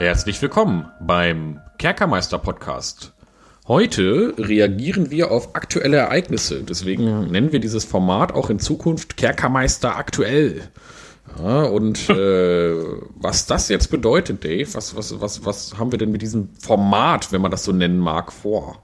Herzlich 0.00 0.40
willkommen 0.40 0.90
beim 0.98 1.60
Kerkermeister 1.76 2.38
Podcast. 2.38 3.12
Heute 3.68 4.32
reagieren 4.38 5.10
wir 5.10 5.30
auf 5.30 5.54
aktuelle 5.54 5.98
Ereignisse. 5.98 6.62
Deswegen 6.62 7.30
nennen 7.30 7.52
wir 7.52 7.60
dieses 7.60 7.84
Format 7.84 8.32
auch 8.32 8.48
in 8.48 8.58
Zukunft 8.58 9.18
Kerkermeister 9.18 9.96
aktuell. 9.96 10.62
Ja, 11.38 11.62
und 11.62 12.08
äh, 12.08 12.74
was 13.16 13.46
das 13.46 13.68
jetzt 13.68 13.88
bedeutet, 13.88 14.44
Dave, 14.44 14.74
was, 14.74 14.96
was, 14.96 15.20
was, 15.20 15.44
was 15.44 15.78
haben 15.78 15.92
wir 15.92 15.98
denn 15.98 16.10
mit 16.10 16.22
diesem 16.22 16.54
Format, 16.54 17.32
wenn 17.32 17.40
man 17.40 17.50
das 17.50 17.64
so 17.64 17.72
nennen 17.72 17.98
mag, 17.98 18.32
vor? 18.32 18.82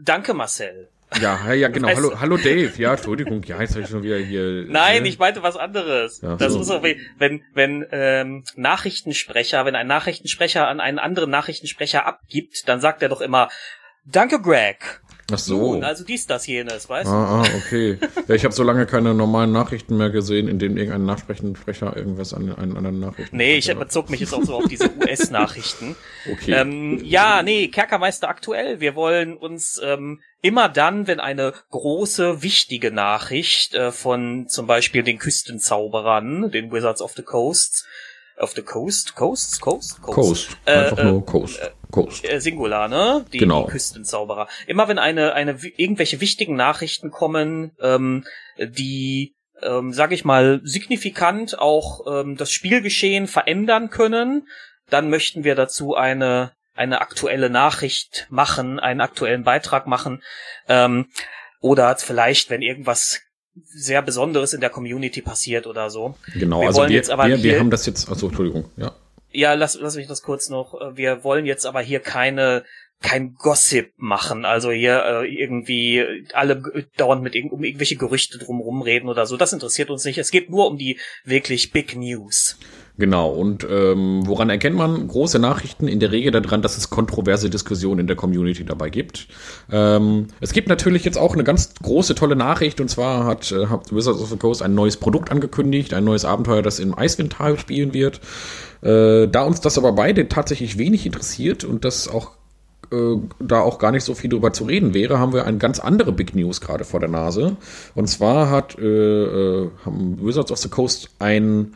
Danke, 0.00 0.34
Marcel. 0.34 0.88
Ja, 1.20 1.52
ja, 1.52 1.68
genau. 1.68 1.88
Hallo, 1.88 2.20
hallo 2.20 2.36
Dave. 2.36 2.72
Ja, 2.76 2.94
Entschuldigung. 2.94 3.42
Ja, 3.44 3.60
jetzt 3.60 3.72
habe 3.72 3.82
ich 3.82 3.88
schon 3.88 4.02
wieder 4.02 4.18
hier. 4.18 4.64
Nein, 4.66 5.02
ne? 5.02 5.08
ich 5.08 5.18
meinte 5.18 5.42
was 5.42 5.56
anderes. 5.56 6.20
Ja, 6.22 6.34
das 6.36 6.52
so. 6.52 6.58
muss 6.58 6.70
auch, 6.70 6.82
wenn, 6.82 7.42
wenn 7.52 7.86
ähm, 7.92 8.44
Nachrichtensprecher, 8.56 9.64
wenn 9.64 9.76
ein 9.76 9.86
Nachrichtensprecher 9.86 10.66
an 10.66 10.80
einen 10.80 10.98
anderen 10.98 11.30
Nachrichtensprecher 11.30 12.04
abgibt, 12.06 12.68
dann 12.68 12.80
sagt 12.80 13.02
er 13.02 13.08
doch 13.08 13.20
immer, 13.20 13.48
Danke, 14.06 14.38
Greg. 14.38 15.00
Ach 15.32 15.38
so. 15.38 15.74
Nun, 15.74 15.84
also 15.84 16.04
dies, 16.04 16.26
das, 16.26 16.46
jenes, 16.46 16.88
weißt 16.88 17.08
du? 17.08 17.14
Ah, 17.14 17.42
ah 17.42 17.46
okay. 17.56 17.98
ja, 18.28 18.34
ich 18.34 18.44
habe 18.44 18.54
so 18.54 18.62
lange 18.62 18.84
keine 18.84 19.14
normalen 19.14 19.52
Nachrichten 19.52 19.96
mehr 19.96 20.10
gesehen, 20.10 20.48
in 20.48 20.58
denen 20.58 20.76
irgendein 20.76 21.06
Nachrichtensprecher 21.06 21.96
irgendwas 21.96 22.34
an 22.34 22.54
einen 22.54 22.76
anderen 22.76 23.00
Nachrichten. 23.00 23.36
Nee, 23.36 23.56
ich 23.56 23.74
bezog 23.74 24.10
mich 24.10 24.20
jetzt 24.20 24.34
auch 24.34 24.42
so 24.42 24.56
auf 24.56 24.68
diese 24.68 24.90
US-Nachrichten. 25.00 25.96
Okay. 26.30 26.52
Ähm, 26.52 27.00
ja, 27.02 27.42
nee, 27.42 27.68
Kerkermeister 27.68 28.28
aktuell. 28.28 28.80
Wir 28.80 28.94
wollen 28.96 29.36
uns 29.36 29.80
ähm, 29.82 30.20
immer 30.42 30.68
dann, 30.68 31.06
wenn 31.06 31.20
eine 31.20 31.54
große, 31.70 32.42
wichtige 32.42 32.90
Nachricht 32.90 33.74
äh, 33.74 33.92
von 33.92 34.46
zum 34.48 34.66
Beispiel 34.66 35.02
den 35.02 35.18
Küstenzauberern, 35.18 36.50
den 36.50 36.70
Wizards 36.70 37.00
of 37.00 37.12
the 37.12 37.22
Coast, 37.22 37.86
of 38.38 38.52
the 38.52 38.62
Coast, 38.62 39.14
Coast, 39.14 39.60
Coast, 39.60 40.02
Coast, 40.02 40.14
Coast. 40.14 40.48
Äh, 40.66 40.72
einfach 40.72 40.98
äh, 40.98 41.04
nur 41.04 41.24
Coast. 41.24 41.60
Coast. 41.94 42.28
Äh, 42.28 42.40
Singular, 42.40 42.88
ne? 42.88 43.24
Die, 43.32 43.38
genau. 43.38 43.64
die 43.64 43.72
Küstenzauberer. 43.72 44.48
Immer 44.66 44.88
wenn 44.88 44.98
eine, 44.98 45.34
eine 45.34 45.58
irgendwelche 45.76 46.20
wichtigen 46.20 46.56
Nachrichten 46.56 47.10
kommen, 47.10 47.72
ähm, 47.80 48.24
die 48.58 49.34
ähm, 49.62 49.92
sag 49.92 50.12
ich 50.12 50.24
mal, 50.24 50.60
signifikant 50.64 51.58
auch 51.58 52.00
ähm, 52.06 52.36
das 52.36 52.50
Spielgeschehen 52.50 53.28
verändern 53.28 53.90
können, 53.90 54.48
dann 54.90 55.08
möchten 55.08 55.44
wir 55.44 55.54
dazu 55.54 55.94
eine 55.94 56.52
eine 56.76 57.00
aktuelle 57.00 57.50
Nachricht 57.50 58.26
machen, 58.30 58.80
einen 58.80 59.00
aktuellen 59.00 59.44
Beitrag 59.44 59.86
machen, 59.86 60.22
ähm, 60.68 61.06
oder 61.60 61.96
vielleicht, 61.96 62.50
wenn 62.50 62.62
irgendwas 62.62 63.20
sehr 63.54 64.02
Besonderes 64.02 64.52
in 64.52 64.60
der 64.60 64.70
Community 64.70 65.22
passiert 65.22 65.68
oder 65.68 65.88
so. 65.88 66.16
Genau, 66.34 66.62
wir 66.62 66.66
also 66.66 66.82
wir, 66.82 66.90
jetzt 66.90 67.10
aber 67.10 67.28
wir, 67.28 67.42
wir 67.42 67.60
haben 67.60 67.70
das 67.70 67.86
jetzt, 67.86 68.08
also 68.08 68.26
Entschuldigung, 68.26 68.70
ja. 68.76 68.92
Ja, 69.34 69.54
lass, 69.54 69.76
lass 69.80 69.96
mich 69.96 70.06
das 70.06 70.22
kurz 70.22 70.48
noch. 70.48 70.80
Äh, 70.80 70.96
wir 70.96 71.24
wollen 71.24 71.44
jetzt 71.44 71.66
aber 71.66 71.80
hier 71.80 72.00
keine 72.00 72.64
kein 73.02 73.34
Gossip 73.34 73.92
machen, 73.98 74.46
also 74.46 74.70
hier 74.70 75.04
äh, 75.04 75.26
irgendwie 75.26 76.02
alle 76.32 76.62
dauernd 76.96 77.22
mit 77.22 77.34
irg 77.34 77.52
um 77.52 77.62
irgendwelche 77.62 77.96
Gerüchte 77.96 78.38
drumherum 78.38 78.80
reden 78.80 79.10
oder 79.10 79.26
so. 79.26 79.36
Das 79.36 79.52
interessiert 79.52 79.90
uns 79.90 80.06
nicht. 80.06 80.16
Es 80.16 80.30
geht 80.30 80.48
nur 80.48 80.66
um 80.66 80.78
die 80.78 80.98
wirklich 81.22 81.70
Big 81.70 81.94
News. 81.96 82.56
Genau, 82.96 83.30
und 83.30 83.66
ähm, 83.68 84.22
woran 84.24 84.50
erkennt 84.50 84.76
man 84.76 85.08
große 85.08 85.40
Nachrichten? 85.40 85.88
In 85.88 85.98
der 85.98 86.12
Regel 86.12 86.30
daran, 86.30 86.62
dass 86.62 86.78
es 86.78 86.90
kontroverse 86.90 87.50
Diskussionen 87.50 88.00
in 88.00 88.06
der 88.06 88.14
Community 88.14 88.64
dabei 88.64 88.88
gibt. 88.88 89.26
Ähm, 89.70 90.28
es 90.40 90.52
gibt 90.52 90.68
natürlich 90.68 91.04
jetzt 91.04 91.18
auch 91.18 91.34
eine 91.34 91.42
ganz 91.42 91.74
große, 91.82 92.14
tolle 92.14 92.36
Nachricht, 92.36 92.80
und 92.80 92.88
zwar 92.88 93.24
hat, 93.24 93.50
äh, 93.50 93.66
hat 93.66 93.92
Wizards 93.92 94.20
of 94.20 94.30
the 94.30 94.36
Coast 94.36 94.62
ein 94.62 94.74
neues 94.74 94.96
Produkt 94.96 95.32
angekündigt, 95.32 95.92
ein 95.92 96.04
neues 96.04 96.24
Abenteuer, 96.24 96.62
das 96.62 96.78
im 96.78 96.96
Eiswindtal 96.96 97.58
spielen 97.58 97.92
wird. 97.92 98.20
Äh, 98.84 99.28
da 99.28 99.42
uns 99.44 99.60
das 99.60 99.78
aber 99.78 99.92
beide 99.92 100.28
tatsächlich 100.28 100.76
wenig 100.76 101.06
interessiert 101.06 101.64
und 101.64 101.84
das 101.84 102.06
auch 102.06 102.32
äh, 102.92 103.16
da 103.40 103.60
auch 103.60 103.78
gar 103.78 103.92
nicht 103.92 104.04
so 104.04 104.14
viel 104.14 104.28
drüber 104.28 104.52
zu 104.52 104.64
reden 104.64 104.92
wäre, 104.92 105.18
haben 105.18 105.32
wir 105.32 105.46
eine 105.46 105.56
ganz 105.58 105.80
andere 105.80 106.12
Big 106.12 106.34
News 106.34 106.60
gerade 106.60 106.84
vor 106.84 107.00
der 107.00 107.08
Nase. 107.08 107.56
Und 107.94 108.08
zwar 108.08 108.50
hat 108.50 108.78
äh, 108.78 108.84
äh 108.84 109.70
haben 109.84 110.18
Wizards 110.20 110.52
of 110.52 110.58
the 110.58 110.68
Coast 110.68 111.08
ein 111.18 111.72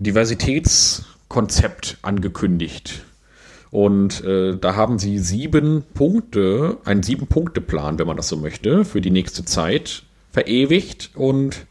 Diversitätskonzept 0.00 1.98
angekündigt. 2.02 3.04
Und 3.70 4.24
äh, 4.24 4.56
da 4.56 4.74
haben 4.74 4.98
sie 4.98 5.18
sieben 5.18 5.84
Punkte, 5.94 6.78
einen 6.84 7.04
sieben-Punkte-Plan, 7.04 8.00
wenn 8.00 8.06
man 8.08 8.16
das 8.16 8.26
so 8.28 8.36
möchte, 8.36 8.84
für 8.84 9.00
die 9.00 9.12
nächste 9.12 9.44
Zeit 9.44 10.02
verewigt 10.32 11.10
und 11.14 11.66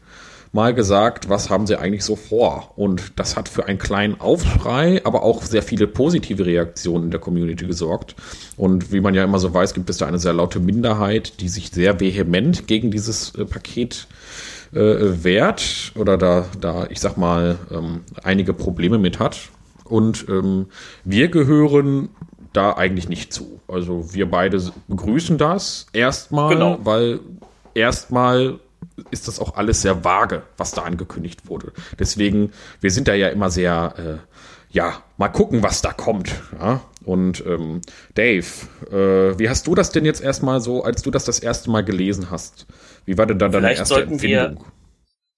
mal 0.52 0.74
gesagt, 0.74 1.28
was 1.28 1.48
haben 1.48 1.66
sie 1.66 1.78
eigentlich 1.78 2.04
so 2.04 2.16
vor. 2.16 2.72
Und 2.76 3.12
das 3.16 3.36
hat 3.36 3.48
für 3.48 3.66
einen 3.66 3.78
kleinen 3.78 4.20
Aufschrei, 4.20 5.00
aber 5.04 5.22
auch 5.22 5.42
sehr 5.42 5.62
viele 5.62 5.86
positive 5.86 6.44
Reaktionen 6.44 7.04
in 7.04 7.10
der 7.10 7.20
Community 7.20 7.66
gesorgt. 7.66 8.16
Und 8.56 8.92
wie 8.92 9.00
man 9.00 9.14
ja 9.14 9.22
immer 9.22 9.38
so 9.38 9.54
weiß, 9.54 9.74
gibt 9.74 9.90
es 9.90 9.98
da 9.98 10.06
eine 10.06 10.18
sehr 10.18 10.32
laute 10.32 10.58
Minderheit, 10.58 11.40
die 11.40 11.48
sich 11.48 11.70
sehr 11.70 12.00
vehement 12.00 12.66
gegen 12.66 12.90
dieses 12.90 13.34
äh, 13.36 13.44
Paket 13.44 14.08
äh, 14.72 14.78
wehrt 15.24 15.92
oder 15.94 16.16
da, 16.18 16.46
da, 16.60 16.86
ich 16.90 17.00
sag 17.00 17.16
mal, 17.16 17.58
ähm, 17.70 18.00
einige 18.22 18.52
Probleme 18.52 18.98
mit 18.98 19.18
hat. 19.18 19.38
Und 19.84 20.26
ähm, 20.28 20.66
wir 21.04 21.28
gehören 21.28 22.08
da 22.52 22.72
eigentlich 22.72 23.08
nicht 23.08 23.32
zu. 23.32 23.60
Also 23.68 24.12
wir 24.12 24.28
beide 24.28 24.60
begrüßen 24.88 25.38
das 25.38 25.86
erstmal, 25.92 26.54
genau. 26.54 26.78
weil 26.82 27.20
erstmal 27.74 28.58
ist 29.10 29.28
das 29.28 29.38
auch 29.38 29.54
alles 29.56 29.82
sehr 29.82 30.04
vage, 30.04 30.42
was 30.56 30.72
da 30.72 30.82
angekündigt 30.82 31.48
wurde. 31.48 31.72
Deswegen, 31.98 32.52
wir 32.80 32.90
sind 32.90 33.08
da 33.08 33.14
ja 33.14 33.28
immer 33.28 33.50
sehr, 33.50 33.94
äh, 33.96 34.74
ja, 34.74 35.02
mal 35.16 35.28
gucken, 35.28 35.62
was 35.62 35.82
da 35.82 35.92
kommt. 35.92 36.34
Ja? 36.58 36.82
Und 37.04 37.44
ähm, 37.46 37.80
Dave, 38.14 38.46
äh, 38.90 39.38
wie 39.38 39.48
hast 39.48 39.66
du 39.66 39.74
das 39.74 39.90
denn 39.90 40.04
jetzt 40.04 40.22
erstmal 40.22 40.60
so, 40.60 40.84
als 40.84 41.02
du 41.02 41.10
das 41.10 41.24
das 41.24 41.40
erste 41.40 41.70
Mal 41.70 41.84
gelesen 41.84 42.30
hast? 42.30 42.66
Wie 43.04 43.18
war 43.18 43.26
denn 43.26 43.38
da 43.38 43.48
deine 43.48 43.66
vielleicht 43.66 43.80
erste 43.80 44.02
Empfindung? 44.02 44.64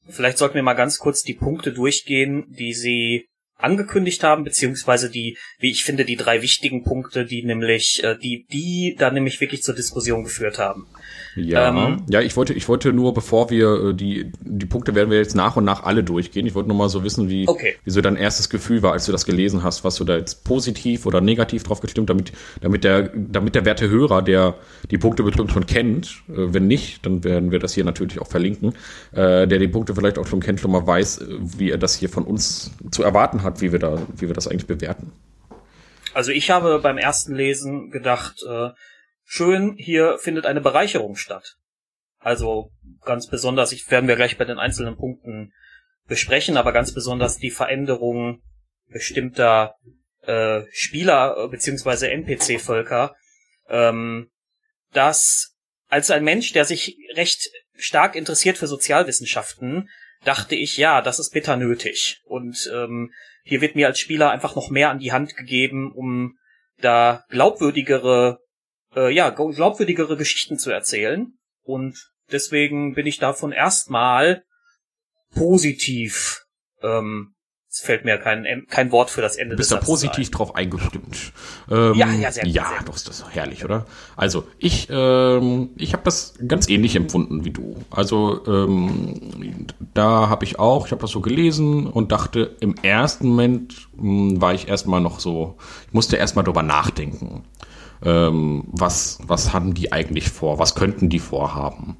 Wir, 0.06 0.12
vielleicht 0.12 0.38
sollten 0.38 0.56
wir 0.56 0.62
mal 0.62 0.74
ganz 0.74 0.98
kurz 0.98 1.22
die 1.22 1.34
Punkte 1.34 1.72
durchgehen, 1.72 2.46
die 2.48 2.74
sie 2.74 3.26
angekündigt 3.62 4.22
haben, 4.24 4.44
beziehungsweise 4.44 5.08
die, 5.08 5.38
wie 5.58 5.70
ich 5.70 5.84
finde, 5.84 6.04
die 6.04 6.16
drei 6.16 6.42
wichtigen 6.42 6.82
Punkte, 6.82 7.24
die 7.24 7.44
nämlich, 7.44 8.02
äh, 8.02 8.16
die, 8.18 8.46
die 8.52 8.96
da 8.98 9.10
nämlich 9.10 9.40
wirklich 9.40 9.62
zur 9.62 9.74
Diskussion 9.74 10.24
geführt 10.24 10.58
haben. 10.58 10.86
Ja, 11.34 11.68
ähm, 11.68 12.02
ja, 12.10 12.20
ich 12.20 12.36
wollte, 12.36 12.52
ich 12.52 12.68
wollte 12.68 12.92
nur, 12.92 13.14
bevor 13.14 13.48
wir 13.48 13.90
äh, 13.90 13.94
die, 13.94 14.32
die 14.40 14.66
Punkte 14.66 14.94
werden 14.94 15.10
wir 15.10 15.18
jetzt 15.18 15.34
nach 15.34 15.56
und 15.56 15.64
nach 15.64 15.82
alle 15.82 16.04
durchgehen. 16.04 16.46
Ich 16.46 16.54
wollte 16.54 16.68
nur 16.68 16.76
mal 16.76 16.88
so 16.88 17.04
wissen, 17.04 17.28
wie, 17.28 17.48
okay. 17.48 17.76
wie 17.84 17.90
so 17.90 18.00
dein 18.00 18.16
erstes 18.16 18.50
Gefühl 18.50 18.82
war, 18.82 18.92
als 18.92 19.06
du 19.06 19.12
das 19.12 19.24
gelesen 19.24 19.62
hast, 19.62 19.82
was 19.84 19.96
du 19.96 20.04
da 20.04 20.16
jetzt 20.16 20.44
positiv 20.44 21.06
oder 21.06 21.20
negativ 21.20 21.62
drauf 21.62 21.80
gestimmt, 21.80 22.10
damit, 22.10 22.32
damit 22.60 22.84
der, 22.84 23.10
damit 23.14 23.54
der 23.54 23.64
werte 23.64 23.88
Hörer, 23.88 24.20
der 24.22 24.54
die 24.90 24.98
Punkte 24.98 25.22
bestimmt 25.22 25.50
schon 25.50 25.66
kennt, 25.66 26.22
äh, 26.28 26.52
wenn 26.52 26.66
nicht, 26.66 27.06
dann 27.06 27.24
werden 27.24 27.50
wir 27.50 27.58
das 27.58 27.72
hier 27.72 27.84
natürlich 27.84 28.20
auch 28.20 28.28
verlinken, 28.28 28.74
äh, 29.12 29.46
der 29.46 29.58
die 29.58 29.68
Punkte 29.68 29.94
vielleicht 29.94 30.18
auch 30.18 30.26
schon 30.26 30.40
kennt, 30.40 30.60
schon 30.60 30.72
mal 30.72 30.86
weiß, 30.86 31.24
wie 31.56 31.70
er 31.70 31.78
das 31.78 31.94
hier 31.94 32.10
von 32.10 32.24
uns 32.24 32.72
zu 32.90 33.02
erwarten 33.02 33.42
hat, 33.42 33.62
wie 33.62 33.72
wir 33.72 33.78
da, 33.78 34.02
wie 34.16 34.28
wir 34.28 34.34
das 34.34 34.48
eigentlich 34.48 34.66
bewerten. 34.66 35.12
Also 36.14 36.30
ich 36.30 36.50
habe 36.50 36.78
beim 36.80 36.98
ersten 36.98 37.34
Lesen 37.34 37.90
gedacht, 37.90 38.44
äh, 38.46 38.70
schön, 39.32 39.76
hier 39.78 40.18
findet 40.18 40.44
eine 40.44 40.60
Bereicherung 40.60 41.16
statt. 41.16 41.56
Also 42.18 42.70
ganz 43.02 43.28
besonders, 43.28 43.72
ich 43.72 43.90
werden 43.90 44.06
wir 44.06 44.16
gleich 44.16 44.36
bei 44.36 44.44
den 44.44 44.58
einzelnen 44.58 44.96
Punkten 44.96 45.54
besprechen, 46.06 46.58
aber 46.58 46.72
ganz 46.72 46.92
besonders 46.92 47.38
die 47.38 47.50
Veränderung 47.50 48.42
bestimmter 48.88 49.76
äh, 50.20 50.62
Spieler 50.70 51.36
äh, 51.38 51.48
beziehungsweise 51.48 52.10
NPC-Völker, 52.10 53.16
ähm, 53.68 54.30
dass 54.92 55.56
als 55.88 56.10
ein 56.10 56.24
Mensch, 56.24 56.52
der 56.52 56.66
sich 56.66 56.98
recht 57.14 57.48
stark 57.74 58.16
interessiert 58.16 58.58
für 58.58 58.66
Sozialwissenschaften, 58.66 59.88
dachte 60.24 60.56
ich, 60.56 60.76
ja, 60.76 61.00
das 61.00 61.18
ist 61.18 61.32
bitter 61.32 61.56
nötig. 61.56 62.20
Und 62.26 62.70
ähm, 62.72 63.10
hier 63.44 63.62
wird 63.62 63.76
mir 63.76 63.86
als 63.86 63.98
Spieler 63.98 64.30
einfach 64.30 64.54
noch 64.56 64.68
mehr 64.68 64.90
an 64.90 64.98
die 64.98 65.12
Hand 65.12 65.36
gegeben, 65.36 65.90
um 65.90 66.36
da 66.82 67.24
glaubwürdigere 67.30 68.41
äh, 68.96 69.12
ja, 69.12 69.30
glaubwürdigere 69.30 70.16
Geschichten 70.16 70.58
zu 70.58 70.70
erzählen. 70.70 71.34
Und 71.64 72.12
deswegen 72.30 72.94
bin 72.94 73.06
ich 73.06 73.18
davon 73.18 73.52
erstmal 73.52 74.44
positiv 75.34 76.44
ähm, 76.82 77.34
Es 77.70 77.80
fällt 77.80 78.04
mir 78.04 78.18
kein, 78.18 78.66
kein 78.68 78.92
Wort 78.92 79.08
für 79.08 79.22
das 79.22 79.36
Ende 79.36 79.54
du 79.54 79.58
bist 79.58 79.72
da 79.72 79.76
positiv 79.76 80.28
ein. 80.28 80.32
drauf 80.32 80.54
eingestimmt. 80.54 81.32
Ähm, 81.70 81.94
ja, 81.94 82.12
ja, 82.12 82.30
sehr 82.30 82.44
gut. 82.44 82.52
Ja, 82.52 82.68
sehr 82.68 82.84
doch, 82.84 82.96
ist 82.96 83.08
das 83.08 83.24
herrlich, 83.30 83.64
oder? 83.64 83.86
Also, 84.16 84.46
ich, 84.58 84.88
ähm, 84.90 85.70
ich 85.76 85.94
habe 85.94 86.02
das 86.04 86.34
ganz 86.46 86.68
ähnlich 86.68 86.96
empfunden 86.96 87.44
wie 87.46 87.50
du. 87.50 87.76
Also, 87.90 88.44
ähm, 88.46 89.66
da 89.94 90.28
habe 90.28 90.44
ich 90.44 90.58
auch, 90.58 90.86
ich 90.86 90.92
habe 90.92 91.00
das 91.00 91.12
so 91.12 91.20
gelesen 91.20 91.86
und 91.86 92.12
dachte, 92.12 92.56
im 92.60 92.74
ersten 92.82 93.28
Moment 93.28 93.88
mh, 93.96 94.02
hm, 94.02 94.40
war 94.40 94.52
ich 94.52 94.68
erstmal 94.68 95.00
noch 95.00 95.20
so, 95.20 95.56
ich 95.86 95.94
musste 95.94 96.16
erstmal 96.16 96.44
drüber 96.44 96.62
nachdenken. 96.62 97.44
Ähm, 98.04 98.64
was, 98.66 99.18
was 99.26 99.52
haben 99.52 99.74
die 99.74 99.92
eigentlich 99.92 100.30
vor? 100.30 100.58
Was 100.58 100.74
könnten 100.74 101.08
die 101.08 101.18
vorhaben? 101.18 101.96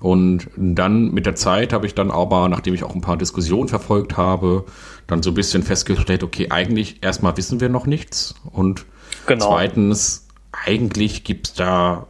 Und 0.00 0.50
dann 0.56 1.12
mit 1.12 1.24
der 1.24 1.34
Zeit 1.34 1.72
habe 1.72 1.86
ich 1.86 1.94
dann 1.94 2.10
aber, 2.10 2.48
nachdem 2.50 2.74
ich 2.74 2.84
auch 2.84 2.94
ein 2.94 3.00
paar 3.00 3.16
Diskussionen 3.16 3.68
verfolgt 3.68 4.18
habe, 4.18 4.66
dann 5.06 5.22
so 5.22 5.30
ein 5.30 5.34
bisschen 5.34 5.62
festgestellt, 5.62 6.22
okay, 6.22 6.48
eigentlich 6.50 7.02
erstmal 7.02 7.36
wissen 7.38 7.60
wir 7.60 7.70
noch 7.70 7.86
nichts. 7.86 8.34
Und 8.52 8.84
genau. 9.26 9.48
zweitens, 9.48 10.28
eigentlich 10.52 11.24
gibt's 11.24 11.54
da, 11.54 12.06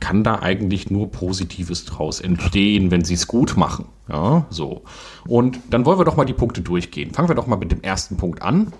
kann 0.00 0.24
da 0.24 0.40
eigentlich 0.40 0.90
nur 0.90 1.12
Positives 1.12 1.84
draus 1.84 2.20
entstehen, 2.20 2.90
wenn 2.90 3.04
sie 3.04 3.14
es 3.14 3.28
gut 3.28 3.56
machen. 3.56 3.86
Ja, 4.08 4.46
so. 4.50 4.82
Und 5.26 5.60
dann 5.70 5.84
wollen 5.86 6.00
wir 6.00 6.04
doch 6.04 6.16
mal 6.16 6.24
die 6.24 6.32
Punkte 6.32 6.62
durchgehen. 6.62 7.12
Fangen 7.12 7.28
wir 7.28 7.36
doch 7.36 7.46
mal 7.46 7.56
mit 7.56 7.70
dem 7.70 7.82
ersten 7.82 8.16
Punkt 8.16 8.42
an. 8.42 8.72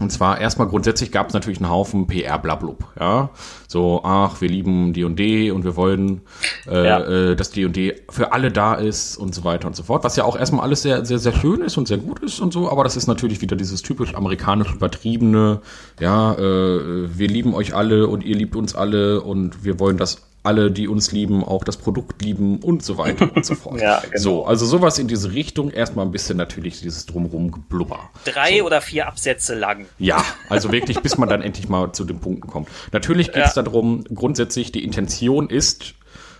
Und 0.00 0.10
zwar 0.10 0.40
erstmal 0.40 0.66
grundsätzlich 0.66 1.12
gab 1.12 1.28
es 1.28 1.34
natürlich 1.34 1.60
einen 1.60 1.70
Haufen 1.70 2.08
PR 2.08 2.36
blablub, 2.40 2.84
ja. 2.98 3.30
So, 3.68 4.00
ach, 4.02 4.40
wir 4.40 4.48
lieben 4.48 4.92
D&D 4.92 5.52
und 5.52 5.62
wir 5.62 5.76
wollen, 5.76 6.22
äh, 6.68 6.84
ja. 6.84 6.98
äh, 7.00 7.36
dass 7.36 7.52
D&D 7.52 8.02
für 8.10 8.32
alle 8.32 8.50
da 8.50 8.74
ist 8.74 9.16
und 9.16 9.36
so 9.36 9.44
weiter 9.44 9.68
und 9.68 9.76
so 9.76 9.84
fort. 9.84 10.02
Was 10.02 10.16
ja 10.16 10.24
auch 10.24 10.36
erstmal 10.36 10.62
alles 10.64 10.82
sehr, 10.82 11.04
sehr, 11.04 11.20
sehr 11.20 11.32
schön 11.32 11.60
ist 11.60 11.76
und 11.76 11.86
sehr 11.86 11.98
gut 11.98 12.18
ist 12.24 12.40
und 12.40 12.52
so, 12.52 12.70
aber 12.72 12.82
das 12.82 12.96
ist 12.96 13.06
natürlich 13.06 13.40
wieder 13.40 13.54
dieses 13.54 13.82
typisch 13.82 14.16
amerikanisch 14.16 14.74
übertriebene, 14.74 15.60
ja, 16.00 16.34
äh, 16.34 17.16
wir 17.16 17.28
lieben 17.28 17.54
euch 17.54 17.74
alle 17.76 18.08
und 18.08 18.24
ihr 18.24 18.34
liebt 18.34 18.56
uns 18.56 18.74
alle 18.74 19.20
und 19.20 19.64
wir 19.64 19.78
wollen 19.78 19.96
das 19.96 20.22
alle, 20.44 20.70
die 20.70 20.88
uns 20.88 21.10
lieben, 21.10 21.42
auch 21.42 21.64
das 21.64 21.78
Produkt 21.78 22.22
lieben 22.22 22.58
und 22.60 22.84
so 22.84 22.98
weiter 22.98 23.30
und 23.34 23.44
so 23.44 23.54
fort. 23.56 23.80
ja, 23.80 24.00
genau. 24.00 24.16
So, 24.16 24.44
also 24.44 24.66
sowas 24.66 24.98
in 24.98 25.08
diese 25.08 25.32
Richtung. 25.32 25.70
Erstmal 25.70 26.04
ein 26.04 26.12
bisschen 26.12 26.36
natürlich 26.36 26.80
dieses 26.80 27.06
drumrum 27.06 27.50
geblubber. 27.50 28.10
Drei 28.24 28.58
so. 28.58 28.66
oder 28.66 28.80
vier 28.80 29.08
Absätze 29.08 29.54
lang. 29.54 29.86
Ja, 29.98 30.22
also 30.48 30.70
wirklich, 30.70 31.00
bis 31.00 31.18
man 31.18 31.28
dann 31.28 31.42
endlich 31.42 31.68
mal 31.68 31.92
zu 31.92 32.04
den 32.04 32.20
Punkten 32.20 32.48
kommt. 32.48 32.68
Natürlich 32.92 33.32
geht 33.32 33.44
es 33.44 33.54
ja. 33.54 33.62
darum, 33.62 34.04
grundsätzlich 34.14 34.70
die 34.70 34.84
Intention 34.84 35.48
ist, 35.48 35.94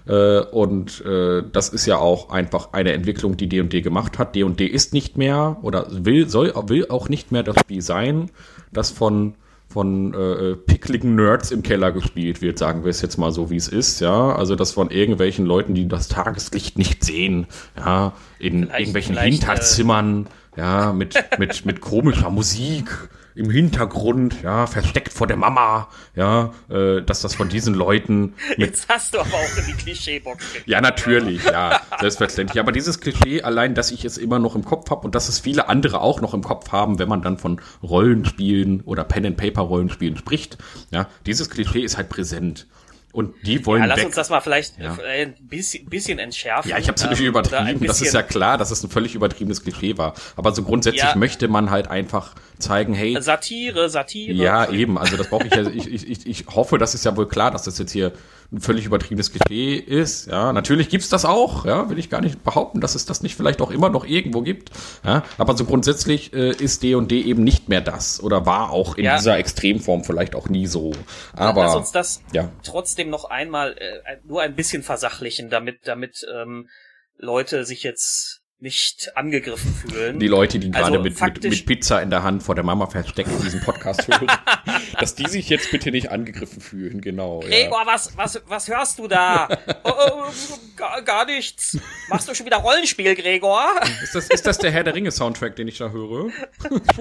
äh, 0.07 0.41
und 0.41 1.03
äh, 1.05 1.43
das 1.51 1.71
ist 1.71 1.87
ja 1.87 1.97
auch 1.97 2.31
einfach 2.31 2.73
eine 2.73 2.93
Entwicklung, 2.93 3.37
die 3.37 3.49
D&D 3.49 3.81
gemacht 3.81 4.19
hat. 4.19 4.35
D&D 4.35 4.67
ist 4.67 4.93
nicht 4.93 5.17
mehr 5.17 5.57
oder 5.63 5.87
will, 5.91 6.29
soll, 6.29 6.53
will 6.67 6.89
auch 6.91 7.09
nicht 7.09 7.33
mehr 7.33 7.43
das 7.43 7.59
Spiel 7.61 7.81
sein, 7.81 8.31
das 8.73 8.91
von 8.91 9.35
von 9.75 10.15
äh, 10.15 10.19
äh, 10.19 10.55
pickligen 10.55 11.17
Nerds 11.17 11.51
im 11.51 11.65
Keller 11.65 11.91
gespielt 11.91 12.41
wird, 12.41 12.59
sagen 12.59 12.85
wir 12.85 12.91
es 12.91 13.03
jetzt 13.03 13.19
mal 13.19 13.33
so, 13.33 13.51
wie 13.51 13.57
es 13.57 13.67
ist, 13.67 13.99
ja. 13.99 14.33
Also 14.33 14.55
das 14.55 14.71
von 14.71 14.89
irgendwelchen 14.89 15.47
Leuten, 15.47 15.75
die 15.75 15.89
das 15.89 16.07
Tageslicht 16.07 16.79
nicht 16.79 17.03
sehen, 17.03 17.49
ja, 17.77 18.13
in 18.39 18.67
vielleicht, 18.67 18.79
irgendwelchen 18.79 19.15
vielleicht, 19.17 19.41
Hinterzimmern, 19.41 20.29
äh, 20.57 20.61
ja, 20.61 20.93
mit, 20.93 21.17
mit, 21.41 21.67
mit 21.67 21.81
komischer 21.81 22.31
Musik 22.31 22.89
im 23.35 23.51
Hintergrund, 23.51 24.43
ja, 24.43 24.67
versteckt 24.67 25.13
vor 25.13 25.27
der 25.27 25.37
Mama, 25.37 25.89
ja, 26.15 26.53
äh, 26.71 27.03
dass 27.03 27.21
das 27.21 27.35
von 27.35 27.49
diesen 27.49 27.75
Leuten. 27.75 28.35
Jetzt 28.57 28.89
hast 28.89 29.15
du 29.15 29.21
aber 29.21 29.35
auch 29.35 29.59
in 29.59 29.67
die 29.67 29.73
Klischeebox. 29.73 30.45
ja, 30.67 30.81
natürlich, 30.81 31.45
ja, 31.45 31.81
selbstverständlich. 32.01 32.61
Aber 32.61 32.73
dieses 32.73 33.01
Klischee, 33.01 33.43
allein, 33.43 33.75
dass 33.75 33.91
ich 33.91 34.05
es 34.05 34.19
immer 34.19 34.39
noch 34.39 34.55
im 34.55 34.65
Kopf 34.65 34.91
habe 34.91 35.03
und 35.03 35.15
dass 35.15 35.29
es 35.29 35.41
viele 35.41 35.69
andere 35.69 36.01
auch 36.01 36.21
noch 36.21 36.35
im 36.35 36.43
Kopf 36.43 36.71
haben, 36.71 36.99
wenn 36.99 37.09
man 37.09 37.23
dann 37.23 37.39
von 37.39 37.61
Rollenspielen 37.83 38.83
oder 38.83 39.05
Pen-and-Paper-Rollenspielen 39.05 40.17
spricht, 40.17 40.59
ja, 40.91 41.09
dieses 41.27 41.51
Klischee 41.51 41.81
ist 41.81 41.97
halt 41.97 42.09
präsent. 42.09 42.67
Und 43.15 43.47
die 43.47 43.65
wollen. 43.65 43.83
Ja, 43.83 43.87
lass 43.87 43.99
weg. 43.99 44.07
uns 44.07 44.17
das 44.17 44.29
mal 44.29 44.41
vielleicht 44.41 44.77
ja. 44.77 44.97
Äh, 44.97 45.27
ein 45.27 45.35
bisschen, 45.41 45.87
bisschen 45.89 46.19
entschärfen. 46.19 46.69
Ja, 46.69 46.79
ich 46.79 46.89
habe 46.89 46.97
es 46.97 47.03
natürlich 47.05 47.29
übertrieben. 47.29 47.87
Das 47.87 48.01
ist 48.01 48.13
ja 48.13 48.25
klar, 48.25 48.59
dass 48.59 48.73
es 48.73 48.83
ein 48.83 48.91
völlig 48.91 49.15
übertriebenes 49.15 49.63
Klischee 49.63 49.97
war. 49.97 50.15
Aber 50.35 50.53
so 50.53 50.65
grundsätzlich 50.65 51.05
ja. 51.05 51.15
möchte 51.15 51.47
man 51.47 51.71
halt 51.71 51.87
einfach 51.87 52.35
zeigen, 52.59 52.93
hey. 52.93 53.17
Satire, 53.21 53.89
Satire. 53.89 54.33
Ja, 54.33 54.69
eben. 54.69 54.99
Also 54.99 55.17
das 55.17 55.29
brauche 55.29 55.47
ich 55.47 55.55
ja. 55.55 55.63
ich, 55.63 56.11
ich, 56.11 56.27
ich 56.27 56.47
hoffe, 56.49 56.77
das 56.77 56.97
ist 56.97 57.05
ja 57.05 57.17
wohl 57.17 57.29
klar, 57.29 57.53
dass 57.53 57.63
das 57.63 57.79
jetzt 57.79 57.93
hier 57.93 58.11
ein 58.53 58.61
völlig 58.61 58.87
übertriebenes 58.87 59.33
Klischee 59.33 59.77
ist. 59.77 60.27
Ja, 60.27 60.53
natürlich 60.53 60.89
gibt's 60.89 61.09
das 61.09 61.25
auch. 61.25 61.65
Ja, 61.65 61.91
will 61.91 61.99
ich 61.99 62.11
gar 62.11 62.21
nicht 62.21 62.43
behaupten, 62.45 62.81
dass 62.81 62.95
es 62.95 63.07
das 63.07 63.23
nicht 63.23 63.37
vielleicht 63.37 63.61
auch 63.61 63.71
immer 63.71 63.89
noch 63.89 64.05
irgendwo 64.05 64.43
gibt. 64.43 64.71
Ja, 65.05 65.25
aber 65.39 65.57
so 65.57 65.65
grundsätzlich 65.65 66.33
äh, 66.33 66.51
ist 66.51 66.83
D 66.83 66.95
und 66.95 67.11
D 67.11 67.21
eben 67.23 67.43
nicht 67.45 67.69
mehr 67.69 67.81
das 67.81 68.23
oder 68.23 68.47
war 68.47 68.71
auch 68.71 68.97
in 68.97 69.05
ja. 69.05 69.17
dieser 69.17 69.39
Extremform 69.39 70.05
vielleicht 70.05 70.35
auch 70.35 70.49
nie 70.49 70.67
so. 70.67 70.93
Aber 71.35 71.65
lass 71.65 71.75
uns 71.75 71.93
das 71.93 72.23
ja. 72.33 72.51
trotzdem 72.63 73.11
noch 73.11 73.25
einmal 73.25 73.77
äh, 73.79 74.17
nur 74.25 74.43
ein 74.43 74.55
bisschen 74.55 74.83
versachlichen, 74.83 75.51
damit 75.51 75.81
damit 75.85 76.27
ähm, 76.33 76.69
Leute 77.17 77.65
sich 77.65 77.83
jetzt 77.83 78.44
nicht 78.61 79.15
angegriffen 79.17 79.75
fühlen. 79.75 80.19
Die 80.19 80.27
Leute, 80.27 80.59
die 80.59 80.71
gerade 80.71 80.87
also 80.87 81.03
mit, 81.03 81.21
mit, 81.21 81.43
mit, 81.43 81.67
Pizza 81.67 82.01
in 82.01 82.11
der 82.11 82.23
Hand 82.23 82.43
vor 82.43 82.55
der 82.55 82.65
Mama 82.65 82.87
versteckt 82.87 83.29
diesen 83.43 83.61
Podcast 83.61 84.09
hören, 84.09 84.29
dass 84.99 85.15
die 85.15 85.29
sich 85.29 85.49
jetzt 85.49 85.71
bitte 85.71 85.91
nicht 85.91 86.11
angegriffen 86.11 86.61
fühlen, 86.61 87.01
genau. 87.01 87.41
Gregor, 87.41 87.83
ja. 87.83 87.87
was, 87.87 88.17
was, 88.17 88.41
was 88.47 88.69
hörst 88.69 88.99
du 88.99 89.09
da? 89.09 89.49
oh, 89.85 89.91
oh, 89.91 90.33
gar, 90.77 91.03
gar 91.03 91.27
nichts. 91.27 91.79
Machst 92.09 92.29
du 92.29 92.35
schon 92.35 92.47
wieder 92.47 92.59
Rollenspiel, 92.59 93.15
Gregor? 93.15 93.65
Ist 94.03 94.15
das, 94.15 94.29
ist 94.29 94.47
das 94.47 94.59
der 94.59 94.71
Herr 94.71 94.85
der 94.85 94.95
Ringe 94.95 95.11
Soundtrack, 95.11 95.57
den 95.57 95.69
ich 95.69 95.79
da 95.79 95.91
höre? 95.91 96.27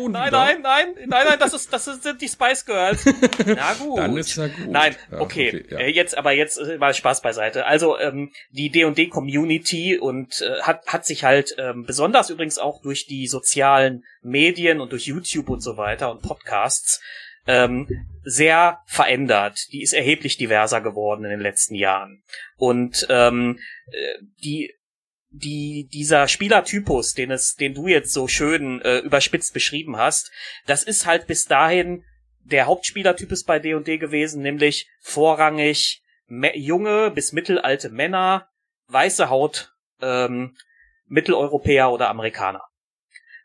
nein, 0.10 0.32
nein, 0.32 0.32
nein, 0.32 0.88
nein, 1.06 1.08
nein, 1.08 1.38
das 1.40 1.54
ist, 1.54 1.72
das 1.72 1.86
sind 1.86 2.20
die 2.20 2.28
Spice 2.28 2.66
Girls. 2.66 3.06
Na 3.46 3.74
gut. 3.76 4.00
Dann 4.00 4.18
ist 4.18 4.36
ja 4.36 4.48
gut. 4.48 4.68
Nein, 4.70 4.96
okay. 5.12 5.50
okay 5.50 5.66
ja. 5.70 5.80
Äh, 5.80 5.92
jetzt, 5.92 6.18
aber 6.18 6.32
jetzt 6.32 6.58
äh, 6.58 6.78
mal 6.78 6.94
Spaß 6.94 7.22
beiseite. 7.22 7.66
Also, 7.66 7.98
ähm, 8.00 8.32
die 8.50 8.70
D&D 8.70 9.08
Community 9.08 9.98
und 9.98 10.42
äh, 10.42 10.62
hat, 10.62 10.88
hat 10.88 11.06
sich 11.06 11.24
halt 11.24 11.43
ähm, 11.57 11.86
besonders 11.86 12.30
übrigens 12.30 12.57
auch 12.57 12.81
durch 12.81 13.06
die 13.06 13.28
sozialen 13.28 14.04
Medien 14.22 14.80
und 14.80 14.92
durch 14.92 15.06
YouTube 15.06 15.50
und 15.50 15.62
so 15.62 15.78
weiter 15.78 16.12
und 16.12 16.22
Podcasts 16.22 17.01
ähm, 17.45 17.88
sehr 18.24 18.80
verändert. 18.86 19.68
Die 19.72 19.81
ist 19.81 19.94
erheblich 19.94 20.38
diverser 20.38 20.81
geworden 20.81 21.25
in 21.25 21.31
den 21.31 21.42
letzten 21.42 21.75
Jahren. 21.75 22.24
Und 22.57 23.06
ähm, 23.10 23.60
äh, 23.92 24.24
die 24.44 24.74
die 25.36 25.90
dieser 25.92 26.28
Spielertypus, 26.28 27.16
den 27.16 27.31
es, 27.31 27.56
den 27.56 27.74
du 27.74 27.88
jetzt 27.88 28.13
so 28.13 28.28
schön 28.28 28.81
äh, 28.81 29.00
überspitzt 29.00 29.54
beschrieben 29.54 29.98
hast, 29.98 30.31
das 30.68 30.84
ist 30.84 31.07
halt 31.07 31.25
bis 31.25 31.48
dahin 31.48 32.04
der 32.44 32.68
Hauptspielertypus 32.68 33.44
bei 33.44 33.57
D&D 33.57 33.98
gewesen, 33.98 34.44
nämlich 34.44 34.88
vorrangig 35.00 36.04
junge 36.54 37.12
bis 37.12 37.31
mittelalte 37.31 37.89
Männer, 37.89 38.48
weiße 38.88 39.30
Haut, 39.30 39.74
ähm, 40.01 40.56
Mitteleuropäer 41.13 41.92
oder 41.92 42.10
Amerikaner. 42.10 42.63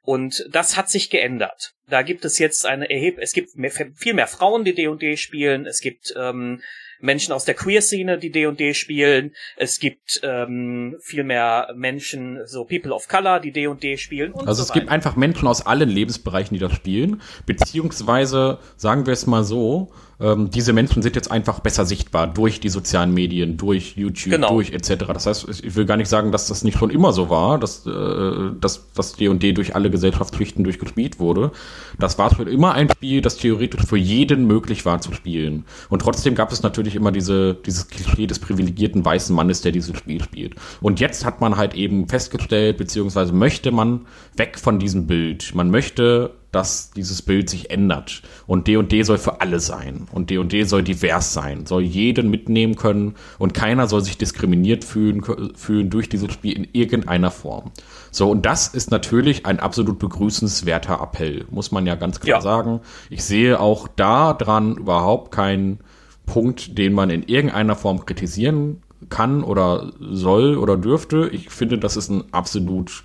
Und 0.03 0.47
das 0.51 0.77
hat 0.77 0.89
sich 0.89 1.11
geändert. 1.11 1.75
Da 1.87 2.01
gibt 2.01 2.25
es 2.25 2.39
jetzt 2.39 2.65
eine 2.65 2.89
erheb 2.89 3.19
es 3.19 3.35
gibt 3.35 3.57
mehr, 3.57 3.71
viel 3.71 4.15
mehr 4.15 4.27
Frauen, 4.27 4.65
die 4.65 4.75
D&D 4.75 5.19
spielen. 5.19 5.67
Es 5.67 5.81
gibt 5.81 6.15
ähm, 6.17 6.63
Menschen 6.99 7.33
aus 7.33 7.45
der 7.45 7.55
Queer-Szene, 7.55 8.17
die 8.17 8.31
D&D 8.31 8.73
spielen. 8.73 9.35
Es 9.57 9.79
gibt 9.81 10.21
ähm, 10.23 10.97
viel 11.01 11.25
mehr 11.25 11.73
Menschen, 11.77 12.41
so 12.47 12.65
People 12.65 12.95
of 12.95 13.07
Color, 13.07 13.41
die 13.41 13.53
D&D 13.53 13.99
spielen. 13.99 14.33
Und 14.33 14.49
also 14.49 14.55
so 14.55 14.63
es 14.63 14.71
weiter. 14.71 14.81
gibt 14.81 14.91
einfach 14.91 15.17
Menschen 15.17 15.47
aus 15.47 15.67
allen 15.67 15.91
Lebensbereichen, 15.91 16.55
die 16.55 16.61
das 16.61 16.73
spielen. 16.73 17.21
Beziehungsweise, 17.45 18.61
sagen 18.77 19.05
wir 19.05 19.13
es 19.13 19.27
mal 19.27 19.45
so, 19.45 19.93
ähm, 20.21 20.51
diese 20.51 20.73
Menschen 20.73 21.03
sind 21.03 21.15
jetzt 21.15 21.31
einfach 21.31 21.61
besser 21.61 21.87
sichtbar 21.87 22.27
durch 22.27 22.59
die 22.59 22.69
sozialen 22.69 23.15
Medien, 23.15 23.57
durch 23.57 23.97
YouTube, 23.97 24.33
genau. 24.33 24.51
durch 24.51 24.73
etc. 24.73 25.05
Das 25.13 25.27
heißt, 25.27 25.47
ich 25.49 25.77
will 25.77 25.87
gar 25.87 25.97
nicht 25.97 26.09
sagen, 26.09 26.33
dass 26.33 26.49
das 26.49 26.65
nicht 26.65 26.77
schon 26.77 26.91
immer 26.91 27.13
so 27.13 27.31
war, 27.31 27.59
dass, 27.59 27.87
äh, 27.87 28.51
dass 28.61 28.93
das 28.95 29.13
D&D 29.13 29.53
durch 29.53 29.77
alle 29.77 29.91
Gesellschaftsschichten 29.91 30.65
durchgespielt 30.65 31.21
wurde. 31.21 31.53
Das 32.01 32.19
war 32.19 32.35
schon 32.35 32.49
immer 32.49 32.73
ein 32.73 32.91
Spiel, 32.91 33.21
das 33.21 33.37
theoretisch 33.37 33.85
für 33.87 33.97
jeden 33.97 34.47
möglich 34.47 34.85
war 34.85 35.01
zu 35.01 35.13
spielen. 35.13 35.65
Und 35.89 36.03
trotzdem 36.03 36.35
gab 36.35 36.51
es 36.51 36.63
natürlich 36.63 36.97
immer 36.97 37.13
diese, 37.13 37.55
dieses 37.55 37.87
Klischee 37.87 38.27
des 38.27 38.41
privilegierten 38.41 39.05
weißen 39.05 39.35
Mannes, 39.35 39.61
der 39.61 39.71
dieses 39.71 39.97
Spiel 39.97 40.23
spielt. 40.23 40.57
Und 40.81 40.99
jetzt 40.99 41.25
hat 41.25 41.41
man 41.41 41.57
halt 41.57 41.75
eben 41.75 42.09
festgestellt, 42.09 42.77
beziehungsweise 42.77 43.33
möchte 43.33 43.71
man 43.71 44.07
weg 44.37 44.59
von 44.59 44.81
diesem 44.81 45.07
Bild. 45.07 45.55
Man 45.55 45.71
möchte 45.71 46.33
dass 46.53 46.91
dieses 46.91 47.21
Bild 47.23 47.51
sich 47.51 47.71
ändert. 47.71 48.23
Und 48.47 48.67
D&D 48.67 49.03
soll 49.03 49.19
für 49.19 49.41
alle 49.41 49.61
sein. 49.61 50.07
Und 50.13 50.31
D&D 50.31 50.65
soll 50.65 50.83
divers 50.83 51.35
sein, 51.35 51.67
soll 51.67 51.83
jeden 51.83 52.31
mitnehmen 52.31 52.77
können 52.77 53.17
und 53.39 53.53
keiner 53.55 53.87
soll 53.87 54.01
sich 54.03 54.17
diskriminiert 54.17 54.85
fühlen, 54.85 55.23
fühlen 55.55 55.91
durch 55.91 56.09
dieses 56.09 56.33
Spiel 56.33 56.57
in 56.57 56.67
irgendeiner 56.73 57.31
Form. 57.31 57.73
So, 58.11 58.31
und 58.31 58.47
das 58.47 58.69
ist 58.69 58.91
natürlich 58.91 59.45
ein 59.45 59.61
absolut 59.61 59.99
begrüßenswerter 59.99 61.01
Appell, 61.03 61.45
muss 61.51 61.71
man 61.71 61.87
ja 61.87 61.95
ganz 61.95 62.21
klar 62.21 62.39
ja. 62.39 62.41
sagen. 62.41 62.81
Ich 63.11 63.25
sehe 63.25 63.61
auch 63.61 63.89
da 63.89 64.33
dran 64.33 64.77
überhaupt 64.77 65.33
keinen 65.33 65.81
Punkt, 66.25 66.79
den 66.79 66.93
man 66.93 67.11
in 67.11 67.23
irgendeiner 67.25 67.77
Form 67.77 68.05
kritisieren 68.05 68.83
kann 69.11 69.45
oder 69.45 69.93
soll 70.01 70.57
oder 70.57 70.77
dürfte. 70.77 71.29
Ich 71.33 71.51
finde, 71.51 71.79
das 71.79 71.97
ist 71.97 72.11
ein 72.11 72.25
absolut 72.33 73.05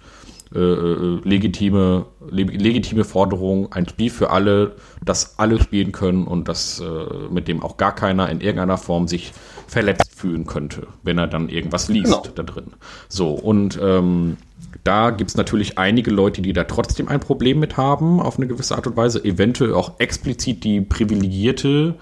äh, 0.54 0.60
äh, 0.60 1.20
legitime, 1.24 2.06
le 2.30 2.44
legitime 2.44 3.04
Forderung, 3.04 3.72
ein 3.72 3.88
Spiel 3.88 4.10
für 4.10 4.30
alle, 4.30 4.76
das 5.04 5.40
alle 5.40 5.62
spielen 5.62 5.92
können 5.92 6.28
und 6.28 6.48
das 6.48 6.80
äh, 6.80 7.30
mit 7.32 7.48
dem 7.48 7.64
auch 7.64 7.78
gar 7.78 7.96
keiner 7.96 8.30
in 8.30 8.42
irgendeiner 8.42 8.78
Form 8.78 9.08
sich 9.08 9.34
verletzt 9.68 10.14
fühlen 10.16 10.46
könnte, 10.46 10.88
wenn 11.04 11.18
er 11.18 11.28
dann 11.28 11.50
irgendwas 11.50 11.88
liest 11.88 12.12
genau. 12.12 12.24
da 12.36 12.44
drin. 12.44 12.74
So, 13.10 13.32
und 13.32 13.80
ähm, 13.82 14.38
da 14.84 15.12
gibt's 15.12 15.36
natürlich 15.36 15.78
einige 15.78 16.12
Leute, 16.12 16.42
die 16.42 16.54
da 16.54 16.66
trotzdem 16.66 17.08
ein 17.08 17.20
Problem 17.20 17.60
mit 17.60 17.78
haben, 17.78 18.20
auf 18.20 18.38
eine 18.38 18.48
gewisse 18.48 18.76
Art 18.76 18.88
und 18.88 18.98
Weise, 18.98 19.24
eventuell 19.24 19.74
auch 19.74 20.00
explizit 20.00 20.64
die 20.64 20.82
privilegierte 20.82 21.96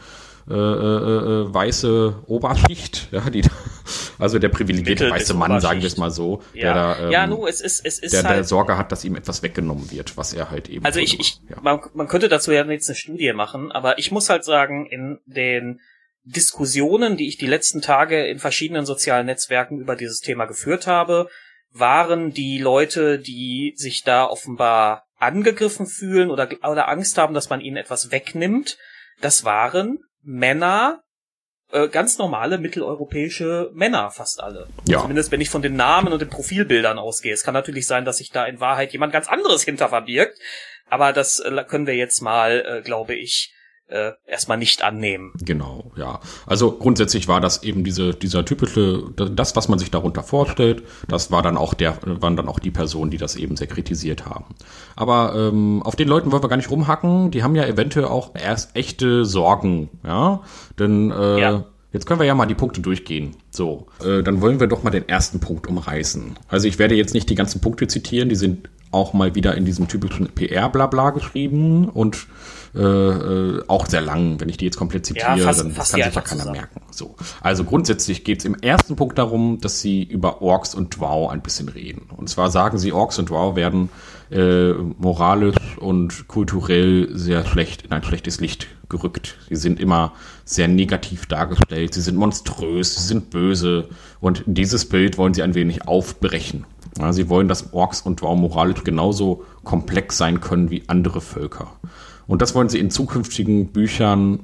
äh, 0.50 0.54
äh, 0.54 0.58
äh, 0.58 1.54
weiße 1.54 2.16
Oberschicht, 2.26 3.10
ja, 3.12 3.30
die, 3.30 3.44
also 4.22 4.40
der 4.40 4.50
privilegierte 4.50 5.06
Mittel 5.06 5.12
weiße 5.12 5.34
Mann, 5.34 5.60
sagen 5.60 5.82
wir 5.82 5.88
es 5.88 5.98
mal 5.98 6.12
so, 6.12 6.42
ja. 6.54 6.62
der 6.62 6.74
da, 6.74 7.06
ähm, 7.06 7.12
ja, 7.12 7.28
nu, 7.28 7.48
es 7.48 7.62
ist, 7.62 7.86
es 7.86 8.00
ist 8.00 8.14
der, 8.14 8.24
halt, 8.24 8.38
der 8.38 8.44
Sorge 8.44 8.78
hat, 8.78 8.92
dass 8.92 9.04
ihm 9.04 9.16
etwas 9.16 9.44
weggenommen 9.44 9.92
wird, 9.92 10.16
was 10.18 10.34
er 10.34 10.52
halt 10.52 10.70
eben. 10.70 10.86
Also 10.86 11.00
ich, 11.00 11.20
ich 11.20 11.42
ja. 11.50 11.58
man, 11.62 11.82
man 11.94 12.08
könnte 12.08 12.30
dazu 12.30 12.52
ja 12.52 12.64
jetzt 12.66 12.90
eine 12.90 12.96
Studie 12.96 13.34
machen, 13.34 13.72
aber 13.72 13.98
ich 14.00 14.12
muss 14.12 14.30
halt 14.30 14.46
sagen, 14.46 14.86
in 14.86 15.20
den 15.26 15.82
Diskussionen, 16.24 17.18
die 17.18 17.28
ich 17.28 17.38
die 17.38 17.48
letzten 17.48 17.82
Tage 17.82 18.28
in 18.28 18.40
verschiedenen 18.40 18.86
sozialen 18.86 19.26
Netzwerken 19.26 19.80
über 19.80 19.96
dieses 19.96 20.20
Thema 20.20 20.46
geführt 20.46 20.86
habe, 20.86 21.28
waren 21.72 22.32
die 22.32 22.60
Leute, 22.60 23.18
die 23.18 23.74
sich 23.76 24.04
da 24.04 24.26
offenbar 24.26 25.06
angegriffen 25.18 25.88
fühlen 25.88 26.30
oder, 26.30 26.50
oder 26.64 26.90
Angst 26.90 27.18
haben, 27.18 27.34
dass 27.34 27.50
man 27.50 27.62
ihnen 27.62 27.78
etwas 27.78 28.12
wegnimmt, 28.12 28.78
das 29.22 29.46
waren 29.46 30.00
Männer, 30.22 31.04
äh, 31.72 31.88
ganz 31.88 32.18
normale 32.18 32.58
mitteleuropäische 32.58 33.70
Männer, 33.74 34.12
fast 34.12 34.42
alle. 34.42 34.68
Ja. 34.88 35.00
Zumindest 35.00 35.32
wenn 35.32 35.42
ich 35.42 35.50
von 35.50 35.62
den 35.62 35.76
Namen 35.76 36.14
und 36.14 36.22
den 36.22 36.30
Profilbildern 36.30 37.00
ausgehe. 37.00 37.34
Es 37.34 37.44
kann 37.44 37.54
natürlich 37.54 37.88
sein, 37.88 38.06
dass 38.06 38.18
sich 38.18 38.32
da 38.32 38.46
in 38.46 38.60
Wahrheit 38.60 38.94
jemand 38.94 39.14
ganz 39.14 39.28
anderes 39.28 39.64
hinter 39.64 39.90
verbirgt, 39.90 40.38
aber 40.90 41.14
das 41.14 41.40
äh, 41.40 41.64
können 41.68 41.88
wir 41.88 41.96
jetzt 41.96 42.22
mal, 42.22 42.66
äh, 42.66 42.82
glaube 42.82 43.16
ich, 43.16 43.54
äh, 43.92 44.14
erstmal 44.26 44.58
nicht 44.58 44.84
annehmen. 44.84 45.32
Genau, 45.42 45.92
ja. 45.96 46.20
Also 46.46 46.72
grundsätzlich 46.72 47.28
war 47.28 47.42
das 47.42 47.64
eben 47.64 47.84
diese, 47.84 48.14
dieser 48.14 48.46
typische, 48.46 49.04
das, 49.16 49.56
was 49.56 49.68
man 49.68 49.80
sich 49.80 49.92
darunter 49.92 50.24
vorstellt, 50.24 50.84
das 51.08 51.32
war 51.32 51.42
dann 51.42 51.58
auch 51.58 51.74
der, 51.74 51.98
waren 52.04 52.36
dann 52.36 52.48
auch 52.48 52.60
die 52.60 52.72
Personen, 52.72 53.12
die 53.12 53.18
das 53.18 53.36
eben 53.36 53.58
sehr 53.58 53.68
kritisiert 53.68 54.26
haben. 54.26 54.46
Aber 54.96 55.34
ähm, 55.36 55.84
auf 55.84 55.96
den 55.96 56.08
Leuten 56.08 56.32
wollen 56.32 56.44
wir 56.44 56.50
gar 56.50 56.58
nicht 56.58 56.72
rumhacken, 56.72 57.32
die 57.32 57.44
haben 57.44 57.56
ja 57.56 57.66
eventuell 57.66 58.06
auch 58.06 58.32
erst 58.34 58.76
echte 58.76 59.26
Sorgen, 59.26 59.90
ja. 60.06 60.42
Denn 60.80 61.12
äh, 61.12 61.40
ja. 61.40 61.66
Jetzt 61.94 62.06
können 62.06 62.22
wir 62.22 62.26
ja 62.26 62.36
mal 62.36 62.46
die 62.46 62.56
Punkte 62.56 62.80
durchgehen. 62.80 63.36
So, 63.50 63.88
äh, 64.02 64.24
dann 64.24 64.40
wollen 64.40 64.62
wir 64.62 64.68
doch 64.68 64.82
mal 64.82 64.92
den 64.92 65.10
ersten 65.10 65.42
Punkt 65.42 65.68
umreißen. 65.68 66.38
Also 66.48 66.70
ich 66.70 66.80
werde 66.80 66.96
jetzt 66.96 67.14
nicht 67.14 67.30
die 67.30 67.36
ganzen 67.36 67.60
Punkte 67.60 67.86
zitieren, 67.88 68.30
die 68.30 68.36
sind 68.36 68.70
auch 68.92 69.14
mal 69.14 69.36
wieder 69.36 69.56
in 69.56 69.66
diesem 69.66 69.88
typischen 69.88 70.28
PR-Blabla 70.28 71.10
geschrieben 71.12 71.90
und 71.90 72.28
äh, 72.74 72.80
äh, 72.80 73.64
auch 73.68 73.86
sehr 73.88 74.02
lang. 74.02 74.40
Wenn 74.40 74.50
ich 74.50 74.58
die 74.58 74.66
jetzt 74.66 74.78
komplett 74.78 75.06
zitiere, 75.06 75.38
ja, 75.38 75.44
fast, 75.44 75.60
dann 75.60 75.72
fast 75.72 75.92
kann 75.94 76.04
sich 76.04 76.16
ja 76.16 76.22
keiner 76.22 76.40
zusammen. 76.40 76.58
merken. 76.58 76.82
So. 76.92 77.16
Also 77.42 77.64
grundsätzlich 77.64 78.24
geht 78.24 78.40
es 78.40 78.46
im 78.46 78.56
ersten 78.56 78.96
Punkt 78.96 79.18
darum, 79.18 79.60
dass 79.60 79.82
sie 79.82 80.04
über 80.04 80.42
Orks 80.42 80.74
und 80.74 80.98
Drow 81.00 81.30
ein 81.30 81.42
bisschen 81.42 81.70
reden. 81.70 82.10
Und 82.16 82.30
zwar 82.30 82.50
sagen 82.50 82.78
sie, 82.78 82.94
Orks 82.94 83.20
und 83.20 83.30
Drow 83.30 83.56
werden 83.56 83.90
äh, 84.32 84.72
moralisch 84.72 85.78
und 85.80 86.28
kulturell 86.28 87.10
sehr 87.12 87.46
schlecht 87.46 87.84
in 87.84 87.92
ein 87.92 88.04
schlechtes 88.04 88.40
Licht 88.40 88.68
gerückt. 88.88 89.38
Sie 89.50 89.56
sind 89.56 89.80
immer 89.80 90.14
sehr 90.46 90.68
negativ 90.68 91.26
dargestellt, 91.26 91.94
sie 91.94 92.02
sind 92.02 92.16
monströs, 92.16 92.96
sie 92.96 93.08
sind 93.08 93.30
böse 93.30 93.90
und 94.20 94.44
dieses 94.46 94.88
Bild 94.88 95.18
wollen 95.18 95.34
sie 95.34 95.44
ein 95.44 95.56
wenig 95.56 95.88
aufbrechen. 95.88 96.66
Ja, 97.00 97.14
sie 97.14 97.30
wollen, 97.30 97.48
dass 97.48 97.74
Orks 97.74 98.02
und 98.02 98.22
Drow 98.22 98.38
moralisch 98.38 98.84
genauso 98.84 99.44
komplex 99.64 100.18
sein 100.18 100.42
können 100.42 100.70
wie 100.70 100.84
andere 100.88 101.22
Völker. 101.22 101.74
Und 102.32 102.42
das 102.42 102.56
wollen 102.56 102.70
sie 102.70 102.80
in 102.80 102.90
zukünftigen 102.90 103.74
Büchern, 103.74 104.40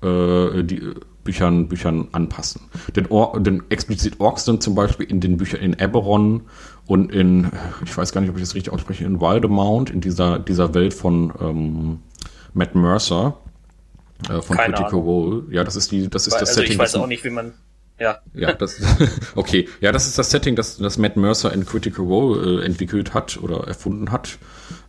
äh, 0.00 0.62
die, 0.62 0.80
Büchern, 1.24 1.66
Büchern 1.66 2.06
anpassen. 2.12 2.60
Denn, 2.94 3.06
Or 3.06 3.40
denn 3.40 3.64
explizit 3.68 4.20
Orks 4.20 4.44
sind 4.44 4.62
zum 4.62 4.76
Beispiel 4.76 5.06
in 5.06 5.20
den 5.20 5.38
Büchern 5.38 5.58
in 5.58 5.72
Eberron 5.72 6.42
und 6.86 7.10
in, 7.10 7.50
ich 7.84 7.96
weiß 7.96 8.12
gar 8.12 8.20
nicht, 8.20 8.30
ob 8.30 8.36
ich 8.36 8.42
das 8.44 8.54
richtig 8.54 8.72
ausspreche, 8.72 9.04
in 9.04 9.20
Wildemount, 9.20 9.90
in 9.90 10.00
dieser, 10.00 10.38
dieser 10.38 10.72
Welt 10.74 10.94
von 10.94 11.32
ähm, 11.40 11.98
Matt 12.54 12.76
Mercer, 12.76 13.36
äh, 14.28 14.40
von 14.40 14.56
Keine 14.56 14.74
Critical 14.74 15.00
Role. 15.00 15.42
Ja, 15.50 15.64
das 15.64 15.74
ist 15.74 15.90
die, 15.90 16.08
das 16.08 16.28
ist 16.28 16.34
Weil, 16.34 16.40
das 16.40 16.50
also 16.50 16.60
Setting. 16.60 16.74
Ich 16.74 16.78
weiß 16.78 16.94
auch 16.94 17.08
nicht, 17.08 17.24
wie 17.24 17.30
man 17.30 17.54
ja. 17.98 18.18
Ja, 18.34 18.52
das, 18.52 18.80
okay. 19.34 19.68
Ja, 19.80 19.92
das 19.92 20.06
ist 20.06 20.18
das 20.18 20.30
Setting, 20.30 20.56
das, 20.56 20.78
das 20.78 20.98
Matt 20.98 21.16
Mercer 21.16 21.52
in 21.52 21.64
Critical 21.64 22.04
Role 22.04 22.62
äh, 22.62 22.64
entwickelt 22.64 23.14
hat 23.14 23.38
oder 23.42 23.66
erfunden 23.66 24.10
hat. 24.10 24.38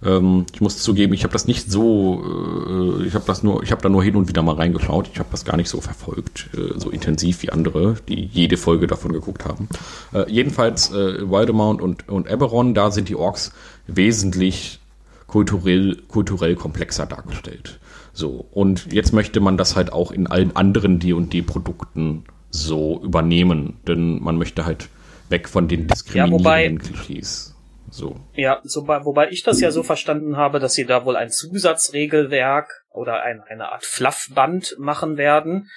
Ähm, 0.03 0.45
ich 0.53 0.61
muss 0.61 0.79
zugeben, 0.79 1.13
ich 1.13 1.23
habe 1.23 1.33
das 1.33 1.45
nicht 1.45 1.71
so, 1.71 2.99
äh, 3.01 3.05
ich 3.05 3.13
habe 3.13 3.25
das 3.25 3.43
nur, 3.43 3.63
ich 3.63 3.71
habe 3.71 3.81
da 3.81 3.89
nur 3.89 4.03
hin 4.03 4.15
und 4.15 4.27
wieder 4.27 4.41
mal 4.41 4.55
reingeschaut. 4.55 5.09
Ich 5.11 5.19
habe 5.19 5.29
das 5.31 5.45
gar 5.45 5.57
nicht 5.57 5.69
so 5.69 5.81
verfolgt, 5.81 6.49
äh, 6.53 6.79
so 6.79 6.89
intensiv 6.89 7.43
wie 7.43 7.49
andere, 7.51 7.95
die 8.07 8.25
jede 8.25 8.57
Folge 8.57 8.87
davon 8.87 9.13
geguckt 9.13 9.45
haben. 9.45 9.69
Äh, 10.13 10.29
jedenfalls 10.31 10.91
äh, 10.91 11.29
Wildemount 11.29 11.81
und, 11.81 12.09
und 12.09 12.29
Eberron, 12.29 12.73
da 12.73 12.91
sind 12.91 13.09
die 13.09 13.15
Orks 13.15 13.51
wesentlich 13.87 14.79
kulturell, 15.27 15.97
kulturell 16.07 16.55
komplexer 16.55 17.05
dargestellt. 17.05 17.79
So, 18.13 18.45
und 18.51 18.93
jetzt 18.93 19.11
möchte 19.11 19.39
man 19.39 19.57
das 19.57 19.75
halt 19.75 19.91
auch 19.91 20.11
in 20.11 20.27
allen 20.27 20.55
anderen 20.55 20.99
D&D-Produkten 20.99 22.25
so 22.53 23.01
übernehmen, 23.03 23.79
denn 23.87 24.21
man 24.21 24.37
möchte 24.37 24.65
halt 24.65 24.87
weg 25.29 25.49
von 25.49 25.67
den 25.67 25.87
diskriminierenden 25.87 26.77
ja, 26.77 26.79
Klischees. 26.79 27.55
So. 27.89 28.15
Ja, 28.33 28.61
so, 28.63 28.87
wobei 28.87 29.29
ich 29.29 29.43
das 29.43 29.59
ja 29.59 29.71
so 29.71 29.83
verstanden 29.83 30.37
habe, 30.37 30.59
dass 30.59 30.73
sie 30.73 30.85
da 30.85 31.05
wohl 31.05 31.15
ein 31.15 31.29
Zusatzregelwerk 31.29 32.85
oder 32.89 33.23
ein, 33.23 33.41
eine 33.41 33.71
Art 33.71 33.85
Fluffband 33.85 34.75
machen 34.79 35.17
werden, 35.17 35.69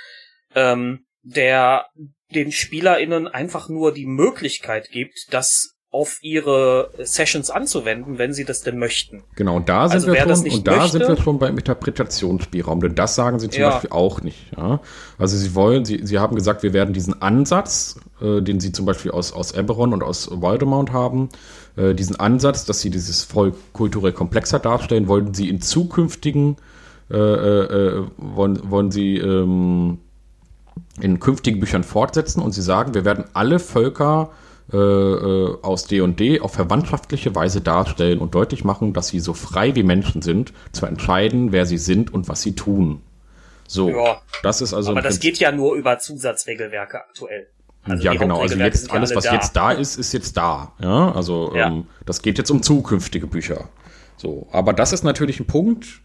ähm, 0.55 1.07
der 1.23 1.87
den 2.35 2.53
SpielerInnen 2.53 3.29
einfach 3.29 3.69
nur 3.69 3.93
die 3.93 4.07
Möglichkeit 4.07 4.91
gibt, 4.91 5.27
das 5.31 5.76
auf 5.97 6.23
ihre 6.23 6.91
Sessions 6.99 7.51
anzuwenden, 7.51 8.19
wenn 8.19 8.35
sie 8.35 8.45
das 8.45 8.61
denn 8.61 8.79
möchten. 8.79 9.23
Genau, 9.35 9.57
und 9.57 9.71
da 9.71 9.89
sind 9.89 10.07
also, 10.07 10.13
wir 10.13 10.37
schon, 10.37 10.53
und 10.53 10.67
da 10.67 10.77
möchte, 10.77 10.99
sind 10.99 11.09
wir 11.09 11.17
schon 11.17 11.39
beim 11.39 11.57
Interpretationsspielraum, 11.57 12.81
denn 12.81 12.95
das 12.95 13.15
sagen 13.15 13.39
sie 13.39 13.49
zum 13.49 13.63
ja. 13.63 13.71
Beispiel 13.71 13.91
auch 13.91 14.21
nicht. 14.21 14.53
Ja? 14.55 14.81
Also 15.17 15.39
sie 15.39 15.55
wollen, 15.55 15.87
sie, 15.87 16.01
sie 16.05 16.19
haben 16.19 16.37
gesagt, 16.37 16.63
wir 16.63 16.75
werden 16.75 16.93
diesen 16.93 17.23
Ansatz, 17.23 17.99
äh, 18.21 18.43
den 18.43 18.61
sie 18.61 18.73
zum 18.73 18.85
Beispiel 18.85 19.11
aus, 19.11 19.33
aus 19.33 19.53
Eberron 19.53 19.95
und 19.95 20.03
aus 20.03 20.29
Waldemount 20.31 20.93
haben, 20.93 21.31
äh, 21.77 21.95
diesen 21.95 22.17
Ansatz, 22.17 22.67
dass 22.67 22.83
sie 22.83 22.91
dieses 22.91 23.25
voll 23.25 23.55
kulturell 23.73 24.13
komplexer 24.13 24.59
darstellen, 24.59 25.09
wollen 25.09 25.33
sie 25.33 25.49
in 25.49 25.63
zukünftigen, 25.63 26.57
äh, 27.11 27.17
äh, 27.17 27.99
äh 28.01 28.03
wollen, 28.19 28.71
wollen 28.71 28.91
sie 28.91 29.17
ähm, 29.17 29.97
in 31.01 31.21
künftigen 31.21 31.59
Büchern 31.59 31.85
fortsetzen 31.85 32.43
und 32.43 32.53
sie 32.53 32.61
sagen, 32.61 32.93
wir 32.93 33.07
werden 33.07 33.25
alle 33.33 33.59
Völker 33.59 34.29
äh, 34.73 34.77
äh, 34.77 35.59
aus 35.63 35.85
D&D 35.85 36.41
auf 36.41 36.53
verwandtschaftliche 36.55 37.35
Weise 37.35 37.61
darstellen 37.61 38.19
und 38.19 38.35
deutlich 38.35 38.65
machen, 38.65 38.93
dass 38.93 39.09
sie 39.09 39.21
so 39.21 39.33
frei 39.33 39.77
wie 39.77 39.85
Menschen 39.85 40.23
sind, 40.23 40.53
zu 40.73 40.87
entscheiden, 40.87 41.53
wer 41.53 41.67
sie 41.67 41.79
sind 41.79 42.13
und 42.13 42.29
was 42.29 42.43
sie 42.43 42.55
tun. 42.55 43.03
So, 43.69 43.91
ja, 43.91 44.21
das 44.43 44.61
ist 44.61 44.75
also. 44.75 44.91
Aber 44.93 45.03
das 45.03 45.21
geht 45.21 45.39
ja 45.39 45.53
nur 45.53 45.75
über 45.75 45.99
Zusatzregelwerke 45.99 46.99
aktuell. 46.99 47.49
Also 47.85 48.05
ja, 48.05 48.15
genau. 48.15 48.41
Also 48.41 48.57
jetzt 48.57 48.91
alles, 48.91 49.15
was 49.15 49.25
da. 49.25 49.35
jetzt 49.35 49.55
da 49.55 49.73
ist, 49.73 49.97
ist 49.97 50.13
jetzt 50.13 50.37
da. 50.37 50.73
Ja, 50.81 51.13
also 51.13 51.55
ja. 51.55 51.69
Ähm, 51.69 51.87
das 52.05 52.23
geht 52.23 52.39
jetzt 52.39 52.51
um 52.51 52.63
zukünftige 52.63 53.27
Bücher. 53.27 53.69
So, 54.17 54.49
aber 54.51 54.73
das 54.73 54.93
ist 54.93 55.05
natürlich 55.05 55.41
ein 55.41 55.47
Punkt, 55.47 56.01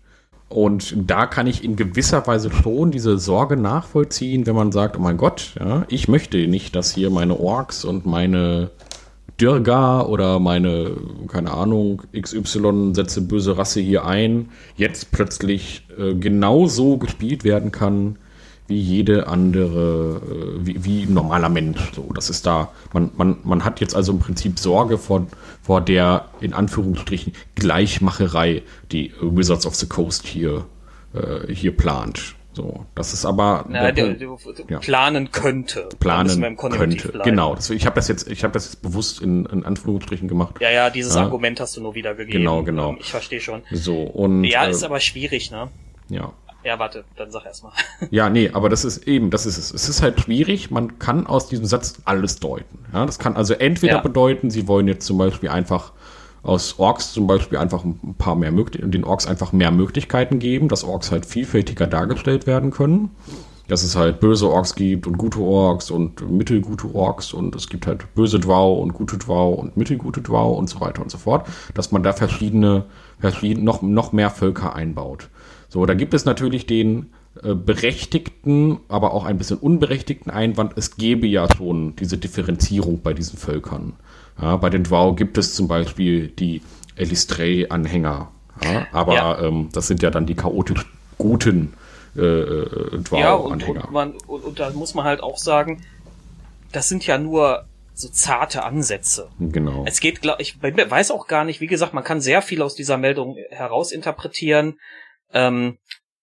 und 0.51 0.95
da 1.09 1.25
kann 1.25 1.47
ich 1.47 1.63
in 1.63 1.75
gewisser 1.75 2.25
Weise 2.27 2.51
schon 2.51 2.91
diese 2.91 3.17
Sorge 3.17 3.57
nachvollziehen, 3.57 4.45
wenn 4.45 4.55
man 4.55 4.71
sagt, 4.71 4.97
oh 4.97 5.01
mein 5.01 5.17
Gott, 5.17 5.55
ja, 5.59 5.85
ich 5.87 6.07
möchte 6.07 6.37
nicht, 6.47 6.75
dass 6.75 6.93
hier 6.93 7.09
meine 7.09 7.39
Orks 7.39 7.85
und 7.85 8.05
meine 8.05 8.69
Dürga 9.39 10.01
oder 10.01 10.39
meine, 10.39 10.91
keine 11.27 11.51
Ahnung, 11.51 12.03
XY 12.19 12.91
setze 12.93 13.21
böse 13.21 13.57
Rasse 13.57 13.79
hier 13.79 14.05
ein, 14.05 14.49
jetzt 14.75 15.11
plötzlich 15.11 15.87
äh, 15.97 16.13
genauso 16.13 16.97
gespielt 16.97 17.43
werden 17.43 17.71
kann, 17.71 18.17
wie 18.71 18.79
jede 18.79 19.27
andere, 19.27 20.21
äh, 20.23 20.65
wie, 20.65 20.83
wie 20.85 21.03
ein 21.03 21.13
normaler 21.13 21.49
Mensch. 21.49 21.91
So, 21.93 22.09
das 22.15 22.29
ist 22.29 22.45
da, 22.45 22.69
man, 22.93 23.11
man, 23.17 23.37
man 23.43 23.65
hat 23.65 23.81
jetzt 23.81 23.95
also 23.95 24.13
im 24.13 24.19
Prinzip 24.19 24.57
Sorge 24.57 24.97
vor, 24.97 25.27
vor 25.61 25.81
der, 25.81 26.29
in 26.39 26.53
Anführungsstrichen, 26.53 27.33
Gleichmacherei, 27.55 28.63
die 28.91 29.13
Wizards 29.21 29.65
of 29.65 29.75
the 29.75 29.87
Coast 29.87 30.25
hier, 30.25 30.65
äh, 31.13 31.53
hier 31.53 31.75
plant. 31.75 32.35
So, 32.53 32.85
das 32.95 33.13
ist 33.13 33.25
aber 33.25 33.65
Na, 33.69 33.91
der, 33.91 34.13
der, 34.13 34.37
ja. 34.67 34.79
planen 34.79 35.31
könnte. 35.31 35.87
Planen 35.99 36.57
könnte. 36.57 37.09
Bleiben. 37.09 37.29
Genau. 37.29 37.55
Das, 37.55 37.69
ich 37.69 37.85
habe 37.85 37.95
das 37.95 38.09
jetzt, 38.09 38.29
ich 38.29 38.43
habe 38.43 38.53
das 38.53 38.65
jetzt 38.65 38.81
bewusst 38.81 39.21
in, 39.21 39.45
in 39.45 39.65
Anführungsstrichen 39.65 40.27
gemacht. 40.27 40.55
Ja, 40.59 40.69
ja, 40.69 40.89
dieses 40.89 41.15
ja. 41.15 41.21
Argument 41.21 41.59
hast 41.59 41.77
du 41.77 41.81
nur 41.81 41.95
wieder 41.95 42.13
gegeben. 42.13 42.39
Genau, 42.39 42.63
genau. 42.63 42.95
Ich 42.99 43.11
verstehe 43.11 43.39
schon. 43.39 43.63
So 43.71 44.01
und 44.01 44.43
ja, 44.43 44.65
äh, 44.65 44.71
ist 44.71 44.83
aber 44.83 44.99
schwierig, 44.99 45.51
ne? 45.51 45.69
Ja. 46.09 46.33
Ja, 46.63 46.77
warte, 46.77 47.03
dann 47.15 47.31
sag 47.31 47.45
erst 47.45 47.63
mal. 47.63 47.71
ja, 48.11 48.29
nee, 48.29 48.49
aber 48.53 48.69
das 48.69 48.85
ist 48.85 49.07
eben, 49.07 49.31
das 49.31 49.45
ist 49.45 49.57
es. 49.57 49.73
Es 49.73 49.89
ist 49.89 50.01
halt 50.01 50.19
schwierig, 50.19 50.69
man 50.69 50.99
kann 50.99 51.25
aus 51.25 51.47
diesem 51.47 51.65
Satz 51.65 52.01
alles 52.05 52.39
deuten. 52.39 52.79
Ja, 52.93 53.05
das 53.05 53.19
kann 53.19 53.35
also 53.35 53.53
entweder 53.53 53.95
ja. 53.95 54.01
bedeuten, 54.01 54.51
sie 54.51 54.67
wollen 54.67 54.87
jetzt 54.87 55.05
zum 55.05 55.17
Beispiel 55.17 55.49
einfach 55.49 55.91
aus 56.43 56.79
Orks 56.79 57.13
zum 57.13 57.27
Beispiel 57.27 57.57
einfach 57.57 57.83
ein 57.83 58.15
paar 58.17 58.35
mehr 58.35 58.51
Möglichkeiten, 58.51 58.91
den 58.91 59.03
Orks 59.03 59.27
einfach 59.27 59.53
mehr 59.53 59.71
Möglichkeiten 59.71 60.39
geben, 60.39 60.69
dass 60.69 60.83
Orks 60.83 61.11
halt 61.11 61.25
vielfältiger 61.25 61.87
dargestellt 61.87 62.47
werden 62.47 62.71
können. 62.71 63.11
Dass 63.67 63.83
es 63.83 63.95
halt 63.95 64.19
böse 64.19 64.49
Orks 64.49 64.75
gibt 64.75 65.07
und 65.07 65.17
gute 65.17 65.39
Orks 65.39 65.91
und 65.91 66.29
mittelgute 66.29 66.93
Orks 66.93 67.31
und 67.31 67.55
es 67.55 67.69
gibt 67.69 67.87
halt 67.87 68.13
böse 68.15 68.39
Dwau 68.39 68.73
und 68.73 68.93
gute 68.93 69.17
Dwau 69.17 69.53
und 69.53 69.77
mittelgute 69.77 70.21
Dwau 70.21 70.51
und 70.53 70.67
so 70.67 70.81
weiter 70.81 71.01
und 71.01 71.09
so 71.09 71.17
fort. 71.17 71.47
Dass 71.73 71.91
man 71.91 72.03
da 72.03 72.11
verschiedene, 72.11 72.85
verschiedene 73.19 73.63
noch, 73.63 73.81
noch 73.81 74.11
mehr 74.11 74.29
Völker 74.29 74.75
einbaut. 74.75 75.29
So, 75.71 75.85
da 75.85 75.93
gibt 75.93 76.13
es 76.13 76.25
natürlich 76.25 76.65
den 76.65 77.13
äh, 77.41 77.55
berechtigten, 77.55 78.81
aber 78.89 79.13
auch 79.13 79.23
ein 79.23 79.37
bisschen 79.37 79.57
unberechtigten 79.57 80.29
Einwand, 80.29 80.73
es 80.75 80.97
gäbe 80.97 81.27
ja 81.27 81.47
schon 81.55 81.95
diese 81.95 82.17
Differenzierung 82.17 83.01
bei 83.01 83.13
diesen 83.13 83.39
Völkern. 83.39 83.93
Ja, 84.41 84.57
bei 84.57 84.69
den 84.69 84.83
Dwau 84.83 85.13
gibt 85.13 85.37
es 85.37 85.55
zum 85.55 85.69
Beispiel 85.69 86.27
die 86.27 86.61
Elistray-Anhänger. 86.97 88.31
Ja, 88.61 88.87
aber 88.91 89.13
ja. 89.13 89.41
Ähm, 89.43 89.69
das 89.71 89.87
sind 89.87 90.03
ja 90.03 90.09
dann 90.09 90.25
die 90.25 90.35
chaotisch 90.35 90.85
guten 91.17 91.71
äh, 92.17 92.19
äh 92.19 92.97
Dwau-Anhänger. 92.97 93.21
Ja, 93.21 93.35
und, 93.35 93.63
und, 93.63 93.91
man, 93.91 94.11
und, 94.27 94.43
und 94.43 94.59
da 94.59 94.71
muss 94.71 94.93
man 94.93 95.05
halt 95.05 95.23
auch 95.23 95.37
sagen, 95.37 95.83
das 96.73 96.89
sind 96.89 97.07
ja 97.07 97.17
nur 97.17 97.63
so 97.93 98.09
zarte 98.09 98.63
Ansätze. 98.63 99.29
Genau. 99.39 99.85
Es 99.87 100.01
geht, 100.01 100.21
glaub 100.21 100.41
ich, 100.41 100.61
weiß 100.61 101.11
auch 101.11 101.27
gar 101.27 101.45
nicht, 101.45 101.61
wie 101.61 101.67
gesagt, 101.67 101.93
man 101.93 102.03
kann 102.03 102.19
sehr 102.19 102.41
viel 102.41 102.61
aus 102.61 102.75
dieser 102.75 102.97
Meldung 102.97 103.37
herausinterpretieren. 103.51 104.75
Ähm, 105.33 105.77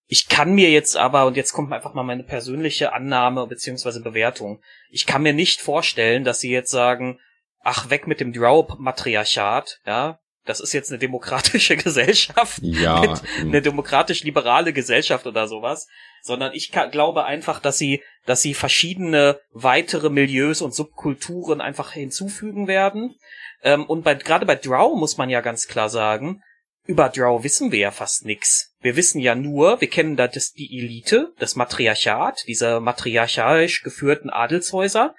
ich 0.06 0.28
kann 0.28 0.54
mir 0.54 0.70
jetzt 0.70 0.96
aber, 0.96 1.26
und 1.26 1.36
jetzt 1.36 1.52
kommt 1.52 1.72
einfach 1.72 1.92
mal 1.92 2.02
meine 2.02 2.24
persönliche 2.24 2.94
Annahme 2.94 3.46
beziehungsweise 3.46 4.02
Bewertung, 4.02 4.62
ich 4.90 5.06
kann 5.06 5.22
mir 5.22 5.34
nicht 5.34 5.60
vorstellen, 5.60 6.24
dass 6.24 6.40
sie 6.40 6.50
jetzt 6.50 6.70
sagen, 6.70 7.20
ach, 7.60 7.90
weg 7.90 8.06
mit 8.06 8.20
dem 8.20 8.32
Drow-Matriarchat, 8.32 9.80
ja, 9.86 10.18
das 10.46 10.60
ist 10.60 10.72
jetzt 10.72 10.90
eine 10.90 10.98
demokratische 10.98 11.76
Gesellschaft, 11.84 12.60
ja, 12.62 13.20
eine 13.38 13.60
demokratisch-liberale 13.60 14.72
Gesellschaft 14.72 15.26
oder 15.26 15.46
sowas, 15.46 15.86
sondern 16.22 16.54
ich 16.54 16.72
glaube 16.72 17.26
einfach, 17.26 17.60
dass 17.60 17.76
sie, 17.76 18.02
dass 18.24 18.40
sie 18.40 18.54
verschiedene 18.54 19.38
weitere 19.50 20.08
Milieus 20.08 20.62
und 20.62 20.74
Subkulturen 20.74 21.60
einfach 21.60 21.92
hinzufügen 21.92 22.66
werden. 22.66 23.14
Ähm, 23.62 23.84
und 23.84 24.04
bei, 24.04 24.14
gerade 24.14 24.46
bei 24.46 24.54
Drow 24.54 24.96
muss 24.98 25.18
man 25.18 25.28
ja 25.28 25.42
ganz 25.42 25.68
klar 25.68 25.90
sagen, 25.90 26.42
über 26.86 27.10
Drow 27.10 27.44
wissen 27.44 27.70
wir 27.70 27.78
ja 27.78 27.90
fast 27.90 28.24
nix. 28.24 28.67
Wir 28.80 28.96
wissen 28.96 29.20
ja 29.20 29.34
nur, 29.34 29.80
wir 29.80 29.88
kennen 29.88 30.16
da 30.16 30.28
das, 30.28 30.52
die 30.52 30.78
Elite, 30.78 31.32
das 31.38 31.56
Matriarchat, 31.56 32.44
diese 32.46 32.80
matriarchalisch 32.80 33.82
geführten 33.82 34.30
Adelshäuser 34.30 35.14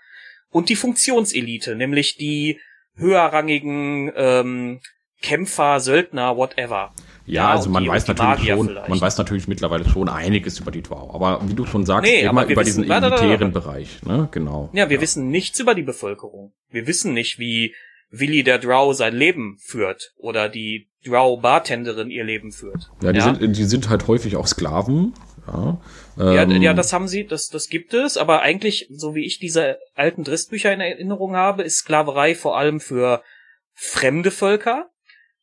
und 0.50 0.70
die 0.70 0.76
Funktionselite, 0.76 1.76
nämlich 1.76 2.16
die 2.16 2.60
höherrangigen 2.96 4.12
ähm, 4.16 4.80
Kämpfer, 5.22 5.80
Söldner, 5.80 6.38
whatever. 6.38 6.94
Ja, 7.26 7.44
ja 7.44 7.50
also 7.52 7.70
man 7.70 7.84
die, 7.84 7.90
weiß 7.90 8.08
natürlich 8.08 8.48
schon, 8.48 8.68
vielleicht. 8.68 8.90
man 8.90 9.02
weiß 9.02 9.18
natürlich 9.18 9.48
mittlerweile 9.48 9.88
schon 9.88 10.10
einiges 10.10 10.60
über 10.60 10.72
die 10.72 10.82
Dwau, 10.82 11.14
aber 11.14 11.42
wie 11.48 11.54
du 11.54 11.66
schon 11.66 11.86
sagst, 11.86 12.10
nee, 12.10 12.22
immer 12.22 12.46
über 12.46 12.62
wissen, 12.62 12.84
diesen 12.84 12.92
elitären 12.92 13.52
Bereich, 13.52 14.02
ne? 14.04 14.30
Genau. 14.32 14.70
Ja, 14.74 14.90
wir 14.90 14.96
ja. 14.98 15.02
wissen 15.02 15.30
nichts 15.30 15.60
über 15.60 15.76
die 15.76 15.84
Bevölkerung. 15.84 16.54
Wir 16.70 16.88
wissen 16.88 17.14
nicht, 17.14 17.38
wie 17.38 17.76
Willi 18.10 18.44
der 18.44 18.58
Drow 18.58 18.96
sein 18.96 19.16
Leben 19.16 19.58
führt 19.60 20.14
oder 20.18 20.50
die 20.50 20.89
Drow-Bartenderin 21.06 22.10
ihr 22.10 22.24
Leben 22.24 22.52
führt. 22.52 22.90
Ja, 23.02 23.12
die, 23.12 23.20
ja? 23.20 23.36
Sind, 23.36 23.58
die 23.58 23.64
sind 23.66 23.90
halt 23.90 24.08
häufig 24.08 24.36
auch 24.36 24.48
Sklaven. 24.48 25.14
Ja, 25.48 25.78
ähm, 26.20 26.52
ja, 26.52 26.58
ja, 26.58 26.74
das 26.74 26.94
haben 26.94 27.08
sie, 27.08 27.26
das, 27.26 27.48
das 27.48 27.70
gibt 27.70 27.94
es, 27.94 28.18
aber 28.18 28.42
eigentlich, 28.42 28.88
so 28.92 29.16
wie 29.16 29.26
ich 29.26 29.40
diese 29.40 29.78
alten 29.96 30.24
Dristbücher 30.24 30.72
in 30.72 30.82
Erinnerung 30.82 31.36
habe, 31.36 31.64
ist 31.64 31.78
Sklaverei 31.78 32.36
vor 32.36 32.58
allem 32.58 32.80
für 32.80 33.24
fremde 33.74 34.32
Völker. 34.32 34.90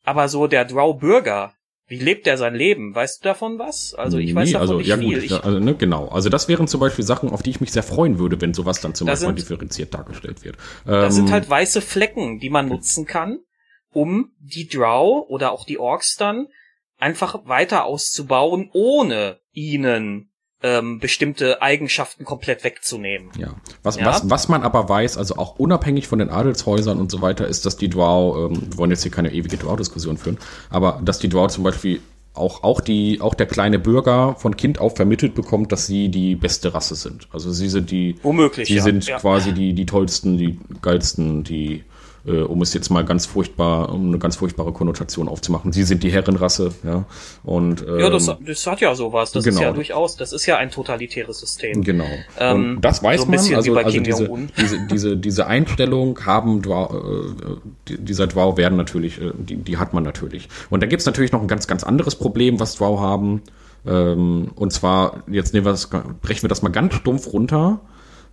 Aber 0.03 0.29
so 0.29 0.47
der 0.47 0.63
Drow-Bürger, 0.63 1.53
wie 1.87 1.99
lebt 1.99 2.27
er 2.27 2.37
sein 2.37 2.55
Leben? 2.55 2.93
Weißt 2.93 3.23
du 3.23 3.29
davon 3.29 3.59
was? 3.59 3.93
Also 3.93 4.17
ich 4.17 4.33
weiß 4.35 4.51
davon 4.51 4.61
also, 4.61 4.77
nicht 4.77 4.87
ja, 4.87 4.97
viel. 4.97 5.15
Gut, 5.15 5.23
ich, 5.23 5.43
also, 5.43 5.59
ne, 5.59 5.73
genau. 5.75 6.07
Also 6.09 6.29
das 6.29 6.47
wären 6.47 6.67
zum 6.67 6.79
Beispiel 6.79 7.03
Sachen, 7.03 7.29
auf 7.29 7.43
die 7.43 7.49
ich 7.49 7.59
mich 7.59 7.71
sehr 7.71 7.83
freuen 7.83 8.19
würde, 8.19 8.39
wenn 8.39 8.53
sowas 8.53 8.79
dann 8.79 8.93
zum 8.93 9.07
Beispiel 9.07 9.27
sind, 9.27 9.39
differenziert 9.39 9.93
dargestellt 9.93 10.45
wird. 10.45 10.57
Das 10.85 11.15
ähm, 11.15 11.25
sind 11.25 11.31
halt 11.31 11.49
weiße 11.49 11.81
Flecken, 11.81 12.39
die 12.39 12.49
man 12.49 12.67
nutzen 12.67 13.05
kann, 13.05 13.39
um 13.93 14.31
die 14.39 14.67
Drow 14.67 15.25
oder 15.29 15.51
auch 15.51 15.65
die 15.65 15.79
Orks 15.79 16.15
dann 16.15 16.47
einfach 16.97 17.45
weiter 17.45 17.85
auszubauen, 17.85 18.69
ohne 18.73 19.39
ihnen 19.53 20.29
ähm, 20.63 20.99
bestimmte 20.99 21.61
Eigenschaften 21.61 22.25
komplett 22.25 22.63
wegzunehmen. 22.63 23.29
Ja. 23.37 23.55
Was, 23.83 23.97
ja. 23.97 24.05
Was, 24.05 24.29
was 24.29 24.47
man 24.49 24.63
aber 24.63 24.89
weiß, 24.89 25.17
also 25.17 25.35
auch 25.35 25.59
unabhängig 25.59 26.07
von 26.07 26.19
den 26.19 26.29
Adelshäusern 26.29 26.99
und 26.99 27.11
so 27.11 27.21
weiter, 27.21 27.47
ist, 27.47 27.65
dass 27.65 27.77
die 27.77 27.89
Drow, 27.89 28.49
ähm, 28.51 28.71
wir 28.71 28.77
wollen 28.77 28.91
jetzt 28.91 29.03
hier 29.03 29.11
keine 29.11 29.31
ewige 29.31 29.57
Drow-Diskussion 29.57 30.17
führen, 30.17 30.39
aber 30.69 30.99
dass 31.03 31.19
die 31.19 31.29
Drow 31.29 31.47
zum 31.47 31.63
Beispiel 31.63 32.01
auch, 32.33 32.63
auch, 32.63 32.81
die, 32.81 33.19
auch 33.21 33.33
der 33.33 33.47
kleine 33.47 33.79
Bürger 33.79 34.35
von 34.35 34.55
Kind 34.55 34.79
auf 34.79 34.95
vermittelt 34.95 35.35
bekommt, 35.35 35.71
dass 35.71 35.87
sie 35.87 36.09
die 36.09 36.35
beste 36.35 36.73
Rasse 36.73 36.95
sind. 36.95 37.27
Also 37.31 37.51
sie 37.51 37.67
sind 37.67 37.91
die, 37.91 38.15
Womöglich, 38.21 38.67
sie 38.67 38.75
ja. 38.75 38.83
sind 38.83 39.05
ja. 39.07 39.19
quasi 39.19 39.53
die, 39.53 39.73
die 39.73 39.85
tollsten, 39.85 40.37
die 40.37 40.59
geilsten, 40.81 41.43
die 41.43 41.83
äh, 42.27 42.41
um 42.41 42.61
es 42.61 42.73
jetzt 42.73 42.89
mal 42.89 43.05
ganz 43.05 43.25
furchtbar, 43.25 43.93
um 43.93 44.07
eine 44.07 44.19
ganz 44.19 44.35
furchtbare 44.35 44.73
Konnotation 44.73 45.29
aufzumachen. 45.29 45.71
Sie 45.71 45.83
sind 45.83 46.03
die 46.03 46.11
Herrenrasse, 46.11 46.71
ja. 46.83 47.05
Und, 47.43 47.85
ähm, 47.87 47.99
ja, 47.99 48.09
das, 48.09 48.29
das 48.45 48.67
hat 48.67 48.81
ja 48.81 48.93
sowas. 48.95 49.31
Das 49.31 49.43
genau. 49.43 49.55
ist 49.55 49.61
ja 49.61 49.71
durchaus, 49.71 50.17
das 50.17 50.33
ist 50.33 50.45
ja 50.45 50.57
ein 50.57 50.69
totalitäres 50.69 51.39
System. 51.39 51.83
Genau. 51.83 52.05
Ähm, 52.37 52.79
das 52.81 53.01
weiß 53.01 53.21
so 53.21 53.27
man, 53.27 53.39
also, 53.39 53.75
also 53.75 53.99
diese, 53.99 54.29
diese, 54.57 54.87
diese, 54.87 55.17
diese 55.17 55.47
Einstellung 55.47 56.19
haben 56.25 56.61
Dwau, 56.61 56.93
äh, 56.93 57.95
dieser 57.97 58.27
Dwau 58.27 58.57
werden 58.57 58.77
natürlich, 58.77 59.21
äh, 59.21 59.31
die, 59.37 59.55
die 59.55 59.77
hat 59.77 59.93
man 59.93 60.03
natürlich. 60.03 60.49
Und 60.69 60.83
da 60.83 60.87
gibt's 60.87 61.05
natürlich 61.05 61.31
noch 61.31 61.41
ein 61.41 61.47
ganz, 61.47 61.67
ganz 61.67 61.83
anderes 61.83 62.15
Problem, 62.15 62.59
was 62.59 62.75
Dwau 62.75 62.99
haben. 62.99 63.41
Ähm, 63.85 64.51
und 64.55 64.73
zwar, 64.73 65.23
jetzt 65.31 65.53
nehmen 65.53 65.65
wir 65.65 65.71
das, 65.71 65.89
brechen 66.21 66.43
wir 66.43 66.49
das 66.49 66.61
mal 66.61 66.69
ganz 66.69 66.93
stumpf 66.95 67.31
runter. 67.31 67.79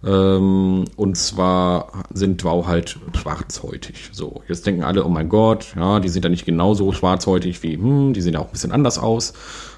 Ähm, 0.05 0.85
und 0.97 1.17
zwar 1.17 2.05
sind 2.13 2.43
Dwau 2.43 2.67
halt 2.67 2.99
schwarzhäutig. 3.15 4.11
So, 4.13 4.43
jetzt 4.49 4.67
denken 4.67 4.83
alle, 4.83 5.05
oh 5.05 5.09
mein 5.09 5.29
Gott, 5.29 5.75
ja, 5.77 6.01
die 6.01 6.09
sind 6.09 6.25
ja 6.25 6.31
nicht 6.31 6.45
genauso 6.45 6.93
schwarzhäutig 6.93 7.63
wie, 7.63 7.77
hm, 7.77 8.13
die 8.13 8.21
sehen 8.21 8.35
ja 8.35 8.41
auch 8.41 8.47
ein 8.47 8.53
bisschen 8.53 8.73
anders 8.73 8.99
aus. 8.99 9.33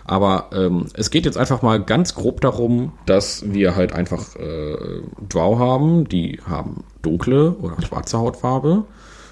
Aber 0.05 0.51
ähm, 0.53 0.87
es 0.95 1.11
geht 1.11 1.27
jetzt 1.27 1.37
einfach 1.37 1.63
mal 1.63 1.83
ganz 1.83 2.15
grob 2.15 2.41
darum, 2.41 2.93
dass 3.07 3.53
wir 3.53 3.75
halt 3.75 3.93
einfach 3.93 4.37
äh, 4.37 5.03
Dwau 5.29 5.59
haben, 5.59 6.09
die 6.09 6.41
haben 6.47 6.85
dunkle 7.03 7.53
oder 7.61 7.81
schwarze 7.83 8.19
Hautfarbe 8.19 8.85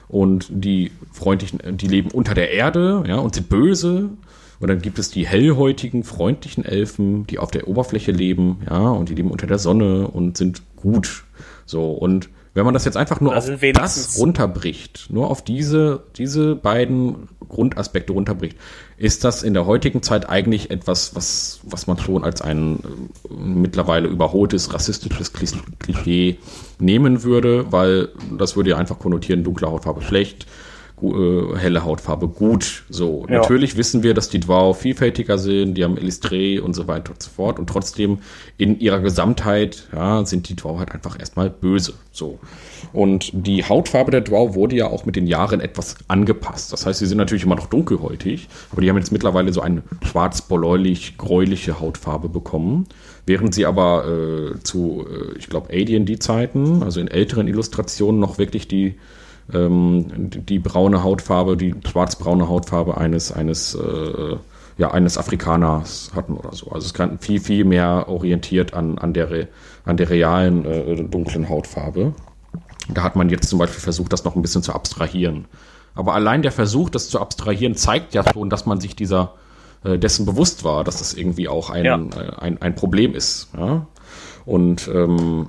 und 0.08 0.46
die 0.50 0.90
freundlichen, 1.12 1.76
die 1.76 1.86
leben 1.86 2.10
unter 2.10 2.34
der 2.34 2.50
Erde, 2.50 3.04
ja, 3.06 3.16
und 3.16 3.34
sind 3.34 3.48
böse 3.48 4.10
und 4.64 4.68
dann 4.68 4.80
gibt 4.80 4.98
es 4.98 5.10
die 5.10 5.26
hellhäutigen, 5.26 6.04
freundlichen 6.04 6.64
Elfen, 6.64 7.26
die 7.26 7.38
auf 7.38 7.50
der 7.50 7.68
Oberfläche 7.68 8.12
leben, 8.12 8.62
ja, 8.66 8.88
und 8.88 9.10
die 9.10 9.14
leben 9.14 9.30
unter 9.30 9.46
der 9.46 9.58
Sonne 9.58 10.08
und 10.08 10.38
sind 10.38 10.62
gut. 10.74 11.24
So, 11.66 11.90
und 11.90 12.30
wenn 12.54 12.64
man 12.64 12.72
das 12.72 12.86
jetzt 12.86 12.96
einfach 12.96 13.20
nur 13.20 13.34
also 13.34 13.52
auf 13.52 13.60
das 13.60 14.16
runterbricht, 14.18 15.08
nur 15.10 15.30
auf 15.30 15.44
diese, 15.44 16.04
diese 16.16 16.56
beiden 16.56 17.28
Grundaspekte 17.46 18.14
runterbricht, 18.14 18.56
ist 18.96 19.22
das 19.24 19.42
in 19.42 19.52
der 19.52 19.66
heutigen 19.66 20.02
Zeit 20.02 20.30
eigentlich 20.30 20.70
etwas, 20.70 21.14
was, 21.14 21.60
was 21.64 21.86
man 21.86 21.98
schon 21.98 22.24
als 22.24 22.40
ein 22.40 22.78
äh, 22.78 23.34
mittlerweile 23.34 24.08
überholtes 24.08 24.72
rassistisches 24.72 25.34
Klischee 25.34 26.38
nehmen 26.78 27.22
würde, 27.22 27.70
weil 27.70 28.08
das 28.38 28.56
würde 28.56 28.70
ja 28.70 28.78
einfach 28.78 28.98
konnotieren, 28.98 29.44
dunkle 29.44 29.70
Hautfarbe 29.70 30.00
schlecht, 30.00 30.46
äh, 31.12 31.58
helle 31.58 31.84
Hautfarbe 31.84 32.28
gut. 32.28 32.84
So, 32.88 33.26
ja. 33.28 33.38
natürlich 33.38 33.76
wissen 33.76 34.02
wir, 34.02 34.14
dass 34.14 34.28
die 34.28 34.40
Dwau 34.40 34.72
vielfältiger 34.72 35.38
sind, 35.38 35.74
die 35.74 35.84
haben 35.84 35.96
Elistre 35.96 36.62
und 36.62 36.74
so 36.74 36.88
weiter 36.88 37.12
und 37.12 37.22
so 37.22 37.30
fort. 37.30 37.58
Und 37.58 37.68
trotzdem 37.68 38.18
in 38.56 38.78
ihrer 38.78 39.00
Gesamtheit 39.00 39.88
ja, 39.92 40.24
sind 40.24 40.48
die 40.48 40.56
Dwau 40.56 40.78
halt 40.78 40.92
einfach 40.92 41.18
erstmal 41.18 41.50
böse. 41.50 41.94
So. 42.12 42.38
Und 42.92 43.30
die 43.32 43.64
Hautfarbe 43.64 44.10
der 44.10 44.20
Dwau 44.20 44.54
wurde 44.54 44.76
ja 44.76 44.86
auch 44.86 45.04
mit 45.04 45.16
den 45.16 45.26
Jahren 45.26 45.60
etwas 45.60 45.96
angepasst. 46.08 46.72
Das 46.72 46.86
heißt, 46.86 47.00
sie 47.00 47.06
sind 47.06 47.18
natürlich 47.18 47.44
immer 47.44 47.56
noch 47.56 47.66
dunkelhäutig, 47.66 48.48
aber 48.70 48.82
die 48.82 48.88
haben 48.88 48.96
jetzt 48.96 49.12
mittlerweile 49.12 49.52
so 49.52 49.60
eine 49.60 49.82
schwarz-bläulich-gräuliche 50.02 51.80
Hautfarbe 51.80 52.28
bekommen. 52.28 52.86
Während 53.26 53.54
sie 53.54 53.66
aber 53.66 54.06
äh, 54.06 54.62
zu, 54.62 55.06
äh, 55.08 55.38
ich 55.38 55.48
glaube, 55.48 55.72
AD&D-Zeiten, 55.72 56.82
also 56.82 57.00
in 57.00 57.08
älteren 57.08 57.48
Illustrationen, 57.48 58.20
noch 58.20 58.38
wirklich 58.38 58.68
die 58.68 58.96
ähm, 59.52 60.06
die 60.30 60.58
braune 60.58 61.02
Hautfarbe, 61.02 61.56
die 61.56 61.74
schwarzbraune 61.86 62.48
Hautfarbe 62.48 62.96
eines, 62.96 63.32
eines, 63.32 63.74
äh, 63.74 64.36
ja, 64.78 64.90
eines 64.90 65.18
Afrikaners 65.18 66.10
hatten 66.14 66.34
oder 66.34 66.52
so. 66.52 66.70
Also 66.70 66.86
es 66.86 66.94
kann 66.94 67.18
viel, 67.18 67.40
viel 67.40 67.64
mehr 67.64 68.06
orientiert 68.08 68.74
an, 68.74 68.98
an, 68.98 69.12
der, 69.12 69.48
an 69.84 69.96
der 69.96 70.10
realen 70.10 70.64
äh, 70.64 71.04
dunklen 71.04 71.48
Hautfarbe. 71.48 72.14
Da 72.88 73.02
hat 73.02 73.16
man 73.16 73.28
jetzt 73.28 73.48
zum 73.48 73.58
Beispiel 73.58 73.80
versucht, 73.80 74.12
das 74.12 74.24
noch 74.24 74.36
ein 74.36 74.42
bisschen 74.42 74.62
zu 74.62 74.72
abstrahieren. 74.72 75.46
Aber 75.94 76.14
allein 76.14 76.42
der 76.42 76.52
Versuch, 76.52 76.90
das 76.90 77.08
zu 77.08 77.20
abstrahieren, 77.20 77.76
zeigt 77.76 78.14
ja 78.14 78.24
schon, 78.32 78.50
dass 78.50 78.66
man 78.66 78.80
sich 78.80 78.96
dieser 78.96 79.34
äh, 79.84 79.98
dessen 79.98 80.26
bewusst 80.26 80.64
war, 80.64 80.82
dass 80.84 80.98
das 80.98 81.14
irgendwie 81.14 81.48
auch 81.48 81.70
ein, 81.70 81.84
ja. 81.84 81.96
äh, 81.96 82.36
ein, 82.38 82.60
ein 82.60 82.74
Problem 82.74 83.14
ist. 83.14 83.48
Ja? 83.56 83.86
Und 84.44 84.88
ähm, 84.88 85.48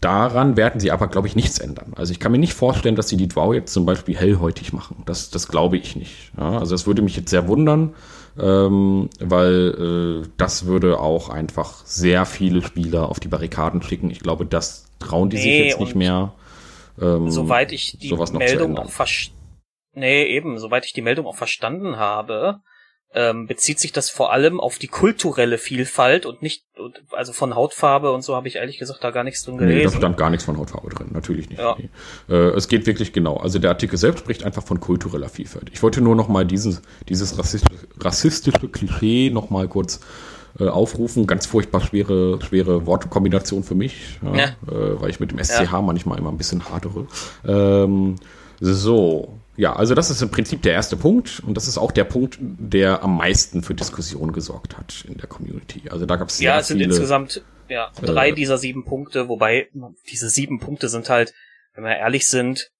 Daran 0.00 0.56
werden 0.56 0.80
sie 0.80 0.90
aber, 0.90 1.08
glaube 1.08 1.28
ich, 1.28 1.36
nichts 1.36 1.58
ändern. 1.58 1.92
Also 1.96 2.12
ich 2.12 2.20
kann 2.20 2.32
mir 2.32 2.38
nicht 2.38 2.54
vorstellen, 2.54 2.96
dass 2.96 3.08
sie 3.08 3.16
die 3.16 3.28
Drow 3.28 3.54
jetzt 3.54 3.72
zum 3.72 3.86
Beispiel 3.86 4.16
hellhäutig 4.16 4.72
machen. 4.72 5.02
Das, 5.06 5.30
das 5.30 5.48
glaube 5.48 5.76
ich 5.76 5.96
nicht. 5.96 6.32
Ja, 6.36 6.58
also 6.58 6.74
es 6.74 6.86
würde 6.86 7.02
mich 7.02 7.16
jetzt 7.16 7.30
sehr 7.30 7.48
wundern, 7.48 7.94
ähm, 8.38 9.08
weil 9.20 10.22
äh, 10.24 10.28
das 10.36 10.66
würde 10.66 11.00
auch 11.00 11.28
einfach 11.28 11.84
sehr 11.84 12.26
viele 12.26 12.62
Spieler 12.62 13.08
auf 13.08 13.20
die 13.20 13.28
Barrikaden 13.28 13.82
schicken. 13.82 14.10
Ich 14.10 14.20
glaube, 14.20 14.46
das 14.46 14.86
trauen 14.98 15.30
die 15.30 15.36
nee, 15.36 15.42
sich 15.42 15.64
jetzt 15.66 15.80
nicht 15.80 15.94
mehr. 15.94 16.32
Ähm, 17.00 17.30
soweit 17.30 17.72
ich 17.72 17.98
die 17.98 18.14
Meldung 18.14 18.78
auch 18.78 18.90
Nee, 19.96 20.24
eben, 20.24 20.58
soweit 20.58 20.86
ich 20.86 20.92
die 20.92 21.02
Meldung 21.02 21.26
auch 21.26 21.36
verstanden 21.36 21.96
habe, 21.96 22.60
ähm, 23.14 23.46
bezieht 23.46 23.78
sich 23.78 23.92
das 23.92 24.10
vor 24.10 24.32
allem 24.32 24.60
auf 24.60 24.78
die 24.78 24.88
kulturelle 24.88 25.56
Vielfalt 25.56 26.26
und 26.26 26.42
nicht, 26.42 26.64
also 27.12 27.32
von 27.32 27.54
Hautfarbe 27.54 28.12
und 28.12 28.22
so 28.22 28.34
habe 28.34 28.48
ich 28.48 28.56
ehrlich 28.56 28.78
gesagt 28.78 29.04
da 29.04 29.12
gar 29.12 29.22
nichts 29.22 29.44
drin 29.44 29.58
gelesen. 29.58 29.78
Nee, 29.78 29.84
da 29.84 29.90
stand 29.90 30.16
gar 30.16 30.30
nichts 30.30 30.44
von 30.44 30.58
Hautfarbe 30.58 30.90
drin, 30.90 31.08
natürlich 31.12 31.48
nicht. 31.48 31.60
Ja. 31.60 31.76
Nee. 31.78 31.88
Äh, 32.28 32.50
es 32.50 32.66
geht 32.66 32.86
wirklich 32.86 33.12
genau. 33.12 33.36
Also 33.36 33.60
der 33.60 33.70
Artikel 33.70 33.96
selbst 33.98 34.20
spricht 34.20 34.42
einfach 34.42 34.64
von 34.64 34.80
kultureller 34.80 35.28
Vielfalt. 35.28 35.70
Ich 35.72 35.82
wollte 35.82 36.00
nur 36.00 36.16
noch 36.16 36.28
mal 36.28 36.44
dieses, 36.44 36.82
dieses 37.08 37.38
rassistische, 37.38 37.86
rassistische 38.00 38.68
Klischee 38.68 39.30
noch 39.30 39.48
mal 39.48 39.68
kurz 39.68 40.00
äh, 40.58 40.66
aufrufen. 40.66 41.28
Ganz 41.28 41.46
furchtbar 41.46 41.82
schwere, 41.82 42.40
schwere 42.42 42.84
Wortkombination 42.84 43.62
für 43.62 43.76
mich, 43.76 44.18
ja, 44.22 44.34
ja. 44.34 44.44
Äh, 44.44 45.00
weil 45.00 45.10
ich 45.10 45.20
mit 45.20 45.30
dem 45.30 45.38
SCH 45.38 45.72
manchmal 45.82 46.18
immer 46.18 46.30
ein 46.30 46.38
bisschen 46.38 46.68
hadere. 46.68 47.06
Ähm, 47.46 48.16
so, 48.60 49.38
ja, 49.56 49.74
also 49.74 49.94
das 49.94 50.10
ist 50.10 50.20
im 50.20 50.30
Prinzip 50.30 50.62
der 50.62 50.72
erste 50.72 50.96
Punkt 50.96 51.40
und 51.46 51.54
das 51.56 51.68
ist 51.68 51.78
auch 51.78 51.92
der 51.92 52.04
Punkt, 52.04 52.38
der 52.40 53.02
am 53.02 53.16
meisten 53.16 53.62
für 53.62 53.74
Diskussion 53.74 54.32
gesorgt 54.32 54.76
hat 54.76 55.04
in 55.08 55.16
der 55.16 55.28
Community. 55.28 55.82
Also 55.90 56.06
da 56.06 56.16
gab 56.16 56.28
es 56.28 56.40
ja, 56.40 56.58
es 56.58 56.68
sind 56.68 56.78
viele, 56.78 56.90
insgesamt 56.90 57.42
ja 57.68 57.90
drei 58.02 58.30
äh, 58.30 58.32
dieser 58.32 58.58
sieben 58.58 58.84
Punkte, 58.84 59.28
wobei 59.28 59.68
diese 60.10 60.28
sieben 60.28 60.58
Punkte 60.58 60.88
sind 60.88 61.08
halt, 61.08 61.34
wenn 61.74 61.84
wir 61.84 61.96
ehrlich 61.96 62.26
sind, 62.26 62.70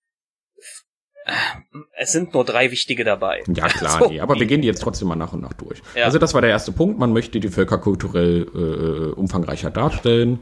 es 1.97 2.13
sind 2.13 2.35
nur 2.35 2.45
drei 2.45 2.71
wichtige 2.71 3.05
dabei. 3.05 3.43
Ja 3.55 3.69
klar, 3.69 3.99
so. 4.01 4.09
nee, 4.11 4.21
aber 4.21 4.39
wir 4.39 4.47
gehen 4.47 4.61
die 4.61 4.69
jetzt 4.69 4.83
trotzdem 4.83 5.09
mal 5.09 5.17
nach 5.17 5.33
und 5.33 5.41
nach 5.41 5.55
durch. 5.55 5.81
Ja. 5.95 6.05
Also 6.05 6.19
das 6.19 6.35
war 6.35 6.41
der 6.41 6.51
erste 6.51 6.73
Punkt. 6.73 6.99
Man 6.99 7.13
möchte 7.13 7.41
die 7.41 7.49
Völker 7.49 7.79
kulturell 7.79 8.47
äh, 8.55 9.13
umfangreicher 9.15 9.71
darstellen 9.71 10.41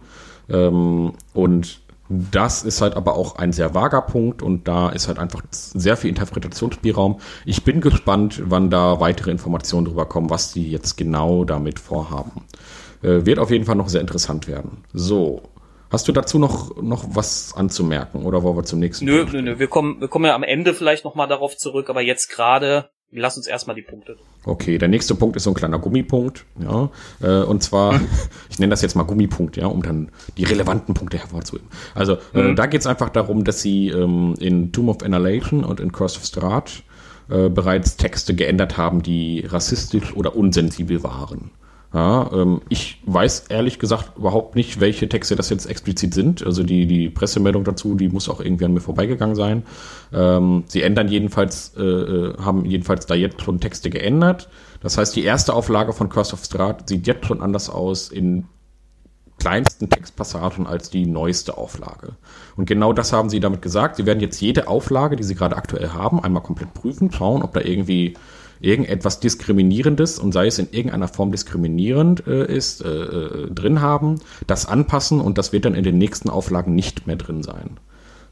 ähm, 0.48 1.14
und 1.34 1.82
das 2.08 2.62
ist 2.62 2.80
halt 2.80 2.94
aber 2.94 3.16
auch 3.16 3.36
ein 3.36 3.52
sehr 3.52 3.74
vager 3.74 4.02
Punkt 4.02 4.42
und 4.42 4.68
da 4.68 4.90
ist 4.90 5.08
halt 5.08 5.18
einfach 5.18 5.42
sehr 5.50 5.96
viel 5.96 6.10
Interpretationsspielraum. 6.10 7.20
Ich 7.44 7.64
bin 7.64 7.80
gespannt, 7.80 8.42
wann 8.44 8.70
da 8.70 9.00
weitere 9.00 9.30
Informationen 9.30 9.86
drüber 9.86 10.06
kommen, 10.06 10.30
was 10.30 10.52
die 10.52 10.70
jetzt 10.70 10.96
genau 10.96 11.44
damit 11.44 11.78
vorhaben. 11.78 12.44
Äh, 13.02 13.24
wird 13.24 13.38
auf 13.38 13.50
jeden 13.50 13.64
Fall 13.64 13.76
noch 13.76 13.88
sehr 13.88 14.00
interessant 14.00 14.48
werden. 14.48 14.84
So. 14.92 15.42
Hast 15.90 16.08
du 16.08 16.12
dazu 16.12 16.38
noch, 16.38 16.80
noch 16.80 17.04
was 17.08 17.52
anzumerken 17.54 18.24
oder 18.24 18.42
wollen 18.42 18.56
wir 18.56 18.64
zum 18.64 18.78
nächsten? 18.78 19.04
Nö, 19.04 19.26
nö, 19.30 19.42
nö. 19.42 19.58
Wir 19.58 19.68
kommen, 19.68 20.00
wir 20.00 20.08
kommen 20.08 20.24
ja 20.24 20.34
am 20.34 20.42
Ende 20.42 20.72
vielleicht 20.72 21.04
nochmal 21.04 21.28
darauf 21.28 21.58
zurück, 21.58 21.90
aber 21.90 22.00
jetzt 22.00 22.28
gerade 22.28 22.88
Lass 23.14 23.36
uns 23.36 23.46
erstmal 23.46 23.76
die 23.76 23.82
Punkte. 23.82 24.16
Okay, 24.46 24.78
der 24.78 24.88
nächste 24.88 25.14
Punkt 25.14 25.36
ist 25.36 25.42
so 25.42 25.50
ein 25.50 25.54
kleiner 25.54 25.78
Gummipunkt, 25.78 26.46
ja. 26.58 26.90
Äh, 27.20 27.44
und 27.44 27.62
zwar, 27.62 28.00
ich 28.50 28.58
nenne 28.58 28.70
das 28.70 28.80
jetzt 28.80 28.96
mal 28.96 29.02
Gummipunkt, 29.02 29.58
ja, 29.58 29.66
um 29.66 29.82
dann 29.82 30.10
die 30.38 30.44
relevanten 30.44 30.94
Punkte 30.94 31.18
hervorzuheben. 31.18 31.68
Also, 31.94 32.16
äh, 32.32 32.42
mhm. 32.42 32.56
da 32.56 32.64
geht 32.64 32.80
es 32.80 32.86
einfach 32.86 33.10
darum, 33.10 33.44
dass 33.44 33.60
sie 33.60 33.88
ähm, 33.88 34.34
in 34.40 34.72
Tomb 34.72 34.88
of 34.88 35.02
Annihilation 35.02 35.62
und 35.62 35.78
in 35.78 35.92
Curse 35.92 36.18
of 36.18 36.24
Strahd 36.24 36.84
äh, 37.28 37.50
bereits 37.50 37.98
Texte 37.98 38.34
geändert 38.34 38.78
haben, 38.78 39.02
die 39.02 39.44
rassistisch 39.46 40.16
oder 40.16 40.34
unsensibel 40.34 41.02
waren. 41.02 41.50
Ja, 41.94 42.30
ähm, 42.32 42.62
ich 42.70 43.02
weiß 43.04 43.46
ehrlich 43.50 43.78
gesagt 43.78 44.16
überhaupt 44.16 44.56
nicht, 44.56 44.80
welche 44.80 45.08
Texte 45.10 45.36
das 45.36 45.50
jetzt 45.50 45.66
explizit 45.66 46.14
sind. 46.14 46.44
Also 46.44 46.62
die, 46.62 46.86
die 46.86 47.10
Pressemeldung 47.10 47.64
dazu, 47.64 47.96
die 47.96 48.08
muss 48.08 48.30
auch 48.30 48.40
irgendwie 48.40 48.64
an 48.64 48.72
mir 48.72 48.80
vorbeigegangen 48.80 49.36
sein. 49.36 49.64
Ähm, 50.12 50.64
sie 50.68 50.82
ändern 50.82 51.08
jedenfalls, 51.08 51.74
äh, 51.76 51.82
äh, 51.82 52.38
haben 52.38 52.64
jedenfalls 52.64 53.04
da 53.04 53.14
jetzt 53.14 53.42
schon 53.42 53.60
Texte 53.60 53.90
geändert. 53.90 54.48
Das 54.80 54.96
heißt, 54.96 55.14
die 55.14 55.24
erste 55.24 55.52
Auflage 55.52 55.92
von 55.92 56.08
Curse 56.08 56.32
of 56.32 56.44
Strahd 56.44 56.88
sieht 56.88 57.06
jetzt 57.06 57.26
schon 57.26 57.42
anders 57.42 57.68
aus 57.68 58.08
in 58.08 58.46
kleinsten 59.38 59.90
Textpassagen 59.90 60.66
als 60.66 60.88
die 60.88 61.04
neueste 61.04 61.58
Auflage. 61.58 62.16
Und 62.56 62.66
genau 62.66 62.92
das 62.92 63.12
haben 63.12 63.28
sie 63.28 63.40
damit 63.40 63.60
gesagt. 63.60 63.96
Sie 63.96 64.06
werden 64.06 64.20
jetzt 64.20 64.40
jede 64.40 64.68
Auflage, 64.68 65.16
die 65.16 65.24
sie 65.24 65.34
gerade 65.34 65.56
aktuell 65.56 65.90
haben, 65.90 66.22
einmal 66.22 66.42
komplett 66.42 66.72
prüfen, 66.74 67.10
schauen, 67.12 67.42
ob 67.42 67.52
da 67.52 67.60
irgendwie 67.60 68.14
irgendetwas 68.62 69.20
Diskriminierendes 69.20 70.18
und 70.18 70.32
sei 70.32 70.46
es 70.46 70.58
in 70.58 70.68
irgendeiner 70.70 71.08
Form 71.08 71.32
diskriminierend 71.32 72.26
äh, 72.26 72.46
ist, 72.46 72.84
äh, 72.84 72.88
äh, 72.88 73.50
drin 73.50 73.80
haben, 73.80 74.20
das 74.46 74.66
anpassen 74.66 75.20
und 75.20 75.36
das 75.36 75.52
wird 75.52 75.64
dann 75.64 75.74
in 75.74 75.84
den 75.84 75.98
nächsten 75.98 76.30
Auflagen 76.30 76.74
nicht 76.74 77.06
mehr 77.06 77.16
drin 77.16 77.42
sein. 77.42 77.78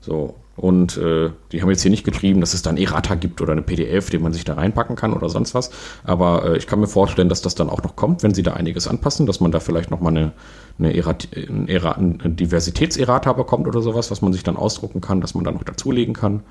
So, 0.01 0.37
und 0.57 0.97
äh, 0.97 1.31
die 1.53 1.61
haben 1.61 1.71
jetzt 1.71 1.83
hier 1.83 1.90
nicht 1.90 2.05
geschrieben, 2.05 2.40
dass 2.40 2.55
es 2.55 2.62
dann 2.62 2.77
Errata 2.77 3.14
gibt 3.14 3.40
oder 3.40 3.53
eine 3.53 3.62
PDF, 3.62 4.11
die 4.11 4.19
man 4.19 4.33
sich 4.33 4.45
da 4.45 4.55
reinpacken 4.55 4.97
kann 4.97 5.12
oder 5.12 5.29
sonst 5.29 5.55
was. 5.55 5.71
Aber 6.05 6.45
äh, 6.45 6.57
ich 6.57 6.66
kann 6.66 6.81
mir 6.81 6.87
vorstellen, 6.87 7.29
dass 7.29 7.43
das 7.43 7.55
dann 7.55 7.69
auch 7.69 7.83
noch 7.83 7.97
kommt, 7.97 8.23
wenn 8.23 8.35
sie 8.35 8.43
da 8.43 8.55
einiges 8.55 8.88
anpassen, 8.88 9.27
dass 9.27 9.40
man 9.40 9.53
da 9.53 9.61
vielleicht 9.61 9.90
nochmal 9.90 10.16
eine, 10.16 10.33
eine, 10.79 10.95
Erat, 10.95 11.29
ein, 11.35 11.69
Erat, 11.69 11.99
ein 11.99 12.37
Diversitätserrata 12.37 13.33
bekommt 13.35 13.69
oder 13.69 13.83
sowas, 13.83 14.11
was 14.11 14.23
man 14.23 14.33
sich 14.33 14.43
dann 14.43 14.57
ausdrucken 14.57 15.01
kann, 15.01 15.21
dass 15.21 15.35
man 15.35 15.45
da 15.45 15.51
noch 15.51 15.64
dazulegen 15.64 16.14
kann. 16.14 16.43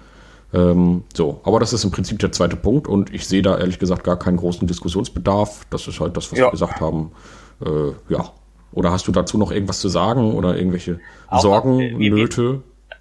Ähm, 0.53 1.03
so, 1.13 1.41
aber 1.43 1.59
das 1.59 1.73
ist 1.73 1.83
im 1.83 1.91
Prinzip 1.91 2.19
der 2.19 2.31
zweite 2.31 2.55
Punkt 2.55 2.88
und 2.88 3.13
ich 3.13 3.27
sehe 3.27 3.41
da 3.41 3.57
ehrlich 3.57 3.79
gesagt 3.79 4.03
gar 4.03 4.17
keinen 4.17 4.38
großen 4.38 4.67
Diskussionsbedarf. 4.67 5.65
Das 5.69 5.88
ist 5.88 5.99
halt 5.99 6.17
das, 6.17 6.31
was 6.31 6.39
ja. 6.39 6.45
wir 6.47 6.51
gesagt 6.51 6.81
haben. 6.81 7.12
Äh, 7.63 7.91
ja. 8.13 8.31
Oder 8.71 8.91
hast 8.91 9.07
du 9.07 9.12
dazu 9.12 9.38
noch 9.38 9.51
irgendwas 9.51 9.79
zu 9.79 9.89
sagen 9.89 10.33
oder 10.33 10.55
irgendwelche 10.55 10.99
auch, 11.27 11.41
Sorgen, 11.41 11.79
äh, 11.79 12.09
Nöte? 12.09 12.63
Äh, 12.89 12.95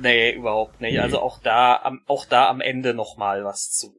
nee, 0.00 0.32
überhaupt 0.32 0.80
nicht. 0.80 0.92
Nee. 0.92 0.98
Also 0.98 1.20
auch 1.20 1.38
da, 1.40 1.80
am, 1.82 2.00
auch 2.06 2.24
da 2.24 2.48
am 2.48 2.60
Ende 2.60 2.94
noch 2.94 3.16
mal 3.16 3.44
was 3.44 3.70
zu. 3.70 3.94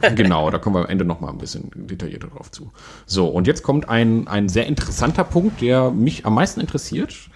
genau, 0.14 0.50
da 0.50 0.58
kommen 0.58 0.76
wir 0.76 0.80
am 0.80 0.90
Ende 0.90 1.04
noch 1.04 1.20
mal 1.20 1.30
ein 1.30 1.38
bisschen 1.38 1.70
detaillierter 1.74 2.28
drauf 2.28 2.50
zu. 2.50 2.72
So, 3.06 3.28
und 3.28 3.46
jetzt 3.46 3.62
kommt 3.62 3.88
ein, 3.88 4.26
ein 4.28 4.48
sehr 4.48 4.66
interessanter 4.66 5.24
Punkt, 5.24 5.60
der 5.60 5.90
mich 5.90 6.26
am 6.26 6.34
meisten 6.34 6.60
interessiert. 6.60 7.30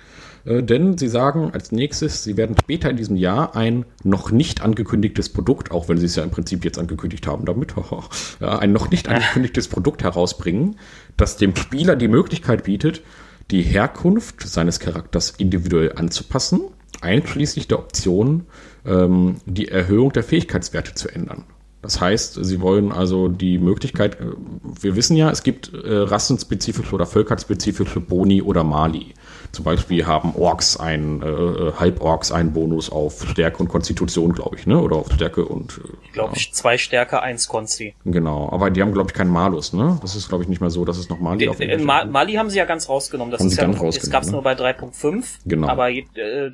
Äh, 0.45 0.63
denn 0.63 0.99
sie 0.99 1.09
sagen 1.09 1.51
als 1.53 1.73
nächstes, 1.73 2.25
sie 2.25 2.37
werden 2.37 2.57
später 2.61 2.91
in 2.91 2.97
diesem 2.97 3.17
Jahr 3.17 3.57
ein 3.57 3.85
noch 4.05 4.31
nicht 4.31 4.63
angekündigtes 4.63 5.29
Produkt, 5.29 5.71
auch 5.71 5.89
wenn 5.89 5.99
sie 5.99 6.07
es 6.07 6.17
ja 6.17 6.23
im 6.23 6.31
Prinzip 6.31 6.65
jetzt 6.65 6.79
angekündigt 6.79 7.27
haben 7.27 7.45
damit, 7.45 7.75
ein 8.41 8.73
noch 8.73 8.91
nicht 8.91 9.09
angekündigtes 9.09 9.69
Produkt 9.69 10.03
herausbringen, 10.03 10.77
das 11.17 11.37
dem 11.37 11.55
Spieler 11.57 11.97
die 11.97 12.09
Möglichkeit 12.09 12.65
bietet, 12.65 13.03
die 13.51 13.63
Herkunft 13.63 14.47
seines 14.47 14.79
Charakters 14.79 15.31
individuell 15.39 15.93
anzupassen, 15.95 16.61
einschließlich 17.01 17.69
der 17.69 17.79
Option, 17.79 18.47
ähm, 18.85 19.37
die 19.47 19.69
Erhöhung 19.69 20.13
der 20.13 20.23
Fähigkeitswerte 20.23 20.95
zu 20.95 21.09
ändern. 21.09 21.45
Das 21.81 22.01
heißt, 22.01 22.45
sie 22.45 22.61
wollen 22.61 22.91
also 22.91 23.29
die 23.29 23.59
Möglichkeit, 23.59 24.21
äh, 24.21 24.33
wir 24.81 24.97
wissen 24.97 25.17
ja, 25.17 25.31
es 25.31 25.43
gibt 25.43 25.73
äh, 25.73 25.79
rassenspezifische 25.95 26.95
oder 26.95 27.07
völkerspezifische 27.07 28.01
Boni 28.01 28.43
oder 28.43 28.65
Mali. 28.65 29.15
Zum 29.53 29.65
Beispiel 29.65 30.07
haben 30.07 30.35
Orks 30.37 30.79
ein, 30.79 31.23
äh, 31.23 31.27
äh, 31.27 31.73
Halborks 31.79 32.33
einen 32.33 32.53
Bonus 32.53 32.91
auf 32.91 33.27
Stärke 33.29 33.59
und 33.59 33.69
Konstitution, 33.69 34.33
glaube 34.33 34.57
ich, 34.57 34.67
ne? 34.67 34.81
Oder 34.81 34.97
auf 34.97 35.13
Stärke 35.13 35.45
und. 35.45 35.79
Äh, 35.79 35.97
ich 36.05 36.13
glaube, 36.13 36.37
ja. 36.37 36.53
zwei 36.53 36.79
Stärke, 36.79 37.23
eins 37.23 37.49
Konsti. 37.49 37.95
Genau, 38.05 38.51
aber 38.53 38.71
die 38.71 38.83
haben, 38.83 38.93
glaube 38.93 39.11
ich, 39.11 39.15
keinen 39.15 39.31
Malus, 39.31 39.73
ne? 39.73 39.99
Das 40.03 40.15
ist, 40.17 40.29
glaube 40.29 40.45
ich, 40.45 40.49
nicht 40.49 40.61
mehr 40.61 40.71
so, 40.71 40.85
dass 40.85 40.99
es 40.99 41.09
noch 41.09 41.19
Mali 41.19 41.39
De, 41.39 41.49
auf 41.49 41.61
äh, 41.61 41.79
Ma 41.79 42.05
Mali 42.05 42.35
haben 42.35 42.51
sie 42.51 42.59
ja 42.59 42.65
ganz 42.65 42.89
rausgenommen. 42.89 43.33
Das 43.33 43.41
haben 43.41 43.49
ist 43.49 43.57
ja 43.57 43.67
noch, 43.67 43.83
das 43.83 44.11
gab 44.11 44.23
es 44.23 44.29
ne? 44.29 44.35
nur 44.35 44.43
bei 44.43 44.53
3.5. 44.53 45.25
Genau. 45.47 45.69
Aber 45.69 45.91
äh, 45.91 46.05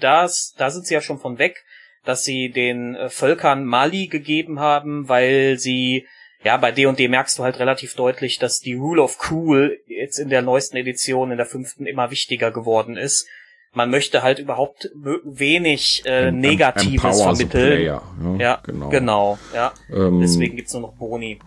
das, 0.01 0.55
da 0.57 0.71
sind 0.71 0.87
sie 0.87 0.95
ja 0.95 1.01
schon 1.01 1.19
von 1.19 1.39
weg, 1.39 1.65
dass 2.05 2.25
sie 2.25 2.51
den 2.51 2.95
äh, 2.95 3.09
Völkern 3.09 3.65
Mali 3.65 4.07
gegeben 4.07 4.61
haben, 4.61 5.09
weil 5.09 5.59
sie 5.59 6.07
ja, 6.45 6.59
bei 6.59 6.71
D&D 6.73 7.09
merkst 7.09 7.39
du 7.39 7.43
halt 7.43 7.59
relativ 7.59 7.95
deutlich, 7.95 8.39
dass 8.39 8.61
die 8.61 8.75
Rule 8.75 9.03
of 9.03 9.19
Cool 9.31 9.79
jetzt 9.87 10.19
in 10.19 10.29
der 10.29 10.43
neuesten 10.43 10.77
Edition, 10.77 11.31
in 11.31 11.39
der 11.39 11.47
fünften, 11.47 11.87
immer 11.87 12.11
wichtiger 12.11 12.51
geworden 12.51 12.97
ist. 12.97 13.27
Man 13.73 13.91
möchte 13.91 14.23
halt 14.23 14.39
überhaupt 14.39 14.91
wenig 14.95 16.03
äh, 16.05 16.31
Negatives 16.31 17.21
vermitteln. 17.21 17.77
Player, 17.77 18.03
ja, 18.23 18.37
ja, 18.37 18.61
genau. 18.63 18.89
genau 18.91 19.39
ja. 19.53 19.73
Ähm, 19.93 20.21
Deswegen 20.21 20.55
gibt's 20.55 20.73
nur 20.75 20.83
noch 20.83 20.93
Boni. 20.93 21.41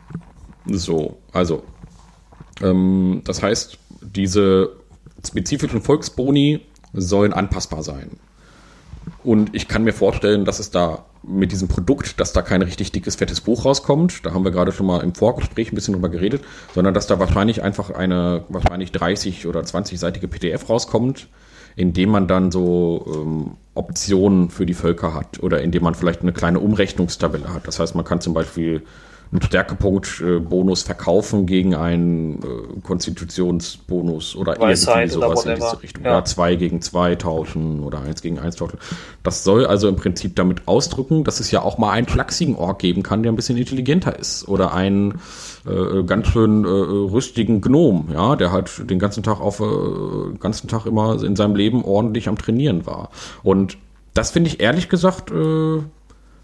So, 0.65 1.19
also 1.31 1.63
ähm, 2.62 3.21
das 3.23 3.41
heißt, 3.41 3.77
diese 4.01 4.75
spezifischen 5.25 5.81
Volksboni 5.81 6.62
sollen 6.91 7.33
anpassbar 7.33 7.83
sein. 7.83 8.19
Und 9.23 9.55
ich 9.55 9.67
kann 9.67 9.83
mir 9.83 9.93
vorstellen, 9.93 10.43
dass 10.43 10.60
es 10.60 10.71
da 10.71 11.05
mit 11.27 11.51
diesem 11.51 11.67
Produkt, 11.67 12.19
dass 12.19 12.33
da 12.33 12.41
kein 12.41 12.61
richtig 12.61 12.91
dickes, 12.91 13.15
fettes 13.15 13.41
Buch 13.41 13.65
rauskommt. 13.65 14.25
Da 14.25 14.33
haben 14.33 14.43
wir 14.43 14.51
gerade 14.51 14.71
schon 14.71 14.85
mal 14.85 15.03
im 15.03 15.13
Vorgespräch 15.13 15.71
ein 15.71 15.75
bisschen 15.75 15.93
drüber 15.93 16.09
geredet, 16.09 16.43
sondern 16.73 16.93
dass 16.93 17.07
da 17.07 17.19
wahrscheinlich 17.19 17.61
einfach 17.61 17.91
eine 17.91 18.45
wahrscheinlich 18.49 18.91
30 18.91 19.47
oder 19.47 19.61
20-seitige 19.61 20.27
PDF 20.27 20.69
rauskommt, 20.69 21.27
indem 21.75 22.09
man 22.09 22.27
dann 22.27 22.51
so 22.51 23.05
ähm, 23.07 23.57
Optionen 23.73 24.49
für 24.49 24.65
die 24.65 24.73
Völker 24.73 25.13
hat 25.13 25.43
oder 25.43 25.61
indem 25.61 25.83
man 25.83 25.95
vielleicht 25.95 26.21
eine 26.21 26.33
kleine 26.33 26.59
Umrechnungstabelle 26.59 27.53
hat. 27.53 27.67
Das 27.67 27.79
heißt, 27.79 27.93
man 27.95 28.05
kann 28.05 28.21
zum 28.21 28.33
Beispiel 28.33 28.83
einen 29.31 29.41
Stärkepunkt-Bonus 29.41 30.83
verkaufen 30.83 31.45
gegen 31.45 31.75
einen 31.75 32.39
äh, 32.41 32.79
Konstitutionsbonus 32.81 34.35
oder 34.35 34.59
Weisheit 34.59 35.11
irgendwie 35.11 35.25
sowas 35.25 35.45
in 35.45 35.55
diese 35.55 35.83
Richtung. 35.83 36.03
Ja. 36.05 36.11
ja, 36.11 36.25
zwei 36.25 36.55
gegen 36.55 36.81
zwei 36.81 37.15
tauschen 37.15 37.81
oder 37.83 38.01
eins 38.01 38.21
gegen 38.21 38.39
eins 38.39 38.55
tauschen. 38.55 38.79
Das 39.23 39.43
soll 39.43 39.65
also 39.65 39.89
im 39.89 39.95
Prinzip 39.95 40.35
damit 40.35 40.67
ausdrücken, 40.67 41.23
dass 41.23 41.39
es 41.39 41.51
ja 41.51 41.61
auch 41.61 41.77
mal 41.77 41.91
einen 41.91 42.07
flachsigen 42.07 42.55
Ork 42.55 42.79
geben 42.79 43.03
kann, 43.03 43.23
der 43.23 43.31
ein 43.31 43.35
bisschen 43.35 43.57
intelligenter 43.57 44.17
ist. 44.17 44.47
Oder 44.47 44.73
einen 44.73 45.19
äh, 45.65 46.03
ganz 46.03 46.27
schön 46.27 46.63
äh, 46.63 46.67
rüstigen 46.67 47.61
Gnom, 47.61 48.09
ja, 48.13 48.35
der 48.35 48.51
halt 48.51 48.89
den 48.89 48.99
ganzen 48.99 49.23
Tag 49.23 49.41
auf 49.41 49.59
äh, 49.59 50.37
ganzen 50.39 50.67
Tag 50.67 50.85
immer 50.85 51.21
in 51.21 51.35
seinem 51.35 51.55
Leben 51.55 51.83
ordentlich 51.83 52.29
am 52.29 52.37
Trainieren 52.37 52.85
war. 52.85 53.09
Und 53.43 53.77
das 54.13 54.31
finde 54.31 54.49
ich 54.49 54.59
ehrlich 54.59 54.89
gesagt 54.89 55.31
äh, 55.31 55.81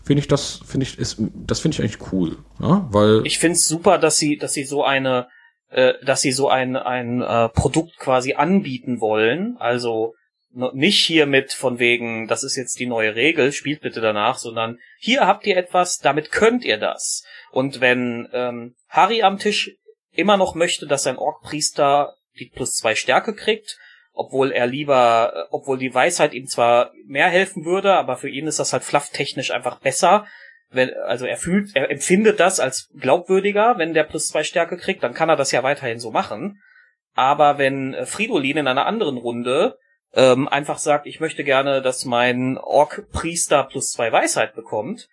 finde 0.04 0.22
ich 0.22 0.28
das, 0.28 0.62
finde 0.66 0.86
ich, 0.86 0.98
ist, 0.98 1.18
das 1.20 1.60
finde 1.60 1.76
ich 1.76 1.82
eigentlich 1.82 2.12
cool, 2.12 2.38
ja, 2.60 2.88
weil. 2.92 3.22
Ich 3.26 3.40
finde 3.40 3.56
es 3.56 3.66
super, 3.66 3.98
dass 3.98 4.18
sie, 4.18 4.38
dass 4.38 4.54
sie 4.54 4.64
so 4.64 4.84
eine, 4.84 5.28
äh, 5.70 5.94
dass 6.06 6.22
sie 6.22 6.32
so 6.32 6.50
ein, 6.50 6.76
ein 6.76 7.22
äh, 7.22 7.50
Produkt 7.50 7.98
quasi 7.98 8.34
anbieten 8.34 9.00
wollen. 9.00 9.58
Also 9.60 10.14
nicht 10.74 11.04
hier 11.04 11.26
mit 11.26 11.52
von 11.52 11.80
wegen, 11.80 12.28
das 12.28 12.44
ist 12.44 12.56
jetzt 12.56 12.80
die 12.80 12.86
neue 12.86 13.16
Regel, 13.16 13.52
spielt 13.52 13.82
bitte 13.82 14.02
danach, 14.02 14.38
sondern 14.38 14.78
hier 15.00 15.26
habt 15.26 15.48
ihr 15.48 15.58
etwas, 15.58 15.98
damit 15.98 16.32
könnt 16.32 16.64
ihr 16.64 16.78
das. 16.78 17.24
Und 17.52 17.82
wenn 17.82 18.30
ähm, 18.34 18.76
Harry 18.88 19.24
am 19.24 19.40
Tisch 19.40 19.72
immer 20.12 20.38
noch 20.38 20.54
möchte, 20.54 20.86
dass 20.86 21.04
sein 21.04 21.18
Orkpriester 21.18 22.16
die 22.40 22.52
plus 22.54 22.76
zwei 22.76 22.94
Stärke 22.94 23.34
kriegt, 23.34 23.78
obwohl 24.14 24.52
er 24.52 24.68
lieber, 24.68 25.34
äh, 25.36 25.48
obwohl 25.52 25.78
die 25.78 25.94
Weisheit 25.94 26.34
ihm 26.34 26.48
zwar 26.48 26.92
mehr 27.06 27.28
helfen 27.28 27.66
würde, 27.66 27.94
aber 27.94 28.16
für 28.16 28.30
ihn 28.30 28.48
ist 28.48 28.60
das 28.60 28.74
halt 28.74 28.84
flufftechnisch 28.84 29.52
einfach 29.52 29.80
besser. 29.80 30.26
Wenn, 30.70 30.94
also 31.06 31.26
er 31.26 31.38
fühlt, 31.38 31.76
er 31.76 31.92
empfindet 31.92 32.40
das 32.40 32.60
als 32.60 32.90
glaubwürdiger, 32.98 33.78
wenn 33.78 33.94
der 33.94 34.04
plus 34.04 34.28
zwei 34.28 34.44
Stärke 34.44 34.78
kriegt, 34.78 35.04
dann 35.04 35.14
kann 35.14 35.30
er 35.30 35.36
das 35.36 35.52
ja 35.52 35.64
weiterhin 35.64 36.00
so 36.00 36.12
machen. 36.12 36.62
Aber 37.16 37.58
wenn 37.58 37.94
äh, 37.94 38.06
Fridolin 38.06 38.58
in 38.58 38.68
einer 38.68 38.86
anderen 38.86 39.18
Runde 39.18 39.78
ähm, 40.16 40.48
einfach 40.48 40.78
sagt, 40.78 41.08
ich 41.08 41.20
möchte 41.20 41.44
gerne, 41.44 41.82
dass 41.82 42.06
mein 42.06 42.58
Ork-Priester 42.58 43.64
plus 43.64 43.92
zwei 43.92 44.12
Weisheit 44.12 44.56
bekommt, 44.56 45.10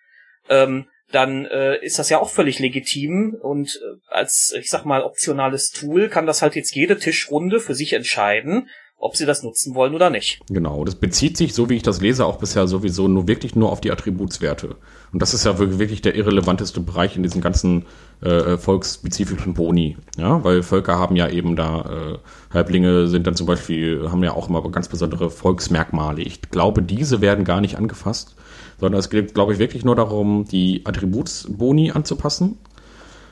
ähm, 0.49 0.87
dann 1.11 1.45
äh, 1.45 1.77
ist 1.83 1.99
das 1.99 2.09
ja 2.09 2.19
auch 2.19 2.29
völlig 2.29 2.59
legitim 2.59 3.35
und 3.41 3.79
äh, 3.83 3.97
als, 4.07 4.53
ich 4.57 4.69
sag 4.69 4.85
mal, 4.85 5.03
optionales 5.03 5.71
Tool 5.71 6.07
kann 6.07 6.25
das 6.25 6.41
halt 6.41 6.55
jetzt 6.55 6.73
jede 6.73 6.97
Tischrunde 6.97 7.59
für 7.59 7.75
sich 7.75 7.93
entscheiden, 7.93 8.69
ob 9.01 9.15
sie 9.15 9.25
das 9.25 9.41
nutzen 9.41 9.73
wollen 9.73 9.95
oder 9.95 10.09
nicht. 10.09 10.41
Genau, 10.47 10.85
das 10.85 10.95
bezieht 10.95 11.35
sich, 11.35 11.53
so 11.53 11.69
wie 11.69 11.75
ich 11.75 11.83
das 11.83 12.01
lese, 12.01 12.25
auch 12.25 12.37
bisher 12.37 12.67
sowieso 12.67 13.07
nur 13.07 13.27
wirklich 13.27 13.55
nur 13.55 13.71
auf 13.71 13.81
die 13.81 13.91
Attributswerte. 13.91 14.75
Und 15.11 15.21
das 15.21 15.33
ist 15.33 15.43
ja 15.43 15.57
wirklich 15.57 16.01
der 16.01 16.15
irrelevanteste 16.15 16.79
Bereich 16.79 17.17
in 17.17 17.23
diesen 17.23 17.41
ganzen 17.41 17.85
äh, 18.21 18.57
volksspezifischen 18.57 19.55
Boni. 19.55 19.97
Ja, 20.17 20.43
weil 20.43 20.61
Völker 20.61 20.99
haben 20.99 21.15
ja 21.15 21.27
eben 21.27 21.55
da, 21.55 21.81
äh, 21.81 22.53
Halblinge 22.53 23.07
sind 23.07 23.25
dann 23.25 23.35
zum 23.35 23.47
Beispiel, 23.47 24.09
haben 24.11 24.23
ja 24.23 24.33
auch 24.33 24.49
immer 24.49 24.61
ganz 24.69 24.87
besondere 24.87 25.31
Volksmerkmale. 25.31 26.21
Ich 26.21 26.41
glaube, 26.41 26.83
diese 26.83 27.21
werden 27.21 27.43
gar 27.43 27.59
nicht 27.59 27.77
angefasst, 27.77 28.35
sondern 28.79 28.99
es 28.99 29.09
geht, 29.09 29.33
glaube 29.33 29.53
ich, 29.53 29.59
wirklich 29.59 29.83
nur 29.83 29.95
darum, 29.95 30.45
die 30.45 30.85
Attributsboni 30.85 31.91
anzupassen 31.91 32.59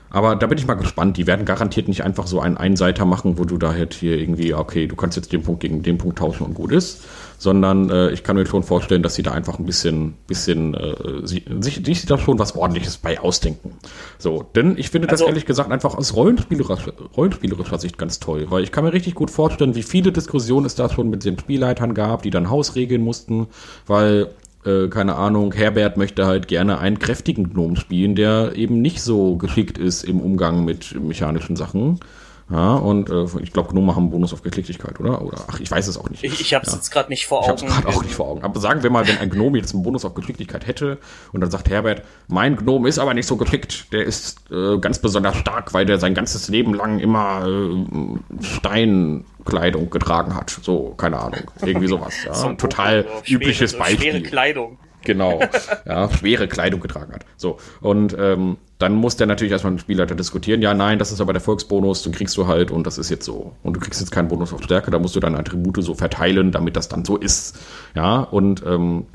aber 0.09 0.35
da 0.35 0.47
bin 0.47 0.57
ich 0.57 0.67
mal 0.67 0.75
gespannt. 0.75 1.17
Die 1.17 1.27
werden 1.27 1.45
garantiert 1.45 1.87
nicht 1.87 2.03
einfach 2.03 2.27
so 2.27 2.39
einen 2.39 2.57
Einseiter 2.57 3.05
machen, 3.05 3.37
wo 3.37 3.45
du 3.45 3.57
da 3.57 3.73
halt 3.73 3.93
hier 3.93 4.17
irgendwie, 4.17 4.53
okay, 4.53 4.87
du 4.87 4.95
kannst 4.95 5.17
jetzt 5.17 5.31
den 5.31 5.43
Punkt 5.43 5.61
gegen 5.61 5.83
den 5.83 5.97
Punkt 5.97 6.17
tauschen 6.17 6.45
und 6.45 6.53
gut 6.53 6.71
ist. 6.71 7.03
Sondern 7.37 7.89
äh, 7.89 8.09
ich 8.11 8.23
kann 8.23 8.35
mir 8.35 8.45
schon 8.45 8.63
vorstellen, 8.63 9.01
dass 9.01 9.15
sie 9.15 9.23
da 9.23 9.31
einfach 9.31 9.59
ein 9.59 9.65
bisschen, 9.65 10.15
bisschen 10.27 10.73
äh, 10.73 11.25
sie, 11.25 11.45
sich, 11.61 11.81
sich 11.85 12.05
da 12.05 12.17
schon 12.17 12.37
was 12.37 12.53
ordentliches 12.53 12.97
bei 12.97 13.17
ausdenken. 13.17 13.75
So, 14.17 14.43
denn 14.55 14.77
ich 14.77 14.89
finde 14.89 15.07
also, 15.07 15.23
das 15.23 15.29
ehrlich 15.29 15.45
gesagt 15.45 15.71
einfach 15.71 15.95
aus 15.95 16.15
rollenspielerischer, 16.15 16.91
rollenspielerischer 17.15 17.79
Sicht 17.79 17.97
ganz 17.97 18.19
toll, 18.19 18.47
weil 18.49 18.63
ich 18.63 18.73
kann 18.73 18.83
mir 18.83 18.91
richtig 18.91 19.15
gut 19.15 19.31
vorstellen, 19.31 19.73
wie 19.75 19.83
viele 19.83 20.11
Diskussionen 20.11 20.65
es 20.65 20.75
da 20.75 20.89
schon 20.89 21.09
mit 21.09 21.23
den 21.23 21.39
Spielleitern 21.39 21.93
gab, 21.93 22.23
die 22.23 22.29
dann 22.29 22.49
Haus 22.49 22.75
regeln 22.75 23.03
mussten, 23.03 23.47
weil 23.87 24.31
äh, 24.65 24.87
keine 24.87 25.15
Ahnung, 25.15 25.53
Herbert 25.53 25.97
möchte 25.97 26.25
halt 26.25 26.47
gerne 26.47 26.79
einen 26.79 26.99
kräftigen 26.99 27.53
Gnom 27.53 27.75
spielen, 27.75 28.15
der 28.15 28.55
eben 28.55 28.81
nicht 28.81 29.01
so 29.01 29.37
geschickt 29.37 29.77
ist 29.77 30.03
im 30.03 30.19
Umgang 30.19 30.65
mit 30.65 30.99
mechanischen 31.01 31.55
Sachen. 31.55 31.99
Ja, 32.51 32.75
und 32.75 33.09
äh, 33.09 33.25
ich 33.41 33.53
glaube, 33.53 33.69
Gnome 33.69 33.95
haben 33.95 34.03
einen 34.03 34.11
Bonus 34.11 34.33
auf 34.33 34.41
Geschicklichkeit, 34.41 34.99
oder? 34.99 35.21
Oder 35.21 35.37
ach, 35.47 35.59
ich 35.59 35.69
weiß 35.69 35.87
es 35.87 35.97
auch 35.97 36.09
nicht. 36.09 36.23
Ich, 36.23 36.41
ich 36.41 36.53
habe 36.55 36.65
es 36.65 36.71
ja. 36.71 36.77
jetzt 36.77 36.89
gerade 36.89 37.09
nicht 37.09 37.27
vor 37.27 37.43
Augen. 37.43 37.57
Ich 37.57 37.61
habe 37.61 37.71
es 37.71 37.83
gerade 37.83 37.95
auch 37.95 38.03
nicht 38.03 38.15
vor 38.15 38.27
Augen. 38.27 38.43
Aber 38.43 38.59
sagen 38.59 38.81
wir 38.81 38.89
mal, 38.89 39.07
wenn 39.07 39.19
ein 39.19 39.29
Gnome 39.29 39.59
jetzt 39.59 39.73
einen 39.73 39.83
Bonus 39.83 40.03
auf 40.03 40.15
Geschicklichkeit 40.15 40.65
hätte 40.65 40.97
und 41.31 41.41
dann 41.41 41.51
sagt 41.51 41.69
Herbert, 41.69 42.01
mein 42.27 42.55
Gnome 42.55 42.89
ist 42.89 42.97
aber 42.97 43.13
nicht 43.13 43.27
so 43.27 43.37
geschickt, 43.37 43.93
der 43.93 44.03
ist 44.03 44.49
äh, 44.51 44.79
ganz 44.79 44.97
besonders 44.97 45.37
stark, 45.37 45.75
weil 45.75 45.85
der 45.85 45.99
sein 45.99 46.15
ganzes 46.15 46.47
Leben 46.47 46.73
lang 46.73 46.99
immer 46.99 47.45
äh, 47.47 48.43
Steinkleidung 48.43 49.91
getragen 49.91 50.33
hat. 50.33 50.49
So, 50.49 50.95
keine 50.97 51.19
Ahnung, 51.19 51.51
irgendwie 51.61 51.87
sowas. 51.87 52.15
Ja, 52.25 52.33
so 52.33 52.53
total 52.53 53.05
übliches 53.27 53.77
Beispiel. 53.77 54.11
Schwere 54.11 54.23
Kleidung. 54.23 54.79
Genau, 55.03 55.39
ja, 55.85 56.09
schwere 56.09 56.47
Kleidung 56.47 56.79
getragen 56.79 57.13
hat. 57.13 57.25
So, 57.37 57.57
und 57.81 58.15
ähm, 58.19 58.57
dann 58.77 58.95
muss 58.95 59.17
der 59.17 59.27
natürlich 59.27 59.51
erstmal 59.51 59.71
mit 59.71 59.81
dem 59.81 59.83
Spielleiter 59.83 60.15
diskutieren. 60.15 60.61
Ja, 60.61 60.73
nein, 60.73 60.99
das 60.99 61.11
ist 61.11 61.21
aber 61.21 61.33
der 61.33 61.41
Volksbonus, 61.41 62.03
den 62.03 62.13
kriegst 62.13 62.35
du 62.37 62.47
halt 62.47 62.71
und 62.71 62.87
das 62.87 62.97
ist 62.97 63.09
jetzt 63.09 63.25
so. 63.25 63.53
Und 63.63 63.75
du 63.75 63.79
kriegst 63.79 63.99
jetzt 63.99 64.11
keinen 64.11 64.27
Bonus 64.27 64.53
auf 64.53 64.63
Stärke, 64.63 64.91
da 64.91 64.99
musst 64.99 65.15
du 65.15 65.19
deine 65.19 65.37
Attribute 65.37 65.83
so 65.83 65.93
verteilen, 65.93 66.51
damit 66.51 66.75
das 66.75 66.89
dann 66.89 67.05
so 67.05 67.17
ist. 67.17 67.57
Ja, 67.95 68.21
und 68.21 68.63
ähm, 68.65 69.05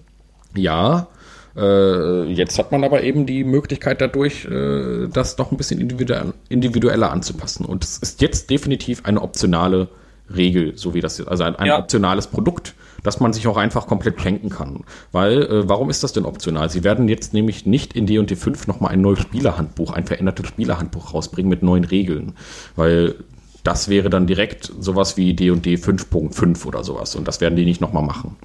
ja, 0.55 1.09
äh, 1.57 2.25
jetzt 2.25 2.59
hat 2.59 2.73
man 2.73 2.85
aber 2.85 3.03
eben 3.03 3.27
die 3.27 3.45
Möglichkeit 3.45 4.01
dadurch, 4.01 4.45
äh, 4.47 5.09
das 5.09 5.39
noch 5.39 5.53
ein 5.53 5.57
bisschen 5.57 5.81
individueller 5.81 7.11
anzupassen. 7.11 7.65
Und 7.65 7.85
es 7.85 7.99
ist 7.99 8.21
jetzt 8.21 8.51
definitiv 8.51 9.05
eine 9.05 9.23
optionale 9.23 9.89
Regel, 10.35 10.77
so 10.77 10.95
wie 10.95 11.01
das 11.01 11.21
ist, 11.21 11.29
also 11.29 11.45
ein, 11.45 11.57
ein 11.57 11.67
ja. 11.67 11.79
optionales 11.79 12.27
Produkt 12.27 12.75
dass 13.05 13.21
man 13.21 13.33
sich 13.33 13.47
auch 13.47 13.57
einfach 13.57 13.87
komplett 13.87 14.21
schenken 14.21 14.49
kann. 14.49 14.81
Weil, 15.13 15.43
äh, 15.43 15.69
warum 15.69 15.91
ist 15.91 16.03
das 16.03 16.13
denn 16.13 16.25
optional? 16.25 16.69
Sie 16.71 16.83
werden 16.83 17.09
jetzt 17.09 17.33
nämlich 17.33 17.67
nicht 17.67 17.95
in 17.95 18.07
D&D 18.07 18.35
5 18.35 18.67
nochmal 18.67 18.91
ein 18.91 19.01
neues 19.01 19.21
Spielerhandbuch, 19.21 19.93
ein 19.93 20.07
verändertes 20.07 20.49
Spielerhandbuch 20.49 21.15
rausbringen 21.15 21.49
mit 21.49 21.63
neuen 21.63 21.85
Regeln. 21.85 22.33
Weil 22.75 23.15
das 23.63 23.89
wäre 23.89 24.11
dann 24.11 24.27
direkt 24.27 24.73
sowas 24.81 25.17
wie 25.17 25.35
D&D 25.35 25.75
5.5 25.77 26.67
oder 26.67 26.83
sowas. 26.83 27.15
Und 27.15 27.29
das 27.29 27.41
werden 27.41 27.57
die 27.57 27.65
nicht 27.65 27.81
nochmal 27.81 28.03
machen. 28.03 28.37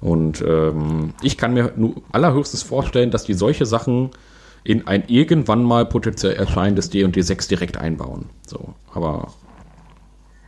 Und 0.00 0.42
ähm, 0.46 1.14
ich 1.22 1.38
kann 1.38 1.54
mir 1.54 1.72
nur 1.76 1.94
allerhöchstes 2.12 2.62
vorstellen, 2.62 3.10
dass 3.10 3.24
die 3.24 3.34
solche 3.34 3.66
Sachen 3.66 4.10
in 4.64 4.86
ein 4.88 5.04
irgendwann 5.06 5.62
mal 5.62 5.86
potenziell 5.86 6.34
erscheinendes 6.34 6.90
D&D 6.90 7.20
6 7.22 7.48
direkt 7.48 7.76
einbauen. 7.76 8.26
So, 8.46 8.74
aber 8.92 9.28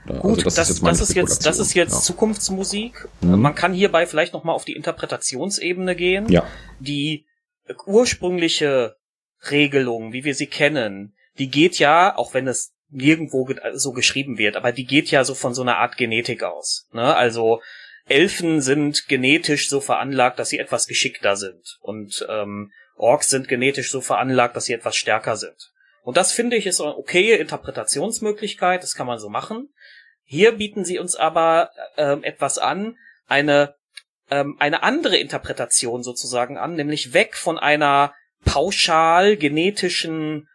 Gut, 0.09 0.45
also 0.45 0.57
das, 0.57 0.57
das, 0.57 0.71
ist 0.71 0.83
jetzt, 0.83 0.87
das 0.87 1.01
ist 1.01 1.15
jetzt, 1.15 1.47
das 1.47 1.59
ist 1.59 1.75
jetzt 1.75 1.93
ja. 1.93 2.01
Zukunftsmusik. 2.01 3.09
Mhm. 3.21 3.41
Man 3.41 3.55
kann 3.55 3.73
hierbei 3.73 4.07
vielleicht 4.07 4.33
noch 4.33 4.45
mal 4.45 4.53
auf 4.53 4.65
die 4.65 4.73
Interpretationsebene 4.73 5.95
gehen. 5.95 6.29
Ja. 6.31 6.47
Die 6.81 7.27
ursprüngliche 7.87 8.97
Regelung, 9.51 10.13
wie 10.13 10.25
wir 10.25 10.35
sie 10.35 10.47
kennen, 10.47 11.15
die 11.39 11.49
geht 11.49 11.79
ja, 11.79 12.17
auch 12.17 12.35
wenn 12.35 12.49
es 12.49 12.75
nirgendwo 12.91 13.49
so 13.75 13.93
geschrieben 13.93 14.39
wird, 14.39 14.57
aber 14.57 14.73
die 14.73 14.87
geht 14.87 15.11
ja 15.11 15.23
so 15.25 15.35
von 15.35 15.55
so 15.55 15.63
einer 15.63 15.77
Art 15.77 15.97
Genetik 15.97 16.43
aus. 16.43 16.89
Ne? 16.93 17.15
Also 17.15 17.61
Elfen 18.07 18.63
sind 18.63 19.07
genetisch 19.09 19.69
so 19.69 19.81
veranlagt, 19.81 20.39
dass 20.39 20.49
sie 20.49 20.59
etwas 20.59 20.87
geschickter 20.87 21.37
sind. 21.37 21.79
Und 21.81 22.27
ähm, 22.31 22.73
Orks 22.97 23.29
sind 23.29 23.49
genetisch 23.49 23.91
so 23.91 24.01
veranlagt, 24.01 24.57
dass 24.57 24.65
sie 24.65 24.73
etwas 24.73 24.97
stärker 24.97 25.37
sind. 25.37 25.73
Und 26.03 26.17
das 26.17 26.33
finde 26.33 26.57
ich 26.57 26.67
ist 26.67 26.81
eine 26.81 26.97
okaye 26.97 27.37
Interpretationsmöglichkeit, 27.37 28.83
das 28.83 28.95
kann 28.95 29.07
man 29.07 29.19
so 29.19 29.29
machen. 29.29 29.69
Hier 30.31 30.53
bieten 30.53 30.85
sie 30.85 30.99
uns 30.99 31.17
aber 31.17 31.71
ähm, 31.97 32.23
etwas 32.23 32.59
an, 32.59 32.99
eine, 33.29 33.75
ähm, 34.31 34.57
eine 34.59 34.83
andere 34.83 35.17
Interpretation 35.17 36.03
sozusagen 36.03 36.59
an, 36.59 36.75
nämlich 36.75 37.15
weg 37.15 37.35
von 37.35 37.59
einer 37.59 38.13
pauschal 38.45 39.39
genetischen, 39.39 40.47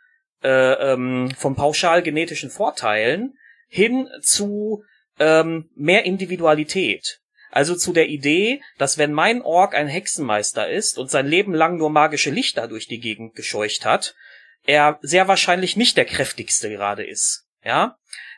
äh, 0.43 0.49
ähm, 0.93 1.31
vom 1.35 1.55
pauschal 1.55 2.03
genetischen 2.03 2.51
Vorteilen 2.51 3.33
hin 3.67 4.07
zu 4.21 4.83
ähm, 5.17 5.71
mehr 5.75 6.05
Individualität. 6.05 7.19
Also 7.49 7.75
zu 7.75 7.93
der 7.93 8.09
Idee, 8.09 8.61
dass 8.77 8.99
wenn 8.99 9.11
mein 9.11 9.41
Ork 9.41 9.73
ein 9.73 9.87
Hexenmeister 9.87 10.69
ist 10.69 10.99
und 10.99 11.09
sein 11.09 11.25
Leben 11.25 11.55
lang 11.55 11.77
nur 11.77 11.89
magische 11.89 12.29
Lichter 12.29 12.67
durch 12.67 12.87
die 12.87 12.99
Gegend 12.99 13.33
gescheucht 13.33 13.85
hat, 13.85 14.13
er 14.65 14.99
sehr 15.01 15.27
wahrscheinlich 15.27 15.75
nicht 15.75 15.97
der 15.97 16.05
kräftigste 16.05 16.69
gerade 16.69 17.03
ist. 17.03 17.47
Ja, 17.63 17.97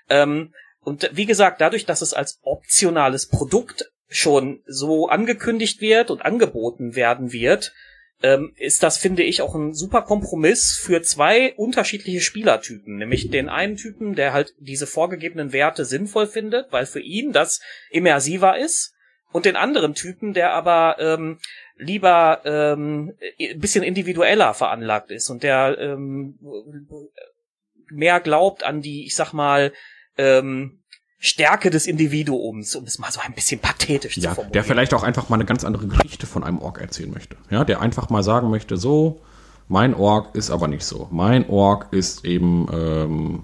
ähm, 0.10 0.54
und 0.86 1.10
wie 1.14 1.26
gesagt, 1.26 1.62
dadurch, 1.62 1.86
dass 1.86 2.02
es 2.02 2.14
als 2.14 2.40
optionales 2.44 3.28
Produkt 3.28 3.92
schon 4.08 4.62
so 4.68 5.10
angekündigt 5.10 5.82
wird 5.82 6.12
und 6.12 6.24
angeboten 6.24 6.96
werden 6.96 7.34
wird, 7.34 7.74
ähm, 8.22 8.54
ist 8.56 8.84
das, 8.84 9.00
finde 9.00 9.24
ich, 9.24 9.42
auch 9.42 9.56
ein 9.56 9.74
super 9.74 10.04
Kompromiss 10.04 10.78
für 10.78 11.02
zwei 11.02 11.56
unterschiedliche 11.56 12.22
Spielertypen. 12.22 12.98
Nämlich 12.98 13.32
den 13.32 13.50
einen 13.50 13.78
Typen, 13.78 14.14
der 14.14 14.32
halt 14.32 14.54
diese 14.60 14.86
vorgegebenen 14.86 15.54
Werte 15.54 15.86
sinnvoll 15.86 16.28
findet, 16.28 16.72
weil 16.72 16.86
für 16.86 17.02
ihn 17.02 17.32
das 17.34 17.62
immersiver 17.90 18.58
ist. 18.58 18.94
Und 19.32 19.46
den 19.46 19.56
anderen 19.58 19.96
Typen, 19.96 20.34
der 20.34 20.54
aber 20.54 20.98
ähm, 21.00 21.40
lieber 21.78 22.42
ähm, 22.46 23.18
ein 23.40 23.60
bisschen 23.60 23.84
individueller 23.84 24.54
veranlagt 24.54 25.10
ist 25.10 25.30
und 25.30 25.42
der 25.42 25.78
ähm, 25.80 26.38
mehr 27.90 28.20
glaubt 28.20 28.64
an 28.64 28.82
die, 28.82 29.06
ich 29.06 29.16
sag 29.16 29.34
mal, 29.34 29.74
ähm, 30.18 30.80
Stärke 31.18 31.70
des 31.70 31.88
Individuums, 31.88 32.76
um 32.76 32.84
es 32.84 33.00
mal 33.00 33.12
so 33.12 33.20
ein 33.20 33.34
bisschen 33.34 33.60
pathetisch 33.60 34.18
ja, 34.18 34.30
zu 34.30 34.36
formulieren. 34.36 34.54
Der 34.54 34.64
vielleicht 34.64 34.94
auch 34.94 35.04
einfach 35.04 35.30
mal 35.30 35.38
eine 35.38 35.46
ganz 35.46 35.64
andere 35.64 35.88
Geschichte 35.88 36.28
von 36.28 36.44
einem 36.44 36.60
Ork 36.60 36.80
erzählen 36.80 37.12
möchte. 37.12 37.38
Ja, 37.50 37.64
der 37.64 37.82
einfach 37.82 38.10
mal 38.10 38.24
sagen 38.24 38.50
möchte, 38.50 38.78
so, 38.78 39.22
mein 39.68 39.96
Ork 39.96 40.36
ist 40.36 40.52
aber 40.52 40.68
nicht 40.68 40.86
so. 40.86 41.08
Mein 41.12 41.50
Ork 41.50 41.88
ist 41.92 42.26
eben, 42.26 42.68
ähm, 42.72 43.44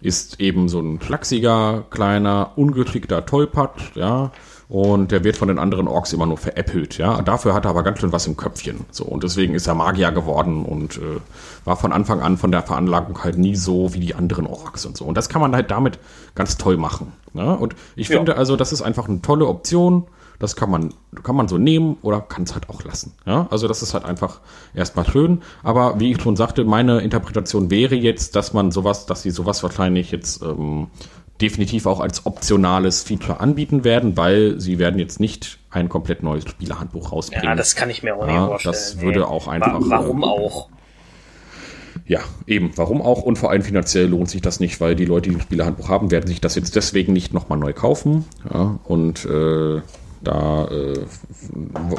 ist 0.00 0.40
eben 0.40 0.68
so 0.68 0.80
ein 0.80 1.00
flachsiger, 1.00 1.84
kleiner, 1.90 2.52
ungeschickter 2.56 3.26
Tollpatsch, 3.26 3.96
ja, 3.96 4.30
und 4.70 5.10
der 5.10 5.24
wird 5.24 5.36
von 5.36 5.48
den 5.48 5.58
anderen 5.58 5.88
Orks 5.88 6.12
immer 6.12 6.26
nur 6.26 6.38
veräppelt, 6.38 6.96
ja. 6.96 7.20
Dafür 7.22 7.54
hat 7.54 7.64
er 7.64 7.70
aber 7.70 7.82
ganz 7.82 7.98
schön 7.98 8.12
was 8.12 8.28
im 8.28 8.36
Köpfchen. 8.36 8.84
So, 8.92 9.04
und 9.04 9.24
deswegen 9.24 9.54
ist 9.54 9.66
er 9.66 9.74
Magier 9.74 10.12
geworden 10.12 10.64
und 10.64 10.96
äh, 10.96 11.18
war 11.64 11.76
von 11.76 11.92
Anfang 11.92 12.20
an 12.20 12.36
von 12.36 12.52
der 12.52 12.62
Veranlagung 12.62 13.24
halt 13.24 13.36
nie 13.36 13.56
so 13.56 13.94
wie 13.94 13.98
die 13.98 14.14
anderen 14.14 14.46
Orks 14.46 14.86
und 14.86 14.96
so. 14.96 15.04
Und 15.06 15.16
das 15.16 15.28
kann 15.28 15.40
man 15.40 15.56
halt 15.56 15.72
damit 15.72 15.98
ganz 16.36 16.56
toll 16.56 16.76
machen. 16.76 17.12
Ne? 17.32 17.58
Und 17.58 17.74
ich 17.96 18.10
ja. 18.10 18.18
finde 18.18 18.36
also, 18.36 18.54
das 18.54 18.72
ist 18.72 18.80
einfach 18.80 19.08
eine 19.08 19.20
tolle 19.20 19.48
Option. 19.48 20.04
Das 20.38 20.54
kann 20.54 20.70
man, 20.70 20.94
kann 21.24 21.34
man 21.34 21.48
so 21.48 21.58
nehmen 21.58 21.98
oder 22.00 22.20
kann 22.20 22.44
es 22.44 22.54
halt 22.54 22.70
auch 22.70 22.84
lassen. 22.84 23.12
Ja? 23.26 23.48
Also 23.50 23.66
das 23.66 23.82
ist 23.82 23.92
halt 23.92 24.04
einfach 24.04 24.40
erstmal 24.72 25.04
schön. 25.04 25.42
Aber 25.64 25.98
wie 25.98 26.12
ich 26.12 26.22
schon 26.22 26.36
sagte, 26.36 26.64
meine 26.64 27.00
Interpretation 27.00 27.70
wäre 27.70 27.96
jetzt, 27.96 28.36
dass 28.36 28.54
man 28.54 28.70
sowas, 28.70 29.04
dass 29.04 29.22
sie 29.22 29.30
sowas 29.30 29.64
wahrscheinlich 29.64 30.12
jetzt 30.12 30.42
ähm, 30.42 30.86
definitiv 31.40 31.86
auch 31.86 32.00
als 32.00 32.26
optionales 32.26 33.02
Feature 33.02 33.40
anbieten 33.40 33.84
werden, 33.84 34.16
weil 34.16 34.60
sie 34.60 34.78
werden 34.78 34.98
jetzt 34.98 35.20
nicht 35.20 35.58
ein 35.70 35.88
komplett 35.88 36.22
neues 36.22 36.44
Spielerhandbuch 36.48 37.12
rausbringen. 37.12 37.44
Ja, 37.44 37.54
das 37.54 37.74
kann 37.74 37.90
ich 37.90 38.02
mir 38.02 38.16
auch 38.16 38.26
nicht 38.26 38.34
ja, 38.34 38.46
vorstellen. 38.46 38.72
Das 38.72 39.00
würde 39.00 39.20
nee. 39.20 39.24
auch 39.24 39.48
einfach. 39.48 39.80
Warum 39.80 40.24
auch? 40.24 40.68
Ja, 42.06 42.20
eben. 42.46 42.72
Warum 42.76 43.02
auch? 43.02 43.22
Und 43.22 43.38
vor 43.38 43.50
allem 43.50 43.62
finanziell 43.62 44.06
lohnt 44.06 44.28
sich 44.28 44.42
das 44.42 44.60
nicht, 44.60 44.80
weil 44.80 44.96
die 44.96 45.04
Leute, 45.04 45.30
die 45.30 45.36
ein 45.36 45.40
Spielerhandbuch 45.40 45.88
haben, 45.88 46.10
werden 46.10 46.26
sich 46.26 46.40
das 46.40 46.54
jetzt 46.54 46.74
deswegen 46.76 47.12
nicht 47.12 47.32
nochmal 47.32 47.58
neu 47.58 47.72
kaufen. 47.72 48.24
Ja, 48.52 48.80
und 48.84 49.24
äh, 49.26 49.80
da 50.22 50.66
äh, 50.68 51.00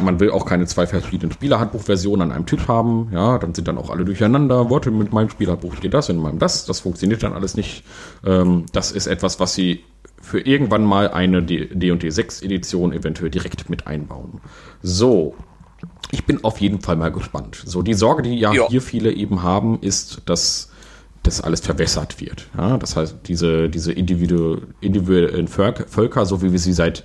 man 0.01 0.19
will 0.19 0.31
auch 0.31 0.45
keine 0.45 0.65
zwei 0.67 0.85
verschiedenen 0.85 1.31
Spielerhandbuchversionen 1.31 2.29
an 2.29 2.35
einem 2.35 2.45
Tisch 2.45 2.67
haben. 2.67 3.09
Ja, 3.11 3.37
dann 3.39 3.53
sind 3.53 3.67
dann 3.67 3.77
auch 3.77 3.89
alle 3.89 4.05
durcheinander. 4.05 4.69
Worte 4.69 4.91
mit 4.91 5.11
meinem 5.11 5.29
Spielerhandbuch 5.29 5.75
steht 5.75 5.93
das, 5.93 6.09
in 6.09 6.17
meinem 6.17 6.39
das. 6.39 6.65
Das 6.65 6.81
funktioniert 6.81 7.23
dann 7.23 7.33
alles 7.33 7.55
nicht. 7.55 7.83
Ähm, 8.25 8.65
das 8.73 8.91
ist 8.91 9.07
etwas, 9.07 9.39
was 9.39 9.53
sie 9.53 9.83
für 10.21 10.39
irgendwann 10.39 10.83
mal 10.83 11.09
eine 11.09 11.41
D&D 11.41 12.09
6 12.09 12.43
Edition 12.43 12.93
eventuell 12.93 13.31
direkt 13.31 13.69
mit 13.69 13.87
einbauen. 13.87 14.41
So. 14.81 15.35
Ich 16.11 16.25
bin 16.25 16.43
auf 16.43 16.59
jeden 16.59 16.81
Fall 16.81 16.97
mal 16.97 17.11
gespannt. 17.11 17.63
So, 17.65 17.81
die 17.81 17.93
Sorge, 17.93 18.21
die 18.21 18.37
ja, 18.37 18.51
ja. 18.51 18.67
hier 18.67 18.81
viele 18.81 19.13
eben 19.13 19.43
haben, 19.43 19.79
ist, 19.81 20.21
dass 20.25 20.69
das 21.23 21.41
alles 21.41 21.61
verwässert 21.61 22.19
wird. 22.19 22.47
Ja, 22.57 22.77
das 22.77 22.95
heißt, 22.95 23.15
diese, 23.27 23.69
diese 23.69 23.91
individu 23.91 24.57
individuellen 24.81 25.47
Völker, 25.47 26.25
so 26.25 26.41
wie 26.41 26.51
wir 26.51 26.59
sie 26.59 26.73
seit 26.73 27.03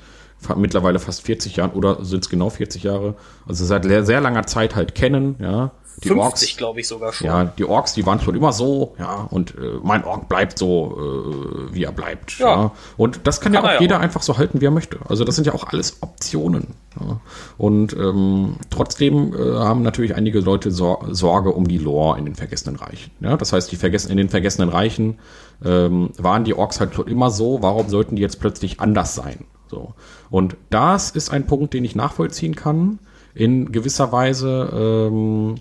mittlerweile 0.57 0.99
fast 0.99 1.23
40 1.23 1.57
Jahren 1.57 1.73
oder 1.73 2.05
sind 2.05 2.25
es 2.25 2.31
genau 2.31 2.51
40 2.51 2.83
Jahre, 2.83 3.15
also 3.47 3.65
seit 3.65 3.85
sehr 3.85 4.21
langer 4.21 4.47
Zeit 4.47 4.77
halt 4.77 4.95
kennen, 4.95 5.37
ja. 5.41 5.73
Die 6.03 6.09
50, 6.09 6.59
glaube 6.59 6.81
ich 6.81 6.89
sogar 6.89 7.13
schon. 7.13 7.27
Ja, 7.27 7.45
die 7.45 7.65
Orks, 7.65 7.95
die 7.95 8.05
waren 8.05 8.21
schon 8.21 8.35
immer 8.35 8.53
so, 8.53 8.95
ja, 8.99 9.27
und 9.31 9.55
äh, 9.57 9.79
mein 9.83 10.05
Ork 10.05 10.29
bleibt 10.29 10.59
so, 10.59 10.95
äh, 10.99 11.75
wie 11.75 11.85
er 11.85 11.93
bleibt. 11.93 12.39
Ja. 12.39 12.47
ja. 12.49 12.73
Und 12.99 13.21
das 13.25 13.41
kann, 13.41 13.55
kann 13.55 13.65
ja 13.65 13.77
auch 13.77 13.81
jeder 13.81 13.97
auch. 13.97 14.01
einfach 14.03 14.21
so 14.21 14.37
halten, 14.37 14.61
wie 14.61 14.67
er 14.67 14.71
möchte. 14.71 14.99
Also 15.09 15.25
das 15.25 15.37
sind 15.37 15.47
ja 15.47 15.55
auch 15.55 15.65
alles 15.65 16.03
Optionen. 16.03 16.75
Ja. 17.01 17.21
Und 17.57 17.95
ähm, 17.95 18.57
trotzdem 18.69 19.33
äh, 19.33 19.57
haben 19.57 19.83
natürlich 19.83 20.15
einige 20.15 20.41
Leute 20.41 20.71
Sor 20.71 21.07
Sorge 21.13 21.53
um 21.53 21.67
die 21.67 21.79
Lore 21.79 22.19
in 22.19 22.27
den 22.27 22.35
Vergessenen 22.35 22.77
Reichen. 22.77 23.13
Ja, 23.21 23.39
das 23.39 23.55
heißt, 23.55 23.73
die 23.73 23.77
Vergessen 23.77 24.11
in 24.11 24.19
den 24.19 24.29
Vergessenen 24.29 24.69
Reichen 24.69 25.19
ähm, 25.65 26.11
waren 26.19 26.45
die 26.45 26.53
Orks 26.53 26.79
halt 26.79 26.95
schon 26.95 27.09
immer 27.09 27.31
so. 27.31 27.63
Warum 27.63 27.89
sollten 27.89 28.17
die 28.17 28.23
jetzt 28.23 28.39
plötzlich 28.39 28.81
anders 28.81 29.15
sein? 29.15 29.47
So. 29.69 29.95
Und 30.31 30.57
das 30.71 31.11
ist 31.11 31.31
ein 31.31 31.47
Punkt, 31.47 31.75
den 31.75 31.85
ich 31.85 31.97
nachvollziehen 31.97 32.55
kann, 32.55 32.99
in 33.35 33.73
gewisser 33.73 34.13
Weise, 34.13 34.71
ähm, 34.73 35.57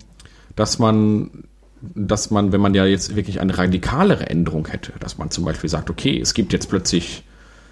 dass 0.54 0.78
man, 0.78 1.44
dass 1.94 2.30
man, 2.30 2.52
wenn 2.52 2.60
man 2.60 2.74
ja 2.74 2.86
jetzt 2.86 3.16
wirklich 3.16 3.40
eine 3.40 3.56
radikalere 3.56 4.28
Änderung 4.28 4.66
hätte, 4.68 4.92
dass 4.98 5.18
man 5.18 5.30
zum 5.30 5.44
Beispiel 5.44 5.68
sagt, 5.68 5.90
okay, 5.90 6.18
es 6.18 6.34
gibt 6.34 6.52
jetzt 6.52 6.70
plötzlich 6.70 7.24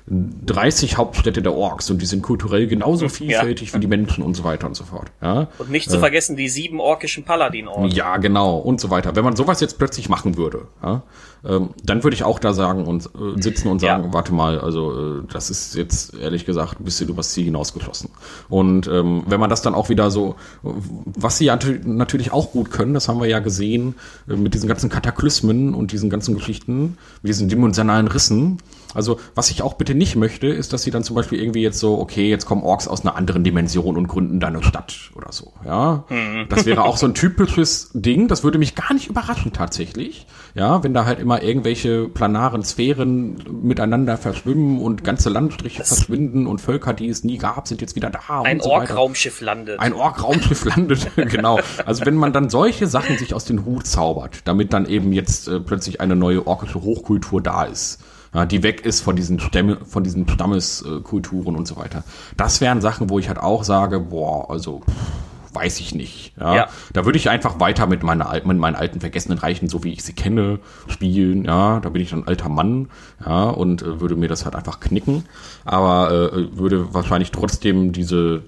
30 0.06 0.98
Hauptstädte 0.98 1.40
der 1.40 1.54
Orks 1.54 1.90
und 1.90 2.02
die 2.02 2.06
sind 2.06 2.20
kulturell 2.22 2.66
genauso 2.66 3.08
vielfältig 3.08 3.70
ja. 3.70 3.74
wie 3.74 3.80
die 3.80 3.86
Menschen 3.86 4.22
und 4.22 4.34
so 4.34 4.44
weiter 4.44 4.66
und 4.66 4.76
so 4.76 4.84
fort. 4.84 5.10
Ja? 5.22 5.48
Und 5.58 5.70
nicht 5.70 5.88
zu 5.88 5.96
äh, 5.96 6.00
vergessen 6.00 6.36
die 6.36 6.50
sieben 6.50 6.78
orkischen 6.78 7.24
Paladin-Orte. 7.24 7.94
Ja, 7.94 8.18
genau 8.18 8.58
und 8.58 8.82
so 8.82 8.90
weiter. 8.90 9.16
Wenn 9.16 9.24
man 9.24 9.34
sowas 9.34 9.60
jetzt 9.60 9.78
plötzlich 9.78 10.10
machen 10.10 10.36
würde, 10.36 10.68
ja, 10.82 11.02
ähm, 11.42 11.70
dann 11.82 12.04
würde 12.04 12.14
ich 12.14 12.22
auch 12.22 12.38
da 12.38 12.52
sagen 12.52 12.84
und 12.84 13.06
äh, 13.06 13.40
sitzen 13.40 13.68
und 13.68 13.80
sagen, 13.80 14.04
ja. 14.04 14.12
warte 14.12 14.34
mal, 14.34 14.60
also 14.60 15.20
äh, 15.20 15.22
das 15.32 15.48
ist 15.48 15.74
jetzt 15.74 16.14
ehrlich 16.14 16.44
gesagt 16.44 16.80
ein 16.80 16.84
bisschen 16.84 17.08
übers 17.08 17.30
Ziel 17.30 17.44
hinausgeschossen. 17.44 18.10
Und 18.50 18.86
ähm, 18.88 19.24
wenn 19.26 19.40
man 19.40 19.48
das 19.48 19.62
dann 19.62 19.74
auch 19.74 19.88
wieder 19.88 20.10
so, 20.10 20.36
was 20.62 21.38
sie 21.38 21.46
ja 21.46 21.58
natürlich 21.84 22.30
auch 22.30 22.52
gut 22.52 22.70
können, 22.70 22.92
das 22.92 23.08
haben 23.08 23.20
wir 23.20 23.28
ja 23.28 23.38
gesehen, 23.38 23.94
äh, 24.28 24.36
mit 24.36 24.52
diesen 24.52 24.68
ganzen 24.68 24.90
Kataklysmen 24.90 25.72
und 25.74 25.92
diesen 25.92 26.10
ganzen 26.10 26.34
Geschichten, 26.34 26.98
mit 27.22 27.30
diesen 27.30 27.48
dimensionalen 27.48 28.08
Rissen. 28.08 28.58
Also, 28.94 29.18
was 29.34 29.50
ich 29.50 29.62
auch 29.62 29.74
bitte 29.74 29.94
nicht 29.94 30.16
möchte, 30.16 30.46
ist, 30.46 30.72
dass 30.72 30.82
sie 30.82 30.90
dann 30.90 31.04
zum 31.04 31.16
Beispiel 31.16 31.40
irgendwie 31.40 31.62
jetzt 31.62 31.78
so, 31.78 31.98
okay, 31.98 32.30
jetzt 32.30 32.46
kommen 32.46 32.62
Orks 32.62 32.88
aus 32.88 33.02
einer 33.02 33.16
anderen 33.16 33.44
Dimension 33.44 33.96
und 33.96 34.08
gründen 34.08 34.40
da 34.40 34.46
eine 34.46 34.62
Stadt 34.62 35.10
oder 35.14 35.32
so, 35.32 35.52
ja. 35.64 36.04
Mhm. 36.08 36.46
Das 36.48 36.64
wäre 36.64 36.84
auch 36.84 36.96
so 36.96 37.06
ein 37.06 37.14
typisches 37.14 37.90
Ding, 37.92 38.28
das 38.28 38.44
würde 38.44 38.58
mich 38.58 38.74
gar 38.74 38.94
nicht 38.94 39.08
überraschen 39.08 39.52
tatsächlich. 39.52 40.26
Ja, 40.54 40.84
wenn 40.84 40.94
da 40.94 41.04
halt 41.04 41.18
immer 41.18 41.42
irgendwelche 41.42 42.08
planaren 42.08 42.62
Sphären 42.62 43.36
miteinander 43.62 44.16
verschwimmen 44.16 44.80
und 44.80 45.02
ganze 45.02 45.28
Landstriche 45.28 45.78
das 45.78 45.88
verschwinden 45.88 46.46
und 46.46 46.60
Völker, 46.60 46.92
die 46.92 47.08
es 47.08 47.24
nie 47.24 47.38
gab, 47.38 47.66
sind 47.66 47.80
jetzt 47.80 47.96
wieder 47.96 48.10
da. 48.10 48.42
Ein 48.42 48.60
so 48.60 48.70
Ork-Raumschiff 48.70 49.40
landet. 49.40 49.80
Ein 49.80 49.94
Ork-Raumschiff 49.94 50.64
landet, 50.64 51.10
genau. 51.16 51.58
Also 51.84 52.06
wenn 52.06 52.14
man 52.14 52.32
dann 52.32 52.50
solche 52.50 52.86
Sachen 52.86 53.18
sich 53.18 53.34
aus 53.34 53.44
den 53.44 53.64
Hut 53.64 53.88
zaubert, 53.88 54.42
damit 54.44 54.72
dann 54.72 54.86
eben 54.86 55.12
jetzt 55.12 55.48
äh, 55.48 55.58
plötzlich 55.58 56.00
eine 56.00 56.14
neue 56.14 56.46
orkische 56.46 56.82
Hochkultur 56.82 57.42
da 57.42 57.64
ist, 57.64 57.98
ja, 58.34 58.44
die 58.46 58.62
weg 58.62 58.84
ist 58.84 59.00
von 59.00 59.16
diesen 59.16 59.40
Stämme, 59.40 59.78
von 59.84 60.02
diesen 60.02 60.28
Stammeskulturen 60.28 61.56
und 61.56 61.66
so 61.66 61.76
weiter. 61.76 62.04
Das 62.36 62.60
wären 62.60 62.80
Sachen, 62.80 63.08
wo 63.08 63.18
ich 63.18 63.28
halt 63.28 63.38
auch 63.38 63.64
sage, 63.64 64.00
boah, 64.00 64.50
also 64.50 64.80
pff, 64.80 65.54
weiß 65.54 65.80
ich 65.80 65.94
nicht. 65.94 66.32
Ja, 66.38 66.56
ja. 66.56 66.68
Da 66.92 67.04
würde 67.04 67.16
ich 67.16 67.30
einfach 67.30 67.60
weiter 67.60 67.86
mit, 67.86 68.02
meiner, 68.02 68.32
mit 68.44 68.58
meinen 68.58 68.74
alten 68.74 69.00
vergessenen 69.00 69.38
Reichen, 69.38 69.68
so 69.68 69.84
wie 69.84 69.92
ich 69.92 70.02
sie 70.02 70.12
kenne, 70.12 70.58
spielen. 70.88 71.44
Ja, 71.44 71.80
da 71.80 71.88
bin 71.88 72.02
ich 72.02 72.12
ein 72.12 72.26
alter 72.26 72.48
Mann. 72.48 72.88
Ja, 73.24 73.44
und 73.50 73.82
äh, 73.82 74.00
würde 74.00 74.16
mir 74.16 74.28
das 74.28 74.44
halt 74.44 74.56
einfach 74.56 74.80
knicken. 74.80 75.24
Aber 75.64 76.10
äh, 76.10 76.58
würde 76.58 76.92
wahrscheinlich 76.92 77.30
trotzdem 77.30 77.92
diese 77.92 78.42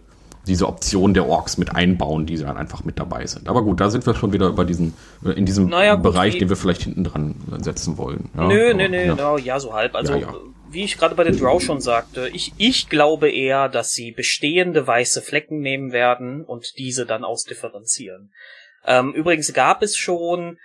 diese 0.46 0.66
Option 0.66 1.14
der 1.14 1.26
Orks 1.26 1.58
mit 1.58 1.74
einbauen, 1.74 2.26
die 2.26 2.36
dann 2.36 2.56
einfach 2.56 2.84
mit 2.84 2.98
dabei 2.98 3.26
sind. 3.26 3.48
Aber 3.48 3.62
gut, 3.62 3.80
da 3.80 3.90
sind 3.90 4.06
wir 4.06 4.14
schon 4.14 4.32
wieder 4.32 4.48
über 4.48 4.64
diesen, 4.64 4.94
äh, 5.24 5.30
in 5.30 5.46
diesem 5.46 5.68
naja, 5.68 5.94
gut, 5.94 6.04
Bereich, 6.04 6.38
den 6.38 6.48
wir 6.48 6.56
vielleicht 6.56 6.82
hinten 6.82 7.04
dran 7.04 7.34
setzen 7.62 7.98
wollen. 7.98 8.30
Ja, 8.36 8.46
nö, 8.46 8.70
aber, 8.70 8.74
nö, 8.74 8.88
nö, 8.88 9.04
ja. 9.06 9.14
No, 9.14 9.38
ja, 9.38 9.58
so 9.58 9.74
halb. 9.74 9.94
Also 9.94 10.14
ja, 10.14 10.32
wie 10.70 10.84
ich 10.84 10.98
gerade 10.98 11.14
bei 11.14 11.24
den 11.24 11.38
Drow 11.38 11.62
schon 11.62 11.80
sagte, 11.80 12.28
ich, 12.32 12.52
ich 12.58 12.88
glaube 12.88 13.30
eher, 13.30 13.68
dass 13.68 13.92
sie 13.92 14.12
bestehende 14.12 14.86
weiße 14.86 15.22
Flecken 15.22 15.60
nehmen 15.60 15.92
werden 15.92 16.44
und 16.44 16.78
diese 16.78 17.06
dann 17.06 17.24
ausdifferenzieren. 17.24 18.32
Ähm, 18.84 19.12
übrigens 19.14 19.52
gab 19.52 19.82
es 19.82 19.96
schon 19.96 20.58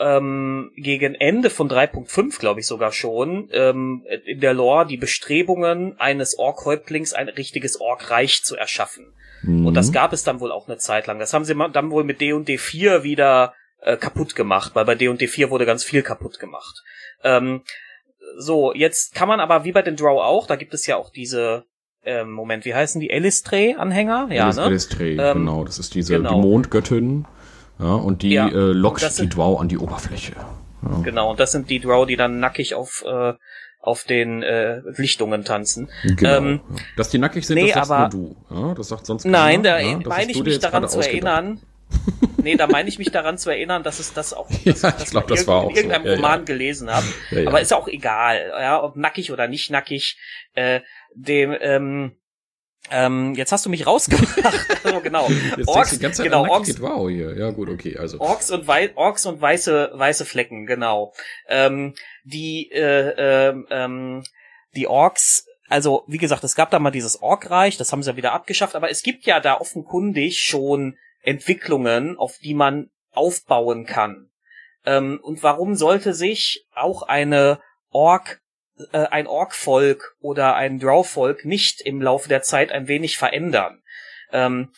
ähm, 0.00 0.72
gegen 0.76 1.14
Ende 1.14 1.50
von 1.50 1.68
3.5, 1.68 2.38
glaube 2.38 2.60
ich 2.60 2.66
sogar 2.66 2.92
schon, 2.92 3.48
ähm, 3.52 4.04
in 4.24 4.40
der 4.40 4.54
Lore 4.54 4.86
die 4.86 4.96
Bestrebungen 4.96 5.98
eines 5.98 6.38
Ork-Häuptlings 6.38 7.12
ein 7.12 7.28
richtiges 7.28 7.80
Ork-Reich 7.80 8.42
zu 8.42 8.56
erschaffen. 8.56 9.12
Mhm. 9.42 9.66
Und 9.66 9.74
das 9.74 9.92
gab 9.92 10.12
es 10.12 10.24
dann 10.24 10.40
wohl 10.40 10.52
auch 10.52 10.68
eine 10.68 10.78
Zeit 10.78 11.06
lang. 11.06 11.18
Das 11.18 11.32
haben 11.32 11.44
sie 11.44 11.54
dann 11.72 11.90
wohl 11.90 12.04
mit 12.04 12.20
D&D 12.20 12.58
4 12.58 13.02
wieder 13.02 13.54
äh, 13.80 13.96
kaputt 13.96 14.34
gemacht, 14.34 14.74
weil 14.74 14.84
bei 14.84 14.94
D&D 14.94 15.26
4 15.26 15.50
wurde 15.50 15.66
ganz 15.66 15.84
viel 15.84 16.02
kaputt 16.02 16.38
gemacht. 16.38 16.82
Ähm, 17.22 17.62
so, 18.38 18.74
jetzt 18.74 19.14
kann 19.14 19.28
man 19.28 19.40
aber 19.40 19.64
wie 19.64 19.72
bei 19.72 19.82
den 19.82 19.96
Draw 19.96 20.20
auch, 20.22 20.46
da 20.46 20.56
gibt 20.56 20.74
es 20.74 20.86
ja 20.86 20.96
auch 20.96 21.10
diese 21.10 21.64
ähm, 22.04 22.30
Moment, 22.30 22.64
wie 22.64 22.74
heißen 22.74 23.00
die? 23.00 23.10
Elistray-Anhänger? 23.10 24.28
Ja, 24.30 24.44
Elis, 24.44 24.56
ne? 24.56 24.64
Elistray, 24.64 25.16
ähm, 25.18 25.38
genau. 25.38 25.64
Das 25.64 25.78
ist 25.78 25.94
diese 25.94 26.16
genau. 26.16 26.40
die 26.40 26.48
Mondgöttin. 26.48 27.26
Ja, 27.78 27.94
und 27.94 28.22
die 28.22 28.30
ja, 28.30 28.48
äh, 28.48 28.72
lockt 28.72 29.18
die 29.18 29.28
Drow 29.28 29.60
an 29.60 29.68
die 29.68 29.78
Oberfläche. 29.78 30.32
Ja. 30.82 30.98
Genau, 31.02 31.30
und 31.30 31.40
das 31.40 31.52
sind 31.52 31.68
die 31.68 31.80
Drow, 31.80 32.06
die 32.06 32.16
dann 32.16 32.40
nackig 32.40 32.74
auf 32.74 33.04
äh, 33.06 33.34
auf 33.80 34.02
den 34.02 34.42
äh, 34.42 34.80
Lichtungen 34.96 35.44
tanzen. 35.44 35.88
Genau. 36.02 36.38
Ähm, 36.38 36.60
ja. 36.68 36.76
Dass 36.96 37.08
die 37.10 37.18
nackig 37.18 37.46
sind, 37.46 37.56
nee, 37.56 37.66
das 37.66 37.74
sagst 37.74 37.90
aber, 37.92 38.16
nur 38.16 38.36
du. 38.50 38.54
Ja, 38.54 38.74
das 38.74 38.88
sagt 38.88 39.06
sonst 39.06 39.22
keiner. 39.22 39.38
Nein, 39.38 39.62
da 39.62 39.78
meine 40.08 40.32
ich 40.32 40.42
mich 40.42 40.58
daran 40.58 40.88
zu 40.88 41.00
erinnern. 41.00 41.60
nee, 42.42 42.56
da 42.56 42.66
meine 42.66 42.88
ich 42.88 42.98
mich 42.98 43.12
daran 43.12 43.38
zu 43.38 43.48
erinnern, 43.50 43.84
dass 43.84 44.00
es 44.00 44.12
das 44.12 44.34
auch 44.34 44.48
dass, 44.64 44.82
ja, 44.82 44.94
ich 44.98 45.10
glaub, 45.10 45.28
das 45.28 45.46
war 45.46 45.70
in 45.70 45.76
irgendeinem 45.76 46.04
so. 46.04 46.12
Roman 46.14 46.44
gelesen 46.44 46.90
habe. 46.90 47.06
Aber 47.46 47.60
ist 47.60 47.72
auch 47.72 47.86
egal, 47.86 48.50
ja, 48.58 48.82
ob 48.82 48.96
nackig 48.96 49.30
oder 49.30 49.46
nicht 49.46 49.70
nackig. 49.70 50.18
Äh, 50.54 50.80
dem 51.14 51.56
ähm, 51.60 52.16
Ähm, 52.90 53.34
jetzt 53.34 53.52
hast 53.52 53.66
du 53.66 53.70
mich 53.70 53.86
rausgemacht. 53.86 54.38
also 54.84 55.00
genau. 55.00 55.28
Jetzt 55.56 55.68
Orks, 55.68 55.90
die 55.90 55.98
ganze 55.98 56.18
Zeit 56.18 56.26
genau, 56.26 56.46
Orks, 56.48 56.80
wow 56.80 57.08
hier. 57.08 57.36
Ja 57.36 57.50
gut, 57.50 57.68
okay, 57.68 57.96
also. 57.96 58.20
Orks 58.20 58.50
und 58.50 58.68
Wei 58.68 58.92
Orks 58.94 59.26
und 59.26 59.40
weiße 59.40 59.90
weiße 59.94 60.24
Flecken, 60.24 60.66
genau. 60.66 61.12
Ähm, 61.48 61.94
die 62.24 62.70
äh, 62.72 63.48
äh, 63.48 63.64
ähm, 63.70 64.22
die 64.74 64.86
Orks 64.86 65.46
also 65.68 66.04
wie 66.06 66.18
gesagt, 66.18 66.44
es 66.44 66.54
gab 66.54 66.70
da 66.70 66.78
mal 66.78 66.90
dieses 66.90 67.20
Orkreich, 67.20 67.76
das 67.76 67.90
haben 67.90 68.02
sie 68.02 68.10
ja 68.10 68.16
wieder 68.16 68.32
abgeschafft, 68.32 68.76
aber 68.76 68.90
es 68.90 69.02
gibt 69.02 69.24
ja 69.26 69.40
da 69.40 69.60
offenkundig 69.60 70.40
schon 70.40 70.96
Entwicklungen, 71.22 72.16
auf 72.16 72.38
die 72.38 72.54
man 72.54 72.90
aufbauen 73.10 73.84
kann. 73.84 74.30
Ähm, 74.84 75.18
und 75.22 75.42
warum 75.42 75.74
sollte 75.74 76.14
sich 76.14 76.66
auch 76.74 77.02
eine 77.02 77.60
Ork 77.90 78.40
äh, 78.92 79.06
ein 79.06 79.26
Ork-Volk 79.26 80.16
oder 80.20 80.54
ein 80.54 80.78
Drow-Volk 80.78 81.44
nicht 81.44 81.80
im 81.80 82.02
Laufe 82.02 82.28
der 82.28 82.42
Zeit 82.42 82.72
ein 82.72 82.88
wenig 82.88 83.18
verändern. 83.18 83.82
Ähm, 84.32 84.70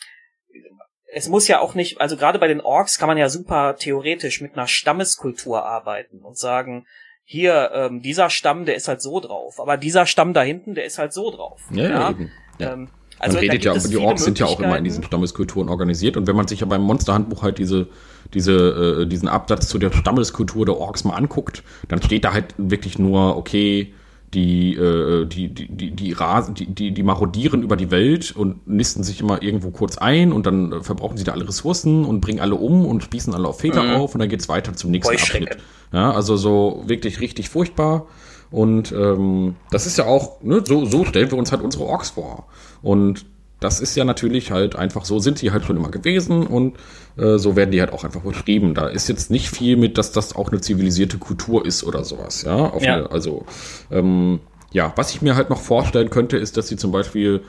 es 1.11 1.27
muss 1.27 1.47
ja 1.47 1.59
auch 1.59 1.73
nicht, 1.73 1.99
also 1.99 2.17
gerade 2.17 2.39
bei 2.39 2.47
den 2.47 2.61
Orks 2.61 2.99
kann 2.99 3.07
man 3.07 3.17
ja 3.17 3.29
super 3.29 3.75
theoretisch 3.75 4.41
mit 4.41 4.53
einer 4.53 4.67
Stammeskultur 4.67 5.65
arbeiten 5.65 6.19
und 6.19 6.37
sagen, 6.37 6.85
hier, 7.23 7.71
ähm, 7.73 8.01
dieser 8.01 8.29
Stamm, 8.29 8.65
der 8.65 8.75
ist 8.75 8.87
halt 8.87 9.01
so 9.01 9.19
drauf, 9.19 9.59
aber 9.59 9.77
dieser 9.77 10.05
Stamm 10.05 10.33
da 10.33 10.41
hinten, 10.41 10.75
der 10.75 10.85
ist 10.85 10.97
halt 10.97 11.13
so 11.13 11.31
drauf. 11.31 11.61
Ja, 11.71 11.89
ja. 11.89 12.09
Eben. 12.09 12.31
ja. 12.57 12.73
Ähm, 12.73 12.89
also 13.19 13.35
man 13.35 13.41
redet 13.41 13.65
ja, 13.65 13.77
die 13.77 13.97
Orks 13.97 14.23
sind 14.23 14.39
ja 14.39 14.45
auch 14.45 14.59
immer 14.59 14.77
in 14.77 14.83
diesen 14.83 15.03
Stammeskulturen 15.03 15.69
organisiert 15.69 16.17
und 16.17 16.27
wenn 16.27 16.35
man 16.35 16.47
sich 16.47 16.61
ja 16.61 16.65
beim 16.65 16.81
Monsterhandbuch 16.81 17.43
halt 17.43 17.57
diese, 17.57 17.87
diese, 18.33 19.01
äh, 19.01 19.05
diesen 19.05 19.27
Absatz 19.27 19.67
zu 19.67 19.77
der 19.77 19.91
Stammeskultur 19.91 20.65
der 20.65 20.77
Orks 20.77 21.03
mal 21.03 21.15
anguckt, 21.15 21.63
dann 21.87 22.01
steht 22.01 22.23
da 22.23 22.33
halt 22.33 22.55
wirklich 22.57 22.97
nur, 22.97 23.37
okay, 23.37 23.93
die, 24.33 24.75
äh, 24.75 25.25
die, 25.25 25.47
die, 25.47 25.67
die, 25.67 25.91
die, 25.91 26.11
rasen, 26.11 26.53
die, 26.53 26.67
die, 26.67 26.91
die 26.91 27.03
marodieren 27.03 27.63
über 27.63 27.75
die 27.75 27.89
Welt 27.89 28.35
und 28.35 28.67
nisten 28.67 29.03
sich 29.03 29.21
immer 29.21 29.41
irgendwo 29.41 29.71
kurz 29.71 29.97
ein 29.97 30.31
und 30.31 30.45
dann 30.45 30.83
verbrauchen 30.83 31.17
sie 31.17 31.23
da 31.23 31.31
alle 31.31 31.47
Ressourcen 31.47 32.05
und 32.05 32.21
bringen 32.21 32.39
alle 32.39 32.55
um 32.55 32.85
und 32.85 33.03
spießen 33.03 33.33
alle 33.33 33.47
auf 33.47 33.59
Väter 33.59 33.83
mhm. 33.83 33.95
auf 33.95 34.13
und 34.13 34.19
dann 34.19 34.29
geht's 34.29 34.47
weiter 34.47 34.73
zum 34.73 34.91
nächsten 34.91 35.15
Abschnitt. 35.15 35.57
Ja, 35.91 36.11
also 36.11 36.37
so 36.37 36.83
wirklich 36.85 37.19
richtig 37.21 37.49
furchtbar. 37.49 38.05
Und 38.51 38.91
ähm, 38.91 39.55
das 39.71 39.85
ist 39.85 39.97
ja 39.97 40.05
auch, 40.05 40.41
ne, 40.41 40.63
so, 40.65 40.85
so 40.85 41.05
stellen 41.05 41.29
wir 41.31 41.37
uns 41.37 41.51
halt 41.51 41.61
unsere 41.61 41.85
Orks 41.85 42.11
vor. 42.11 42.47
Und 42.81 43.25
das 43.59 43.81
ist 43.81 43.95
ja 43.95 44.05
natürlich 44.05 44.51
halt 44.51 44.75
einfach 44.75 45.05
so, 45.05 45.19
sind 45.19 45.37
sie 45.37 45.51
halt 45.51 45.65
schon 45.65 45.77
immer 45.77 45.91
gewesen 45.91 46.47
und 46.47 46.77
äh, 47.17 47.37
so 47.37 47.55
werden 47.55 47.71
die 47.71 47.81
halt 47.81 47.91
auch 47.91 48.03
einfach 48.03 48.21
beschrieben. 48.21 48.73
Da 48.73 48.87
ist 48.87 49.09
jetzt 49.09 49.29
nicht 49.29 49.49
viel 49.49 49.75
mit, 49.75 49.97
dass 49.97 50.11
das 50.11 50.35
auch 50.35 50.49
eine 50.49 50.61
zivilisierte 50.61 51.17
Kultur 51.17 51.65
ist 51.65 51.83
oder 51.83 52.03
sowas, 52.03 52.43
ja. 52.43 52.71
ja. 52.79 52.95
Eine, 52.95 53.11
also, 53.11 53.45
ähm, 53.91 54.39
ja, 54.71 54.93
was 54.95 55.11
ich 55.11 55.21
mir 55.21 55.35
halt 55.35 55.49
noch 55.49 55.59
vorstellen 55.59 56.09
könnte, 56.09 56.37
ist, 56.37 56.55
dass 56.55 56.67
sie 56.67 56.77
zum 56.77 56.91
Beispiel 56.91 57.41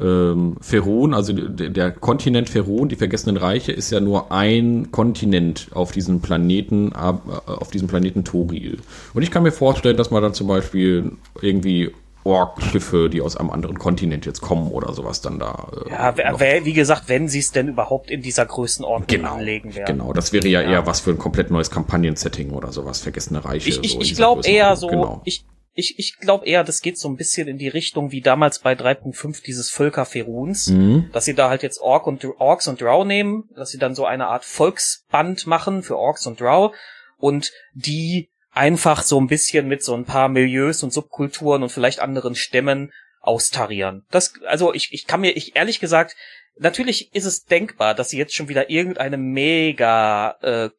ähm, 0.00 0.56
Ferun, 0.60 1.14
also 1.14 1.32
der, 1.32 1.90
Kontinent 1.90 2.48
Ferun, 2.48 2.88
die 2.88 2.96
Vergessenen 2.96 3.36
Reiche, 3.36 3.72
ist 3.72 3.90
ja 3.90 4.00
nur 4.00 4.32
ein 4.32 4.90
Kontinent 4.92 5.68
auf 5.72 5.92
diesem 5.92 6.20
Planeten, 6.20 6.92
äh, 6.92 7.50
auf 7.50 7.70
diesem 7.70 7.88
Planeten 7.88 8.24
Toril. 8.24 8.78
Und 9.14 9.22
ich 9.22 9.30
kann 9.30 9.42
mir 9.42 9.52
vorstellen, 9.52 9.96
dass 9.96 10.10
man 10.10 10.22
dann 10.22 10.34
zum 10.34 10.46
Beispiel 10.46 11.12
irgendwie 11.40 11.90
Ork-Schiffe, 12.24 13.08
die 13.08 13.22
aus 13.22 13.36
einem 13.36 13.50
anderen 13.50 13.78
Kontinent 13.78 14.26
jetzt 14.26 14.40
kommen 14.40 14.70
oder 14.70 14.92
sowas 14.92 15.20
dann 15.20 15.38
da. 15.38 15.68
Äh, 15.86 15.90
ja, 15.90 16.64
wie 16.64 16.72
gesagt, 16.72 17.04
wenn 17.06 17.28
sie 17.28 17.38
es 17.38 17.52
denn 17.52 17.68
überhaupt 17.68 18.10
in 18.10 18.22
dieser 18.22 18.44
Größenordnung 18.44 19.06
genau, 19.06 19.36
anlegen 19.36 19.74
werden. 19.74 19.98
Genau, 19.98 20.12
das 20.12 20.32
wäre 20.32 20.46
ja, 20.46 20.60
ja, 20.60 20.70
eher 20.70 20.86
was 20.86 21.00
für 21.00 21.10
ein 21.10 21.18
komplett 21.18 21.50
neues 21.50 21.70
Kampagnen-Setting 21.70 22.50
oder 22.50 22.70
sowas, 22.70 23.00
Vergessene 23.00 23.44
Reiche. 23.44 23.70
Ich, 23.70 23.82
ich, 23.82 23.92
so 23.92 24.00
ich 24.00 24.14
glaube 24.14 24.46
eher 24.46 24.76
so, 24.76 24.88
genau. 24.88 25.22
ich, 25.24 25.44
ich, 25.78 25.96
ich 25.96 26.18
glaube 26.18 26.44
eher, 26.44 26.64
das 26.64 26.80
geht 26.80 26.98
so 26.98 27.08
ein 27.08 27.16
bisschen 27.16 27.46
in 27.46 27.56
die 27.56 27.68
Richtung 27.68 28.10
wie 28.10 28.20
damals 28.20 28.58
bei 28.58 28.72
3.5 28.72 29.44
dieses 29.44 29.70
Völker 29.70 30.04
Feruns, 30.04 30.66
mhm. 30.66 31.08
dass 31.12 31.24
sie 31.24 31.34
da 31.34 31.48
halt 31.48 31.62
jetzt 31.62 31.80
Ork 31.80 32.08
und 32.08 32.24
Orks 32.38 32.66
und 32.66 32.80
Drow 32.80 33.06
nehmen, 33.06 33.48
dass 33.54 33.70
sie 33.70 33.78
dann 33.78 33.94
so 33.94 34.04
eine 34.04 34.26
Art 34.26 34.44
Volksband 34.44 35.46
machen 35.46 35.84
für 35.84 35.96
Orks 35.96 36.26
und 36.26 36.40
Drow 36.40 36.74
und 37.16 37.52
die 37.74 38.28
einfach 38.50 39.04
so 39.04 39.20
ein 39.20 39.28
bisschen 39.28 39.68
mit 39.68 39.84
so 39.84 39.94
ein 39.94 40.04
paar 40.04 40.28
Milieus 40.28 40.82
und 40.82 40.92
Subkulturen 40.92 41.62
und 41.62 41.70
vielleicht 41.70 42.00
anderen 42.00 42.34
Stämmen 42.34 42.92
austarieren. 43.20 44.04
Das, 44.10 44.34
also 44.46 44.74
ich, 44.74 44.92
ich 44.92 45.06
kann 45.06 45.20
mir, 45.20 45.36
ich 45.36 45.54
ehrlich 45.54 45.78
gesagt, 45.78 46.16
natürlich 46.58 47.14
ist 47.14 47.24
es 47.24 47.44
denkbar, 47.44 47.94
dass 47.94 48.10
sie 48.10 48.18
jetzt 48.18 48.34
schon 48.34 48.48
wieder 48.48 48.68
irgendeine 48.68 49.16
mega 49.16 50.32
äh, 50.42 50.70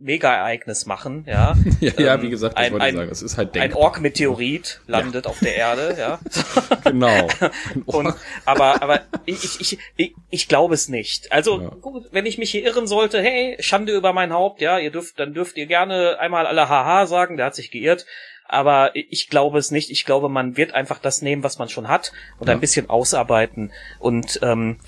Mega-Ereignis 0.00 0.86
machen, 0.86 1.24
ja. 1.26 1.54
ja, 1.80 1.92
ja, 1.98 2.22
wie 2.22 2.30
gesagt, 2.30 2.56
das 2.56 2.64
ein, 2.64 2.72
wollte 2.72 2.86
ich 2.88 2.94
sagen. 2.94 3.10
Es 3.10 3.22
ist 3.22 3.36
halt 3.36 3.54
denkbar. 3.54 3.78
Ein 3.78 3.84
Ork-Meteorit 3.84 4.80
landet 4.86 5.24
ja. 5.24 5.30
auf 5.30 5.38
der 5.40 5.56
Erde, 5.56 5.96
ja. 5.98 6.18
genau. 6.84 7.28
Und, 7.86 8.14
aber, 8.44 8.82
aber 8.82 9.00
ich, 9.24 9.60
ich, 9.60 9.78
ich, 9.96 10.14
ich 10.30 10.48
glaube 10.48 10.74
es 10.74 10.88
nicht. 10.88 11.32
Also, 11.32 11.60
ja. 11.60 11.68
gut, 11.80 12.08
wenn 12.12 12.26
ich 12.26 12.38
mich 12.38 12.50
hier 12.50 12.64
irren 12.64 12.86
sollte, 12.86 13.20
hey, 13.20 13.56
Schande 13.60 13.94
über 13.94 14.12
mein 14.12 14.32
Haupt, 14.32 14.60
ja, 14.60 14.78
ihr 14.78 14.90
dürft, 14.90 15.18
dann 15.18 15.34
dürft 15.34 15.56
ihr 15.56 15.66
gerne 15.66 16.18
einmal 16.18 16.46
alle 16.46 16.68
Haha 16.68 17.06
sagen, 17.06 17.36
der 17.36 17.46
hat 17.46 17.54
sich 17.54 17.70
geirrt. 17.70 18.06
Aber 18.46 18.90
ich 18.94 19.30
glaube 19.30 19.58
es 19.58 19.70
nicht. 19.70 19.90
Ich 19.90 20.04
glaube, 20.04 20.28
man 20.28 20.58
wird 20.58 20.74
einfach 20.74 20.98
das 20.98 21.22
nehmen, 21.22 21.42
was 21.42 21.58
man 21.58 21.70
schon 21.70 21.88
hat 21.88 22.12
und 22.38 22.46
ja. 22.46 22.52
ein 22.52 22.60
bisschen 22.60 22.90
ausarbeiten 22.90 23.72
und 23.98 24.38
ähm, 24.42 24.78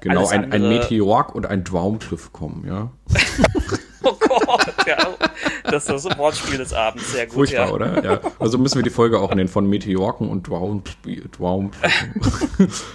Genau, 0.00 0.28
ein, 0.28 0.52
ein 0.52 0.68
Meteor 0.68 1.34
und 1.34 1.46
ein 1.46 1.64
Traumschiff 1.64 2.32
kommen, 2.32 2.66
ja. 2.68 2.90
Das 5.70 5.88
ist 5.88 6.04
das 6.04 6.18
Wortspiel 6.18 6.58
des 6.58 6.72
Abends, 6.72 7.12
sehr 7.12 7.26
gut. 7.26 7.34
Furchtbar, 7.34 7.66
ja. 7.66 7.72
oder? 7.72 8.04
Ja. 8.04 8.20
Also 8.38 8.58
müssen 8.58 8.76
wir 8.76 8.82
die 8.82 8.90
Folge 8.90 9.20
auch 9.20 9.34
nennen 9.34 9.48
von 9.48 9.68
Meteorken 9.68 10.28
und 10.28 10.44
Traum, 10.44 10.82
Traum 11.32 11.70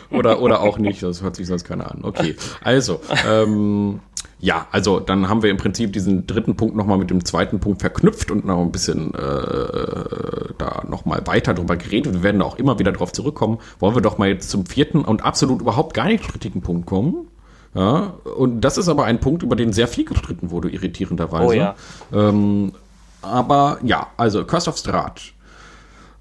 oder, 0.09 0.41
oder 0.41 0.61
auch 0.61 0.77
nicht, 0.77 1.03
das 1.03 1.21
hört 1.21 1.35
sich 1.35 1.47
sonst 1.47 1.63
keiner 1.63 1.91
an. 1.91 1.99
Okay, 2.03 2.35
also, 2.63 3.01
ähm, 3.27 3.99
ja, 4.41 4.67
also 4.71 4.99
dann 4.99 5.29
haben 5.29 5.43
wir 5.43 5.51
im 5.51 5.57
Prinzip 5.57 5.93
diesen 5.93 6.25
dritten 6.25 6.55
Punkt 6.55 6.75
nochmal 6.75 6.97
mit 6.97 7.11
dem 7.11 7.23
zweiten 7.23 7.59
Punkt 7.59 7.81
verknüpft 7.81 8.31
und 8.31 8.43
noch 8.43 8.59
ein 8.59 8.71
bisschen 8.71 9.13
äh, 9.13 10.53
da 10.57 10.83
nochmal 10.87 11.21
weiter 11.25 11.53
drüber 11.53 11.77
geredet. 11.77 12.13
Wir 12.13 12.23
werden 12.23 12.39
da 12.39 12.45
auch 12.45 12.57
immer 12.57 12.79
wieder 12.79 12.91
drauf 12.91 13.11
zurückkommen. 13.11 13.59
Wollen 13.79 13.95
wir 13.95 14.01
doch 14.01 14.17
mal 14.17 14.29
jetzt 14.29 14.49
zum 14.49 14.65
vierten 14.65 15.05
und 15.05 15.23
absolut 15.23 15.61
überhaupt 15.61 15.93
gar 15.93 16.05
nicht 16.05 16.23
strittigen 16.23 16.61
Punkt 16.61 16.87
kommen. 16.87 17.27
Ja, 17.73 18.13
und 18.37 18.61
das 18.61 18.77
ist 18.77 18.89
aber 18.89 19.05
ein 19.05 19.19
Punkt, 19.19 19.43
über 19.43 19.55
den 19.55 19.71
sehr 19.71 19.87
viel 19.87 20.05
gestritten 20.05 20.51
wurde, 20.51 20.69
irritierenderweise. 20.69 21.45
Oh 21.45 21.51
ja. 21.53 21.75
Ähm, 22.13 22.73
aber 23.21 23.79
ja, 23.83 24.07
also 24.17 24.43
Curse 24.43 24.69
of 24.69 24.77
Strat. 24.77 25.21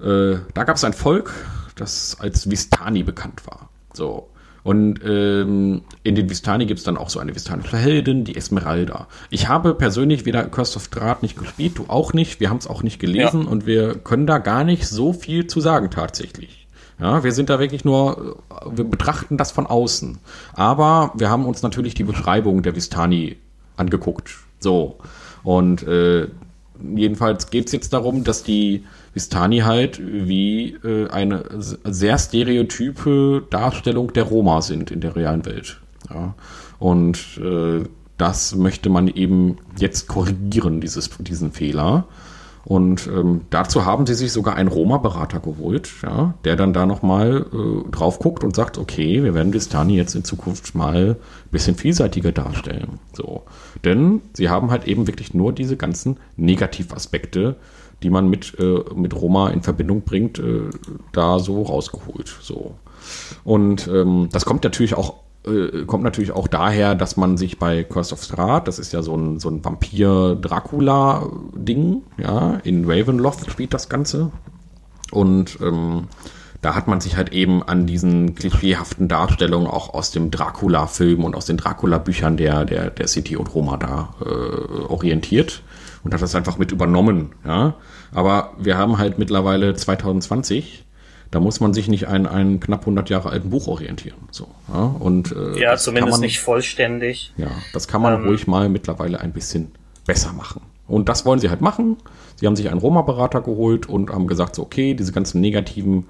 Äh, 0.01 0.37
da 0.55 0.65
gab 0.65 0.77
es 0.77 0.85
ein 0.85 0.93
Volk, 0.93 1.33
das 1.75 2.17
als 2.21 2.49
Vistani 2.49 3.03
bekannt 3.03 3.47
war. 3.47 3.69
So. 3.93 4.29
Und 4.63 5.01
ähm, 5.05 5.83
in 6.03 6.15
den 6.15 6.29
Vistani 6.29 6.67
gibt 6.67 6.79
es 6.79 6.85
dann 6.85 6.99
auch 6.99 7.09
so 7.09 7.19
eine 7.19 7.35
vistanische 7.35 7.79
Heldin, 7.79 8.25
die 8.25 8.37
Esmeralda. 8.37 9.09
Ich 9.31 9.49
habe 9.49 9.75
persönlich 9.75 10.27
weder 10.27 10.45
Curse 10.45 10.77
of 10.77 10.89
Draht 10.89 11.23
nicht 11.23 11.39
gespielt, 11.39 11.79
du 11.79 11.87
auch 11.89 12.13
nicht. 12.13 12.41
Wir 12.41 12.51
haben 12.51 12.59
es 12.59 12.67
auch 12.67 12.83
nicht 12.83 13.01
gelesen 13.01 13.45
ja. 13.45 13.49
und 13.49 13.67
wir 13.67 13.95
können 13.95 14.27
da 14.27 14.39
gar 14.39 14.65
nicht 14.65 14.87
so 14.87 15.15
viel 15.15 15.47
zu 15.47 15.61
sagen 15.61 15.91
tatsächlich. 15.91 16.60
Ja, 17.01 17.25
wir 17.25 17.33
sind 17.33 17.51
da 17.51 17.59
wirklich 17.59 17.85
nur, 17.85 18.37
wir 18.71 18.85
betrachten 18.85 19.37
das 19.37 19.51
von 19.51 19.67
außen. 19.67 20.19
Aber 20.53 21.13
wir 21.15 21.31
haben 21.31 21.47
uns 21.47 21.63
natürlich 21.63 21.95
die 21.95 22.05
Beschreibung 22.05 22.63
der 22.63 22.77
Vistani 22.77 23.37
angeguckt. 23.77 24.37
So. 24.59 24.99
Und 25.43 25.83
äh, 25.85 26.29
jedenfalls 26.95 27.51
geht 27.51 27.67
es 27.67 27.73
jetzt 27.73 27.93
darum, 27.93 28.25
dass 28.25 28.43
die 28.43 28.85
Vistani 29.15 29.61
halt 29.61 30.01
wie 30.01 30.75
äh, 30.85 31.09
eine 31.09 31.45
sehr 31.59 32.19
stereotype 32.19 33.47
Darstellung 33.51 34.13
der 34.13 34.25
Roma 34.25 34.61
sind 34.61 34.91
in 34.91 35.01
der 35.01 35.17
realen 35.17 35.45
Welt. 35.47 35.81
Ja. 36.11 36.35
Und 36.79 37.39
äh, 37.39 37.85
das 38.19 38.55
möchte 38.55 38.91
man 38.91 39.09
eben 39.09 39.57
jetzt 39.79 40.07
korrigieren, 40.07 40.81
dieses, 40.81 41.11
diesen 41.19 41.53
Fehler. 41.53 42.05
Und 42.65 43.07
ähm, 43.07 43.43
dazu 43.51 43.85
haben 43.87 44.07
sie 44.07 44.15
sich 44.15 44.33
sogar 44.33 44.55
einen 44.55 44.69
Roma-Berater 44.69 45.41
geholt, 45.41 45.91
ja, 46.03 46.35
der 46.45 46.57
dann 46.57 46.73
da 46.73 46.85
nochmal 46.87 47.47
äh, 47.53 47.91
drauf 47.91 48.19
guckt 48.19 48.45
und 48.45 48.55
sagt, 48.55 48.77
okay, 48.77 49.25
wir 49.25 49.35
werden 49.35 49.53
Vistani 49.53 49.97
jetzt 49.97 50.15
in 50.15 50.25
Zukunft 50.25 50.75
mal 50.75 51.17
ein 51.17 51.51
bisschen 51.51 51.77
vielseitiger 51.77 52.33
darstellen. 52.33 52.99
So. 53.13 53.43
Denn 53.85 54.21
sie 54.35 54.51
haben 54.51 54.71
halt 54.71 54.87
eben 54.87 55.07
wirklich 55.07 55.33
nur 55.33 55.53
diese 55.53 55.77
ganzen 55.77 56.19
Negativaspekte 56.37 57.57
die 58.03 58.11
man 58.11 58.29
mit, 58.29 58.59
äh, 58.59 58.81
mit 58.95 59.15
Roma 59.15 59.51
in 59.51 59.63
Verbindung 59.63 60.03
bringt, 60.03 60.39
äh, 60.39 60.71
da 61.13 61.39
so 61.39 61.63
rausgeholt. 61.63 62.35
So. 62.41 62.75
Und 63.45 63.89
ähm, 63.89 64.29
das 64.33 64.45
kommt 64.45 64.65
natürlich 64.65 64.95
auch 64.95 65.15
äh, 65.47 65.85
kommt 65.87 66.05
natürlich 66.05 66.33
auch 66.33 66.49
daher, 66.49 66.95
dass 66.95 67.17
man 67.17 67.37
sich 67.37 67.59
bei 67.59 67.85
Curse 67.85 68.15
of 68.15 68.23
Strahd, 68.23 68.67
das 68.69 68.79
ist 68.79 68.93
ja 68.93 69.03
so 69.03 69.17
ein, 69.17 69.41
so 69.41 69.49
ein 69.49 69.65
Vampir-Dracula-Ding, 69.65 72.03
ja, 72.19 72.61
in 72.65 72.91
Ravenloft 72.91 73.51
spielt 73.51 73.75
das 73.75 73.89
Ganze. 73.89 74.31
Und 75.11 75.59
ähm, 75.63 76.09
da 76.63 76.75
hat 76.75 76.89
man 76.89 77.01
sich 77.01 77.17
halt 77.17 77.33
eben 77.33 77.63
an 77.63 77.87
diesen 77.87 78.35
klischeehaften 78.35 79.09
Darstellungen 79.09 79.67
auch 79.67 79.95
aus 79.95 80.11
dem 80.11 80.31
Dracula-Film 80.31 81.25
und 81.25 81.35
aus 81.35 81.47
den 81.47 81.57
Dracula-Büchern 81.57 82.37
der, 82.37 82.67
der, 82.67 82.91
der 82.91 83.09
City 83.09 83.37
und 83.37 83.55
Roma 83.55 83.79
da 83.79 84.15
äh, 84.21 84.25
orientiert 84.89 85.63
und 86.05 86.13
hat 86.13 86.21
das 86.21 86.35
einfach 86.35 86.59
mit 86.59 86.71
übernommen. 86.71 87.31
Ja? 87.47 87.77
Aber 88.13 88.53
wir 88.59 88.77
haben 88.77 88.99
halt 88.99 89.19
mittlerweile 89.19 89.75
2020. 89.75 90.85
Da 91.31 91.39
muss 91.39 91.61
man 91.61 91.73
sich 91.73 91.87
nicht 91.89 92.09
an 92.09 92.27
einem 92.27 92.59
knapp 92.59 92.81
100 92.81 93.09
Jahre 93.09 93.31
alten 93.31 93.51
Buch 93.51 93.69
orientieren. 93.69 94.19
So, 94.31 94.49
ja, 94.73 94.83
und, 94.99 95.33
äh, 95.33 95.61
ja 95.61 95.77
zumindest 95.77 96.15
man, 96.15 96.21
nicht 96.23 96.41
vollständig. 96.41 97.33
Ja, 97.37 97.51
das 97.73 97.87
kann 97.87 98.03
man 98.03 98.15
ähm, 98.15 98.27
ruhig 98.27 98.47
mal 98.47 98.69
mittlerweile 98.69 99.21
ein 99.21 99.33
bisschen 99.33 99.71
besser 100.07 100.33
machen. 100.33 100.63
Und 100.89 101.09
das 101.09 101.25
wollen 101.25 101.39
sie 101.39 101.51
halt 101.51 101.61
machen. 101.61 101.99
Sie 102.35 102.47
haben 102.47 102.57
sich 102.57 102.69
einen 102.69 102.81
Roma-Berater 102.81 103.43
geholt 103.43 103.89
und 103.89 104.11
haben 104.11 104.27
gesagt, 104.27 104.57
so, 104.57 104.63
okay, 104.63 104.95
diese 104.95 105.13
ganzen 105.13 105.41
negativen 105.41 106.07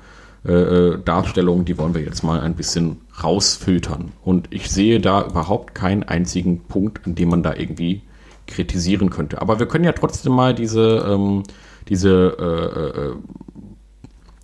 äh, 0.46 0.52
äh, 0.52 0.98
Darstellungen, 1.04 1.66
die 1.66 1.76
wollen 1.76 1.94
wir 1.94 2.00
jetzt 2.00 2.22
mal 2.22 2.40
ein 2.40 2.54
bisschen 2.54 3.02
rausfiltern. 3.22 4.12
Und 4.22 4.48
ich 4.50 4.70
sehe 4.70 4.98
da 4.98 5.26
überhaupt 5.26 5.74
keinen 5.74 6.02
einzigen 6.02 6.60
Punkt, 6.60 7.06
an 7.06 7.14
dem 7.14 7.28
man 7.28 7.42
da 7.42 7.54
irgendwie 7.54 8.00
kritisieren 8.46 9.10
könnte. 9.10 9.42
Aber 9.42 9.58
wir 9.58 9.66
können 9.66 9.84
ja 9.84 9.92
trotzdem 9.92 10.32
mal 10.32 10.54
diese, 10.54 11.04
ähm, 11.06 11.42
diese 11.88 12.36
äh, 12.38 13.00
äh, 13.00 13.14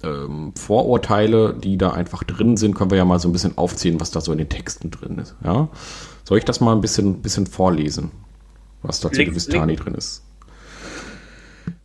ähm, 0.07 0.53
Vorurteile, 0.57 1.55
die 1.55 1.77
da 1.77 1.91
einfach 1.91 2.23
drin 2.25 2.57
sind, 2.57 2.75
können 2.75 2.91
wir 2.91 2.99
ja 2.99 3.05
mal 3.05 3.19
so 3.19 3.29
ein 3.29 3.33
bisschen 3.33 3.59
aufzählen, 3.59 4.01
was 4.01 4.11
da 4.11 4.21
so 4.21 4.33
in 4.33 4.39
den 4.39 4.49
Texten 4.49 4.91
drin 4.91 5.19
ist. 5.19 5.35
Ja? 5.45 5.69
Soll 6.25 6.39
ich 6.39 6.45
das 6.45 6.61
mal 6.61 6.73
ein 6.73 6.81
bisschen, 6.81 7.23
bisschen 7.23 7.47
vorlesen, 7.47 8.11
was 8.83 9.01
da 9.01 9.11
zu 9.11 9.35
Vistani 9.35 9.77
drin 9.77 9.95
ist? 9.95 10.23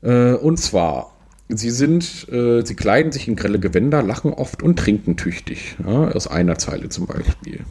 Äh, 0.02 0.34
und 0.34 0.58
zwar, 0.58 1.12
sie 1.50 1.72
sind, 1.72 2.28
äh, 2.30 2.64
sie 2.66 2.76
kleiden 2.76 3.12
sich 3.12 3.28
in 3.28 3.36
grelle 3.36 3.60
Gewänder, 3.60 4.02
lachen 4.02 4.34
oft 4.34 4.64
und 4.64 4.78
trinken 4.78 5.18
tüchtig. 5.18 5.78
Ja? 5.86 6.10
Aus 6.10 6.28
einer 6.28 6.58
Zeile 6.58 6.90
zum 6.90 7.08
Beispiel. 7.08 7.62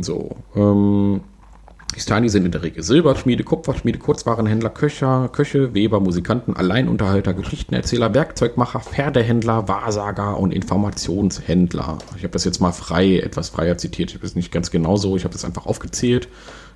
So. 0.00 0.36
Ähm, 0.54 1.20
Histani 1.94 2.28
sind 2.28 2.44
in 2.44 2.52
der 2.52 2.62
Regel 2.62 2.82
Silberschmiede, 2.82 3.44
Kupferschmiede, 3.44 3.98
Kurzwarenhändler, 3.98 4.70
Köcher, 4.70 5.30
Köche, 5.32 5.74
Weber, 5.74 6.00
Musikanten, 6.00 6.54
Alleinunterhalter, 6.54 7.32
Geschichtenerzähler, 7.32 8.14
Werkzeugmacher, 8.14 8.80
Pferdehändler, 8.80 9.68
Wahrsager 9.68 10.38
und 10.38 10.52
Informationshändler. 10.52 11.98
Ich 12.16 12.22
habe 12.22 12.32
das 12.32 12.44
jetzt 12.44 12.60
mal 12.60 12.72
frei, 12.72 13.18
etwas 13.18 13.48
freier 13.48 13.78
zitiert. 13.78 14.10
Ich 14.10 14.16
habe 14.16 14.26
es 14.26 14.36
nicht 14.36 14.52
ganz 14.52 14.70
genau 14.70 14.96
so, 14.96 15.16
ich 15.16 15.24
habe 15.24 15.34
es 15.34 15.44
einfach 15.44 15.66
aufgezählt. 15.66 16.28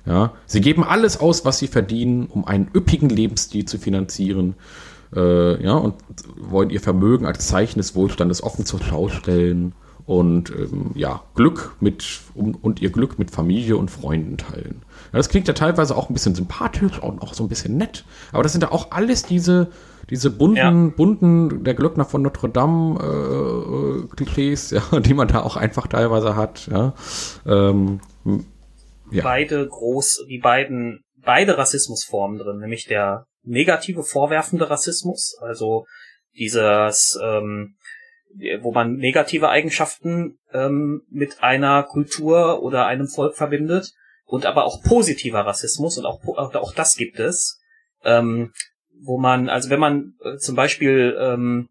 Ja, 0.05 0.33
sie 0.47 0.61
geben 0.61 0.83
alles 0.83 1.19
aus, 1.19 1.45
was 1.45 1.59
sie 1.59 1.67
verdienen, 1.67 2.25
um 2.25 2.45
einen 2.45 2.69
üppigen 2.75 3.09
Lebensstil 3.09 3.65
zu 3.65 3.77
finanzieren. 3.77 4.55
Äh, 5.15 5.63
ja, 5.63 5.75
und 5.75 5.95
wollen 6.37 6.71
ihr 6.71 6.81
Vermögen 6.81 7.25
als 7.25 7.47
Zeichen 7.47 7.79
des 7.79 7.95
Wohlstandes 7.95 8.43
offen 8.43 8.65
zur 8.65 8.81
Schau 8.81 9.09
stellen 9.09 9.73
und 10.05 10.49
ähm, 10.49 10.91
ja, 10.95 11.21
Glück 11.35 11.75
mit 11.79 12.21
um, 12.33 12.55
und 12.55 12.81
ihr 12.81 12.89
Glück 12.89 13.19
mit 13.19 13.31
Familie 13.31 13.77
und 13.77 13.91
Freunden 13.91 14.37
teilen. 14.37 14.81
Ja, 15.13 15.17
das 15.19 15.29
klingt 15.29 15.47
ja 15.47 15.53
teilweise 15.53 15.95
auch 15.95 16.09
ein 16.09 16.13
bisschen 16.13 16.35
sympathisch 16.35 16.99
und 16.99 17.21
auch 17.21 17.35
so 17.35 17.43
ein 17.43 17.49
bisschen 17.49 17.77
nett, 17.77 18.03
aber 18.31 18.43
das 18.43 18.51
sind 18.51 18.61
ja 18.61 18.71
auch 18.71 18.91
alles 18.91 19.23
diese 19.23 19.69
diese 20.09 20.31
bunten, 20.31 20.57
ja. 20.57 20.93
bunten, 20.95 21.63
der 21.63 21.75
Glöckner 21.75 22.03
von 22.03 22.21
Notre 22.21 22.49
Dame 22.49 22.99
äh, 22.99 24.03
äh, 24.03 24.07
Klischees, 24.15 24.71
ja, 24.71 24.81
die 24.99 25.13
man 25.13 25.27
da 25.27 25.41
auch 25.41 25.55
einfach 25.55 25.87
teilweise 25.87 26.35
hat. 26.35 26.67
Ja. 26.67 26.93
Ähm, 27.45 28.01
ja. 29.11 29.23
Beide 29.23 29.65
groß, 29.65 30.25
die 30.27 30.39
beiden, 30.39 31.03
beide 31.23 31.57
Rassismusformen 31.57 32.37
drin, 32.37 32.59
nämlich 32.59 32.85
der 32.85 33.25
negative 33.43 34.03
vorwerfende 34.03 34.69
Rassismus, 34.69 35.37
also 35.41 35.85
dieses 36.35 37.17
ähm, 37.23 37.75
wo 38.61 38.73
man 38.73 38.95
negative 38.95 39.49
Eigenschaften 39.49 40.37
ähm, 40.51 41.03
mit 41.09 41.43
einer 41.43 41.83
Kultur 41.83 42.63
oder 42.63 42.87
einem 42.87 43.07
Volk 43.07 43.35
verbindet 43.35 43.93
und 44.33 44.47
aber 44.47 44.65
auch 44.65 44.81
positiver 44.81 45.45
Rassismus 45.45 45.99
und 45.99 46.07
auch, 46.07 46.19
auch 46.25 46.73
das 46.73 46.95
gibt 46.95 47.19
es, 47.19 47.61
ähm, 48.03 48.51
wo 48.99 49.19
man, 49.19 49.47
also 49.47 49.69
wenn 49.69 49.79
man 49.79 50.15
äh, 50.23 50.37
zum 50.37 50.55
Beispiel, 50.55 51.15
ähm, 51.19 51.69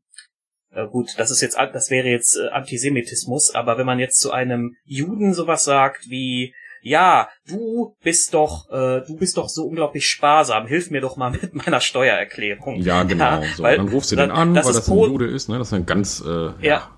äh, 0.71 0.87
gut, 0.87 1.09
das 1.17 1.33
ist 1.33 1.41
jetzt, 1.41 1.59
das 1.59 1.91
wäre 1.91 2.07
jetzt 2.07 2.37
äh, 2.37 2.51
Antisemitismus, 2.51 3.53
aber 3.53 3.79
wenn 3.79 3.87
man 3.87 3.99
jetzt 3.99 4.21
zu 4.21 4.31
einem 4.31 4.77
Juden 4.85 5.35
sowas 5.35 5.65
sagt 5.65 6.09
wie, 6.09 6.55
ja, 6.83 7.29
du 7.49 7.97
bist 8.05 8.33
doch, 8.33 8.71
äh, 8.71 9.01
du 9.09 9.17
bist 9.17 9.39
doch 9.39 9.49
so 9.49 9.65
unglaublich 9.65 10.07
sparsam, 10.07 10.69
hilf 10.69 10.89
mir 10.93 11.01
doch 11.01 11.17
mal 11.17 11.33
mit 11.33 11.53
meiner 11.67 11.81
Steuererklärung. 11.81 12.77
Ja, 12.77 13.03
genau. 13.03 13.43
Ja, 13.43 13.55
so. 13.57 13.65
Weil, 13.65 13.79
dann 13.79 13.89
rufst 13.89 14.13
du 14.13 14.17
den 14.17 14.31
an, 14.31 14.55
das 14.55 14.67
weil 14.67 14.75
das 14.75 14.89
ein 14.89 14.99
Jude 14.99 15.27
ist, 15.27 15.49
ne? 15.49 15.59
Das 15.59 15.67
ist 15.67 15.75
ein 15.75 15.87
ganz, 15.87 16.23
äh, 16.25 16.31
ja. 16.31 16.55
ja. 16.61 16.91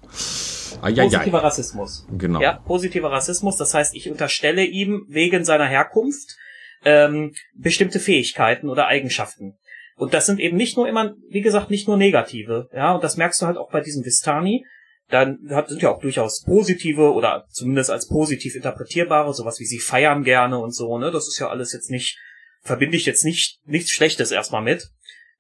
Positiver. 0.93 1.43
Rassismus. 1.43 2.07
Genau. 2.17 2.41
Ja, 2.41 2.55
positiver 2.55 3.11
Rassismus. 3.11 3.57
Das 3.57 3.75
heißt, 3.75 3.95
ich 3.95 4.11
unterstelle 4.11 4.65
ihm 4.65 5.07
wegen 5.09 5.45
seiner 5.45 5.67
Herkunft 5.67 6.37
ähm, 6.85 7.35
bestimmte 7.55 8.01
Fähigkeiten 8.01 8.69
oder 8.69 8.87
Eigenschaften. 8.87 9.57
Und 9.97 10.13
das 10.13 10.27
sind 10.27 10.41
eben 10.41 10.57
nicht 10.57 10.77
nur 10.77 10.89
immer, 10.89 11.15
wie 11.31 11.41
gesagt, 11.41 11.71
nicht 11.71 11.87
nur 11.87 11.97
negative. 11.97 12.69
Ja, 12.75 12.95
und 12.95 13.05
das 13.05 13.17
merkst 13.17 13.41
du 13.41 13.47
halt 13.47 13.57
auch 13.57 13.71
bei 13.71 13.81
diesem 13.81 14.05
Vistani 14.05 14.65
dann 15.09 15.39
sind 15.67 15.83
ja 15.83 15.91
auch 15.91 16.01
durchaus 16.01 16.43
positive 16.43 17.13
oder 17.13 17.47
zumindest 17.51 17.91
als 17.91 18.09
positiv 18.09 18.55
interpretierbare, 18.55 19.35
sowas 19.35 19.61
wie 19.61 19.67
sie 19.67 19.79
feiern 19.79 20.25
gerne 20.25 20.59
und 20.59 20.75
so, 20.75 20.99
ne? 20.99 21.11
Das 21.11 21.29
ist 21.29 21.39
ja 21.39 21.49
alles 21.49 21.73
jetzt 21.73 21.91
nicht, 21.91 22.19
verbinde 22.63 22.97
ich 22.97 23.07
jetzt 23.07 23.25
nicht 23.25 23.59
nichts 23.67 23.91
Schlechtes 23.91 24.31
erstmal 24.31 24.63
mit. 24.63 24.89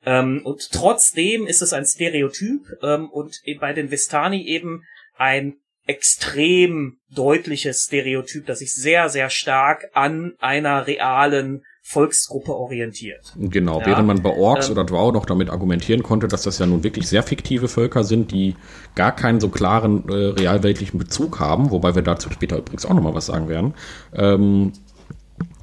Ähm, 0.04 0.42
und 0.44 0.70
trotzdem 0.70 1.46
ist 1.46 1.62
es 1.62 1.72
ein 1.72 1.86
Stereotyp 1.86 2.60
ähm, 2.82 3.08
und 3.08 3.40
bei 3.58 3.72
den 3.72 3.90
Vistani 3.90 4.46
eben 4.46 4.82
ein 5.16 5.54
extrem 5.86 6.98
deutliches 7.14 7.84
Stereotyp, 7.84 8.46
das 8.46 8.60
sich 8.60 8.74
sehr, 8.74 9.08
sehr 9.10 9.28
stark 9.28 9.90
an 9.92 10.32
einer 10.40 10.86
realen 10.86 11.62
Volksgruppe 11.82 12.54
orientiert. 12.54 13.34
Genau, 13.36 13.80
ja. 13.80 13.86
während 13.86 14.06
man 14.06 14.22
bei 14.22 14.34
Orks 14.34 14.68
ähm, 14.68 14.72
oder 14.72 14.84
Drow 14.84 15.12
noch 15.12 15.26
damit 15.26 15.50
argumentieren 15.50 16.02
konnte, 16.02 16.28
dass 16.28 16.42
das 16.42 16.58
ja 16.58 16.64
nun 16.64 16.82
wirklich 16.82 17.06
sehr 17.06 17.22
fiktive 17.22 17.68
Völker 17.68 18.04
sind, 18.04 18.32
die 18.32 18.56
gar 18.94 19.14
keinen 19.14 19.38
so 19.38 19.50
klaren 19.50 20.08
äh, 20.08 20.12
realweltlichen 20.12 20.98
Bezug 20.98 21.40
haben, 21.40 21.70
wobei 21.70 21.94
wir 21.94 22.00
dazu 22.00 22.30
später 22.30 22.56
übrigens 22.56 22.86
auch 22.86 22.94
nochmal 22.94 23.14
was 23.14 23.26
sagen 23.26 23.50
werden, 23.50 23.74
ähm, 24.14 24.72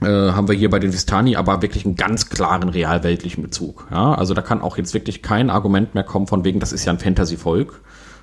äh, 0.02 0.06
haben 0.06 0.48
wir 0.48 0.56
hier 0.56 0.70
bei 0.70 0.78
den 0.78 0.94
Vistani 0.94 1.36
aber 1.36 1.64
wirklich 1.64 1.86
einen 1.86 1.96
ganz 1.96 2.30
klaren 2.30 2.70
realweltlichen 2.70 3.42
Bezug. 3.42 3.88
Ja? 3.90 4.14
Also 4.14 4.36
da 4.36 4.44
kann 4.44 4.62
auch 4.62 4.78
jetzt 4.78 4.94
wirklich 4.94 5.24
kein 5.24 5.50
Argument 5.50 5.96
mehr 5.96 6.04
kommen 6.04 6.28
von 6.28 6.44
wegen, 6.44 6.60
das 6.60 6.72
ist 6.72 6.86
ja 6.86 6.94
ein 6.94 7.00
Fantasy-Volk. 7.00 7.82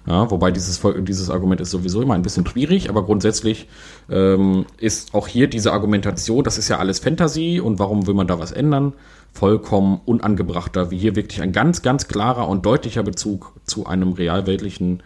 Ja, 0.08 0.30
wobei 0.30 0.50
dieses, 0.50 0.80
dieses 1.00 1.28
Argument 1.28 1.60
ist 1.60 1.70
sowieso 1.70 2.00
immer 2.00 2.14
ein 2.14 2.22
bisschen 2.22 2.46
schwierig, 2.46 2.88
aber 2.88 3.04
grundsätzlich 3.04 3.68
ähm, 4.08 4.64
ist 4.78 5.12
auch 5.12 5.28
hier 5.28 5.48
diese 5.48 5.72
Argumentation, 5.72 6.44
das 6.44 6.56
ist 6.56 6.68
ja 6.68 6.78
alles 6.78 6.98
Fantasy 6.98 7.60
und 7.60 7.78
warum 7.78 8.06
will 8.06 8.14
man 8.14 8.26
da 8.26 8.38
was 8.38 8.50
ändern, 8.50 8.94
vollkommen 9.34 10.00
unangebrachter, 10.06 10.90
wie 10.90 10.96
hier 10.96 11.14
wirklich 11.14 11.42
ein 11.42 11.52
ganz, 11.52 11.82
ganz 11.82 12.08
klarer 12.08 12.48
und 12.48 12.64
deutlicher 12.64 13.02
Bezug 13.02 13.52
zu 13.64 13.84
einem 13.84 14.14
realweltlichen, 14.14 15.02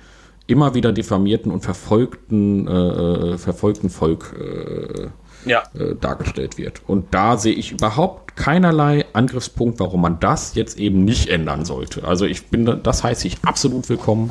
immer 0.46 0.74
wieder 0.74 0.92
diffamierten 0.92 1.50
und 1.50 1.62
verfolgten, 1.62 2.68
äh, 2.68 2.72
äh 2.72 3.38
verfolgten 3.38 3.90
Volk 3.90 4.36
äh, 4.38 5.08
ja. 5.50 5.64
äh, 5.74 5.96
dargestellt 6.00 6.58
wird. 6.58 6.82
Und 6.86 7.12
da 7.12 7.38
sehe 7.38 7.54
ich 7.54 7.72
überhaupt 7.72 8.36
keinerlei 8.36 9.06
Angriffspunkt, 9.14 9.80
warum 9.80 10.02
man 10.02 10.20
das 10.20 10.54
jetzt 10.54 10.78
eben 10.78 11.04
nicht 11.04 11.28
ändern 11.28 11.64
sollte. 11.64 12.04
Also 12.04 12.24
ich 12.24 12.46
bin, 12.46 12.80
das 12.84 13.02
heißt 13.02 13.24
ich 13.24 13.38
absolut 13.44 13.88
willkommen 13.88 14.30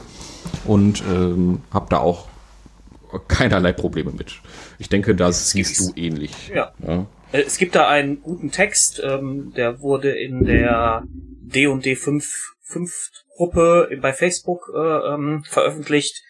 und 0.66 1.04
ähm, 1.10 1.62
habe 1.72 1.88
da 1.89 2.00
auch 2.00 2.28
keinerlei 3.28 3.74
Probleme 3.74 4.12
mit. 4.12 4.39
Ich 4.80 4.89
denke, 4.89 5.16
das 5.16 5.52
siehst 5.52 5.80
du 5.80 5.94
ähnlich. 5.96 6.50
Ja. 6.54 6.74
ja. 6.86 7.06
Äh, 7.32 7.42
es 7.42 7.58
gibt 7.58 7.76
da 7.76 7.88
einen 7.88 8.22
guten 8.22 8.52
Text, 8.52 9.02
ähm, 9.04 9.54
der 9.56 9.82
wurde 9.82 10.12
in 10.12 10.46
der 10.46 11.04
D&D 11.08 11.96
5, 11.96 12.54
5 12.62 13.12
Gruppe 13.36 13.89
bei 14.02 14.14
Facebook 14.14 14.72
äh, 14.74 14.80
ähm, 14.80 15.44
veröffentlicht. 15.48 16.24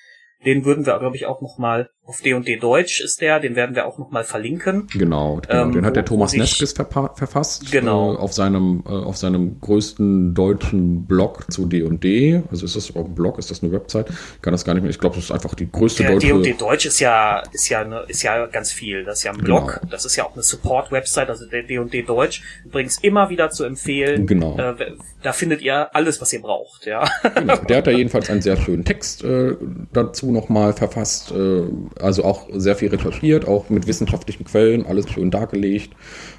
Den 0.45 0.65
würden 0.65 0.85
wir, 0.85 0.97
glaube 0.97 1.15
ich, 1.15 1.27
auch 1.27 1.41
noch 1.41 1.57
mal 1.59 1.89
auf 2.03 2.19
D&D 2.21 2.57
Deutsch 2.57 2.99
ist 2.99 3.21
der, 3.21 3.39
den 3.39 3.55
werden 3.55 3.75
wir 3.75 3.85
auch 3.85 3.99
noch 3.99 4.09
mal 4.09 4.23
verlinken. 4.23 4.87
Genau, 4.91 5.39
genau. 5.47 5.63
Ähm, 5.63 5.71
den 5.71 5.85
hat 5.85 5.95
der 5.95 6.03
Thomas 6.03 6.33
Neskes 6.33 6.73
verfasst. 6.73 7.71
Genau. 7.71 8.15
Äh, 8.15 8.17
auf 8.17 8.33
seinem, 8.33 8.83
äh, 8.87 8.89
auf 8.89 9.17
seinem 9.17 9.59
größten 9.61 10.33
deutschen 10.33 11.05
Blog 11.05 11.45
zu 11.51 11.67
D&D. 11.67 12.41
Also 12.49 12.65
ist 12.65 12.75
das 12.75 12.95
auch 12.95 13.05
ein 13.05 13.13
Blog, 13.13 13.37
ist 13.37 13.51
das 13.51 13.61
eine 13.61 13.71
Website? 13.71 14.09
Ich 14.09 14.41
kann 14.41 14.51
das 14.51 14.65
gar 14.65 14.73
nicht 14.73 14.81
mehr. 14.81 14.89
Ich 14.89 14.99
glaube, 14.99 15.15
das 15.15 15.25
ist 15.25 15.31
einfach 15.31 15.53
die 15.53 15.71
größte 15.71 16.01
der 16.03 16.13
deutsche. 16.13 16.27
D&D 16.27 16.53
Deutsch 16.53 16.87
ist 16.87 16.99
ja, 16.99 17.43
ist 17.51 17.69
ja, 17.69 17.81
eine, 17.81 18.01
ist 18.07 18.23
ja 18.23 18.47
ganz 18.47 18.71
viel. 18.71 19.03
Das 19.03 19.19
ist 19.19 19.23
ja 19.23 19.31
ein 19.31 19.37
Blog. 19.37 19.79
Genau. 19.79 19.91
Das 19.91 20.03
ist 20.03 20.15
ja 20.15 20.25
auch 20.25 20.33
eine 20.33 20.43
Support-Website, 20.43 21.29
also 21.29 21.45
der 21.45 21.63
D&D 21.63 22.01
Deutsch. 22.01 22.41
Übrigens 22.65 22.97
immer 23.03 23.29
wieder 23.29 23.51
zu 23.51 23.63
empfehlen. 23.63 24.25
Genau. 24.25 24.57
Äh, 24.57 24.95
da 25.21 25.33
findet 25.33 25.61
ihr 25.61 25.95
alles, 25.95 26.19
was 26.19 26.33
ihr 26.33 26.41
braucht, 26.41 26.87
ja. 26.87 27.07
Genau. 27.35 27.57
Der 27.57 27.77
hat 27.77 27.87
da 27.87 27.91
jedenfalls 28.01 28.29
einen 28.31 28.41
sehr 28.41 28.57
schönen 28.57 28.83
Text 28.83 29.23
äh, 29.23 29.55
dazu 29.93 30.31
nochmal 30.31 30.73
verfasst. 30.73 31.31
Äh, 31.31 31.63
also 31.99 32.23
auch 32.23 32.47
sehr 32.53 32.75
viel 32.75 32.89
recherchiert, 32.89 33.47
auch 33.47 33.69
mit 33.69 33.87
wissenschaftlichen 33.87 34.45
Quellen, 34.45 34.85
alles 34.85 35.09
schön 35.09 35.31
dargelegt. 35.31 35.93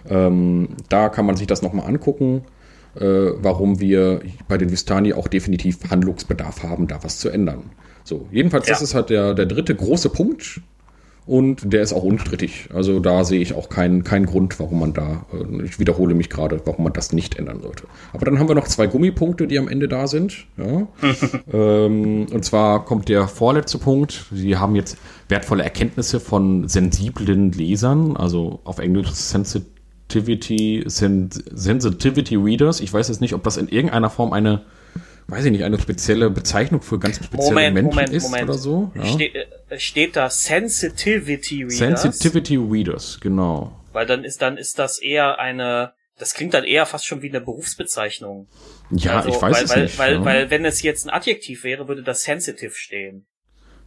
Ähm, 0.09 0.69
da 0.89 1.09
kann 1.09 1.27
man 1.27 1.37
sich 1.37 1.47
das 1.47 1.63
nochmal 1.63 1.87
angucken, 1.87 2.43
äh, 2.99 3.33
warum 3.37 3.81
wir 3.81 4.21
bei 4.49 4.59
den 4.59 4.71
Vistani 4.71 5.13
auch 5.13 5.29
definitiv 5.29 5.79
Handlungsbedarf 5.91 6.63
haben, 6.63 6.87
da 6.87 7.03
was 7.03 7.19
zu 7.19 7.29
ändern. 7.29 7.71
So, 8.05 8.27
jedenfalls, 8.31 8.67
ja. 8.67 8.75
das 8.75 8.83
ist 8.83 8.95
halt 8.95 9.11
der, 9.11 9.35
der 9.35 9.47
dritte 9.47 9.75
große 9.75 10.11
Punkt. 10.11 10.61
Und 11.25 11.73
der 11.73 11.83
ist 11.83 11.93
auch 11.93 12.03
unstrittig. 12.03 12.69
Also 12.75 12.99
da 12.99 13.25
sehe 13.25 13.41
ich 13.41 13.55
auch 13.55 13.69
keinen, 13.69 14.03
keinen 14.03 14.27
Grund, 14.27 14.59
warum 14.59 14.81
man 14.81 14.93
da, 14.93 15.25
äh, 15.33 15.63
ich 15.65 15.79
wiederhole 15.79 16.15
mich 16.15 16.31
gerade, 16.31 16.61
warum 16.65 16.85
man 16.85 16.93
das 16.93 17.13
nicht 17.13 17.39
ändern 17.39 17.61
sollte. 17.63 17.85
Aber 18.13 18.25
dann 18.25 18.39
haben 18.39 18.49
wir 18.49 18.57
noch 18.57 18.67
zwei 18.67 18.89
Gummipunkte, 18.89 19.47
die 19.47 19.59
am 19.59 19.69
Ende 19.69 19.87
da 19.87 20.09
sind. 20.09 20.47
Ja. 20.57 20.89
ähm, 21.53 22.27
und 22.33 22.45
zwar 22.45 22.85
kommt 22.85 23.09
der 23.09 23.29
vorletzte 23.29 23.79
Punkt. 23.79 24.27
Sie 24.33 24.57
haben 24.57 24.75
jetzt 24.75 24.99
wertvolle 25.29 25.63
Erkenntnisse 25.63 26.19
von 26.19 26.67
sensiblen 26.69 27.53
Lesern, 27.53 28.17
also 28.17 28.61
auf 28.65 28.81
Englisch 28.81 29.11
Sensitivity, 29.11 30.83
Sen 30.87 31.31
Sensitivity 31.31 32.35
Readers. 32.35 32.81
Ich 32.81 32.93
weiß 32.93 33.09
jetzt 33.09 33.21
nicht, 33.21 33.35
ob 33.35 33.45
das 33.45 33.59
in 33.59 33.69
irgendeiner 33.69 34.11
Form 34.11 34.33
eine 34.33 34.63
weiß 35.29 35.45
ich 35.47 35.53
nicht, 35.53 35.65
eine 35.65 35.81
spezielle 35.81 36.31
Bezeichnung 36.31 36.83
für 36.83 36.99
ganz 36.99 37.17
spezielle 37.17 37.51
Moment, 37.51 37.75
Menschen 37.75 37.89
Moment, 37.91 38.13
ist 38.13 38.23
Moment. 38.25 38.45
oder 38.45 38.59
so. 38.59 38.93
Ja. 38.95 39.05
Ste 39.07 39.35
äh, 39.35 39.79
steht 39.79 40.17
da 40.17 40.29
Sensitivity 40.31 41.65
Readers? 41.65 42.03
Sensitivity 42.03 42.57
Readers, 42.57 43.19
genau. 43.21 43.79
Weil 43.93 44.07
dann 44.07 44.25
ist, 44.25 44.43
dann 44.43 44.57
ist 44.57 44.79
das 44.79 44.99
eher 44.99 45.39
eine, 45.39 45.93
das 46.19 46.35
klingt 46.35 46.55
dann 46.55 46.65
eher 46.65 46.87
fast 46.87 47.07
schon 47.07 47.23
wie 47.23 47.29
eine 47.29 47.41
Berufsbezeichnung. 47.41 48.49
Ja, 48.91 49.19
also, 49.19 49.31
ich 49.31 49.41
weiß 49.41 49.57
weil, 49.57 49.65
es 49.65 49.71
weil, 49.71 49.83
nicht. 49.83 49.99
Weil, 49.99 50.15
ja. 50.15 50.25
weil, 50.25 50.51
wenn 50.51 50.65
es 50.65 50.83
jetzt 50.83 51.07
ein 51.07 51.11
Adjektiv 51.11 51.65
wäre, 51.65 51.89
würde 51.89 52.03
das 52.03 52.23
sensitive 52.23 52.75
stehen. 52.75 53.27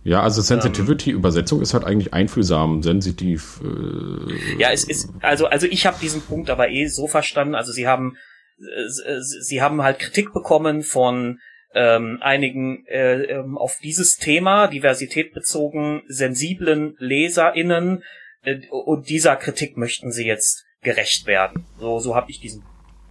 Ja, 0.05 0.21
also 0.21 0.43
Sensitivity-Übersetzung 0.43 1.63
ist 1.63 1.73
halt 1.73 1.83
eigentlich 1.83 2.13
einfühlsam, 2.13 2.83
sensitiv. 2.83 3.59
Äh, 3.63 4.61
ja, 4.61 4.71
es 4.71 4.83
ist, 4.83 5.09
also, 5.21 5.47
also 5.47 5.65
ich 5.65 5.88
habe 5.88 5.97
diesen 5.99 6.21
Punkt 6.21 6.51
aber 6.51 6.69
eh 6.69 6.86
so 6.86 7.07
verstanden, 7.07 7.55
also 7.55 7.71
sie 7.71 7.88
haben 7.88 8.15
sie 8.57 9.61
haben 9.61 9.83
halt 9.83 9.99
Kritik 9.99 10.33
bekommen 10.33 10.81
von 10.81 11.39
ähm, 11.73 12.19
einigen 12.21 12.85
äh, 12.87 13.23
ähm, 13.23 13.57
auf 13.57 13.79
dieses 13.83 14.15
Thema 14.15 14.67
Diversität 14.67 15.33
bezogen 15.33 16.03
sensiblen 16.07 16.95
LeserInnen 16.99 18.03
äh, 18.43 18.61
und 18.69 19.09
dieser 19.09 19.35
Kritik 19.35 19.75
möchten 19.75 20.11
sie 20.11 20.25
jetzt 20.25 20.65
gerecht 20.81 21.27
werden. 21.27 21.65
So, 21.77 21.99
so 21.99 22.15
habe 22.15 22.31
ich 22.31 22.39
diesen 22.39 22.63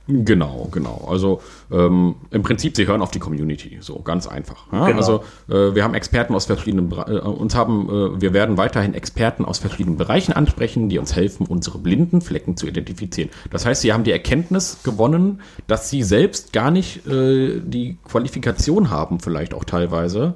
Genau, 0.07 0.69
genau. 0.71 1.07
Also 1.09 1.41
ähm, 1.73 2.17
im 2.31 2.43
Prinzip, 2.43 2.77
sie 2.77 2.87
hören 2.87 3.01
auf 3.01 3.11
die 3.11 3.19
Community, 3.19 3.79
so 3.81 4.01
ganz 4.01 4.27
einfach. 4.27 4.71
Ja? 4.71 4.87
Genau. 4.87 4.99
Also 4.99 5.25
äh, 5.49 5.75
wir 5.75 5.83
haben 5.83 5.95
Experten 5.95 6.35
aus 6.35 6.45
verschiedenen, 6.45 6.93
äh, 6.93 7.21
uns 7.21 7.55
haben, 7.55 7.89
äh, 7.89 8.21
wir 8.21 8.35
werden 8.35 8.59
weiterhin 8.59 8.93
Experten 8.93 9.47
aus 9.47 9.59
verschiedenen 9.59 9.97
Bereichen 9.97 10.33
ansprechen, 10.33 10.91
die 10.91 10.99
uns 10.99 11.17
helfen, 11.17 11.47
unsere 11.47 11.79
blinden 11.79 12.21
Flecken 12.21 12.59
zu 12.59 12.67
identifizieren. 12.67 13.31
Das 13.51 13.65
heißt, 13.65 13.81
sie 13.81 13.95
haben 13.95 14.05
die 14.05 14.13
Erkenntnis 14.13 14.83
gewonnen, 14.83 15.41
dass 15.69 15.89
sie 15.89 16.03
selbst 16.03 16.53
gar 16.53 16.71
nicht 16.71 17.07
äh, 17.07 17.61
die 17.65 17.97
Qualifikation 18.07 18.91
haben, 18.91 19.21
vielleicht 19.21 19.55
auch 19.55 19.65
teilweise, 19.65 20.35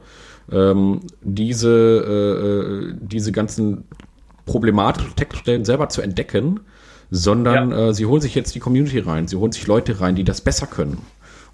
ähm, 0.50 1.00
diese 1.20 1.68
äh, 1.68 2.46
äh 2.46 2.94
diese 3.02 3.32
ganzen 3.32 3.84
problematischen 4.46 5.14
Textstellen 5.14 5.66
selber 5.66 5.90
zu 5.90 6.00
entdecken 6.00 6.60
sondern 7.10 7.70
ja. 7.70 7.88
äh, 7.88 7.94
sie 7.94 8.06
holen 8.06 8.20
sich 8.20 8.34
jetzt 8.34 8.54
die 8.54 8.60
Community 8.60 8.98
rein, 8.98 9.28
sie 9.28 9.36
holen 9.36 9.52
sich 9.52 9.66
Leute 9.66 10.00
rein, 10.00 10.14
die 10.14 10.24
das 10.24 10.40
besser 10.40 10.66
können. 10.66 10.98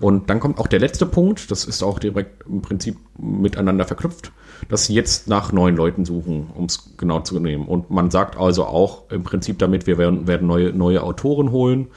Und 0.00 0.28
dann 0.28 0.40
kommt 0.40 0.58
auch 0.58 0.66
der 0.66 0.80
letzte 0.80 1.06
Punkt, 1.06 1.50
das 1.50 1.64
ist 1.64 1.82
auch 1.82 1.98
direkt 1.98 2.46
im 2.46 2.62
Prinzip 2.62 2.96
miteinander 3.16 3.84
verknüpft, 3.84 4.32
dass 4.68 4.86
sie 4.86 4.94
jetzt 4.94 5.28
nach 5.28 5.52
neuen 5.52 5.76
Leuten 5.76 6.04
suchen, 6.04 6.50
um 6.54 6.64
es 6.64 6.90
genau 6.96 7.20
zu 7.20 7.38
nehmen. 7.38 7.66
Und 7.66 7.90
man 7.90 8.10
sagt 8.10 8.36
also 8.36 8.64
auch 8.64 9.10
im 9.10 9.22
Prinzip 9.22 9.58
damit, 9.58 9.86
wir 9.86 9.98
werden, 9.98 10.26
werden 10.26 10.48
neue, 10.48 10.72
neue 10.72 11.02
Autoren 11.02 11.52
holen. 11.52 11.88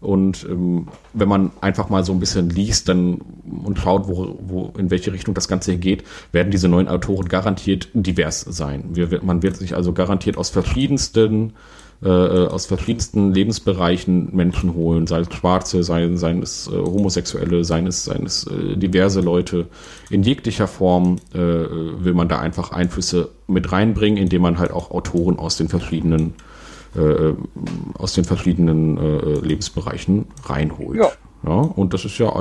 Und 0.00 0.44
ähm, 0.50 0.88
wenn 1.12 1.28
man 1.28 1.52
einfach 1.60 1.88
mal 1.88 2.04
so 2.04 2.12
ein 2.12 2.18
bisschen 2.18 2.50
liest 2.50 2.88
dann, 2.88 3.20
und 3.64 3.78
schaut, 3.78 4.08
wo, 4.08 4.36
wo, 4.40 4.72
in 4.76 4.90
welche 4.90 5.12
Richtung 5.12 5.34
das 5.34 5.46
Ganze 5.46 5.76
geht, 5.76 6.02
werden 6.32 6.50
diese 6.50 6.68
neuen 6.68 6.88
Autoren 6.88 7.28
garantiert 7.28 7.88
divers 7.92 8.40
sein. 8.40 8.84
Wir, 8.94 9.22
man 9.22 9.44
wird 9.44 9.56
sich 9.56 9.76
also 9.76 9.92
garantiert 9.92 10.36
aus 10.36 10.50
verschiedensten 10.50 11.52
äh, 12.04 12.08
äh, 12.08 12.48
aus 12.48 12.66
verschiedensten 12.66 13.32
Lebensbereichen 13.32 14.34
Menschen 14.34 14.74
holen, 14.74 15.06
sei 15.06 15.20
es 15.20 15.32
Schwarze, 15.32 15.84
sei, 15.84 16.14
seien 16.16 16.42
es 16.42 16.66
äh, 16.66 16.76
Homosexuelle, 16.76 17.62
seien 17.64 17.86
es, 17.86 18.04
seien 18.04 18.26
es 18.26 18.44
äh, 18.48 18.76
diverse 18.76 19.20
Leute. 19.20 19.66
In 20.10 20.24
jeglicher 20.24 20.66
Form 20.66 21.18
äh, 21.32 21.38
will 21.38 22.14
man 22.14 22.28
da 22.28 22.40
einfach 22.40 22.72
Einflüsse 22.72 23.28
mit 23.46 23.70
reinbringen, 23.70 24.20
indem 24.20 24.42
man 24.42 24.58
halt 24.58 24.72
auch 24.72 24.90
Autoren 24.90 25.38
aus 25.38 25.56
den 25.56 25.68
verschiedenen 25.68 26.34
äh, 26.96 27.34
aus 27.94 28.14
den 28.14 28.24
verschiedenen 28.24 28.98
äh, 28.98 29.46
Lebensbereichen 29.46 30.26
reinholt. 30.44 30.98
Ja. 30.98 31.10
Ja. 31.46 31.52
Und 31.52 31.94
das 31.94 32.04
ist 32.04 32.18
ja 32.18 32.32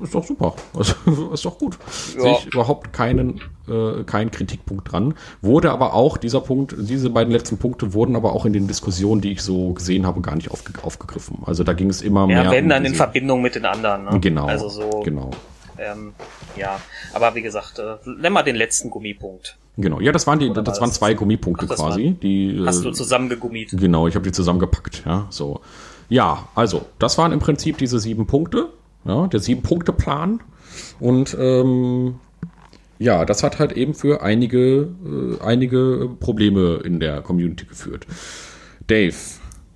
ist 0.00 0.14
doch 0.14 0.24
super. 0.24 0.54
Also, 0.76 0.94
ist 1.32 1.44
doch 1.44 1.58
gut. 1.58 1.78
Ja. 2.14 2.22
Sehe 2.22 2.32
ich 2.32 2.46
überhaupt 2.46 2.92
keinen, 2.92 3.40
äh, 3.68 4.04
keinen 4.04 4.30
Kritikpunkt 4.30 4.92
dran. 4.92 5.14
Wurde 5.40 5.70
aber 5.70 5.94
auch, 5.94 6.18
dieser 6.18 6.40
Punkt, 6.40 6.74
diese 6.78 7.10
beiden 7.10 7.32
letzten 7.32 7.56
Punkte 7.56 7.94
wurden 7.94 8.14
aber 8.14 8.34
auch 8.34 8.44
in 8.44 8.52
den 8.52 8.66
Diskussionen, 8.66 9.20
die 9.20 9.32
ich 9.32 9.42
so 9.42 9.72
gesehen 9.72 10.06
habe, 10.06 10.20
gar 10.20 10.36
nicht 10.36 10.50
aufge 10.50 10.72
aufgegriffen. 10.82 11.38
Also 11.46 11.64
da 11.64 11.72
ging 11.72 11.88
es 11.88 12.02
immer 12.02 12.26
mehr. 12.26 12.44
Ja, 12.44 12.50
wenn 12.50 12.64
um 12.64 12.70
dann 12.70 12.84
in 12.84 12.94
Verbindung 12.94 13.40
mit 13.40 13.54
den 13.54 13.64
anderen. 13.64 14.04
Ne? 14.04 14.20
Genau. 14.20 14.46
Also 14.46 14.68
so. 14.68 15.00
Genau. 15.04 15.30
Ähm, 15.78 16.12
ja, 16.56 16.80
aber 17.12 17.34
wie 17.34 17.42
gesagt, 17.42 17.78
äh, 17.78 17.96
nenn 18.04 18.32
mal 18.32 18.42
den 18.42 18.56
letzten 18.56 18.90
Gummipunkt. 18.90 19.58
Genau, 19.78 20.00
ja, 20.00 20.10
das 20.10 20.26
waren 20.26 20.38
die, 20.38 20.50
das 20.50 20.80
waren 20.80 20.90
zwei 20.90 21.12
Gummipunkte 21.12 21.66
Ach, 21.70 21.76
quasi. 21.76 22.04
Waren, 22.04 22.20
die, 22.20 22.62
hast 22.64 22.82
du 22.82 22.90
äh, 22.90 22.92
zusammengegummiert? 22.92 23.72
Genau, 23.72 24.06
ich 24.08 24.14
habe 24.14 24.24
die 24.24 24.32
zusammengepackt, 24.32 25.02
ja, 25.04 25.26
so. 25.28 25.60
Ja, 26.08 26.48
also, 26.54 26.86
das 26.98 27.18
waren 27.18 27.32
im 27.32 27.38
Prinzip 27.38 27.78
diese 27.78 27.98
sieben 27.98 28.26
Punkte. 28.26 28.68
Ja, 29.04 29.28
der 29.28 29.40
Sieben-Punkte-Plan. 29.40 30.40
Und 30.98 31.36
ähm, 31.38 32.16
ja, 32.98 33.24
das 33.24 33.42
hat 33.42 33.58
halt 33.58 33.72
eben 33.72 33.94
für 33.94 34.22
einige, 34.22 34.88
äh, 35.04 35.40
einige 35.44 36.10
Probleme 36.18 36.80
in 36.84 36.98
der 36.98 37.20
Community 37.20 37.66
geführt. 37.66 38.06
Dave, 38.88 39.14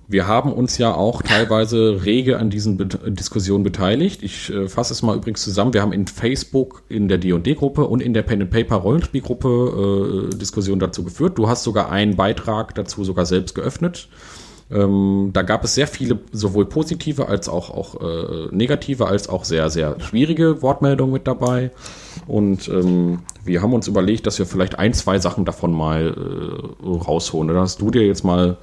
wir 0.07 0.27
haben 0.27 0.51
uns 0.51 0.77
ja 0.77 0.93
auch 0.93 1.21
teilweise 1.21 2.03
rege 2.03 2.39
an 2.39 2.49
diesen 2.49 2.75
Be 2.75 2.85
Diskussionen 2.85 3.63
beteiligt. 3.63 4.23
Ich 4.23 4.49
äh, 4.49 4.67
fasse 4.67 4.93
es 4.93 5.01
mal 5.01 5.15
übrigens 5.15 5.41
zusammen. 5.41 5.73
Wir 5.73 5.81
haben 5.81 5.93
in 5.93 6.07
Facebook 6.07 6.83
in 6.89 7.07
der 7.07 7.17
D&D-Gruppe 7.17 7.85
und 7.85 8.01
in 8.01 8.13
der 8.13 8.23
Pen 8.23 8.41
and 8.41 8.51
Paper 8.51 8.75
Rollenspielgruppe 8.75 10.29
äh, 10.33 10.35
Diskussionen 10.35 10.79
dazu 10.79 11.05
geführt. 11.05 11.37
Du 11.37 11.47
hast 11.47 11.63
sogar 11.63 11.89
einen 11.89 12.17
Beitrag 12.17 12.75
dazu 12.75 13.05
sogar 13.05 13.25
selbst 13.25 13.55
geöffnet. 13.55 14.09
Ähm, 14.71 15.31
da 15.33 15.41
gab 15.41 15.63
es 15.63 15.75
sehr 15.75 15.87
viele, 15.87 16.19
sowohl 16.31 16.65
positive 16.65 17.27
als 17.27 17.49
auch, 17.49 17.69
auch 17.69 18.01
äh, 18.01 18.47
negative, 18.55 19.07
als 19.07 19.27
auch 19.27 19.43
sehr, 19.43 19.69
sehr 19.69 19.99
schwierige 19.99 20.61
Wortmeldungen 20.61 21.11
mit 21.11 21.27
dabei. 21.27 21.71
Und 22.27 22.69
ähm, 22.69 23.23
wir 23.43 23.61
haben 23.61 23.73
uns 23.73 23.87
überlegt, 23.87 24.27
dass 24.27 24.39
wir 24.39 24.45
vielleicht 24.45 24.79
ein, 24.79 24.93
zwei 24.93 25.19
Sachen 25.19 25.43
davon 25.43 25.73
mal 25.73 26.15
äh, 26.15 26.87
rausholen. 26.87 27.53
Da 27.53 27.59
hast 27.59 27.81
du 27.81 27.91
dir 27.91 28.05
jetzt 28.05 28.23
mal 28.23 28.57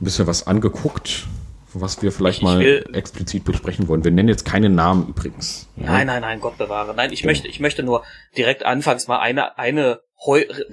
ein 0.00 0.04
bisschen 0.04 0.26
was 0.26 0.46
angeguckt, 0.46 1.26
was 1.72 2.02
wir 2.02 2.12
vielleicht 2.12 2.38
ich, 2.38 2.44
mal 2.44 2.84
explizit 2.92 3.44
besprechen 3.44 3.88
wollen. 3.88 4.04
Wir 4.04 4.10
nennen 4.10 4.28
jetzt 4.28 4.44
keine 4.44 4.68
Namen 4.68 5.08
übrigens. 5.08 5.68
Ja? 5.76 5.92
Nein, 5.92 6.06
nein, 6.08 6.20
nein, 6.20 6.40
Gott 6.40 6.58
bewahre. 6.58 6.94
Nein, 6.94 7.12
ich 7.12 7.20
ja. 7.20 7.26
möchte, 7.26 7.48
ich 7.48 7.60
möchte 7.60 7.82
nur 7.82 8.04
direkt 8.36 8.66
anfangs 8.66 9.08
mal 9.08 9.20
eine, 9.20 9.56
eine, 9.56 10.00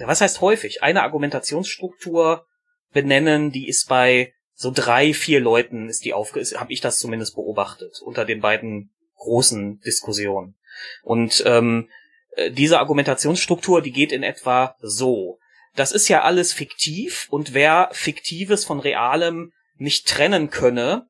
was 0.06 0.20
heißt 0.20 0.42
häufig? 0.42 0.84
Eine 0.84 1.04
Argumentationsstruktur 1.04 2.46
benennen, 2.92 3.52
die 3.52 3.70
ist 3.70 3.88
bei 3.88 4.34
so 4.62 4.72
drei, 4.74 5.14
vier 5.16 5.40
Leuten 5.40 5.90
ist 5.90 6.06
die 6.06 6.14
aufge, 6.14 6.44
habe 6.56 6.72
ich 6.72 6.82
das 6.82 7.00
zumindest 7.00 7.34
beobachtet 7.34 8.00
unter 8.04 8.26
den 8.26 8.42
beiden 8.42 8.92
großen 9.16 9.80
Diskussionen. 9.80 10.56
Und 11.02 11.42
ähm, 11.48 11.90
äh, 12.36 12.52
diese 12.52 12.78
Argumentationsstruktur, 12.78 13.82
die 13.82 13.92
geht 13.92 14.12
in 14.12 14.22
etwa 14.22 14.76
so. 14.80 15.40
Das 15.76 15.92
ist 15.92 16.10
ja 16.10 16.22
alles 16.22 16.54
fiktiv 16.54 17.28
und 17.32 17.56
wer 17.56 17.90
Fiktives 17.92 18.64
von 18.64 18.80
Realem 18.80 19.52
nicht 19.78 20.08
trennen 20.08 20.52
könne, 20.52 21.08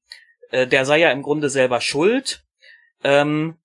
äh, 0.51 0.65
der 0.65 0.85
sei 0.85 0.99
ja 0.99 1.11
im 1.11 1.21
Grunde 1.21 1.49
selber 1.49 1.81
schuld. 1.81 2.45
Ähm, 3.03 3.57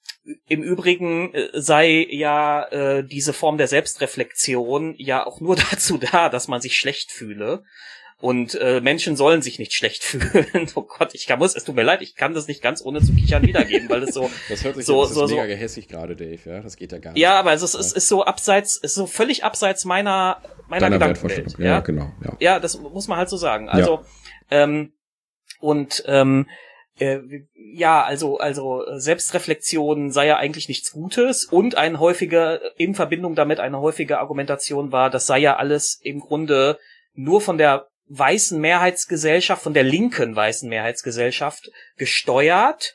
Im 0.48 0.64
Übrigen 0.64 1.32
äh, 1.32 1.50
sei 1.52 2.08
ja 2.10 2.64
äh, 2.70 3.04
diese 3.04 3.32
Form 3.32 3.56
der 3.56 3.68
Selbstreflexion 3.68 4.96
ja 4.98 5.24
auch 5.24 5.40
nur 5.40 5.54
dazu 5.70 5.96
da, 5.96 6.28
dass 6.28 6.48
man 6.48 6.60
sich 6.60 6.76
schlecht 6.76 7.12
fühle. 7.12 7.62
Und 8.18 8.54
äh, 8.54 8.80
Menschen 8.80 9.14
sollen 9.14 9.42
sich 9.42 9.58
nicht 9.58 9.74
schlecht 9.74 10.02
fühlen. 10.04 10.68
oh 10.74 10.82
Gott, 10.82 11.14
ich 11.14 11.26
kann, 11.26 11.38
muss, 11.38 11.54
es 11.54 11.64
tut 11.64 11.76
mir 11.76 11.82
leid, 11.82 12.00
ich 12.00 12.14
kann 12.14 12.32
das 12.32 12.48
nicht 12.48 12.62
ganz 12.62 12.82
ohne 12.82 13.02
zu 13.02 13.14
kichern 13.14 13.42
wiedergeben, 13.42 13.88
weil 13.90 14.02
es 14.02 14.14
so. 14.14 14.30
Das 14.48 14.64
hört 14.64 14.76
sich 14.76 14.86
so, 14.86 15.02
das 15.02 15.12
so, 15.12 15.24
ist 15.24 15.30
mega 15.30 15.46
gehässig 15.46 15.88
gerade, 15.88 16.16
Dave, 16.16 16.38
ja. 16.44 16.60
Das 16.60 16.76
geht 16.76 16.92
ja 16.92 16.98
gar 16.98 17.12
nicht. 17.12 17.20
Ja, 17.20 17.38
aber 17.38 17.52
es 17.52 17.62
ist, 17.62 17.74
es 17.74 17.92
ist 17.92 18.08
so 18.08 18.24
abseits, 18.24 18.76
es 18.76 18.92
ist 18.92 18.94
so 18.94 19.06
völlig 19.06 19.44
abseits 19.44 19.84
meiner, 19.84 20.40
meiner 20.68 20.88
Deiner 20.88 20.98
Gedankenwelt. 20.98 21.58
Ja, 21.58 21.64
ja, 21.64 21.80
genau. 21.80 22.10
Ja. 22.24 22.36
ja, 22.38 22.60
das 22.60 22.78
muss 22.78 23.06
man 23.08 23.18
halt 23.18 23.28
so 23.28 23.36
sagen. 23.36 23.68
Also, 23.68 24.00
ja. 24.50 24.62
ähm, 24.62 24.92
und 25.60 26.02
ähm, 26.06 26.46
äh, 26.98 27.18
ja, 27.54 28.02
also 28.02 28.38
also 28.38 28.82
Selbstreflexion 28.96 30.10
sei 30.10 30.26
ja 30.26 30.38
eigentlich 30.38 30.68
nichts 30.68 30.92
Gutes 30.92 31.44
und 31.44 31.74
ein 31.74 32.00
häufiger 32.00 32.60
in 32.78 32.94
Verbindung 32.94 33.34
damit 33.34 33.60
eine 33.60 33.80
häufige 33.80 34.18
Argumentation 34.18 34.92
war, 34.92 35.10
das 35.10 35.26
sei 35.26 35.38
ja 35.38 35.56
alles 35.56 36.00
im 36.02 36.20
Grunde 36.20 36.78
nur 37.14 37.40
von 37.40 37.58
der 37.58 37.88
weißen 38.08 38.60
Mehrheitsgesellschaft, 38.60 39.62
von 39.62 39.74
der 39.74 39.82
linken 39.82 40.36
weißen 40.36 40.68
Mehrheitsgesellschaft 40.68 41.70
gesteuert. 41.96 42.94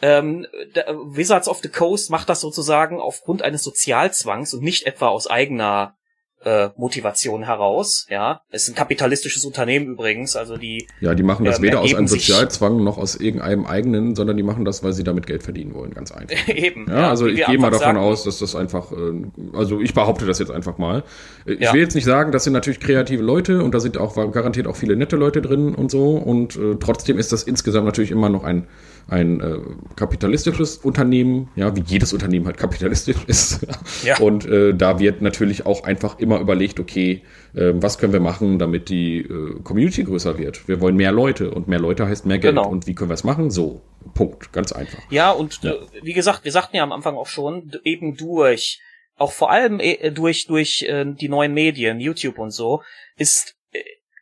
Ähm, 0.00 0.46
Wizards 0.52 1.48
of 1.48 1.60
the 1.62 1.68
Coast 1.68 2.10
macht 2.10 2.28
das 2.28 2.40
sozusagen 2.40 3.00
aufgrund 3.00 3.42
eines 3.42 3.62
Sozialzwangs 3.62 4.52
und 4.54 4.62
nicht 4.62 4.86
etwa 4.86 5.08
aus 5.08 5.28
eigener 5.28 5.96
äh, 6.44 6.70
Motivation 6.76 7.44
heraus. 7.44 8.06
Ja, 8.10 8.42
es 8.50 8.64
ist 8.64 8.70
ein 8.70 8.74
kapitalistisches 8.74 9.44
Unternehmen 9.44 9.86
übrigens, 9.86 10.36
also 10.36 10.56
die. 10.56 10.86
Ja, 11.00 11.14
die 11.14 11.22
machen 11.22 11.44
das 11.44 11.58
ähm, 11.58 11.64
weder 11.64 11.80
aus 11.80 11.94
einem 11.94 12.08
Sozialzwang 12.08 12.82
noch 12.82 12.98
aus 12.98 13.16
irgendeinem 13.16 13.66
eigenen, 13.66 14.14
sondern 14.14 14.36
die 14.36 14.42
machen 14.42 14.64
das, 14.64 14.82
weil 14.82 14.92
sie 14.92 15.04
damit 15.04 15.26
Geld 15.26 15.42
verdienen 15.42 15.74
wollen, 15.74 15.92
ganz 15.94 16.12
einfach. 16.12 16.48
Eben. 16.54 16.86
Ja, 16.88 17.00
ja 17.00 17.10
also 17.10 17.26
ich 17.26 17.44
gehe 17.44 17.58
mal 17.58 17.70
davon 17.70 17.86
sagen, 17.86 17.98
aus, 17.98 18.24
dass 18.24 18.38
das 18.38 18.54
einfach, 18.54 18.92
äh, 18.92 19.56
also 19.56 19.80
ich 19.80 19.94
behaupte 19.94 20.26
das 20.26 20.38
jetzt 20.38 20.50
einfach 20.50 20.78
mal. 20.78 21.04
Ich 21.46 21.60
ja. 21.60 21.72
will 21.72 21.80
jetzt 21.80 21.94
nicht 21.94 22.04
sagen, 22.04 22.32
das 22.32 22.44
sind 22.44 22.52
natürlich 22.52 22.80
kreative 22.80 23.22
Leute 23.22 23.62
und 23.62 23.74
da 23.74 23.80
sind 23.80 23.98
auch 23.98 24.14
garantiert 24.32 24.66
auch 24.66 24.76
viele 24.76 24.96
nette 24.96 25.16
Leute 25.16 25.42
drin 25.42 25.74
und 25.74 25.90
so 25.90 26.16
und 26.16 26.56
äh, 26.56 26.76
trotzdem 26.80 27.18
ist 27.18 27.32
das 27.32 27.42
insgesamt 27.42 27.86
natürlich 27.86 28.10
immer 28.10 28.28
noch 28.28 28.44
ein 28.44 28.66
ein 29.08 29.40
äh, 29.40 29.58
kapitalistisches 29.96 30.78
Unternehmen, 30.78 31.50
ja, 31.56 31.74
wie 31.76 31.82
jedes 31.86 32.12
Unternehmen 32.12 32.46
halt 32.46 32.56
kapitalistisch 32.56 33.16
ist. 33.26 33.66
Ja. 34.04 34.18
Und 34.18 34.46
äh, 34.46 34.74
da 34.74 34.98
wird 34.98 35.22
natürlich 35.22 35.66
auch 35.66 35.84
einfach 35.84 36.18
immer 36.18 36.40
überlegt, 36.40 36.80
okay, 36.80 37.22
äh, 37.54 37.72
was 37.74 37.98
können 37.98 38.12
wir 38.12 38.20
machen, 38.20 38.58
damit 38.58 38.88
die 38.88 39.18
äh, 39.18 39.60
Community 39.62 40.04
größer 40.04 40.38
wird? 40.38 40.66
Wir 40.68 40.80
wollen 40.80 40.96
mehr 40.96 41.12
Leute 41.12 41.50
und 41.50 41.68
mehr 41.68 41.80
Leute 41.80 42.06
heißt 42.06 42.26
mehr 42.26 42.38
Geld. 42.38 42.56
Genau. 42.56 42.68
Und 42.68 42.86
wie 42.86 42.94
können 42.94 43.10
wir 43.10 43.14
es 43.14 43.24
machen? 43.24 43.50
So, 43.50 43.82
Punkt, 44.14 44.52
ganz 44.52 44.72
einfach. 44.72 45.02
Ja, 45.10 45.30
und 45.30 45.62
ja. 45.62 45.72
Äh, 45.72 45.78
wie 46.02 46.12
gesagt, 46.12 46.44
wir 46.44 46.52
sagten 46.52 46.76
ja 46.76 46.82
am 46.82 46.92
Anfang 46.92 47.16
auch 47.16 47.26
schon, 47.26 47.72
eben 47.84 48.16
durch, 48.16 48.80
auch 49.16 49.32
vor 49.32 49.50
allem 49.50 49.80
äh, 49.80 50.10
durch, 50.10 50.46
durch 50.46 50.82
äh, 50.88 51.04
die 51.06 51.28
neuen 51.28 51.54
Medien, 51.54 52.00
YouTube 52.00 52.38
und 52.38 52.50
so, 52.50 52.82
ist 53.16 53.56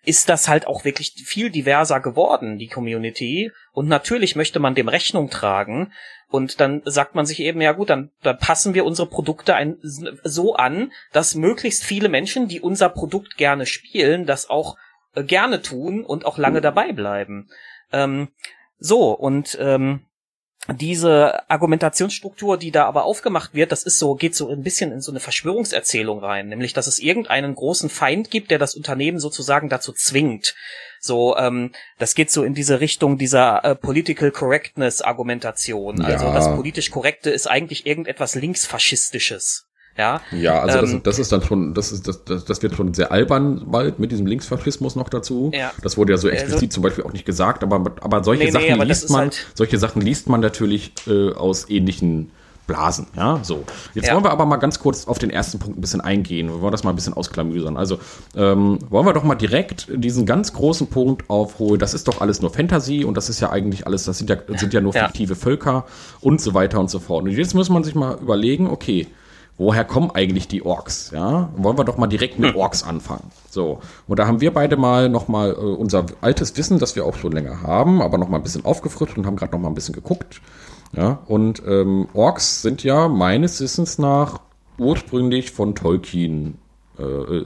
ist 0.05 0.28
das 0.28 0.49
halt 0.49 0.66
auch 0.66 0.85
wirklich 0.85 1.12
viel 1.24 1.51
diverser 1.51 2.01
geworden, 2.01 2.59
die 2.59 2.68
Community. 2.68 3.53
Und 3.73 3.89
natürlich 3.89 4.37
möchte 4.37 4.61
man 4.61 4.75
dem 4.75 4.89
Rechnung 4.89 5.31
tragen. 5.31 5.93
Und 6.29 6.61
dann 6.61 6.83
sagt 6.85 7.14
man 7.14 7.27
sich 7.27 7.41
eben, 7.41 7.61
ja 7.61 7.73
gut, 7.73 7.91
dann, 7.91 8.11
dann 8.23 8.39
passen 8.39 8.75
wir 8.75 8.85
unsere 8.85 9.09
Produkte 9.09 9.55
ein, 9.55 9.79
so 9.83 10.55
an, 10.55 10.93
dass 11.12 11.35
möglichst 11.35 11.85
viele 11.85 12.09
Menschen, 12.09 12.49
die 12.49 12.61
unser 12.61 12.89
Produkt 12.89 13.37
gerne 13.37 13.66
spielen, 13.66 14.27
das 14.27 14.49
auch 14.49 14.77
äh, 15.14 15.25
gerne 15.25 15.62
tun 15.62 16.05
und 16.05 16.25
auch 16.25 16.39
lange 16.39 16.61
dabei 16.61 16.93
bleiben. 16.93 17.49
Ähm, 17.93 18.29
so, 18.79 19.12
und 19.12 19.59
ähm, 19.61 20.07
diese 20.68 21.48
Argumentationsstruktur, 21.50 22.58
die 22.58 22.70
da 22.70 22.84
aber 22.84 23.04
aufgemacht 23.04 23.54
wird, 23.54 23.72
das 23.72 23.82
ist 23.82 23.98
so, 23.98 24.14
geht 24.14 24.34
so 24.34 24.50
ein 24.50 24.62
bisschen 24.62 24.92
in 24.92 25.00
so 25.00 25.11
eine 25.11 25.20
Verschwörungserzählung 25.20 26.18
rein, 26.20 26.48
nämlich, 26.48 26.74
dass 26.74 26.86
es 26.86 26.98
irgendeinen 26.98 27.54
großen 27.54 27.88
Feind 27.88 28.30
gibt, 28.30 28.50
der 28.50 28.58
das 28.58 28.74
Unternehmen 28.74 29.18
sozusagen 29.18 29.68
dazu 29.68 29.92
zwingt. 29.92 30.54
So, 31.00 31.34
ähm, 31.36 31.72
das 31.98 32.14
geht 32.14 32.30
so 32.30 32.44
in 32.44 32.52
diese 32.52 32.80
Richtung 32.80 33.16
dieser 33.16 33.64
äh, 33.64 33.74
Political 33.74 34.30
Correctness 34.30 35.00
Argumentation. 35.00 36.02
Also 36.02 36.26
ja. 36.26 36.34
das 36.34 36.54
politisch 36.54 36.90
Korrekte 36.90 37.30
ist 37.30 37.46
eigentlich 37.46 37.86
irgendetwas 37.86 38.34
linksfaschistisches. 38.34 39.70
Ja, 39.97 40.20
ja 40.30 40.61
also 40.61 40.78
ähm, 40.78 41.03
das, 41.03 41.03
das, 41.03 41.18
ist 41.18 41.32
dann 41.32 41.43
schon, 41.43 41.74
das 41.74 41.93
ist, 41.93 42.07
das, 42.07 42.24
das, 42.24 42.45
das 42.45 42.62
wird 42.62 42.74
schon 42.74 42.95
sehr 42.95 43.12
albern 43.12 43.66
bald 43.70 43.99
mit 43.99 44.12
diesem 44.12 44.26
Linksfaschismus 44.26 44.97
noch 44.97 45.09
dazu. 45.09 45.51
Ja. 45.53 45.72
Das 45.82 45.97
wurde 45.97 46.12
ja 46.12 46.18
so 46.18 46.28
explizit 46.28 46.62
also, 46.62 46.74
zum 46.74 46.82
Beispiel 46.82 47.05
auch 47.05 47.12
nicht 47.12 47.26
gesagt, 47.26 47.62
aber, 47.62 47.93
aber 48.01 48.24
solche 48.24 48.45
nee, 48.45 48.51
Sachen 48.51 48.66
nee, 48.66 48.72
aber 48.72 48.84
liest 48.84 49.11
man, 49.11 49.20
halt 49.22 49.47
solche 49.55 49.78
Sachen 49.78 50.01
liest 50.01 50.28
man 50.28 50.41
natürlich 50.41 50.93
äh, 51.07 51.32
aus 51.32 51.68
ähnlichen 51.68 52.30
Blasen, 52.70 53.09
ja, 53.16 53.41
so. 53.43 53.64
Jetzt 53.95 54.07
ja. 54.07 54.14
wollen 54.14 54.24
wir 54.24 54.30
aber 54.30 54.47
mal 54.47 54.59
ganz 54.59 54.78
kurz 54.78 55.09
auf 55.09 55.18
den 55.18 55.30
ersten 55.30 55.59
Punkt 55.59 55.76
ein 55.76 55.80
bisschen 55.80 56.01
eingehen. 56.01 56.47
Wir 56.47 56.61
wollen 56.61 56.70
das 56.70 56.84
mal 56.84 56.91
ein 56.91 56.95
bisschen 56.95 57.14
ausklamüsern. 57.14 57.76
Also, 57.76 57.99
ähm, 58.36 58.78
wollen 58.88 59.07
wir 59.07 59.12
doch 59.12 59.24
mal 59.24 59.34
direkt 59.34 59.88
diesen 59.93 60.24
ganz 60.24 60.53
großen 60.53 60.86
Punkt 60.86 61.28
aufholen. 61.28 61.80
Das 61.80 61.95
ist 61.95 62.07
doch 62.07 62.20
alles 62.20 62.41
nur 62.43 62.53
Fantasy 62.53 63.03
und 63.03 63.16
das 63.16 63.28
ist 63.28 63.41
ja 63.41 63.51
eigentlich 63.51 63.88
alles, 63.88 64.05
das 64.05 64.18
sind 64.18 64.30
ja, 64.30 64.36
sind 64.57 64.72
ja 64.72 64.80
nur 64.80 64.93
fiktive 64.93 65.32
ja. 65.32 65.38
Völker 65.38 65.84
und 66.20 66.41
so 66.41 66.55
weiter 66.55 66.78
und 66.78 66.88
so 66.88 67.01
fort. 67.01 67.24
Und 67.24 67.32
jetzt 67.32 67.55
muss 67.55 67.70
man 67.70 67.82
sich 67.82 67.97
mal 67.97 68.16
überlegen, 68.20 68.68
okay, 68.68 69.09
woher 69.61 69.84
kommen 69.84 70.11
eigentlich 70.11 70.48
die 70.48 70.64
Orks? 70.64 71.11
Ja, 71.14 71.50
wollen 71.54 71.78
wir 71.78 71.84
doch 71.84 71.98
mal 71.98 72.06
direkt 72.06 72.38
mit 72.38 72.54
hm. 72.54 72.58
Orks 72.58 72.82
anfangen. 72.82 73.30
So, 73.50 73.80
und 74.08 74.18
da 74.18 74.26
haben 74.26 74.40
wir 74.40 74.52
beide 74.54 74.76
mal 74.76 75.08
noch 75.08 75.28
mal 75.28 75.50
äh, 75.50 75.54
unser 75.54 76.06
altes 76.22 76.56
Wissen, 76.56 76.78
das 76.78 76.96
wir 76.96 77.04
auch 77.04 77.14
schon 77.14 77.32
länger 77.32 77.62
haben, 77.62 78.00
aber 78.00 78.16
noch 78.16 78.28
mal 78.28 78.38
ein 78.38 78.42
bisschen 78.42 78.64
aufgefrischt 78.64 79.18
und 79.18 79.26
haben 79.26 79.36
gerade 79.36 79.52
noch 79.52 79.61
mal 79.61 79.68
ein 79.68 79.74
bisschen 79.74 79.94
geguckt. 79.94 80.40
Ja, 80.96 81.20
und 81.26 81.62
ähm, 81.68 82.08
Orks 82.14 82.62
sind 82.62 82.82
ja 82.82 83.06
meines 83.06 83.61
Wissens 83.61 83.98
nach 83.98 84.40
ursprünglich 84.78 85.52
von 85.52 85.74
Tolkien 85.74 86.56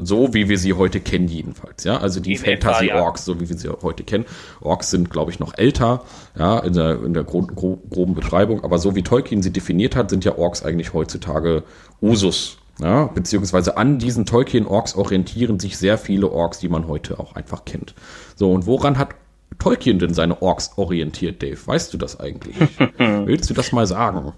so 0.02 0.34
wie 0.34 0.48
wir 0.48 0.58
sie 0.58 0.72
heute 0.72 1.00
kennen 1.00 1.28
jedenfalls, 1.28 1.84
ja, 1.84 1.98
also 1.98 2.20
die 2.20 2.36
Fantasy 2.36 2.90
Orks, 2.92 3.24
so 3.24 3.40
wie 3.40 3.48
wir 3.48 3.56
sie 3.56 3.68
heute 3.82 4.04
kennen. 4.04 4.24
Orks 4.60 4.90
sind, 4.90 5.10
glaube 5.10 5.30
ich, 5.30 5.38
noch 5.38 5.56
älter, 5.56 6.04
ja, 6.38 6.58
in 6.58 6.72
der, 6.72 7.02
in 7.02 7.14
der 7.14 7.24
gro 7.24 7.42
gro 7.42 7.78
groben 7.90 8.14
Beschreibung, 8.14 8.64
aber 8.64 8.78
so 8.78 8.94
wie 8.94 9.02
Tolkien 9.02 9.42
sie 9.42 9.52
definiert 9.52 9.96
hat, 9.96 10.10
sind 10.10 10.24
ja 10.24 10.36
Orks 10.36 10.64
eigentlich 10.64 10.92
heutzutage 10.92 11.62
Usus, 12.02 12.58
ja, 12.80 13.06
beziehungsweise 13.06 13.76
an 13.76 13.98
diesen 13.98 14.26
Tolkien-Orks 14.26 14.96
orientieren 14.96 15.60
sich 15.60 15.78
sehr 15.78 15.98
viele 15.98 16.30
Orks, 16.30 16.58
die 16.58 16.68
man 16.68 16.88
heute 16.88 17.20
auch 17.20 17.36
einfach 17.36 17.64
kennt. 17.64 17.94
So, 18.34 18.52
und 18.52 18.66
woran 18.66 18.98
hat 18.98 19.14
Tolkien 19.58 19.98
denn 19.98 20.14
seine 20.14 20.42
Orks 20.42 20.72
orientiert, 20.76 21.42
Dave? 21.42 21.58
Weißt 21.64 21.94
du 21.94 21.98
das 21.98 22.18
eigentlich? 22.18 22.56
Willst 22.98 23.48
du 23.48 23.54
das 23.54 23.70
mal 23.72 23.86
sagen? 23.86 24.32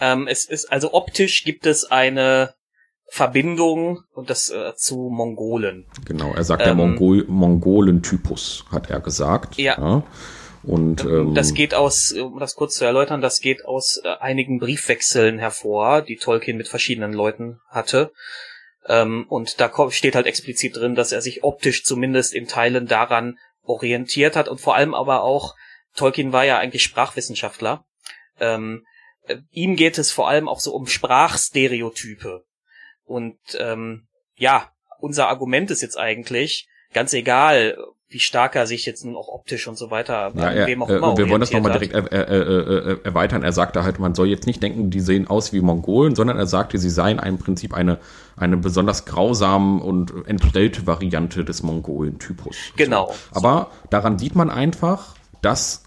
Ähm, 0.00 0.26
es 0.28 0.44
ist, 0.44 0.70
also 0.70 0.92
optisch 0.92 1.44
gibt 1.44 1.64
es 1.64 1.90
eine 1.90 2.54
Verbindung 3.14 4.04
und 4.14 4.30
das 4.30 4.48
äh, 4.48 4.74
zu 4.74 5.10
Mongolen. 5.12 5.84
Genau, 6.06 6.32
er 6.32 6.44
sagt 6.44 6.62
ähm, 6.62 6.68
der 6.68 6.74
Mongol 6.74 7.26
Mongolen-Typus, 7.28 8.64
hat 8.72 8.88
er 8.88 9.00
gesagt. 9.00 9.58
Ja. 9.58 9.76
ja. 9.78 10.02
Und 10.62 11.04
ähm, 11.04 11.34
das 11.34 11.52
geht 11.52 11.74
aus, 11.74 12.12
um 12.12 12.38
das 12.38 12.54
kurz 12.54 12.74
zu 12.76 12.86
erläutern, 12.86 13.20
das 13.20 13.40
geht 13.40 13.66
aus 13.66 14.00
äh, 14.02 14.08
einigen 14.08 14.60
Briefwechseln 14.60 15.38
hervor, 15.38 16.00
die 16.00 16.16
Tolkien 16.16 16.56
mit 16.56 16.68
verschiedenen 16.68 17.12
Leuten 17.12 17.60
hatte. 17.68 18.12
Ähm, 18.86 19.26
und 19.28 19.60
da 19.60 19.70
steht 19.90 20.14
halt 20.14 20.26
explizit 20.26 20.76
drin, 20.76 20.94
dass 20.94 21.12
er 21.12 21.20
sich 21.20 21.44
optisch 21.44 21.84
zumindest 21.84 22.32
in 22.32 22.48
Teilen 22.48 22.86
daran 22.86 23.36
orientiert 23.62 24.36
hat 24.36 24.48
und 24.48 24.58
vor 24.58 24.74
allem 24.74 24.94
aber 24.94 25.22
auch, 25.22 25.54
Tolkien 25.96 26.32
war 26.32 26.46
ja 26.46 26.56
eigentlich 26.56 26.82
Sprachwissenschaftler. 26.82 27.84
Ähm, 28.40 28.86
äh, 29.26 29.36
ihm 29.50 29.76
geht 29.76 29.98
es 29.98 30.10
vor 30.10 30.30
allem 30.30 30.48
auch 30.48 30.60
so 30.60 30.72
um 30.72 30.86
Sprachstereotype. 30.86 32.44
Und 33.12 33.36
ähm, 33.60 34.04
ja, 34.36 34.70
unser 34.98 35.28
Argument 35.28 35.70
ist 35.70 35.82
jetzt 35.82 35.98
eigentlich, 35.98 36.66
ganz 36.94 37.12
egal, 37.12 37.76
wie 38.08 38.20
stark 38.20 38.56
er 38.56 38.66
sich 38.66 38.86
jetzt 38.86 39.04
nun 39.04 39.16
auch 39.16 39.28
optisch 39.28 39.68
und 39.68 39.76
so 39.76 39.90
weiter, 39.90 40.32
ja, 40.34 40.50
er, 40.50 40.66
wem 40.66 40.82
auch 40.82 40.88
immer 40.88 41.12
äh, 41.12 41.18
Wir 41.18 41.28
wollen 41.28 41.40
das 41.40 41.52
nochmal 41.52 41.72
direkt 41.72 41.92
er, 41.92 42.10
er, 42.10 42.28
er, 42.28 43.04
erweitern. 43.04 43.42
Er 43.42 43.52
sagte 43.52 43.84
halt, 43.84 43.98
man 43.98 44.14
soll 44.14 44.28
jetzt 44.28 44.46
nicht 44.46 44.62
denken, 44.62 44.88
die 44.88 45.00
sehen 45.00 45.28
aus 45.28 45.52
wie 45.52 45.60
Mongolen, 45.60 46.14
sondern 46.14 46.38
er 46.38 46.46
sagte, 46.46 46.78
sie 46.78 46.88
seien 46.88 47.18
im 47.18 47.36
Prinzip 47.36 47.74
eine, 47.74 47.98
eine 48.34 48.56
besonders 48.56 49.04
grausame 49.04 49.82
und 49.82 50.26
entstellte 50.26 50.86
Variante 50.86 51.44
des 51.44 51.62
Mongolen-Typus. 51.62 52.56
Genau. 52.76 53.14
So. 53.30 53.36
Aber 53.36 53.72
daran 53.90 54.18
sieht 54.18 54.34
man 54.36 54.48
einfach, 54.48 55.16
dass 55.42 55.82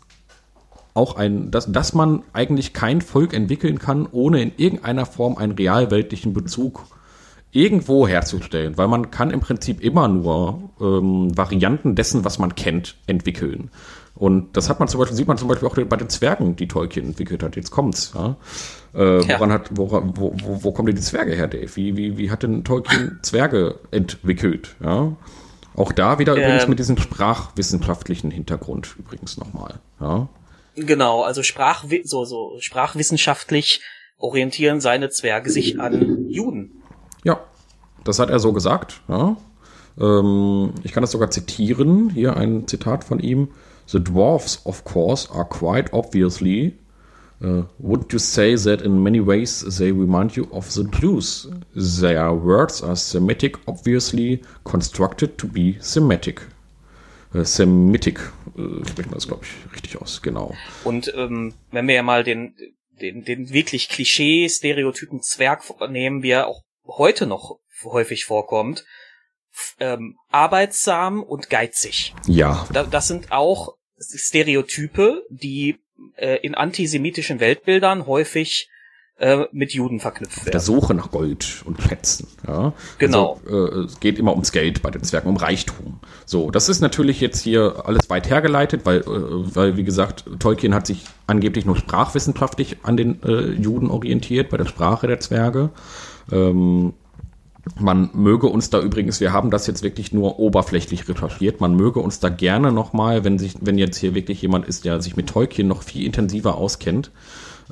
auch 0.94 1.16
ein, 1.16 1.50
dass, 1.50 1.72
dass 1.72 1.94
man 1.94 2.22
eigentlich 2.34 2.74
kein 2.74 3.02
Volk 3.02 3.34
entwickeln 3.34 3.80
kann, 3.80 4.08
ohne 4.12 4.44
in 4.44 4.52
irgendeiner 4.58 5.08
Form 5.08 5.38
einen 5.38 5.54
realweltlichen 5.54 6.34
Bezug 6.34 6.86
irgendwo 7.56 8.06
herzustellen, 8.06 8.78
weil 8.78 8.90
man 8.90 9.12
kann 9.12 9.32
im 9.32 9.40
Prinzip 9.40 9.82
immer 9.82 10.10
nur 10.10 10.70
ähm, 10.82 11.36
Varianten 11.38 11.96
dessen, 11.96 12.26
was 12.26 12.38
man 12.38 12.54
kennt, 12.56 12.98
entwickeln. 13.08 13.72
Und 14.14 14.58
das 14.58 14.70
hat 14.70 14.80
man 14.80 14.90
zum 14.90 15.00
Beispiel, 15.00 15.16
sieht 15.16 15.28
man 15.28 15.38
zum 15.38 15.48
Beispiel 15.48 15.68
auch 15.68 15.76
bei 15.76 15.98
den 15.98 16.10
Zwergen, 16.10 16.56
die 16.56 16.68
Tolkien 16.68 17.06
entwickelt 17.06 17.44
hat. 17.44 17.56
Jetzt 17.56 17.72
kommt's. 17.72 18.14
Ja? 18.14 18.36
Äh, 18.94 19.26
ja. 19.26 19.40
Woran 19.40 19.52
hat, 19.54 19.70
wo, 19.72 19.90
wo, 19.90 20.34
wo, 20.42 20.64
wo 20.64 20.72
kommen 20.74 20.88
denn 20.88 20.96
die 20.96 21.02
Zwerge 21.02 21.34
her, 21.34 21.48
Dave? 21.48 21.76
Wie, 21.76 21.96
wie, 21.96 22.18
wie 22.18 22.30
hat 22.30 22.44
denn 22.44 22.64
Tolkien 22.66 23.20
Zwerge 23.24 23.80
entwickelt? 23.92 24.76
Ja? 24.84 25.16
Auch 25.76 25.92
da 25.94 26.20
wieder 26.20 26.36
ähm, 26.36 26.44
übrigens 26.44 26.68
mit 26.68 26.80
diesem 26.80 26.98
sprachwissenschaftlichen 26.98 28.32
Hintergrund 28.32 28.96
übrigens 29.00 29.38
nochmal. 29.38 29.80
Ja? 30.02 30.28
Genau, 30.76 31.24
also 31.24 31.42
Sprach, 31.42 31.86
so, 32.04 32.26
so 32.26 32.58
sprachwissenschaftlich 32.60 33.82
orientieren 34.18 34.82
seine 34.82 35.10
Zwerge 35.10 35.50
sich 35.50 35.80
an 35.80 36.28
Juden. 36.30 36.82
Ja, 37.26 37.42
das 38.06 38.20
hat 38.20 38.30
er 38.30 38.40
so 38.40 38.54
gesagt. 38.54 39.02
Ja. 39.10 39.36
Ähm, 40.00 40.72
ich 40.84 40.94
kann 40.94 41.02
das 41.02 41.12
sogar 41.12 41.30
zitieren. 41.32 42.10
Hier 42.10 42.38
ein 42.38 42.68
Zitat 42.68 43.04
von 43.04 43.20
ihm. 43.20 43.50
The 43.88 44.02
dwarfs, 44.02 44.62
of 44.66 44.86
course, 44.86 45.30
are 45.32 45.46
quite 45.46 45.92
obviously 45.92 46.78
Uh, 47.44 47.64
wouldn't 47.80 48.14
you 48.14 48.20
say 48.20 48.56
that 48.56 48.82
in 48.82 49.04
many 49.04 49.20
ways 49.20 49.60
they 49.78 49.92
remind 49.92 50.38
you 50.38 50.48
of 50.52 50.72
the 50.72 50.86
Jews? 50.86 51.48
Their 51.76 52.34
words 52.34 52.82
are 52.82 52.96
Semitic, 52.96 53.58
obviously 53.68 54.42
constructed 54.64 55.38
to 55.38 55.48
be 55.48 55.78
Semitic. 55.82 56.42
Uh, 57.34 57.44
Semitic, 57.44 58.20
uh, 58.58 58.86
spricht 58.86 59.10
man 59.10 59.16
das, 59.16 59.28
glaube 59.28 59.44
ich, 59.44 59.74
richtig 59.74 60.02
aus, 60.02 60.22
genau. 60.22 60.56
Und 60.86 61.14
ähm, 61.16 61.54
wenn 61.72 61.88
wir 61.88 61.96
ja 61.96 62.04
mal 62.04 62.24
den, 62.24 62.56
den, 63.02 63.26
den 63.26 63.50
wirklich 63.50 63.90
Klischee-Stereotypen 63.90 65.22
Zwerg 65.22 65.62
nehmen, 65.90 66.24
wir 66.24 66.48
auch 66.48 66.62
heute 66.88 67.26
noch 67.26 67.60
häufig 67.84 68.26
vorkommt, 68.26 68.86
ähm, 69.80 70.18
arbeitsam 70.30 71.24
und 71.24 71.50
geizig. 71.50 72.14
Ja. 72.28 72.68
Da, 72.74 72.84
das 72.84 73.08
sind 73.08 73.32
auch 73.32 73.76
Stereotype, 74.00 75.24
die 75.30 75.80
äh, 76.18 76.38
in 76.42 76.56
antisemitischen 76.56 77.40
Weltbildern 77.40 78.06
häufig 78.06 78.70
äh, 79.18 79.46
mit 79.54 79.72
Juden 79.72 80.02
verknüpft 80.02 80.40
werden. 80.40 80.52
Der 80.52 80.60
Suche 80.60 80.94
nach 80.94 81.10
Gold 81.10 81.64
und 81.66 81.82
Schätzen. 81.82 82.28
Ja? 82.46 82.74
Genau. 82.98 83.40
Also, 83.46 83.68
äh, 83.68 83.86
es 83.86 84.00
geht 84.02 84.20
immer 84.20 84.32
ums 84.32 84.52
Geld 84.52 84.82
bei 84.82 84.92
den 84.92 85.04
Zwergen, 85.04 85.30
um 85.30 85.38
Reichtum. 85.38 86.02
So, 86.26 86.52
das 86.52 86.68
ist 86.68 86.82
natürlich 86.82 87.22
jetzt 87.22 87.42
hier 87.42 87.84
alles 87.86 88.10
weit 88.10 88.30
hergeleitet, 88.30 88.82
weil, 88.86 89.00
äh, 89.00 89.06
weil 89.08 89.78
wie 89.78 89.86
gesagt, 89.86 90.26
Tolkien 90.40 90.76
hat 90.76 90.86
sich 90.86 91.06
angeblich 91.28 91.66
nur 91.66 91.78
sprachwissenschaftlich 91.78 92.80
an 92.84 92.98
den 92.98 93.24
äh, 93.24 93.52
Juden 93.52 93.90
orientiert, 93.90 94.50
bei 94.50 94.58
der 94.58 94.66
Sprache 94.66 95.08
der 95.08 95.22
Zwerge. 95.22 95.70
Ähm, 96.32 96.94
man 97.80 98.12
möge 98.14 98.48
uns 98.48 98.70
da 98.70 98.80
übrigens, 98.80 99.20
wir 99.20 99.34
haben 99.34 99.50
das 99.50 99.66
jetzt 99.66 99.82
wirklich 99.82 100.14
nur 100.14 100.40
oberflächlich 100.40 101.10
recherchiert, 101.10 101.62
man 101.62 101.76
möge 101.76 102.00
uns 102.00 102.20
da 102.20 102.30
gerne 102.30 102.72
nochmal, 102.72 103.24
wenn 103.24 103.40
sich, 103.40 103.56
wenn 103.60 103.78
jetzt 103.78 103.98
hier 103.98 104.14
wirklich 104.14 104.42
jemand 104.42 104.68
ist, 104.68 104.86
der 104.86 105.02
sich 105.02 105.16
mit 105.16 105.28
Tolkien 105.28 105.68
noch 105.68 105.82
viel 105.82 106.06
intensiver 106.06 106.58
auskennt, 106.58 107.12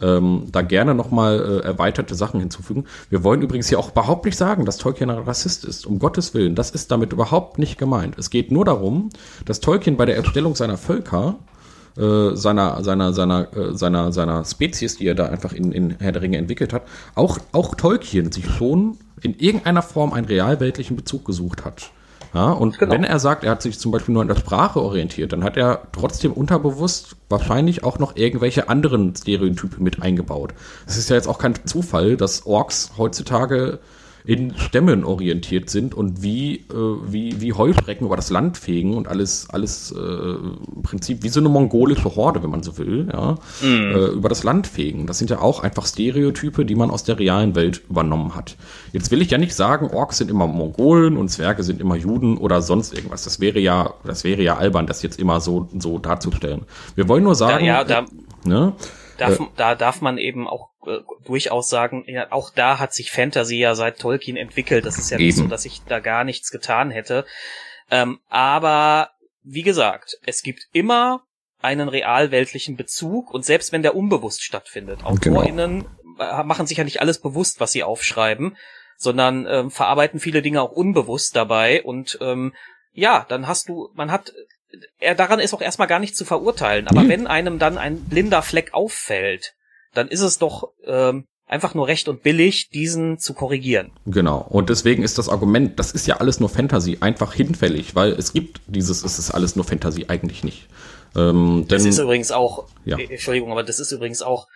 ähm, 0.02 0.48
da 0.52 0.64
gerne 0.64 0.96
nochmal 0.96 1.40
äh, 1.40 1.66
erweiterte 1.66 2.16
Sachen 2.16 2.40
hinzufügen. 2.40 2.86
Wir 3.12 3.24
wollen 3.24 3.44
übrigens 3.44 3.70
hier 3.70 3.78
auch 3.78 3.92
überhaupt 3.92 4.26
nicht 4.26 4.38
sagen, 4.38 4.66
dass 4.66 4.78
Tolkien 4.78 5.12
ein 5.12 5.20
Rassist 5.20 5.64
ist, 5.64 5.86
um 5.86 6.00
Gottes 6.00 6.34
Willen. 6.34 6.56
Das 6.56 6.72
ist 6.72 6.90
damit 6.90 7.14
überhaupt 7.14 7.60
nicht 7.60 7.78
gemeint. 7.78 8.18
Es 8.18 8.32
geht 8.32 8.52
nur 8.52 8.66
darum, 8.66 9.10
dass 9.46 9.60
Tolkien 9.60 9.96
bei 9.96 10.06
der 10.06 10.16
Erstellung 10.18 10.56
seiner 10.56 10.78
Völker 10.78 11.38
äh, 11.98 12.36
seiner, 12.36 12.84
seiner, 12.84 13.14
seiner, 13.14 13.56
äh, 13.56 13.76
seiner, 13.76 14.12
seiner 14.12 14.46
Spezies, 14.46 14.98
die 14.98 15.08
er 15.08 15.16
da 15.16 15.26
einfach 15.26 15.54
in, 15.54 15.72
in 15.72 15.96
Herr 16.00 16.12
der 16.12 16.22
Ringe 16.22 16.38
entwickelt 16.38 16.74
hat, 16.74 16.84
auch, 17.16 17.38
auch 17.52 17.76
Tolkien 17.76 18.32
sich 18.32 18.50
schon 18.50 18.98
in 19.22 19.36
irgendeiner 19.38 19.82
Form 19.82 20.14
einen 20.14 20.26
realweltlichen 20.26 20.96
Bezug 20.96 21.26
gesucht 21.26 21.66
hat. 21.66 21.92
Ja, 22.34 22.52
und 22.52 22.80
genau. 22.80 22.94
wenn 22.94 23.04
er 23.04 23.20
sagt, 23.20 23.44
er 23.44 23.52
hat 23.52 23.62
sich 23.62 23.78
zum 23.78 23.92
Beispiel 23.92 24.14
nur 24.14 24.24
an 24.24 24.28
der 24.28 24.36
Sprache 24.36 24.82
orientiert, 24.82 25.34
dann 25.34 25.44
hat 25.44 25.56
er 25.56 25.84
trotzdem 25.92 26.32
unterbewusst 26.32 27.16
wahrscheinlich 27.30 27.84
auch 27.84 28.00
noch 28.00 28.16
irgendwelche 28.16 28.70
anderen 28.70 29.16
Stereotype 29.16 29.82
mit 29.82 30.02
eingebaut. 30.02 30.56
Es 30.88 30.98
ist 30.98 31.12
ja 31.12 31.16
jetzt 31.16 31.28
auch 31.28 31.38
kein 31.38 31.54
Zufall, 31.66 32.18
dass 32.18 32.48
Orks 32.48 32.94
heutzutage 32.98 33.80
in 34.26 34.58
Stämmen 34.58 35.04
orientiert 35.04 35.70
sind 35.70 35.94
und 35.94 36.22
wie, 36.22 36.56
äh, 36.56 36.98
wie, 37.06 37.42
wie 37.42 37.54
Heuschrecken 37.54 38.06
über 38.06 38.16
das 38.16 38.30
Land 38.30 38.58
fegen 38.58 38.96
und 38.96 39.08
alles, 39.08 39.50
alles 39.50 39.92
äh, 39.92 40.00
im 40.00 40.82
Prinzip 40.82 41.24
wie 41.24 41.30
so 41.30 41.40
eine 41.40 41.50
mongolische 41.50 42.16
Horde, 42.16 42.42
wenn 42.42 42.50
man 42.50 42.64
so 42.64 42.78
will, 42.78 43.10
ja, 43.12 43.36
mm. 43.62 43.66
äh, 43.66 44.06
über 44.08 44.30
das 44.30 44.44
Land 44.44 44.68
fegen. 44.68 45.08
Das 45.08 45.18
sind 45.18 45.30
ja 45.30 45.40
auch 45.40 45.64
einfach 45.64 45.86
Stereotype, 45.86 46.66
die 46.66 46.76
man 46.76 46.90
aus 46.90 47.04
der 47.04 47.20
realen 47.20 47.56
Welt 47.56 47.82
übernommen 47.90 48.36
hat. 48.36 48.56
Jetzt 48.94 49.12
will 49.12 49.22
ich 49.22 49.32
ja 49.32 49.38
nicht 49.38 49.56
sagen, 49.56 49.88
Orks 49.88 50.18
sind 50.20 50.32
immer 50.32 50.48
Mongolen 50.48 51.18
und 51.18 51.30
Zwerge 51.30 51.64
sind 51.64 51.82
immer 51.82 51.96
Juden 51.96 52.38
oder 52.38 52.62
sonst 52.62 52.94
irgendwas. 52.94 53.24
Das 53.24 53.40
wäre 53.40 53.60
ja, 53.60 53.94
das 54.06 54.24
wäre 54.24 54.42
ja 54.42 54.58
albern, 54.58 54.88
das 54.88 55.02
jetzt 55.02 55.20
immer 55.20 55.42
so, 55.42 55.68
so 55.78 56.00
darzustellen. 56.00 56.62
Wir 56.96 57.10
wollen 57.10 57.24
nur 57.24 57.36
sagen, 57.36 57.66
da, 57.66 57.66
ja, 57.66 57.84
da, 57.84 58.06
ne, 58.46 58.74
darf, 59.18 59.40
äh, 59.40 59.44
da 59.58 59.76
darf 59.76 60.02
man 60.02 60.18
eben 60.18 60.48
auch 60.48 60.70
äh, 60.88 61.00
durchaus 61.26 61.70
sagen, 61.70 62.04
ja, 62.08 62.32
auch 62.32 62.50
da 62.50 62.80
hat 62.80 62.94
sich 62.94 63.12
Fantasy 63.12 63.58
ja 63.58 63.76
seit 63.76 64.00
Tolkien 64.00 64.38
entwickelt. 64.38 64.86
Das 64.86 64.98
ist 64.98 65.10
ja 65.10 65.18
eben. 65.18 65.28
nicht 65.28 65.38
so, 65.38 65.48
dass 65.48 65.66
ich 65.66 65.82
da 65.88 66.00
gar 66.00 66.24
nichts 66.24 66.52
getan 66.52 66.92
hätte. 66.92 67.26
Ähm, 67.92 68.20
aber 68.30 69.12
wie 69.44 69.64
gesagt, 69.64 70.18
es 70.26 70.42
gibt 70.42 70.68
immer 70.72 71.24
einen 71.62 71.90
realweltlichen 71.90 72.76
Bezug 72.76 73.32
und 73.32 73.46
selbst 73.46 73.72
wenn 73.72 73.84
der 73.84 73.96
unbewusst 73.96 74.44
stattfindet. 74.44 75.06
AutorInnen 75.06 75.86
genau. 76.18 76.44
machen 76.44 76.68
sich 76.68 76.78
ja 76.78 76.84
nicht 76.84 77.02
alles 77.02 77.20
bewusst, 77.20 77.60
was 77.60 77.72
sie 77.72 77.84
aufschreiben, 77.84 78.58
sondern 78.98 79.48
ähm, 79.48 79.72
verarbeiten 79.72 80.20
viele 80.20 80.42
Dinge 80.42 80.62
auch 80.62 80.72
unbewusst 80.72 81.36
dabei 81.36 81.82
und 81.84 82.18
ähm, 82.22 82.54
ja, 82.92 83.26
dann 83.28 83.48
hast 83.48 83.70
du, 83.70 83.90
man 83.96 84.12
hat 84.12 84.34
er 85.00 85.16
daran 85.16 85.40
ist 85.40 85.54
auch 85.54 85.62
erstmal 85.62 85.88
gar 85.88 86.00
nicht 86.00 86.16
zu 86.16 86.26
verurteilen. 86.26 86.88
Aber 86.88 87.04
mhm. 87.04 87.10
wenn 87.10 87.28
einem 87.28 87.60
dann 87.60 87.78
ein 87.78 88.04
blinder 88.06 88.42
Fleck 88.42 88.74
auffällt, 88.74 89.54
dann 89.94 90.08
ist 90.08 90.22
es 90.22 90.38
doch 90.38 90.70
ähm, 90.86 91.26
einfach 91.46 91.74
nur 91.76 91.88
recht 91.88 92.08
und 92.08 92.24
billig, 92.24 92.70
diesen 92.70 93.20
zu 93.20 93.34
korrigieren. 93.34 93.92
Genau. 94.06 94.46
Und 94.50 94.70
deswegen 94.70 95.04
ist 95.04 95.18
das 95.18 95.30
Argument, 95.30 95.80
das 95.80 95.92
ist 95.92 96.08
ja 96.08 96.18
alles 96.18 96.40
nur 96.40 96.50
Fantasy, 96.50 96.98
einfach 97.02 97.34
hinfällig, 97.34 97.96
weil 97.96 98.12
es 98.14 98.34
gibt 98.34 98.62
dieses, 98.68 99.04
es 99.04 99.20
ist 99.20 99.32
alles 99.32 99.56
nur 99.56 99.66
Fantasy 99.66 100.06
eigentlich 100.08 100.44
nicht. 100.44 100.68
Ähm, 101.16 101.66
das 101.68 101.86
ist 101.86 102.00
übrigens 102.00 102.32
auch, 102.32 102.68
ja. 102.86 102.98
Äh, 102.98 103.06
Entschuldigung, 103.06 103.52
aber 103.52 103.64
das 103.64 103.80
ist 103.80 103.92
übrigens 103.92 104.22
auch 104.22 104.48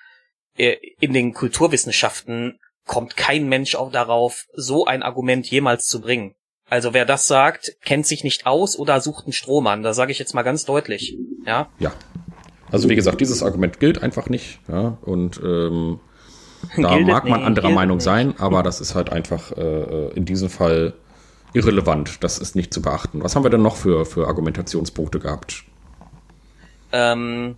äh, 0.58 0.76
in 1.00 1.14
den 1.14 1.34
Kulturwissenschaften 1.34 2.60
kommt 2.86 3.18
kein 3.18 3.48
Mensch 3.48 3.76
auch 3.76 3.92
darauf, 3.92 4.46
so 4.54 4.86
ein 4.86 5.04
Argument 5.04 5.46
jemals 5.50 5.86
zu 5.88 6.02
bringen. 6.02 6.34
Also 6.70 6.94
wer 6.94 7.06
das 7.06 7.28
sagt, 7.28 7.74
kennt 7.84 8.08
sich 8.08 8.24
nicht 8.24 8.46
aus 8.46 8.78
oder 8.78 9.00
sucht 9.02 9.26
einen 9.26 9.34
Strohmann. 9.34 9.84
Da 9.84 9.94
sage 9.94 10.12
ich 10.12 10.20
jetzt 10.20 10.34
mal 10.34 10.44
ganz 10.44 10.66
deutlich. 10.66 11.18
Ja. 11.46 11.70
Ja. 11.80 11.94
Also 12.72 12.90
wie 12.90 12.96
gesagt, 12.96 13.22
dieses 13.22 13.44
Argument 13.44 13.80
gilt 13.80 14.04
einfach 14.04 14.30
nicht. 14.30 14.60
Ja. 14.68 14.98
Und 15.02 15.40
ähm, 15.44 16.00
da 16.78 17.00
mag 17.00 17.26
man 17.26 17.40
nicht, 17.40 17.48
anderer 17.48 17.70
Meinung 17.70 17.98
nicht. 17.98 18.04
sein, 18.04 18.34
aber 18.38 18.64
das 18.64 18.82
ist 18.82 18.96
halt 18.96 19.12
einfach 19.12 19.52
äh, 19.52 20.10
in 20.10 20.26
diesem 20.26 20.50
Fall 20.50 20.94
irrelevant. 21.54 22.24
Das 22.24 22.38
ist 22.38 22.56
nicht 22.56 22.74
zu 22.74 22.82
beachten. 22.82 23.24
Was 23.24 23.36
haben 23.36 23.44
wir 23.44 23.50
denn 23.50 23.62
noch 23.62 23.76
für, 23.76 24.06
für 24.06 24.28
Argumentationspunkte 24.28 25.20
gehabt? 25.20 25.64
Ähm, 26.92 27.56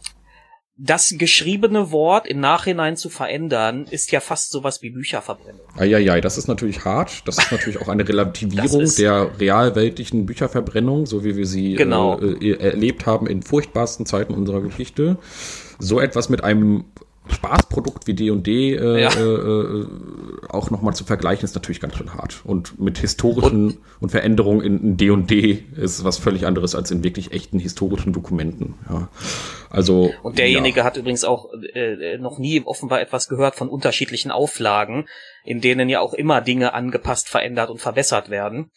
das 0.81 1.15
geschriebene 1.17 1.91
Wort 1.91 2.25
im 2.25 2.39
Nachhinein 2.39 2.95
zu 2.95 3.09
verändern, 3.09 3.85
ist 3.89 4.13
ja 4.13 4.21
fast 4.21 4.51
sowas 4.51 4.81
wie 4.81 4.91
Bücherverbrennung. 4.91 5.59
Eieiei, 5.77 6.21
das 6.21 6.37
ist 6.37 6.47
natürlich 6.47 6.85
hart. 6.85 7.27
Das 7.27 7.37
ist 7.37 7.51
natürlich 7.51 7.81
auch 7.81 7.89
eine 7.89 8.07
Relativierung 8.07 8.89
der 8.97 9.29
realweltlichen 9.39 10.25
Bücherverbrennung, 10.25 11.05
so 11.05 11.25
wie 11.25 11.35
wir 11.35 11.45
sie 11.45 11.75
genau. 11.75 12.17
äh, 12.21 12.53
erlebt 12.53 13.05
haben 13.05 13.27
in 13.27 13.43
furchtbarsten 13.43 14.05
Zeiten 14.05 14.33
unserer 14.33 14.61
Geschichte. 14.61 15.17
So 15.79 15.99
etwas 15.99 16.29
mit 16.29 16.45
einem 16.45 16.85
Spaßprodukt 17.29 18.07
wie 18.07 18.13
D&D 18.13 18.75
äh, 18.75 19.01
ja. 19.01 19.09
äh, 19.09 19.21
äh, 19.21 19.87
auch 20.49 20.69
nochmal 20.69 20.93
zu 20.93 21.03
vergleichen, 21.03 21.45
ist 21.45 21.55
natürlich 21.55 21.79
ganz 21.79 21.95
schön 21.95 22.13
hart. 22.13 22.41
Und 22.43 22.79
mit 22.79 22.97
historischen 22.97 23.67
und, 23.67 23.77
und 23.99 24.09
Veränderungen 24.09 24.61
in 24.61 24.97
D&D 24.97 25.63
ist 25.75 26.03
was 26.03 26.17
völlig 26.17 26.45
anderes 26.45 26.75
als 26.75 26.91
in 26.91 27.03
wirklich 27.03 27.31
echten 27.31 27.59
historischen 27.59 28.13
Dokumenten. 28.13 28.75
Ja. 28.89 29.09
Also 29.69 30.11
und 30.23 30.39
derjenige 30.39 30.79
ja. 30.79 30.83
hat 30.83 30.97
übrigens 30.97 31.23
auch 31.23 31.51
äh, 31.73 32.17
noch 32.17 32.39
nie 32.39 32.61
offenbar 32.65 33.01
etwas 33.01 33.27
gehört 33.27 33.55
von 33.55 33.69
unterschiedlichen 33.69 34.31
Auflagen, 34.31 35.07
in 35.43 35.61
denen 35.61 35.89
ja 35.89 35.99
auch 35.99 36.13
immer 36.13 36.41
Dinge 36.41 36.73
angepasst, 36.73 37.29
verändert 37.29 37.69
und 37.69 37.79
verbessert 37.79 38.29
werden. 38.29 38.71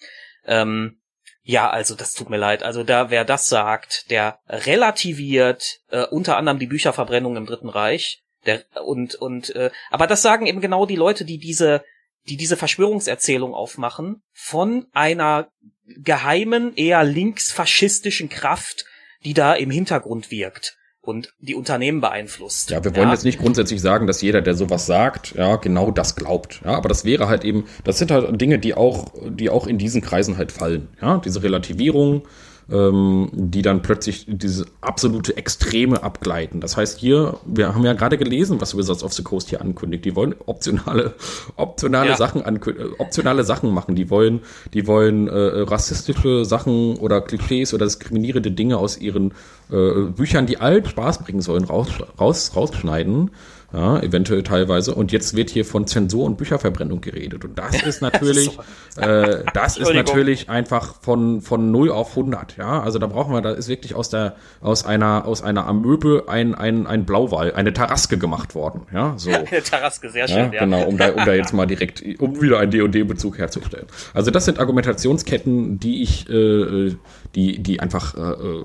Ähm, 0.45 0.99
ja, 1.45 1.69
also 1.71 1.97
das 1.97 2.13
tut 2.13 2.31
mir 2.31 2.37
leid. 2.37 2.63
Also 2.63 2.85
da, 2.85 3.11
wer 3.11 3.25
das 3.25 3.49
sagt, 3.49 4.11
der 4.11 4.39
relativiert 4.49 5.81
äh, 5.91 6.05
unter 6.07 6.37
anderem 6.37 6.59
die 6.59 6.67
Bücherverbrennung 6.67 7.37
im 7.37 7.47
Dritten 7.47 7.69
Reich 7.69 8.22
der, 8.47 8.65
und, 8.85 9.15
und, 9.15 9.55
äh, 9.55 9.71
aber 9.91 10.07
das 10.07 10.23
sagen 10.23 10.47
eben 10.47 10.61
genau 10.61 10.87
die 10.87 10.97
Leute, 10.97 11.25
die 11.25 11.39
diese, 11.39 11.85
die 12.29 12.37
diese 12.37 12.57
Verschwörungserzählung 12.57 13.55
aufmachen, 13.55 14.23
von 14.33 14.87
einer 14.93 15.49
geheimen, 15.87 16.75
eher 16.77 17.05
linksfaschistischen 17.05 18.29
Kraft, 18.29 18.85
die 19.25 19.35
da 19.35 19.55
im 19.55 19.71
Hintergrund 19.71 20.31
wirkt 20.31 20.77
und 21.01 21.35
die 21.41 21.57
Unternehmen 21.57 22.01
beeinflusst. 22.01 22.71
Ja, 22.71 22.85
wir 22.85 22.95
wollen 22.95 23.09
ja. 23.09 23.15
jetzt 23.15 23.25
nicht 23.25 23.41
grundsätzlich 23.41 23.81
sagen, 23.81 24.07
dass 24.07 24.23
jeder, 24.23 24.41
der 24.41 24.55
sowas 24.55 24.87
sagt, 24.87 25.35
ja, 25.35 25.57
genau 25.57 25.91
das 25.91 26.15
glaubt. 26.15 26.61
Ja, 26.65 26.75
aber 26.75 26.89
das 26.89 27.05
wäre 27.05 27.29
halt 27.29 27.45
eben, 27.45 27.67
das 27.85 27.99
sind 27.99 28.13
halt 28.13 28.41
Dinge, 28.41 28.61
die 28.61 28.75
auch, 28.75 29.13
die 29.29 29.51
auch 29.51 29.67
in 29.67 29.79
diesen 29.79 30.01
Kreisen 30.01 30.37
halt 30.37 30.53
fallen. 30.53 30.89
Ja, 31.01 31.19
diese 31.19 31.43
Relativierung, 31.43 32.23
ähm, 32.71 33.29
die 33.33 33.63
dann 33.63 33.83
plötzlich 33.83 34.27
diese 34.29 34.67
absolute 34.81 35.37
Extreme 35.37 36.03
abgleiten. 36.03 36.61
Das 36.61 36.77
heißt 36.77 36.99
hier, 36.99 37.39
wir 37.45 37.75
haben 37.75 37.85
ja 37.85 37.93
gerade 37.93 38.19
gelesen, 38.19 38.61
was 38.61 38.77
Wizards 38.77 39.03
of 39.03 39.13
the 39.13 39.23
Coast 39.23 39.49
hier 39.51 39.61
ankündigt. 39.61 40.05
Die 40.05 40.15
wollen 40.17 40.35
optionale, 40.47 41.15
optionale 41.57 42.11
ja. 42.11 42.17
Sachen 42.17 42.43
ankündigen, 42.43 42.93
optionale 42.99 43.45
Sachen 43.45 43.73
machen. 43.73 43.95
Die 43.95 44.11
wollen, 44.11 44.41
die 44.75 44.87
wollen 44.87 45.29
äh, 45.29 45.61
rassistische 45.63 46.45
Sachen 46.45 46.97
oder 46.97 47.21
Klischees 47.21 47.75
oder 47.75 47.87
diskriminierende 47.87 48.51
Dinge 48.51 48.79
aus 48.79 48.99
ihren 48.99 49.33
äh, 49.71 50.03
Büchern, 50.15 50.47
die 50.47 50.59
allen 50.59 50.85
Spaß 50.85 51.25
bringen 51.25 51.41
sollen, 51.41 51.65
raus, 51.65 51.89
raus, 52.19 52.53
rausschneiden 52.55 53.31
ja, 53.73 54.01
eventuell 54.01 54.43
teilweise. 54.43 54.95
Und 54.95 55.13
jetzt 55.13 55.35
wird 55.35 55.51
hier 55.51 55.65
von 55.65 55.87
Zensur 55.87 56.27
und 56.27 56.37
Bücherverbrennung 56.37 57.01
geredet. 57.01 57.45
Und 57.45 57.59
das 57.59 57.83
ist 57.83 58.03
natürlich, 58.03 58.51
äh, 58.97 59.45
das 59.55 59.79
ist 59.79 59.93
natürlich 59.95 60.51
einfach 60.51 60.97
von 61.01 61.41
von 61.41 61.71
0 61.71 61.91
auf 61.91 62.11
100. 62.11 62.57
Ja, 62.59 62.83
also 62.83 62.99
da 62.99 63.07
brauchen 63.07 63.33
wir, 63.33 63.41
da 63.41 63.53
ist 63.53 63.69
wirklich 63.69 63.95
aus 63.95 64.11
der 64.11 64.37
aus 64.61 64.85
einer 64.85 65.25
aus 65.25 65.43
einer 65.43 65.67
Amöbe 65.67 66.25
ein 66.29 66.55
ein 66.55 66.87
ein 66.87 67.07
Blauwal, 67.07 67.55
eine 67.55 67.73
Taraske 67.73 68.19
gemacht 68.19 68.55
worden. 68.55 68.83
Ja, 68.93 69.15
so. 69.17 69.31
eine 69.33 69.63
Taraske, 69.63 70.11
sehr 70.11 70.29
schön. 70.29 70.37
Ja, 70.37 70.53
ja. 70.53 70.65
Genau, 70.65 70.85
um 70.85 70.99
da 70.99 71.11
um 71.11 71.25
da 71.25 71.33
jetzt 71.33 71.55
mal 71.55 71.67
direkt, 71.67 72.03
um 72.21 72.41
wieder 72.41 72.59
einen 72.59 72.71
D&D-Bezug 72.71 73.39
herzustellen. 73.39 73.87
Also 74.13 74.31
das 74.31 74.45
sind 74.45 74.59
Argumentationsketten, 74.59 75.79
die 75.79 76.03
ich, 76.03 76.29
äh, 76.29 76.95
die 77.35 77.63
die 77.63 77.81
einfach 77.81 78.15
äh, 78.15 78.65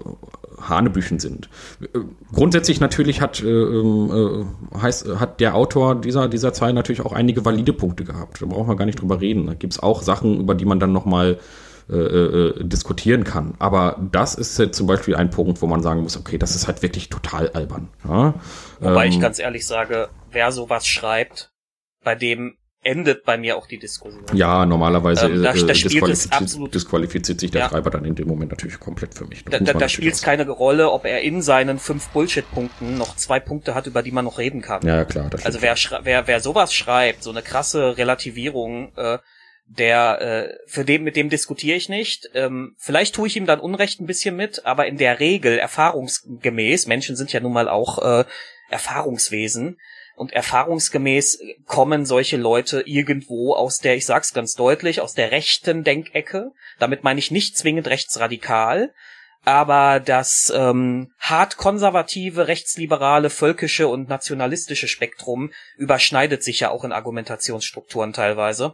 Hanebüchen 0.59 1.19
sind. 1.19 1.49
Grundsätzlich 2.33 2.79
natürlich 2.79 3.21
hat, 3.21 3.41
äh, 3.41 3.47
äh, 3.47 4.45
heißt, 4.79 5.07
hat 5.19 5.39
der 5.39 5.55
Autor 5.55 5.95
dieser, 5.95 6.27
dieser 6.27 6.53
Zeilen 6.53 6.75
natürlich 6.75 7.01
auch 7.01 7.13
einige 7.13 7.45
valide 7.45 7.73
Punkte 7.73 8.03
gehabt. 8.03 8.41
Da 8.41 8.45
brauchen 8.45 8.67
wir 8.67 8.75
gar 8.75 8.85
nicht 8.85 9.01
drüber 9.01 9.21
reden. 9.21 9.47
Da 9.47 9.53
gibt's 9.53 9.79
auch 9.79 10.01
Sachen, 10.01 10.39
über 10.39 10.55
die 10.55 10.65
man 10.65 10.79
dann 10.79 10.91
nochmal 10.91 11.39
äh, 11.89 11.95
äh, 11.95 12.63
diskutieren 12.65 13.23
kann. 13.23 13.53
Aber 13.59 13.95
das 14.11 14.35
ist 14.35 14.59
jetzt 14.59 14.75
zum 14.75 14.87
Beispiel 14.87 15.15
ein 15.15 15.29
Punkt, 15.29 15.61
wo 15.61 15.67
man 15.67 15.81
sagen 15.81 16.01
muss, 16.01 16.17
okay, 16.17 16.37
das 16.37 16.53
ist 16.53 16.67
halt 16.67 16.81
wirklich 16.81 17.07
total 17.07 17.49
albern. 17.51 17.87
Ja? 18.03 18.33
Wobei 18.81 19.05
ähm, 19.05 19.11
ich 19.11 19.21
ganz 19.21 19.39
ehrlich 19.39 19.65
sage, 19.65 20.09
wer 20.29 20.51
sowas 20.51 20.85
schreibt, 20.85 21.53
bei 22.03 22.13
dem 22.13 22.57
endet 22.87 23.23
bei 23.25 23.37
mir 23.37 23.57
auch 23.57 23.67
die 23.67 23.77
Diskussion. 23.77 24.23
Ja, 24.33 24.65
normalerweise 24.65 25.25
Ähm, 25.27 25.43
da- 25.43 25.51
äh, 25.53 25.65
da 25.65 25.75
spielt 25.75 25.79
es 25.79 25.91
disqualifiziert, 25.93 26.33
absolut- 26.41 26.73
disqualifiziert 26.73 27.39
sich 27.39 27.51
der 27.51 27.61
Ja. 27.61 27.69
Schreiber 27.69 27.89
dann 27.91 28.05
in 28.05 28.15
dem 28.15 28.27
Moment 28.27 28.49
natürlich 28.51 28.79
komplett 28.79 29.13
für 29.13 29.25
mich. 29.25 29.43
Das 29.43 29.59
Da, 29.59 29.73
da, 29.73 29.73
da 29.79 29.89
spielt 29.89 30.13
es 30.13 30.21
keine 30.21 30.47
Rolle, 30.49 30.89
ob 30.91 31.05
er 31.05 31.21
in 31.21 31.41
seinen 31.41 31.79
fünf 31.79 32.07
Bullshit-Punkten 32.09 32.97
noch 32.97 33.15
zwei 33.17 33.39
Punkte 33.39 33.75
hat, 33.75 33.87
über 33.87 34.01
die 34.01 34.11
man 34.11 34.25
noch 34.25 34.37
reden 34.39 34.61
kann. 34.61 34.81
Ja, 34.85 35.03
klar. 35.05 35.29
Also 35.43 35.61
wer, 35.61 35.75
wer, 36.03 36.27
wer 36.27 36.39
sowas 36.39 36.73
schreibt, 36.73 37.23
so 37.23 37.29
eine 37.29 37.41
krasse 37.41 37.97
Relativierung, 37.97 38.91
äh, 38.95 39.17
der, 39.69 40.21
äh, 40.21 40.53
für 40.65 40.85
den, 40.85 41.03
mit 41.03 41.17
dem 41.17 41.29
diskutiere 41.29 41.75
ich 41.75 41.89
nicht. 41.89 42.29
Ähm, 42.33 42.73
vielleicht 42.77 43.15
tue 43.15 43.27
ich 43.27 43.35
ihm 43.35 43.45
dann 43.45 43.59
Unrecht 43.59 43.99
ein 43.99 44.05
bisschen 44.05 44.35
mit, 44.37 44.65
aber 44.65 44.87
in 44.87 44.95
der 44.97 45.19
Regel, 45.19 45.57
erfahrungsgemäß, 45.59 46.87
Menschen 46.87 47.17
sind 47.17 47.33
ja 47.33 47.41
nun 47.41 47.51
mal 47.51 47.67
auch 47.67 47.99
äh, 48.21 48.23
Erfahrungswesen, 48.69 49.77
und 50.17 50.33
erfahrungsgemäß 50.33 51.39
kommen 51.67 52.07
solche 52.07 52.37
Leute 52.37 52.81
irgendwo 52.81 53.53
aus 53.53 53.77
der, 53.77 53.95
ich 53.95 54.07
sag's 54.07 54.33
ganz 54.33 54.55
deutlich, 54.55 54.99
aus 54.99 55.13
der 55.13 55.31
rechten 55.31 55.83
Denkecke. 55.83 56.53
Damit 56.79 57.03
meine 57.03 57.19
ich 57.19 57.29
nicht 57.29 57.55
zwingend 57.55 57.87
rechtsradikal, 57.87 58.93
aber 59.45 59.99
das 59.99 60.51
ähm, 60.55 61.11
hart 61.19 61.57
konservative, 61.57 62.47
rechtsliberale, 62.47 63.29
völkische 63.29 63.87
und 63.87 64.09
nationalistische 64.09 64.87
Spektrum 64.87 65.51
überschneidet 65.77 66.43
sich 66.43 66.61
ja 66.61 66.71
auch 66.71 66.83
in 66.83 66.91
Argumentationsstrukturen 66.91 68.11
teilweise. 68.11 68.73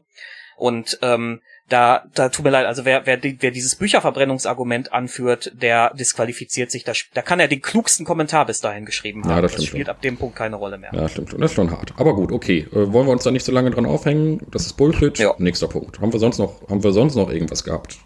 Und 0.56 0.98
ähm, 1.02 1.42
da, 1.70 2.04
da 2.14 2.30
tut 2.30 2.44
mir 2.46 2.52
leid, 2.52 2.66
also 2.66 2.86
wer, 2.86 3.06
wer, 3.06 3.20
wer 3.24 3.52
dieses 3.52 3.76
Bücherverbrennungsargument 3.76 4.92
anführt, 4.94 5.52
der 5.56 5.94
disqualifiziert 5.94 6.72
sich. 6.72 6.84
Da, 6.84 6.94
da 7.14 7.22
kann 7.22 7.40
er 7.40 7.48
den 7.48 7.62
klugsten 7.62 8.06
Kommentar 8.06 8.46
bis 8.46 8.60
dahin 8.62 8.86
geschrieben 8.86 9.22
Ja, 9.26 9.32
haben. 9.36 9.42
das 9.42 9.54
das 9.54 9.62
stimmt 9.64 9.68
spielt 9.70 9.88
schon. 9.88 9.96
ab 9.96 10.02
dem 10.02 10.18
Punkt 10.18 10.36
keine 10.36 10.56
Rolle 10.58 10.78
mehr. 10.78 10.92
Ja, 10.94 11.08
stimmt 11.10 11.30
schon. 11.32 11.42
Das 11.42 11.52
ist 11.52 11.56
schon 11.56 11.72
hart. 11.72 11.94
Aber 11.98 12.14
gut, 12.16 12.32
okay. 12.32 12.68
Äh, 12.72 12.92
wollen 12.94 13.08
wir 13.08 13.12
uns 13.12 13.24
da 13.24 13.32
nicht 13.32 13.46
so 13.46 13.52
lange 13.52 13.72
dran 13.72 13.86
aufhängen? 13.86 14.42
Das 14.52 14.66
ist 14.66 14.74
Bullshit. 14.74 15.18
Ja. 15.20 15.34
Nächster 15.38 15.68
Punkt. 15.68 16.00
Haben 16.00 16.12
wir 16.14 16.20
sonst 16.20 16.38
noch, 16.38 16.68
haben 16.70 16.84
wir 16.84 16.92
sonst 16.92 17.16
noch 17.16 17.30
irgendwas 17.32 17.64
gehabt? 17.64 17.98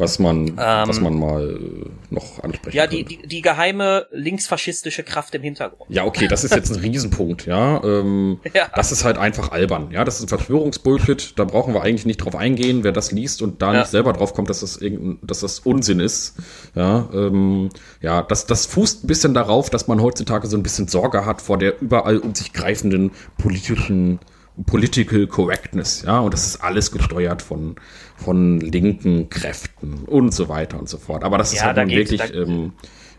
Was 0.00 0.18
man, 0.18 0.56
was 0.56 1.00
man 1.00 1.14
mal 1.18 1.50
äh, 1.50 1.90
noch 2.12 2.42
ansprechen 2.42 2.76
Ähm. 2.76 2.76
Ja, 2.76 2.86
die, 2.86 3.04
die, 3.04 3.26
die 3.26 3.42
geheime 3.42 4.06
linksfaschistische 4.10 5.02
Kraft 5.02 5.34
im 5.34 5.42
Hintergrund. 5.42 5.90
Ja, 5.90 6.04
okay, 6.04 6.26
das 6.26 6.42
ist 6.42 6.54
jetzt 6.54 6.70
ein 6.72 6.80
Riesenpunkt, 6.80 7.46
ja. 7.46 7.82
Ähm, 7.84 8.40
Ja. 8.54 8.68
Das 8.74 8.90
ist 8.90 9.04
halt 9.04 9.18
einfach 9.18 9.52
albern, 9.52 9.90
ja. 9.92 10.04
Das 10.04 10.16
ist 10.16 10.22
ein 10.24 10.28
Verschwörungsbullshit, 10.28 11.34
da 11.38 11.44
brauchen 11.44 11.74
wir 11.74 11.82
eigentlich 11.82 12.06
nicht 12.06 12.16
drauf 12.18 12.34
eingehen, 12.34 12.82
wer 12.82 12.92
das 12.92 13.12
liest 13.12 13.42
und 13.42 13.62
da 13.62 13.72
Ja. 13.72 13.80
nicht 13.80 13.90
selber 13.90 14.12
drauf 14.12 14.34
kommt, 14.34 14.50
dass 14.50 14.60
das 14.60 14.76
irgendein, 14.78 15.18
dass 15.22 15.40
das 15.40 15.60
Unsinn 15.60 16.00
ist. 16.00 16.34
Ja, 16.74 17.08
ähm, 17.12 17.68
ja, 18.00 18.22
das, 18.22 18.46
das 18.46 18.66
fußt 18.66 19.04
ein 19.04 19.06
bisschen 19.06 19.34
darauf, 19.34 19.70
dass 19.70 19.86
man 19.86 20.00
heutzutage 20.02 20.46
so 20.46 20.56
ein 20.56 20.62
bisschen 20.62 20.88
Sorge 20.88 21.26
hat 21.26 21.40
vor 21.42 21.58
der 21.58 21.80
überall 21.80 22.18
um 22.18 22.34
sich 22.34 22.52
greifenden 22.52 23.10
politischen 23.38 24.18
Political 24.66 25.26
Correctness, 25.26 26.02
ja, 26.02 26.18
und 26.20 26.34
das 26.34 26.46
ist 26.46 26.62
alles 26.62 26.90
gesteuert 26.90 27.40
von, 27.40 27.76
von 28.22 28.60
linken 28.60 29.28
Kräften 29.30 30.04
und 30.04 30.32
so 30.32 30.48
weiter 30.48 30.78
und 30.78 30.88
so 30.88 30.98
fort. 30.98 31.24
Aber 31.24 31.38
das 31.38 31.52
ist 31.52 31.60
Ja, 31.60 31.66
halt 31.66 31.76
da 31.76 31.82
nun 31.82 31.90
geht's- 31.90 32.10
wirklich 32.12 32.34
ähm, 32.34 32.72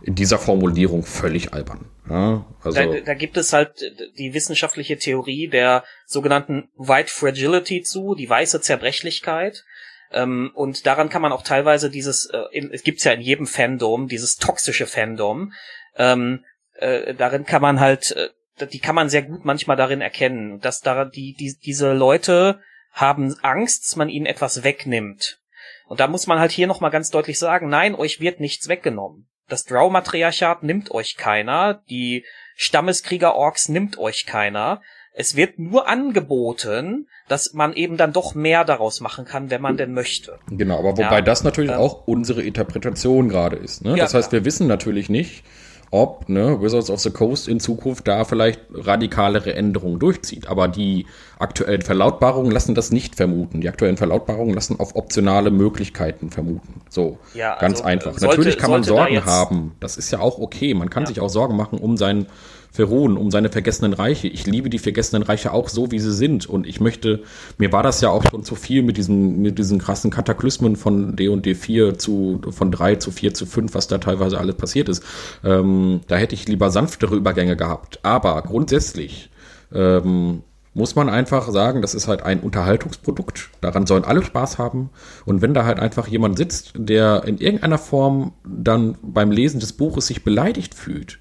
in 0.04 0.16
dieser 0.16 0.40
Formulierung 0.40 1.04
völlig 1.04 1.54
albern. 1.54 1.86
Ja, 2.10 2.46
also, 2.64 2.80
Da, 2.80 3.00
da 3.02 3.14
gibt 3.14 3.38
es 3.38 3.54
halt 3.54 3.72
die 4.18 4.34
wissenschaftliche 4.34 4.98
Theorie 4.98 5.48
der 5.48 5.84
sogenannten 6.08 6.70
White 6.76 7.12
Fragility 7.12 7.84
zu, 7.84 8.16
die 8.16 8.30
weiße 8.30 8.62
Zerbrechlichkeit. 8.62 9.64
Ähm, 10.12 10.52
und 10.56 10.86
daran 10.88 11.10
kann 11.10 11.22
man 11.22 11.32
auch 11.32 11.44
teilweise 11.44 11.90
dieses, 11.90 12.26
äh, 12.26 12.40
in, 12.52 12.72
es 12.72 12.84
gibt's 12.84 13.04
ja 13.04 13.12
in 13.14 13.22
jedem 13.22 13.48
Fandom, 13.48 14.08
dieses 14.08 14.38
toxische 14.38 14.86
Fandom. 14.88 15.54
Ähm, 15.96 16.44
äh, 16.76 17.14
darin 17.14 17.46
kann 17.46 17.62
man 17.62 17.80
halt, 17.80 18.12
äh, 18.12 18.30
die 18.68 18.80
kann 18.80 18.96
man 18.96 19.08
sehr 19.10 19.22
gut 19.22 19.46
manchmal 19.46 19.78
darin 19.78 20.02
erkennen, 20.02 20.60
dass 20.60 20.82
da 20.82 21.06
die, 21.06 21.34
die 21.34 21.56
diese 21.64 21.94
Leute 21.94 22.60
haben 22.92 23.36
Angst, 23.42 23.86
dass 23.86 23.96
man 23.96 24.10
ihnen 24.10 24.26
etwas 24.26 24.64
wegnimmt. 24.64 25.40
Und 25.88 26.00
da 26.00 26.08
muss 26.08 26.28
man 26.28 26.40
halt 26.40 26.52
hier 26.52 26.68
nochmal 26.68 26.92
ganz 26.92 27.10
deutlich 27.10 27.38
sagen, 27.40 27.70
nein, 27.70 27.96
euch 27.96 28.20
wird 28.20 28.40
nichts 28.40 28.68
weggenommen. 28.68 29.28
Das 29.48 29.66
Drow-Matriarchat 29.66 30.64
nimmt 30.64 30.92
euch 30.92 31.18
keiner, 31.18 31.82
die 31.90 32.26
Stammeskrieger-Orks 32.56 33.70
nimmt 33.70 33.98
euch 33.98 34.26
keiner. 34.26 34.82
Es 35.14 35.36
wird 35.36 35.60
nur 35.60 35.90
angeboten, 35.90 37.08
dass 37.28 37.54
man 37.54 37.74
eben 37.74 37.98
dann 37.98 38.14
doch 38.14 38.34
mehr 38.34 38.64
daraus 38.64 39.02
machen 39.02 39.26
kann, 39.26 39.50
wenn 39.50 39.62
man 39.62 39.76
denn 39.76 39.94
möchte. 39.94 40.40
Genau, 40.50 40.80
aber 40.80 40.92
wobei 40.98 41.16
Ja. 41.18 41.22
das 41.22 41.44
natürlich 41.44 41.72
Ähm. 41.72 41.78
auch 41.78 42.08
unsere 42.08 42.42
Interpretation 42.42 43.28
gerade 43.28 43.58
ist. 43.58 43.84
Ne? 43.84 43.92
Ja, 43.92 43.98
das 43.98 44.14
heißt, 44.14 44.32
wir 44.32 44.46
wissen 44.46 44.68
natürlich 44.68 45.10
nicht, 45.10 45.44
ob 45.92 46.30
ne, 46.30 46.62
Wizards 46.62 46.90
of 46.90 47.02
the 47.02 47.12
Coast 47.12 47.48
in 47.50 47.60
Zukunft 47.60 48.08
da 48.08 48.24
vielleicht 48.24 48.62
radikalere 48.74 49.54
Änderungen 49.54 50.00
durchzieht. 50.00 50.48
Aber 50.48 50.68
die 50.70 51.06
aktuellen 51.38 51.82
Verlautbarungen 51.82 52.50
lassen 52.52 52.76
das 52.76 52.92
nicht 52.92 53.16
vermuten. 53.16 53.60
Die 53.62 53.68
aktuellen 53.68 53.98
Verlautbarungen 53.98 54.56
lassen 54.56 54.80
auf 54.80 54.96
optionale 54.96 55.52
Möglichkeiten 55.52 56.30
vermuten. 56.32 56.82
So, 56.90 57.20
Ja, 57.34 57.58
ganz 57.60 57.80
also, 57.80 57.84
einfach. 57.90 58.12
sollte- 58.18 58.28
natürlich 58.38 58.58
kann 58.58 58.72
man 58.72 58.84
Sorgen 58.84 59.26
haben. 59.26 59.74
Das 59.82 59.98
ist 59.98 60.12
ja 60.12 60.20
auch 60.20 60.40
okay. 60.40 60.74
Man 60.74 60.90
kann 60.90 61.06
sich 61.06 61.20
auch 61.20 61.30
Sorgen 61.30 61.58
machen 61.58 61.78
um 61.78 61.98
sein 61.98 62.26
Verruhen, 62.72 63.18
um 63.18 63.32
seine 63.32 63.50
vergessenen 63.50 63.94
Reiche. 63.94 64.30
Ich 64.30 64.46
liebe 64.48 64.70
die 64.70 64.80
vergessenen 64.80 65.24
Reiche 65.24 65.52
auch 65.52 65.68
so, 65.68 65.92
wie 65.92 66.00
sie 66.00 66.14
sind. 66.14 66.46
Und 66.46 66.66
ich 66.66 66.80
möchte, 66.80 67.22
mir 67.58 67.74
war 67.74 67.84
das 67.84 68.00
ja 68.00 68.10
auch 68.10 68.24
schon 68.30 68.44
zu 68.44 68.56
viel 68.56 68.82
mit 68.82 68.96
diesen, 68.96 69.42
mit 69.42 69.60
diesen 69.60 69.78
krassen 69.78 70.10
Kataklysmen 70.10 70.78
von 70.78 71.16
D 71.18 71.28
und 71.28 71.46
D4 71.46 71.98
zu, 71.98 72.42
von 72.50 72.72
3 72.72 72.96
zu 72.96 73.12
4 73.12 73.34
zu 73.34 73.46
5, 73.46 73.74
was 73.76 73.88
da 73.88 73.98
teilweise 73.98 74.40
alles 74.40 74.56
passiert 74.56 74.88
ist. 74.88 75.04
Ähm, 75.44 76.00
da 76.08 76.16
hätte 76.16 76.34
ich 76.34 76.48
lieber 76.48 76.72
sanftere 76.72 77.16
Übergänge 77.16 77.58
gehabt. 77.58 78.00
Aber 78.04 78.42
grundsätzlich, 78.42 79.30
ähm, 79.74 80.44
muss 80.74 80.96
man 80.96 81.10
einfach 81.10 81.50
sagen, 81.50 81.82
das 81.82 81.94
ist 81.94 82.08
halt 82.08 82.24
ein 82.24 82.40
Unterhaltungsprodukt. 82.40 83.50
Daran 83.60 83.86
sollen 83.86 84.06
alle 84.06 84.24
Spaß 84.24 84.58
haben. 84.58 84.90
Und 85.26 85.42
wenn 85.42 85.54
da 85.54 85.66
halt 85.66 85.80
einfach 85.80 86.08
jemand 86.08 86.38
sitzt, 86.38 86.74
der 86.78 87.24
in 87.26 87.38
irgendeiner 87.40 87.78
Form 87.78 88.32
dann 88.46 88.98
beim 89.02 89.32
Lesen 89.32 89.60
des 89.60 89.74
Buches 89.74 90.08
sich 90.08 90.24
beleidigt 90.24 90.74
fühlt, 90.74 91.20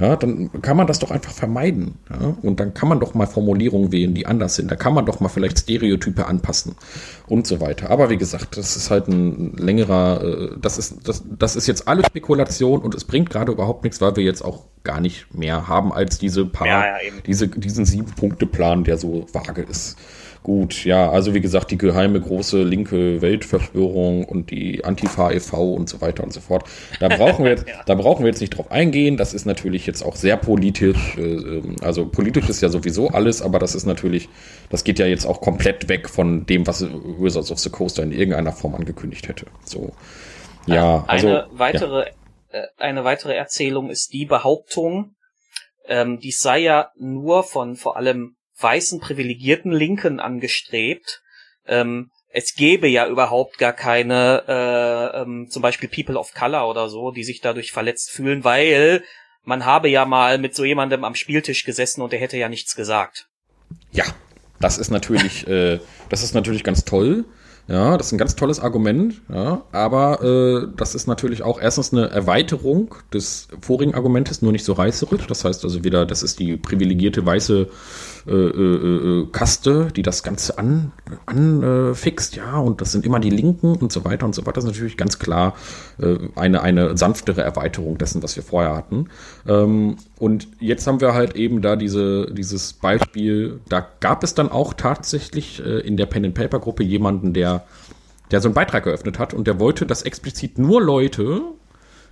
ja, 0.00 0.14
dann 0.14 0.50
kann 0.62 0.76
man 0.76 0.86
das 0.86 1.00
doch 1.00 1.10
einfach 1.10 1.32
vermeiden. 1.32 1.96
Ja? 2.08 2.36
Und 2.42 2.60
dann 2.60 2.72
kann 2.72 2.88
man 2.88 3.00
doch 3.00 3.14
mal 3.14 3.26
Formulierungen 3.26 3.90
wählen, 3.90 4.14
die 4.14 4.26
anders 4.26 4.54
sind. 4.54 4.70
Da 4.70 4.76
kann 4.76 4.94
man 4.94 5.06
doch 5.06 5.18
mal 5.18 5.28
vielleicht 5.28 5.58
Stereotype 5.58 6.26
anpassen 6.26 6.76
und 7.26 7.48
so 7.48 7.60
weiter. 7.60 7.90
Aber 7.90 8.08
wie 8.08 8.16
gesagt, 8.16 8.56
das 8.56 8.76
ist 8.76 8.90
halt 8.90 9.08
ein 9.08 9.56
längerer, 9.56 10.22
äh, 10.22 10.50
das 10.60 10.78
ist, 10.78 11.08
das, 11.08 11.24
das 11.36 11.56
ist 11.56 11.66
jetzt 11.66 11.88
alles 11.88 12.06
Spekulation 12.06 12.80
und 12.80 12.94
es 12.94 13.04
bringt 13.04 13.30
gerade 13.30 13.50
überhaupt 13.50 13.82
nichts, 13.82 14.00
weil 14.00 14.14
wir 14.14 14.22
jetzt 14.22 14.44
auch 14.44 14.66
gar 14.84 15.00
nicht 15.00 15.34
mehr 15.34 15.66
haben 15.66 15.92
als 15.92 16.18
diese 16.18 16.46
paar, 16.46 16.68
Ja, 16.68 16.84
ja, 16.84 17.12
diese, 17.26 17.48
diesen 17.48 17.84
Sieben-Punkte-Plan, 17.84 18.84
der 18.84 18.98
so 18.98 19.26
vage 19.32 19.62
ist. 19.62 19.96
Gut, 20.48 20.86
ja, 20.86 21.10
also 21.10 21.34
wie 21.34 21.42
gesagt, 21.42 21.70
die 21.72 21.76
geheime 21.76 22.18
große 22.18 22.62
linke 22.62 23.20
Weltverschwörung 23.20 24.24
und 24.24 24.50
die 24.50 24.82
Antifa 24.82 25.30
e.V. 25.30 25.74
und 25.74 25.90
so 25.90 26.00
weiter 26.00 26.24
und 26.24 26.32
so 26.32 26.40
fort. 26.40 26.64
Da 27.00 27.08
brauchen 27.08 27.44
wir 27.44 27.50
jetzt, 27.56 27.66
da 27.84 27.94
brauchen 27.94 28.24
wir 28.24 28.30
jetzt 28.30 28.40
nicht 28.40 28.56
drauf 28.56 28.72
eingehen. 28.72 29.18
Das 29.18 29.34
ist 29.34 29.44
natürlich 29.44 29.84
jetzt 29.84 30.02
auch 30.02 30.16
sehr 30.16 30.38
politisch. 30.38 31.18
Äh, 31.18 31.20
ähm, 31.20 31.76
also 31.82 32.08
politisch 32.08 32.48
ist 32.48 32.62
ja 32.62 32.70
sowieso 32.70 33.08
alles, 33.08 33.42
aber 33.42 33.58
das 33.58 33.74
ist 33.74 33.84
natürlich, 33.84 34.30
das 34.70 34.84
geht 34.84 34.98
ja 34.98 35.04
jetzt 35.04 35.26
auch 35.26 35.42
komplett 35.42 35.90
weg 35.90 36.08
von 36.08 36.46
dem, 36.46 36.66
was 36.66 36.82
Wizards 36.82 37.52
of 37.52 37.58
the 37.58 37.68
Coast 37.68 37.98
in 37.98 38.10
irgendeiner 38.10 38.52
Form 38.52 38.74
angekündigt 38.74 39.28
hätte. 39.28 39.48
So, 39.66 39.92
ja, 40.64 41.04
also 41.08 41.26
eine 41.26 41.36
ja. 41.36 41.48
weitere, 41.50 42.06
äh, 42.52 42.62
eine 42.78 43.04
weitere 43.04 43.34
Erzählung 43.34 43.90
ist 43.90 44.14
die 44.14 44.24
Behauptung, 44.24 45.14
ähm, 45.86 46.18
dies 46.20 46.40
sei 46.40 46.60
ja 46.60 46.90
nur 46.96 47.42
von 47.42 47.76
vor 47.76 47.98
allem 47.98 48.37
weißen 48.60 49.00
privilegierten 49.00 49.72
Linken 49.72 50.20
angestrebt. 50.20 51.22
Ähm, 51.66 52.10
es 52.30 52.54
gäbe 52.54 52.88
ja 52.88 53.06
überhaupt 53.06 53.58
gar 53.58 53.72
keine, 53.72 54.44
äh, 54.46 55.22
ähm, 55.22 55.48
zum 55.50 55.62
Beispiel 55.62 55.88
People 55.88 56.18
of 56.18 56.34
Color 56.34 56.68
oder 56.68 56.88
so, 56.88 57.10
die 57.10 57.24
sich 57.24 57.40
dadurch 57.40 57.72
verletzt 57.72 58.10
fühlen, 58.10 58.44
weil 58.44 59.02
man 59.44 59.64
habe 59.64 59.88
ja 59.88 60.04
mal 60.04 60.38
mit 60.38 60.54
so 60.54 60.64
jemandem 60.64 61.04
am 61.04 61.14
Spieltisch 61.14 61.64
gesessen 61.64 62.02
und 62.02 62.12
der 62.12 62.20
hätte 62.20 62.36
ja 62.36 62.48
nichts 62.48 62.76
gesagt. 62.76 63.28
Ja, 63.92 64.04
das 64.60 64.78
ist 64.78 64.90
natürlich, 64.90 65.46
äh, 65.46 65.80
das 66.10 66.22
ist 66.22 66.34
natürlich 66.34 66.64
ganz 66.64 66.84
toll. 66.84 67.24
Ja, 67.68 67.98
das 67.98 68.06
ist 68.06 68.12
ein 68.12 68.18
ganz 68.18 68.34
tolles 68.34 68.60
Argument, 68.60 69.20
ja, 69.28 69.60
aber 69.72 70.22
äh, 70.22 70.68
das 70.74 70.94
ist 70.94 71.06
natürlich 71.06 71.42
auch 71.42 71.60
erstens 71.60 71.92
eine 71.92 72.08
Erweiterung 72.08 72.94
des 73.12 73.48
vorigen 73.60 73.94
Argumentes, 73.94 74.40
nur 74.40 74.52
nicht 74.52 74.64
so 74.64 74.72
reißerisch. 74.72 75.26
Das 75.26 75.44
heißt 75.44 75.64
also 75.64 75.84
wieder, 75.84 76.06
das 76.06 76.22
ist 76.22 76.38
die 76.38 76.56
privilegierte 76.56 77.26
weiße 77.26 77.68
äh, 78.26 78.32
äh, 78.32 79.20
äh, 79.20 79.26
Kaste, 79.32 79.88
die 79.94 80.02
das 80.02 80.22
Ganze 80.22 80.58
an, 80.58 80.92
anfixt, 81.26 82.36
ja, 82.36 82.58
und 82.58 82.80
das 82.80 82.92
sind 82.92 83.06
immer 83.06 83.20
die 83.20 83.30
Linken 83.30 83.76
und 83.76 83.92
so 83.92 84.04
weiter 84.04 84.26
und 84.26 84.34
so 84.34 84.42
weiter. 84.42 84.54
Das 84.54 84.64
ist 84.64 84.70
natürlich 84.70 84.96
ganz 84.96 85.18
klar 85.18 85.54
äh, 85.98 86.16
eine, 86.34 86.62
eine 86.62 86.96
sanftere 86.96 87.42
Erweiterung 87.42 87.96
dessen, 87.96 88.22
was 88.22 88.36
wir 88.36 88.42
vorher 88.42 88.76
hatten. 88.76 89.08
Ähm, 89.46 89.96
und 90.18 90.48
jetzt 90.60 90.86
haben 90.86 91.00
wir 91.00 91.14
halt 91.14 91.36
eben 91.36 91.62
da 91.62 91.76
diese, 91.76 92.32
dieses 92.32 92.72
Beispiel, 92.72 93.60
da 93.68 93.86
gab 94.00 94.24
es 94.24 94.34
dann 94.34 94.50
auch 94.50 94.74
tatsächlich 94.74 95.64
äh, 95.64 95.80
in 95.80 95.96
der 95.96 96.06
Pen 96.06 96.26
and 96.26 96.34
Paper 96.34 96.58
Gruppe 96.58 96.82
jemanden, 96.82 97.32
der, 97.32 97.57
der 98.30 98.40
so 98.40 98.48
einen 98.48 98.54
Beitrag 98.54 98.86
eröffnet 98.86 99.18
hat 99.18 99.34
und 99.34 99.46
der 99.46 99.58
wollte, 99.58 99.86
dass 99.86 100.02
explizit 100.02 100.58
nur 100.58 100.82
Leute 100.82 101.42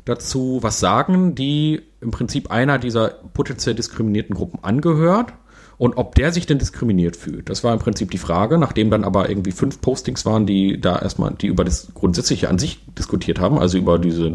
dazu 0.05 0.59
was 0.63 0.81
sagen, 0.81 1.35
die 1.35 1.83
im 2.01 2.11
Prinzip 2.11 2.51
einer 2.51 2.79
dieser 2.79 3.09
potenziell 3.35 3.75
diskriminierten 3.75 4.35
Gruppen 4.35 4.61
angehört 4.63 5.33
und 5.79 5.97
ob 5.99 6.15
der 6.15 6.33
sich 6.33 6.47
denn 6.47 6.59
diskriminiert 6.59 7.17
fühlt. 7.17 7.51
Das 7.51 7.63
war 7.65 7.73
im 7.73 7.81
Prinzip 7.81 8.11
die 8.11 8.19
Frage, 8.19 8.57
nachdem 8.57 8.91
dann 8.91 9.05
aber 9.05 9.29
irgendwie 9.29 9.53
fünf 9.53 9.81
Postings 9.81 10.25
waren, 10.25 10.47
die 10.47 10.81
da 10.81 10.99
erstmal, 10.99 11.35
die 11.35 11.49
über 11.49 11.65
das 11.65 11.89
Grundsätzliche 11.93 12.49
an 12.49 12.59
sich 12.59 12.81
diskutiert 12.99 13.41
haben, 13.41 13.59
also 13.59 13.77
über 13.77 13.99
diese 13.99 14.31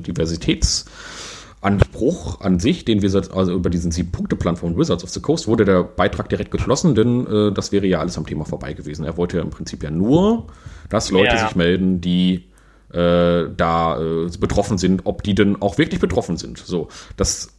Diversitätsanspruch 1.62 2.42
an 2.42 2.60
sich, 2.60 2.86
den 2.86 3.02
wir 3.02 3.14
also 3.14 3.54
über 3.54 3.70
diesen 3.70 3.92
Sieben-Punkte-Plan 3.92 4.56
von 4.56 4.78
Wizards 4.78 5.04
of 5.04 5.10
the 5.10 5.20
Coast, 5.20 5.48
wurde 5.48 5.66
der 5.66 5.84
Beitrag 5.84 6.30
direkt 6.30 6.52
geschlossen, 6.52 6.96
denn 6.96 7.28
äh, 7.28 7.52
das 7.52 7.72
wäre 7.72 7.86
ja 7.86 8.00
alles 8.00 8.18
am 8.18 8.26
Thema 8.26 8.46
vorbei 8.46 8.74
gewesen. 8.74 9.06
Er 9.06 9.18
wollte 9.18 9.38
ja 9.38 9.44
im 9.44 9.50
Prinzip 9.50 9.84
ja 9.84 9.92
nur, 9.92 10.48
dass 10.90 11.12
Leute 11.12 11.36
ja. 11.36 11.48
sich 11.48 11.56
melden, 11.56 12.02
die 12.02 12.46
äh, 12.92 13.46
da 13.56 14.02
äh, 14.02 14.30
betroffen 14.40 14.78
sind, 14.78 15.02
ob 15.06 15.24
die 15.24 15.36
denn 15.36 15.62
auch 15.62 15.78
wirklich 15.78 16.00
betroffen 16.00 16.38
sind. 16.38 16.58
So, 16.58 16.90
das 17.16 17.54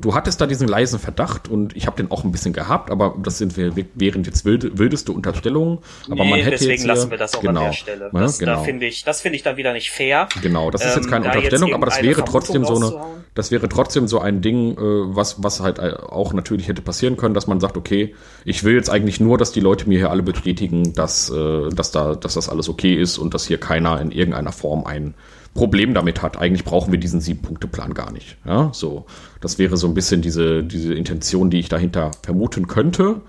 du 0.00 0.14
hattest 0.14 0.40
da 0.40 0.46
diesen 0.46 0.68
leisen 0.68 0.98
Verdacht 0.98 1.48
und 1.48 1.76
ich 1.76 1.86
habe 1.86 1.96
den 1.96 2.10
auch 2.10 2.24
ein 2.24 2.32
bisschen 2.32 2.52
gehabt, 2.52 2.90
aber 2.90 3.16
das 3.22 3.38
sind 3.38 3.56
wir 3.56 3.72
während 3.94 4.26
jetzt 4.26 4.44
wild, 4.44 4.78
wildeste 4.78 5.12
Unterstellungen. 5.12 5.78
Aber 6.06 6.24
nee, 6.24 6.30
man 6.30 6.38
hätte 6.40 6.50
deswegen 6.50 6.70
jetzt 6.72 6.80
hier, 6.82 6.88
lassen 6.88 7.10
wir 7.10 7.18
das 7.18 7.34
auch 7.34 7.40
genau, 7.40 7.60
an 7.60 7.66
der 7.66 7.72
Stelle. 7.72 8.10
Ne, 8.12 8.20
das, 8.20 8.38
genau. 8.38 8.56
Da 8.56 8.62
finde 8.62 8.86
ich, 8.86 9.04
das 9.04 9.20
finde 9.20 9.36
ich 9.36 9.42
dann 9.42 9.56
wieder 9.56 9.72
nicht 9.72 9.90
fair. 9.90 10.28
Genau, 10.42 10.70
das 10.70 10.84
ist 10.84 10.96
jetzt 10.96 11.08
keine 11.08 11.26
ähm, 11.26 11.32
Unterstellung, 11.32 11.74
aber 11.74 11.86
das 11.86 12.02
wäre 12.02 12.24
trotzdem 12.24 12.64
so 12.64 12.76
eine, 12.76 12.94
das 13.34 13.50
wäre 13.50 13.68
trotzdem 13.68 14.08
so 14.08 14.20
ein 14.20 14.40
Ding, 14.40 14.72
äh, 14.72 14.76
was 14.78 15.42
was 15.42 15.60
halt 15.60 15.78
äh, 15.78 15.94
auch 15.94 16.32
natürlich 16.32 16.68
hätte 16.68 16.82
passieren 16.82 17.16
können, 17.16 17.34
dass 17.34 17.46
man 17.46 17.60
sagt, 17.60 17.76
okay, 17.76 18.14
ich 18.44 18.64
will 18.64 18.74
jetzt 18.74 18.90
eigentlich 18.90 19.20
nur, 19.20 19.38
dass 19.38 19.52
die 19.52 19.60
Leute 19.60 19.88
mir 19.88 19.98
hier 19.98 20.10
alle 20.10 20.22
bestätigen, 20.22 20.94
dass 20.94 21.30
äh, 21.30 21.68
dass 21.70 21.90
da 21.90 22.14
dass 22.14 22.34
das 22.34 22.48
alles 22.48 22.68
okay 22.68 22.94
ist 22.94 23.18
und 23.18 23.34
dass 23.34 23.46
hier 23.46 23.58
keiner 23.58 24.00
in 24.00 24.10
irgendeiner 24.10 24.52
Form 24.52 24.84
ein 24.86 25.14
Problem 25.54 25.94
damit 25.94 26.22
hat. 26.22 26.36
Eigentlich 26.36 26.64
brauchen 26.64 26.92
wir 26.92 27.00
diesen 27.00 27.20
Sieben-Punkte-Plan 27.20 27.94
gar 27.94 28.12
nicht. 28.12 28.36
Ja, 28.44 28.70
so. 28.72 29.06
Das 29.40 29.58
wäre 29.58 29.76
so 29.76 29.88
ein 29.88 29.94
bisschen 29.94 30.22
diese, 30.22 30.62
diese 30.62 30.94
Intention, 30.94 31.50
die 31.50 31.58
ich 31.58 31.68
dahinter 31.68 32.12
vermuten 32.22 32.66
könnte. 32.68 33.22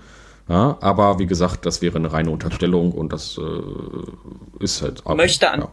Ja, 0.48 0.78
aber 0.80 1.18
wie 1.20 1.26
gesagt, 1.26 1.64
das 1.64 1.80
wäre 1.80 1.98
eine 1.98 2.12
reine 2.12 2.30
Unterstellung 2.30 2.90
und 2.92 3.12
das 3.12 3.38
äh, 3.38 4.64
ist 4.64 4.82
halt. 4.82 5.02
Ich 5.08 5.14
möchte 5.14 5.50
an 5.50 5.60
ja. 5.60 5.72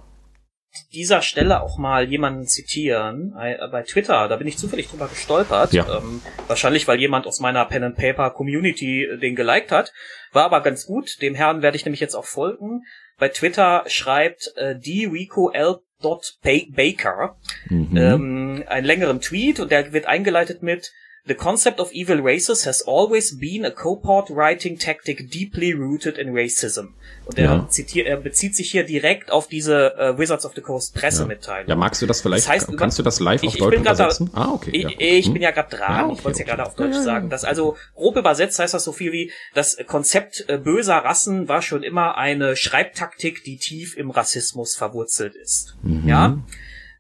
dieser 0.94 1.24
Stelle 1.24 1.64
auch 1.64 1.80
mal 1.80 2.08
jemanden 2.08 2.46
zitieren. 2.46 3.34
Bei 3.72 3.82
Twitter, 3.82 4.28
da 4.28 4.36
bin 4.36 4.48
ich 4.48 4.60
zufällig 4.60 4.88
drüber 4.88 5.08
gestolpert. 5.08 5.74
Ja. 5.74 5.98
Ähm, 5.98 6.22
wahrscheinlich, 6.46 6.88
weil 6.88 7.00
jemand 7.00 7.26
aus 7.26 7.40
meiner 7.40 7.66
Pen 7.66 7.86
and 7.86 7.98
Paper 7.98 8.30
Community 8.30 9.08
den 9.20 9.36
geliked 9.36 9.72
hat. 9.72 9.94
War 10.32 10.46
aber 10.46 10.62
ganz 10.62 10.86
gut. 10.86 11.22
Dem 11.24 11.34
Herrn 11.34 11.64
werde 11.64 11.76
ich 11.76 11.86
nämlich 11.86 12.02
jetzt 12.02 12.16
auch 12.16 12.26
folgen. 12.26 12.84
Bei 13.18 13.30
Twitter 13.30 13.84
schreibt 13.88 14.54
äh, 14.58 14.78
die 14.78 15.06
Rico 15.06 15.50
L. 15.50 15.80
Baker 16.02 17.38
mhm. 17.70 17.98
ähm, 17.98 18.64
einen 18.68 18.86
längeren 18.86 19.22
Tweet 19.22 19.60
und 19.60 19.72
der 19.72 19.94
wird 19.94 20.06
eingeleitet 20.06 20.62
mit 20.62 20.94
The 21.28 21.36
concept 21.36 21.80
of 21.80 21.92
evil 21.92 22.22
races 22.22 22.66
has 22.66 22.82
always 22.82 23.38
been 23.38 23.66
a 23.66 23.72
cohort 23.72 24.30
writing 24.30 24.78
tactic 24.78 25.30
deeply 25.30 25.74
rooted 25.74 26.18
in 26.18 26.34
racism. 26.34 26.94
Und 27.26 27.38
er, 27.38 27.44
ja. 27.44 27.70
zitiert, 27.70 28.08
er 28.08 28.18
bezieht 28.18 28.56
sich 28.56 28.72
hier 28.72 28.84
direkt 28.84 29.32
auf 29.32 29.48
diese 29.48 29.96
äh, 29.98 30.18
Wizards 30.18 30.46
of 30.46 30.54
the 30.56 30.62
Coast 30.62 30.96
Pressemitteilung. 30.96 31.68
Ja. 31.68 31.74
ja, 31.74 31.76
magst 31.76 32.02
du 32.02 32.06
das 32.06 32.22
vielleicht, 32.22 32.46
das 32.46 32.50
heißt, 32.50 32.78
kannst 32.78 32.98
du 32.98 33.04
das 33.04 33.20
live 33.20 33.44
ich, 33.44 33.50
auf 33.50 33.58
Deutsch 33.58 33.80
übersetzen? 33.80 34.30
Da, 34.34 34.42
ah, 34.42 34.52
okay. 34.54 34.72
Ich, 34.72 34.84
ja, 34.84 34.90
ich 35.00 35.26
hm. 35.26 35.34
bin 35.34 35.42
ja 35.42 35.52
gerade 35.52 35.76
dran, 35.76 35.96
ja, 35.96 36.06
okay, 36.06 36.16
ich 36.18 36.24
wollte 36.24 36.36
es 36.36 36.42
okay. 36.42 36.50
ja 36.50 36.56
gerade 36.56 36.70
auf 36.70 36.76
Deutsch 36.76 36.96
sagen. 36.96 37.30
Das 37.30 37.44
also 37.44 37.76
grob 37.96 38.16
übersetzt 38.16 38.60
heißt 38.60 38.74
das 38.74 38.84
so 38.86 38.94
viel 38.94 39.12
wie, 39.12 39.32
das 39.54 39.78
Konzept 39.86 40.46
äh, 40.48 40.58
böser 40.58 40.96
Rassen 40.96 41.50
war 41.50 41.62
schon 41.62 41.84
immer 41.84 42.18
eine 42.18 42.56
Schreibtaktik, 42.56 43.44
die 43.44 43.58
tief 43.58 43.98
im 43.98 44.12
Rassismus 44.12 44.76
verwurzelt 44.76 45.36
ist. 45.36 45.76
Mhm. 45.84 46.08
Ja. 46.08 46.38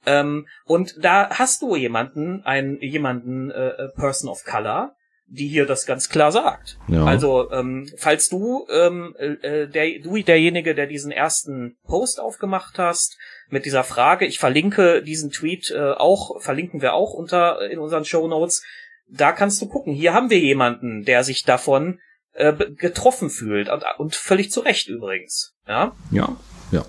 Ähm, 0.08 0.47
und 0.64 0.95
da 1.03 1.30
hast 1.30 1.62
du 1.62 1.76
jemanden, 1.76 2.41
einen 2.45 2.82
jemanden 2.82 3.51
äh, 3.51 3.68
äh, 3.68 3.89
Person 3.89 4.30
of 4.30 4.45
Color, 4.45 4.95
die 5.28 5.49
hier 5.49 5.66
das 5.66 5.86
ganz 5.86 6.08
klar 6.08 6.32
sagt. 6.32 6.80
Ja. 6.88 7.03
Also 7.03 7.51
ähm, 7.51 7.91
falls 7.97 8.30
du 8.30 8.66
ähm, 8.72 9.14
äh, 9.20 9.64
äh, 9.64 9.68
der 9.68 9.99
du 9.99 10.16
derjenige, 10.16 10.74
der 10.74 10.88
diesen 10.88 11.12
ersten 11.12 11.78
Post 11.84 12.22
aufgemacht 12.22 12.80
hast 12.80 13.18
mit 13.49 13.66
dieser 13.66 13.84
Frage, 13.84 14.26
ich 14.26 14.39
verlinke 14.39 15.03
diesen 15.03 15.30
Tweet 15.30 15.70
äh, 15.72 15.91
auch, 15.91 16.41
verlinken 16.41 16.82
wir 16.82 16.93
auch 16.93 17.14
unter 17.14 17.70
in 17.70 17.80
unseren 17.80 18.05
Show 18.05 18.26
Notes. 18.30 18.64
Da 19.10 19.34
kannst 19.34 19.62
du 19.62 19.68
gucken. 19.68 19.93
Hier 19.93 20.14
haben 20.14 20.30
wir 20.30 20.39
jemanden, 20.39 21.03
der 21.03 21.26
sich 21.26 21.43
davon 21.43 21.99
äh, 22.34 22.53
getroffen 22.53 23.30
fühlt 23.30 23.68
und, 23.70 23.84
und 23.97 24.16
völlig 24.16 24.51
zu 24.51 24.62
Recht 24.62 24.88
übrigens. 24.88 25.55
Ja. 25.68 25.93
Ja. 26.12 26.38
Ja. 26.72 26.86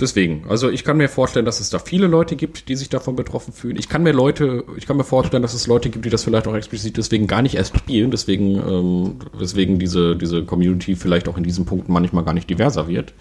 Deswegen, 0.00 0.46
also 0.48 0.70
ich 0.70 0.82
kann 0.82 0.96
mir 0.96 1.08
vorstellen, 1.08 1.44
dass 1.44 1.60
es 1.60 1.68
da 1.68 1.78
viele 1.78 2.06
Leute 2.06 2.34
gibt, 2.34 2.68
die 2.68 2.76
sich 2.76 2.88
davon 2.88 3.16
betroffen 3.16 3.52
fühlen. 3.52 3.76
Ich 3.76 3.88
kann 3.88 4.02
mir 4.02 4.12
Leute, 4.12 4.64
ich 4.76 4.86
kann 4.86 4.96
mir 4.96 5.04
vorstellen, 5.04 5.42
dass 5.42 5.52
es 5.52 5.66
Leute 5.66 5.90
gibt, 5.90 6.06
die 6.06 6.10
das 6.10 6.24
vielleicht 6.24 6.46
auch 6.46 6.54
explizit 6.54 6.96
deswegen 6.96 7.26
gar 7.26 7.42
nicht 7.42 7.56
erst 7.56 7.76
spielen, 7.76 8.10
deswegen, 8.10 8.56
ähm, 8.56 9.16
deswegen 9.38 9.78
diese, 9.78 10.16
diese 10.16 10.44
Community 10.44 10.96
vielleicht 10.96 11.28
auch 11.28 11.36
in 11.36 11.44
diesen 11.44 11.66
Punkten 11.66 11.92
manchmal 11.92 12.24
gar 12.24 12.32
nicht 12.32 12.48
diverser 12.48 12.88
wird. 12.88 13.12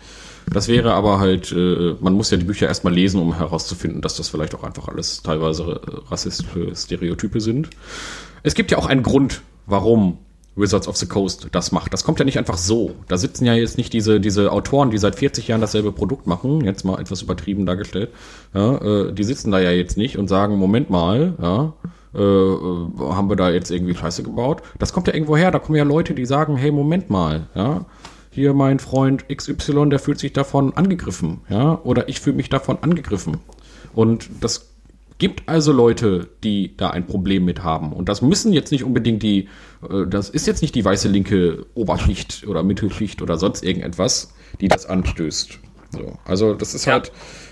Das 0.52 0.70
wäre 0.70 0.94
aber 0.94 1.20
halt, 1.20 1.52
äh, 1.52 1.96
man 2.00 2.14
muss 2.14 2.32
ja 2.32 2.38
die 2.38 2.46
Bücher 2.46 2.68
erstmal 2.68 2.94
lesen, 2.94 3.22
um 3.22 3.36
herauszufinden, 3.36 4.02
dass 4.02 4.16
das 4.16 4.30
vielleicht 4.30 4.56
auch 4.56 4.64
einfach 4.64 4.88
alles 4.88 5.22
teilweise 5.22 5.82
rassistische 6.10 6.74
Stereotype 6.76 7.42
sind. 7.42 7.70
Es 8.42 8.56
gibt 8.56 8.72
ja 8.72 8.78
auch 8.78 8.86
einen 8.86 9.04
Grund, 9.04 9.42
warum 9.66 10.18
Wizards 10.56 10.88
of 10.88 10.98
the 10.98 11.06
Coast 11.06 11.48
das 11.52 11.72
macht. 11.72 11.94
Das 11.94 12.04
kommt 12.04 12.20
ja 12.20 12.26
nicht 12.26 12.38
einfach 12.38 12.58
so. 12.58 12.96
Da 13.08 13.18
sitzen 13.18 13.46
ja 13.46 13.54
jetzt 13.54 13.78
nicht 13.78 13.94
diese, 13.94 14.20
diese 14.20 14.52
Autoren, 14.52 14.92
die 14.92 14.98
seit 14.98 15.16
40 15.16 15.48
Jahren 15.48 15.62
dasselbe 15.62 15.92
Produkt 15.92 16.28
machen, 16.28 16.62
jetzt 16.66 16.84
mal 16.84 17.00
etwas 17.00 17.22
übertrieben 17.22 17.66
dargestellt. 17.66 18.10
Ja, 18.54 18.78
äh, 18.78 19.14
die 19.14 19.24
sitzen 19.24 19.52
da 19.52 19.60
ja 19.60 19.72
jetzt 19.72 19.98
nicht 19.98 20.18
und 20.18 20.28
sagen, 20.28 20.58
Moment 20.58 20.90
mal, 20.90 21.36
ja, 21.42 21.74
äh, 22.14 22.22
äh 22.22 23.14
haben 23.14 23.30
wir 23.30 23.36
da 23.36 23.50
jetzt 23.50 23.72
irgendwie 23.72 23.96
Scheiße 23.96 24.24
gebaut? 24.24 24.62
Das 24.80 24.94
kommt 24.94 25.08
ja 25.08 25.14
irgendwo 25.14 25.38
her, 25.38 25.52
da 25.52 25.60
kommen 25.60 25.78
ja 25.78 25.84
Leute, 25.84 26.14
die 26.14 26.26
sagen, 26.26 26.58
hey, 26.58 26.72
Moment 26.72 27.10
mal, 27.10 27.48
ja, 27.56 27.86
hier 28.32 28.54
mein 28.54 28.80
Freund 28.80 29.26
XY, 29.30 29.90
der 29.90 30.00
fühlt 30.00 30.20
sich 30.20 30.34
davon 30.34 30.74
angegriffen, 30.76 31.42
ja, 31.50 31.80
oder 31.84 32.10
ich 32.10 32.20
fühle 32.20 32.36
mich 32.36 32.50
davon 32.50 32.78
angegriffen. 32.82 33.38
Und 33.94 34.30
das 34.42 34.70
gibt 35.20 35.48
also 35.48 35.72
Leute, 35.72 36.30
die 36.44 36.76
da 36.76 36.90
ein 36.90 37.06
Problem 37.06 37.46
mit 37.46 37.64
haben. 37.64 37.94
Und 37.94 38.10
das 38.10 38.22
müssen 38.22 38.54
jetzt 38.54 38.72
nicht 38.72 38.84
unbedingt 38.84 39.22
die, 39.22 39.50
äh, 39.88 40.08
das 40.08 40.30
ist 40.30 40.48
jetzt 40.48 40.62
nicht 40.62 40.74
die 40.74 40.84
weiße 40.84 41.08
linke 41.08 41.66
Oberschicht 41.76 42.48
oder 42.48 42.64
Mittelschicht 42.64 43.22
oder 43.22 43.38
sonst 43.38 43.64
irgendetwas, 43.64 44.34
die 44.60 44.70
das 44.70 44.86
anstößt. 44.86 45.60
So, 45.92 46.18
also 46.26 46.54
das 46.54 46.74
ist 46.74 46.86
ja. 46.86 46.94
halt, 46.94 47.12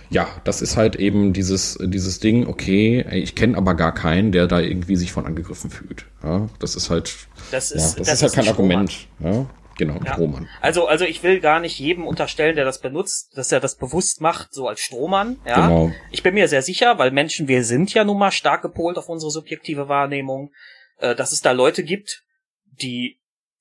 ja, 0.09 0.27
das 0.45 0.61
ist 0.61 0.77
halt 0.77 0.95
eben 0.95 1.33
dieses, 1.33 1.77
dieses 1.81 2.19
Ding, 2.19 2.47
okay, 2.47 3.05
ich 3.11 3.35
kenne 3.35 3.57
aber 3.57 3.75
gar 3.75 3.93
keinen, 3.93 4.31
der 4.31 4.47
da 4.47 4.59
irgendwie 4.59 4.95
sich 4.95 5.11
von 5.11 5.25
angegriffen 5.25 5.69
fühlt. 5.69 6.05
Ja, 6.23 6.47
das 6.59 6.75
ist 6.75 6.89
halt, 6.89 7.13
das 7.51 7.71
ist, 7.71 7.93
ja, 7.93 7.99
das, 7.99 8.07
das 8.07 8.13
ist 8.15 8.23
halt 8.23 8.33
kein 8.33 8.47
Argument. 8.47 9.07
Ja. 9.19 9.45
Genau, 9.77 9.99
ja. 10.03 10.13
Strohmann. 10.13 10.49
Also, 10.61 10.87
also 10.87 11.05
ich 11.05 11.23
will 11.23 11.39
gar 11.39 11.59
nicht 11.59 11.79
jedem 11.79 12.05
unterstellen, 12.05 12.55
der 12.55 12.65
das 12.65 12.79
benutzt, 12.79 13.37
dass 13.37 13.51
er 13.51 13.59
das 13.59 13.75
bewusst 13.75 14.21
macht, 14.21 14.53
so 14.53 14.67
als 14.67 14.79
Strohmann. 14.79 15.39
Ja. 15.45 15.67
Genau. 15.67 15.91
Ich 16.11 16.23
bin 16.23 16.33
mir 16.33 16.47
sehr 16.47 16.61
sicher, 16.61 16.97
weil 16.97 17.11
Menschen, 17.11 17.47
wir 17.47 17.63
sind 17.63 17.93
ja 17.93 18.03
nun 18.03 18.17
mal 18.17 18.31
stark 18.31 18.61
gepolt 18.61 18.97
auf 18.97 19.09
unsere 19.09 19.31
subjektive 19.31 19.87
Wahrnehmung, 19.87 20.51
äh, 20.99 21.15
dass 21.15 21.31
es 21.31 21.41
da 21.41 21.51
Leute 21.51 21.83
gibt, 21.83 22.23
die 22.81 23.19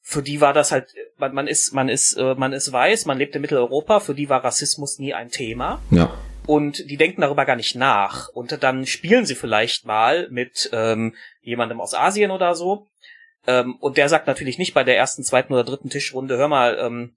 für 0.09 0.23
die 0.23 0.41
war 0.41 0.53
das 0.53 0.71
halt, 0.71 0.95
man, 1.19 1.35
man 1.35 1.49
ist, 1.49 1.75
man 1.75 1.89
ist, 1.89 2.15
äh, 2.15 2.37
man 2.37 2.53
ist 2.53 2.73
weiß, 2.73 3.07
man 3.07 3.19
lebt 3.19 3.35
in 3.35 3.41
Mitteleuropa, 3.41 3.99
für 3.99 4.15
die 4.15 4.29
war 4.29 4.45
Rassismus 4.45 5.01
nie 5.01 5.13
ein 5.13 5.31
Thema. 5.31 5.83
Ja. 5.91 6.17
Und 6.47 6.89
die 6.89 6.97
denken 6.97 7.23
darüber 7.23 7.45
gar 7.45 7.57
nicht 7.57 7.75
nach. 7.75 8.29
Und 8.29 8.63
dann 8.63 8.87
spielen 8.87 9.27
sie 9.27 9.35
vielleicht 9.35 9.85
mal 9.85 10.29
mit 10.31 10.71
ähm, 10.73 11.17
jemandem 11.43 11.81
aus 11.81 11.93
Asien 11.93 12.31
oder 12.31 12.55
so 12.55 12.87
ähm, 13.47 13.77
und 13.77 13.97
der 13.97 14.09
sagt 14.09 14.27
natürlich 14.27 14.59
nicht 14.59 14.75
bei 14.75 14.85
der 14.85 14.97
ersten, 14.97 15.23
zweiten 15.25 15.53
oder 15.53 15.65
dritten 15.65 15.91
Tischrunde, 15.91 16.37
hör 16.37 16.49
mal, 16.49 16.79
ähm, 16.79 17.17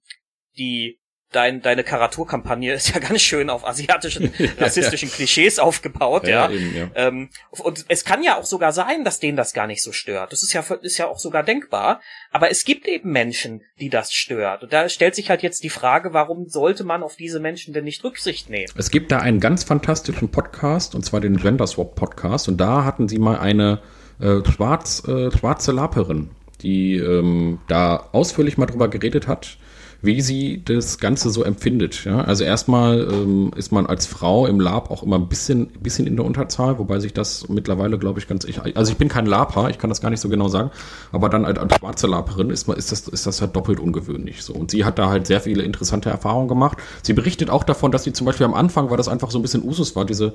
die 0.56 1.00
dein, 1.32 1.62
deine 1.62 1.84
Karaturkampagne 1.84 2.72
ist 2.74 2.94
ja 2.94 3.00
ganz 3.00 3.20
schön 3.22 3.50
auf 3.50 3.66
asiatischen, 3.66 4.32
rassistischen 4.58 5.10
Klischees 5.10 5.58
aufgebaut, 5.58 6.26
ja. 6.26 6.48
ja. 6.48 6.50
Eben, 6.50 6.76
ja. 6.76 6.88
Ähm, 6.94 7.30
und 7.50 7.84
es 7.88 8.04
kann 8.04 8.22
ja 8.22 8.38
auch 8.38 8.44
sogar 8.44 8.72
sein, 8.72 9.04
dass 9.04 9.20
denen 9.20 9.36
das 9.36 9.52
gar 9.52 9.66
nicht 9.66 9.82
so 9.82 9.92
stört. 9.92 10.32
Das 10.32 10.42
ist 10.42 10.52
ja, 10.52 10.64
ist 10.82 10.98
ja 10.98 11.08
auch 11.08 11.18
sogar 11.18 11.42
denkbar. 11.42 12.00
Aber 12.30 12.50
es 12.50 12.64
gibt 12.64 12.86
eben 12.86 13.10
Menschen, 13.10 13.62
die 13.78 13.88
das 13.88 14.12
stört. 14.12 14.62
Und 14.62 14.72
da 14.72 14.88
stellt 14.88 15.14
sich 15.14 15.30
halt 15.30 15.42
jetzt 15.42 15.64
die 15.64 15.70
Frage, 15.70 16.12
warum 16.12 16.48
sollte 16.48 16.84
man 16.84 17.02
auf 17.02 17.16
diese 17.16 17.40
Menschen 17.40 17.74
denn 17.74 17.84
nicht 17.84 18.02
Rücksicht 18.04 18.50
nehmen? 18.50 18.72
Es 18.76 18.90
gibt 18.90 19.12
da 19.12 19.18
einen 19.18 19.40
ganz 19.40 19.64
fantastischen 19.64 20.30
Podcast, 20.30 20.94
und 20.94 21.04
zwar 21.04 21.20
den 21.20 21.36
Gender 21.36 21.66
Swap 21.66 21.94
Podcast, 21.94 22.48
und 22.48 22.58
da 22.58 22.84
hatten 22.84 23.08
sie 23.08 23.18
mal 23.18 23.38
eine 23.38 23.82
äh, 24.20 24.44
schwarz, 24.50 25.06
äh, 25.06 25.30
schwarze 25.30 25.72
Laperin, 25.72 26.30
die 26.62 26.96
ähm, 26.96 27.58
da 27.68 28.08
ausführlich 28.12 28.58
mal 28.58 28.66
drüber 28.66 28.88
geredet 28.88 29.26
hat, 29.26 29.56
wie 30.02 30.20
sie 30.20 30.62
das 30.64 30.98
Ganze 30.98 31.30
so 31.30 31.44
empfindet. 31.44 32.04
Ja? 32.04 32.22
Also 32.22 32.44
erstmal 32.44 33.00
ähm, 33.10 33.50
ist 33.56 33.70
man 33.70 33.86
als 33.86 34.06
Frau 34.06 34.46
im 34.46 34.58
Lab 34.58 34.90
auch 34.90 35.02
immer 35.02 35.16
ein 35.16 35.28
bisschen, 35.28 35.66
bisschen 35.80 36.06
in 36.06 36.16
der 36.16 36.24
Unterzahl, 36.24 36.78
wobei 36.78 37.00
sich 37.00 37.12
das 37.12 37.48
mittlerweile, 37.48 37.98
glaube 37.98 38.18
ich, 38.18 38.26
ganz. 38.26 38.44
Ich, 38.44 38.60
also 38.76 38.92
ich 38.92 38.98
bin 38.98 39.08
kein 39.08 39.26
Laper, 39.26 39.68
ich 39.68 39.78
kann 39.78 39.90
das 39.90 40.00
gar 40.00 40.10
nicht 40.10 40.20
so 40.20 40.28
genau 40.28 40.48
sagen, 40.48 40.70
aber 41.12 41.28
dann 41.28 41.44
als, 41.44 41.58
als 41.58 41.76
schwarze 41.76 42.06
Laperin 42.06 42.50
ist, 42.50 42.68
ist, 42.68 42.92
das, 42.92 43.08
ist 43.08 43.26
das 43.26 43.40
halt 43.40 43.54
doppelt 43.54 43.78
ungewöhnlich. 43.78 44.42
So. 44.42 44.54
Und 44.54 44.70
sie 44.70 44.84
hat 44.84 44.98
da 44.98 45.10
halt 45.10 45.26
sehr 45.26 45.40
viele 45.40 45.62
interessante 45.62 46.08
Erfahrungen 46.08 46.48
gemacht. 46.48 46.78
Sie 47.02 47.12
berichtet 47.12 47.50
auch 47.50 47.64
davon, 47.64 47.92
dass 47.92 48.04
sie 48.04 48.12
zum 48.12 48.24
Beispiel 48.24 48.46
am 48.46 48.54
Anfang, 48.54 48.90
weil 48.90 48.96
das 48.96 49.08
einfach 49.08 49.30
so 49.30 49.38
ein 49.38 49.42
bisschen 49.42 49.62
Usus 49.62 49.96
war, 49.96 50.06
diese 50.06 50.34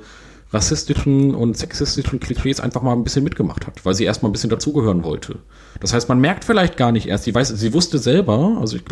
rassistischen 0.56 1.36
und 1.36 1.58
sexistischen 1.58 2.20
Klischees 2.22 2.62
einfach 2.62 2.82
mal 2.82 2.94
ein 2.94 3.04
bisschen 3.04 3.26
mitgemacht 3.26 3.68
hat, 3.68 3.86
weil 3.86 3.94
sie 3.94 4.06
erstmal 4.06 4.30
ein 4.30 4.34
bisschen 4.34 4.50
dazugehören 4.50 5.04
wollte. 5.04 5.40
Das 5.82 5.94
heißt, 5.94 6.08
man 6.08 6.20
merkt 6.20 6.46
vielleicht 6.46 6.78
gar 6.78 6.94
nicht 6.94 7.08
erst, 7.08 7.26
sie 7.26 7.36
weiß, 7.36 7.50
sie 7.50 7.74
wusste 7.74 7.98
selber, 8.00 8.58
also 8.62 8.78
ich, 8.78 8.84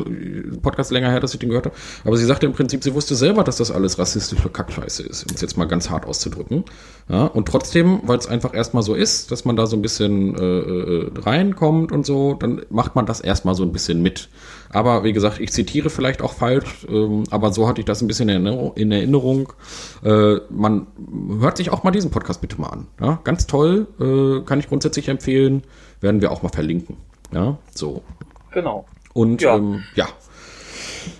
Podcast 0.61 0.91
länger 0.91 1.09
her, 1.09 1.21
dass 1.21 1.33
ich 1.33 1.39
den 1.39 1.49
gehört 1.49 1.65
habe, 1.65 1.75
aber 2.03 2.17
sie 2.17 2.25
sagte 2.25 2.45
im 2.45 2.51
Prinzip, 2.51 2.83
sie 2.83 2.93
wusste 2.93 3.15
selber, 3.15 3.45
dass 3.45 3.55
das 3.55 3.71
alles 3.71 3.97
rassistische 3.97 4.49
Kackscheiße 4.49 5.03
ist, 5.03 5.23
um 5.23 5.35
es 5.35 5.41
jetzt 5.41 5.57
mal 5.57 5.65
ganz 5.65 5.89
hart 5.89 6.05
auszudrücken. 6.05 6.65
Ja, 7.09 7.25
und 7.25 7.47
trotzdem, 7.47 8.01
weil 8.03 8.17
es 8.17 8.27
einfach 8.27 8.53
erstmal 8.53 8.83
so 8.83 8.93
ist, 8.93 9.31
dass 9.31 9.45
man 9.45 9.55
da 9.55 9.65
so 9.65 9.77
ein 9.77 9.81
bisschen 9.81 10.35
äh, 10.35 10.59
äh, 10.59 11.11
reinkommt 11.21 11.93
und 11.93 12.05
so, 12.05 12.33
dann 12.33 12.61
macht 12.69 12.95
man 12.95 13.05
das 13.05 13.21
erstmal 13.21 13.55
so 13.55 13.63
ein 13.63 13.71
bisschen 13.71 14.01
mit. 14.01 14.29
Aber 14.73 15.03
wie 15.03 15.13
gesagt, 15.13 15.39
ich 15.39 15.51
zitiere 15.51 15.89
vielleicht 15.89 16.21
auch 16.21 16.33
falsch, 16.33 16.85
ähm, 16.89 17.23
aber 17.29 17.53
so 17.53 17.67
hatte 17.67 17.79
ich 17.79 17.85
das 17.85 18.01
ein 18.01 18.07
bisschen 18.07 18.27
in 18.27 18.45
Erinnerung. 18.45 18.73
In 18.75 18.91
Erinnerung. 18.91 19.53
Äh, 20.03 20.37
man 20.49 20.87
hört 21.39 21.57
sich 21.57 21.69
auch 21.69 21.83
mal 21.83 21.91
diesen 21.91 22.11
Podcast 22.11 22.41
bitte 22.41 22.59
mal 22.59 22.69
an. 22.69 22.87
Ja? 22.99 23.19
Ganz 23.23 23.47
toll, 23.47 23.87
äh, 23.99 24.45
kann 24.45 24.59
ich 24.59 24.67
grundsätzlich 24.67 25.07
empfehlen. 25.07 25.63
Werden 26.01 26.21
wir 26.21 26.31
auch 26.31 26.41
mal 26.41 26.49
verlinken. 26.49 26.97
Ja, 27.31 27.57
so. 27.73 28.03
Genau. 28.51 28.85
Und 29.13 29.41
ja, 29.41 29.55
ähm, 29.55 29.83
ja 29.95 30.07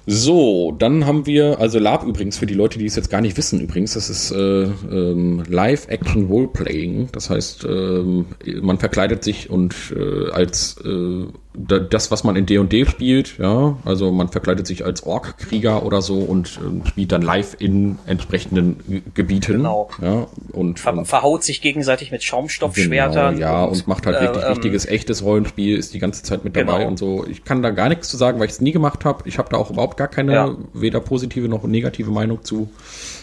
so, 0.06 0.74
dann 0.78 1.06
haben 1.06 1.26
wir, 1.26 1.60
also 1.60 1.80
Lab 1.80 2.04
übrigens, 2.06 2.38
für 2.38 2.46
die 2.46 2.54
Leute, 2.54 2.78
die 2.78 2.86
es 2.86 2.96
jetzt 2.96 3.10
gar 3.10 3.22
nicht 3.22 3.38
wissen 3.38 3.62
übrigens, 3.62 3.94
das 3.94 4.10
ist 4.10 4.32
äh, 4.32 4.64
ähm, 4.64 5.44
Live-Action 5.48 6.28
Roleplaying. 6.28 7.10
Das 7.12 7.30
heißt, 7.30 7.66
ähm, 7.66 8.26
man 8.62 8.80
verkleidet 8.80 9.24
sich 9.24 9.50
und 9.50 9.76
äh, 9.96 10.30
als 10.32 10.78
äh, 10.84 11.26
das, 11.56 12.10
was 12.10 12.24
man 12.24 12.36
in 12.36 12.46
D&D 12.46 12.86
spielt, 12.86 13.38
ja, 13.38 13.78
also 13.86 14.12
man 14.12 14.30
verkleidet 14.30 14.66
sich 14.66 14.86
als 14.86 15.06
Ork-Krieger 15.06 15.84
oder 15.86 16.02
so 16.02 16.18
und 16.18 16.60
äh, 16.60 16.88
spielt 16.88 17.12
dann 17.12 17.22
live 17.22 17.56
in 17.60 18.00
entsprechenden 18.08 19.04
Gebieten. 19.14 19.58
Genau. 19.58 19.90
Ja, 20.02 20.28
und, 20.52 20.80
Ver 20.80 20.98
und 20.98 21.06
verhaut 21.06 21.44
sich 21.44 21.62
gegenseitig 21.62 22.12
mit 22.12 22.24
Schaumstoffschwertern. 22.24 23.36
Genau, 23.36 23.48
ja, 23.48 23.64
und, 23.66 23.74
und 23.74 23.88
macht 23.88 24.06
halt 24.08 24.18
äh, 24.18 24.22
wirklich 24.22 24.44
ähm, 24.44 24.50
richtiges, 24.50 24.86
echtes 24.88 25.24
Rollenspiel, 25.24 25.78
ist 25.78 25.94
die 25.94 26.00
ganze 26.00 26.24
Zeit 26.24 26.44
mit 26.44 26.56
dabei 26.56 26.80
genau. 26.80 26.88
und 26.88 26.98
so. 26.98 27.26
Ich 27.28 27.44
kann 27.44 27.62
da 27.62 27.70
gar 27.70 27.90
nichts 27.90 28.10
zu 28.10 28.18
sagen, 28.18 28.40
weil 28.40 28.48
ich 28.48 28.54
es 28.54 28.62
nie 28.62 28.72
gemacht 28.72 29.06
habe. 29.06 29.28
Ich 29.28 29.38
habe 29.38 29.50
da 29.50 29.58
auch 29.58 29.70
überhaupt 29.70 29.93
gar 29.96 30.08
keine, 30.08 30.34
ja. 30.34 30.58
weder 30.74 31.00
positive 31.00 31.48
noch 31.48 31.64
negative 31.64 32.12
Meinung 32.12 32.44
zu. 32.44 32.70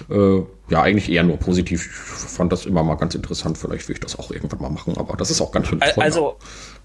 Äh, 0.08 0.42
ja, 0.68 0.82
eigentlich 0.82 1.10
eher 1.10 1.22
nur 1.22 1.36
positiv. 1.36 1.86
Ich 1.86 1.92
fand 1.92 2.52
das 2.52 2.66
immer 2.66 2.82
mal 2.82 2.96
ganz 2.96 3.14
interessant. 3.14 3.58
Vielleicht 3.58 3.88
will 3.88 3.94
ich 3.94 4.00
das 4.00 4.18
auch 4.18 4.30
irgendwann 4.30 4.60
mal 4.60 4.70
machen, 4.70 4.96
aber 4.96 5.16
das 5.16 5.30
ist 5.30 5.40
auch 5.40 5.52
ganz 5.52 5.68
schön 5.68 5.80
toll. 5.80 6.02
Also, 6.02 6.36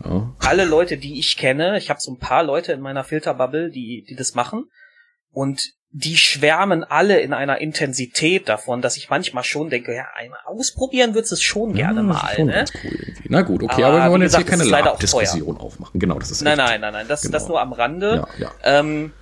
ja. 0.03 0.34
alle 0.40 0.66
Leute, 0.66 0.98
die 0.98 1.20
ich 1.20 1.38
kenne, 1.38 1.78
ich 1.78 1.90
habe 1.90 1.99
so 2.02 2.12
ein 2.12 2.20
paar 2.20 2.44
Leute 2.44 2.74
in 2.74 2.82
meiner 2.82 3.03
Filterbubble, 3.03 3.70
die, 3.70 4.06
die 4.07 4.16
das 4.16 4.36
machen. 4.36 4.66
Und 5.32 5.76
die 5.98 6.18
schwärmen 6.18 6.84
alle 6.84 7.22
in 7.22 7.32
einer 7.32 7.62
Intensität 7.62 8.49
davon, 8.49 8.82
dass 8.82 8.98
ich 8.98 9.10
manchmal 9.10 9.45
schon 9.45 9.70
denke, 9.70 9.95
ja, 9.95 10.03
einmal 10.14 10.40
ausprobieren 10.44 11.14
würdest 11.14 11.32
du 11.32 11.36
es 11.36 11.41
schon 11.41 11.70
ja, 11.70 11.88
gerne 11.88 12.03
mal. 12.03 12.36
Schon 12.36 12.48
ne? 12.48 12.66
cool. 12.84 12.99
Na 13.30 13.41
gut, 13.44 13.64
okay, 13.64 13.84
aber, 13.84 13.94
aber 13.94 14.03
wir 14.03 14.12
wollen 14.12 14.22
jetzt 14.24 14.36
hier 14.36 14.45
keine 14.45 14.66
Diskussion 14.99 15.56
aufmachen. 15.56 15.98
Genau, 15.98 16.20
das 16.20 16.32
ist 16.32 16.41
Nein, 16.41 16.57
nein, 16.57 16.82
nein, 16.82 16.91
nein, 16.91 17.07
das, 17.07 17.22
genau. 17.22 17.32
das 17.32 17.48
nur 17.48 17.62
am 17.62 17.72
Rande. 17.72 18.26
Ja, 18.38 18.45
ja. 18.45 18.80
Ähm, 18.80 19.14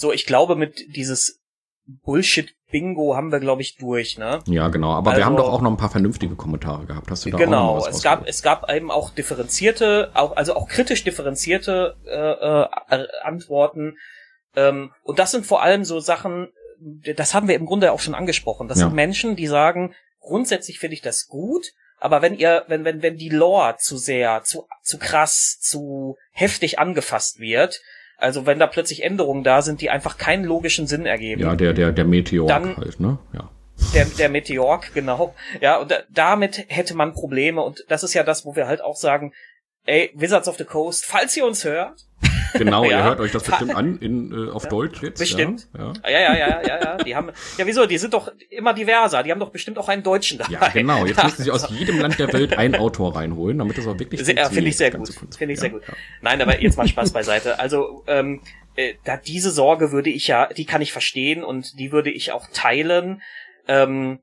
so, 0.00 0.12
ich 0.12 0.24
glaube, 0.24 0.56
mit 0.56 0.96
dieses 0.96 1.40
Bullshit 1.84 2.54
Bingo 2.70 3.16
haben 3.16 3.32
wir, 3.32 3.40
glaube 3.40 3.62
ich, 3.62 3.76
durch, 3.76 4.16
ne? 4.16 4.38
Ja, 4.46 4.68
genau. 4.68 4.92
Aber 4.92 5.10
also, 5.10 5.20
wir 5.20 5.26
haben 5.26 5.36
doch 5.36 5.52
auch 5.52 5.60
noch 5.60 5.70
ein 5.70 5.76
paar 5.76 5.90
vernünftige 5.90 6.36
Kommentare 6.36 6.86
gehabt. 6.86 7.10
Hast 7.10 7.26
du 7.26 7.30
da 7.30 7.36
genau, 7.36 7.70
auch 7.70 7.76
noch 7.76 7.86
was 7.88 7.96
es 7.96 8.02
gab, 8.02 8.26
es 8.26 8.42
gab 8.42 8.70
eben 8.72 8.90
auch 8.90 9.10
differenzierte, 9.10 10.10
auch, 10.14 10.36
also 10.36 10.54
auch 10.54 10.68
kritisch 10.68 11.04
differenzierte 11.04 11.96
äh, 12.06 12.96
äh, 12.96 13.06
Antworten. 13.22 13.98
Ähm, 14.56 14.92
und 15.02 15.18
das 15.18 15.32
sind 15.32 15.44
vor 15.44 15.62
allem 15.62 15.84
so 15.84 16.00
Sachen, 16.00 16.48
das 17.16 17.34
haben 17.34 17.48
wir 17.48 17.56
im 17.56 17.66
Grunde 17.66 17.92
auch 17.92 18.00
schon 18.00 18.14
angesprochen. 18.14 18.68
Das 18.68 18.78
ja. 18.78 18.86
sind 18.86 18.94
Menschen, 18.94 19.36
die 19.36 19.48
sagen, 19.48 19.94
grundsätzlich 20.20 20.78
finde 20.78 20.94
ich 20.94 21.02
das 21.02 21.26
gut, 21.26 21.72
aber 21.98 22.22
wenn 22.22 22.38
ihr, 22.38 22.64
wenn, 22.68 22.84
wenn, 22.84 23.02
wenn 23.02 23.16
die 23.16 23.28
Lore 23.28 23.76
zu 23.78 23.98
sehr, 23.98 24.42
zu, 24.44 24.66
zu 24.82 24.98
krass, 24.98 25.58
zu 25.60 26.16
heftig 26.32 26.78
angefasst 26.78 27.40
wird, 27.40 27.80
also 28.20 28.46
wenn 28.46 28.58
da 28.58 28.66
plötzlich 28.66 29.02
Änderungen 29.02 29.44
da 29.44 29.62
sind, 29.62 29.80
die 29.80 29.90
einfach 29.90 30.18
keinen 30.18 30.44
logischen 30.44 30.86
Sinn 30.86 31.06
ergeben. 31.06 31.40
Ja, 31.42 31.56
der, 31.56 31.72
der, 31.72 31.92
der 31.92 32.04
Meteor 32.04 32.46
dann, 32.46 32.76
halt, 32.76 33.00
ne? 33.00 33.18
Ja. 33.32 33.50
Der, 33.94 34.04
der 34.04 34.28
Meteor, 34.28 34.80
genau. 34.94 35.34
Ja, 35.60 35.78
und 35.78 35.90
da, 35.90 36.00
damit 36.10 36.66
hätte 36.68 36.94
man 36.94 37.14
Probleme 37.14 37.62
und 37.62 37.84
das 37.88 38.02
ist 38.02 38.14
ja 38.14 38.22
das, 38.22 38.44
wo 38.44 38.54
wir 38.54 38.66
halt 38.66 38.82
auch 38.82 38.96
sagen, 38.96 39.32
ey, 39.86 40.10
Wizards 40.14 40.48
of 40.48 40.58
the 40.58 40.64
Coast, 40.64 41.06
falls 41.06 41.36
ihr 41.36 41.46
uns 41.46 41.64
hört, 41.64 42.06
Genau, 42.54 42.84
ja. 42.84 42.98
ihr 42.98 43.04
hört 43.04 43.20
euch 43.20 43.32
das 43.32 43.44
bestimmt 43.44 43.74
an 43.74 43.98
in, 43.98 44.32
äh, 44.32 44.50
auf 44.50 44.64
ja. 44.64 44.70
Deutsch 44.70 45.02
jetzt. 45.02 45.18
Bestimmt. 45.18 45.68
Ja. 45.76 45.92
ja, 46.04 46.10
ja, 46.10 46.36
ja, 46.36 46.62
ja, 46.62 46.80
ja. 46.80 46.96
Die 46.98 47.14
haben, 47.16 47.30
ja, 47.58 47.66
wieso? 47.66 47.86
Die 47.86 47.98
sind 47.98 48.14
doch 48.14 48.30
immer 48.50 48.74
diverser. 48.74 49.22
Die 49.22 49.30
haben 49.30 49.40
doch 49.40 49.50
bestimmt 49.50 49.78
auch 49.78 49.88
einen 49.88 50.02
Deutschen 50.02 50.38
da. 50.38 50.46
Ja, 50.48 50.68
genau. 50.68 51.04
Jetzt 51.06 51.22
müssen 51.22 51.44
sie 51.44 51.50
aus 51.50 51.68
jedem 51.78 52.00
Land 52.00 52.18
der 52.18 52.32
Welt 52.32 52.56
einen 52.56 52.76
Autor 52.76 53.16
reinholen, 53.16 53.58
damit 53.58 53.78
das 53.78 53.86
auch 53.86 53.98
wirklich 53.98 54.24
sehr, 54.24 54.46
Finde 54.46 54.70
ich 54.70 54.76
sehr 54.76 54.90
gut. 54.90 55.08
Finde 55.36 55.54
ich 55.54 55.60
sehr 55.60 55.70
gut. 55.70 55.82
Nein, 56.20 56.40
aber 56.42 56.60
jetzt 56.60 56.76
mal 56.76 56.86
Spaß 56.86 57.12
beiseite. 57.12 57.58
Also, 57.58 58.04
ähm, 58.06 58.40
äh, 58.76 58.94
da 59.04 59.16
diese 59.16 59.50
Sorge 59.50 59.92
würde 59.92 60.10
ich 60.10 60.26
ja, 60.26 60.46
die 60.46 60.64
kann 60.64 60.82
ich 60.82 60.92
verstehen 60.92 61.44
und 61.44 61.78
die 61.78 61.92
würde 61.92 62.10
ich 62.10 62.32
auch 62.32 62.46
teilen. 62.52 63.22
Ähm, 63.68 64.20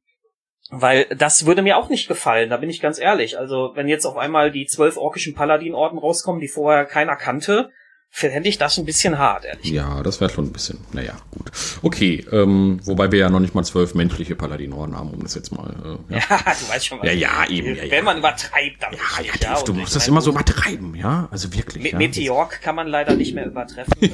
weil 0.69 1.05
das 1.15 1.45
würde 1.45 1.61
mir 1.61 1.77
auch 1.77 1.89
nicht 1.89 2.09
gefallen, 2.09 2.49
da 2.49 2.57
bin 2.57 2.69
ich 2.69 2.81
ganz 2.81 2.99
ehrlich. 2.99 3.39
Also, 3.39 3.71
wenn 3.75 3.87
jetzt 3.87 4.05
auf 4.05 4.17
einmal 4.17 4.51
die 4.51 4.65
zwölf 4.65 4.97
orkischen 4.97 5.33
Paladin-Orden 5.33 5.97
rauskommen, 5.97 6.41
die 6.41 6.49
vorher 6.49 6.85
keiner 6.85 7.15
kannte, 7.15 7.71
fände 8.09 8.49
ich 8.49 8.57
das 8.57 8.77
ein 8.77 8.85
bisschen 8.85 9.17
hart, 9.19 9.45
ehrlich 9.45 9.69
Ja, 9.69 10.01
das 10.01 10.19
wäre 10.19 10.31
schon 10.31 10.45
ein 10.45 10.51
bisschen, 10.51 10.79
naja, 10.91 11.13
gut. 11.29 11.51
Okay, 11.83 12.25
ähm, 12.31 12.79
wobei 12.83 13.11
wir 13.11 13.19
ja 13.19 13.29
noch 13.29 13.39
nicht 13.39 13.53
mal 13.53 13.63
zwölf 13.63 13.93
menschliche 13.93 14.35
Paladinoren 14.35 14.97
haben, 14.97 15.11
um 15.11 15.21
das 15.21 15.35
jetzt 15.35 15.51
mal. 15.51 15.99
Äh, 16.09 16.15
ja. 16.15 16.19
ja, 16.29 16.37
du 16.37 16.73
weißt 16.73 16.85
schon, 16.85 16.99
was 16.99 17.07
Ja, 17.07 17.13
ja, 17.13 17.49
eben. 17.49 17.75
Ja, 17.75 17.83
wenn 17.83 17.91
ja. 17.91 18.01
man 18.01 18.17
übertreibt, 18.17 18.81
dann. 18.81 18.93
Ja, 18.93 19.23
ja, 19.23 19.33
ja 19.39 19.61
du 19.61 19.73
musst 19.73 19.95
das 19.95 20.07
immer 20.07 20.21
so 20.21 20.31
übertreiben, 20.31 20.95
ja? 20.95 21.27
Also 21.31 21.53
wirklich. 21.53 21.83
Me 21.83 21.91
ja. 21.91 21.97
Meteork 21.97 22.61
kann 22.61 22.75
man 22.75 22.87
leider 22.87 23.15
nicht 23.15 23.35
mehr 23.35 23.45
übertreffen. 23.45 23.93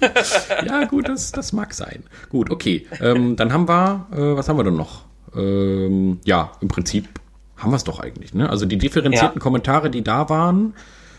Das, 0.00 0.50
äh 0.50 0.66
ja, 0.66 0.84
gut, 0.84 1.08
das, 1.08 1.32
das 1.32 1.52
mag 1.52 1.74
sein. 1.74 2.04
Gut, 2.28 2.50
okay. 2.50 2.86
Ähm, 3.00 3.36
dann 3.36 3.52
haben 3.52 3.68
wir, 3.68 4.06
äh, 4.12 4.36
was 4.36 4.48
haben 4.48 4.58
wir 4.58 4.64
denn 4.64 4.76
noch? 4.76 5.04
Ähm, 5.34 6.20
ja, 6.24 6.52
im 6.60 6.68
Prinzip 6.68 7.08
haben 7.56 7.70
wir 7.70 7.76
es 7.76 7.84
doch 7.84 8.00
eigentlich, 8.00 8.34
ne? 8.34 8.48
Also 8.48 8.66
die 8.66 8.78
differenzierten 8.78 9.40
Kommentare, 9.40 9.90
die 9.90 10.02
da 10.02 10.28
waren, 10.28 10.74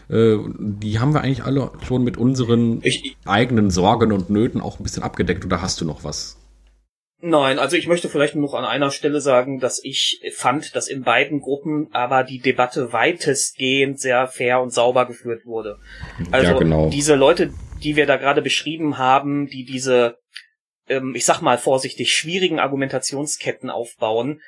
die 0.09 0.99
haben 0.99 1.13
wir 1.13 1.21
eigentlich 1.21 1.43
alle 1.43 1.71
schon 1.85 2.03
mit 2.03 2.17
unseren 2.17 2.79
ich, 2.81 3.17
eigenen 3.25 3.69
Sorgen 3.69 4.13
und 4.13 4.29
Nöten 4.29 4.61
auch 4.61 4.79
ein 4.79 4.83
bisschen 4.83 5.03
abgedeckt 5.03 5.43
oder 5.43 5.61
hast 5.61 5.81
du 5.81 5.85
noch 5.85 6.03
was? 6.03 6.37
Nein, 7.19 7.57
also 7.57 7.75
ich 7.75 7.87
möchte 7.87 8.09
vielleicht 8.09 8.35
noch 8.35 8.53
an 8.53 8.63
einer 8.63 8.91
Stelle 8.91 9.21
sagen, 9.21 9.59
dass 9.59 9.83
ich 9.83 10.21
fand, 10.35 10.75
dass 10.75 10.87
in 10.87 11.01
beiden 11.01 11.41
Gruppen 11.41 11.87
aber 11.91 12.23
die 12.23 12.39
Debatte 12.39 12.93
weitestgehend 12.93 13.99
sehr 13.99 14.27
fair 14.27 14.61
und 14.61 14.71
sauber 14.71 15.07
geführt 15.07 15.45
wurde. 15.45 15.79
Also 16.31 16.51
ja, 16.51 16.59
genau. 16.59 16.89
diese 16.89 17.15
Leute, 17.15 17.51
die 17.83 17.95
wir 17.95 18.05
da 18.05 18.17
gerade 18.17 18.43
beschrieben 18.43 18.99
haben, 18.99 19.47
die 19.47 19.65
diese, 19.65 20.17
ähm, 20.87 21.15
ich 21.15 21.25
sag 21.25 21.41
mal 21.41 21.57
vorsichtig, 21.57 22.13
schwierigen 22.13 22.59
Argumentationsketten 22.59 23.71
aufbauen, 23.71 24.39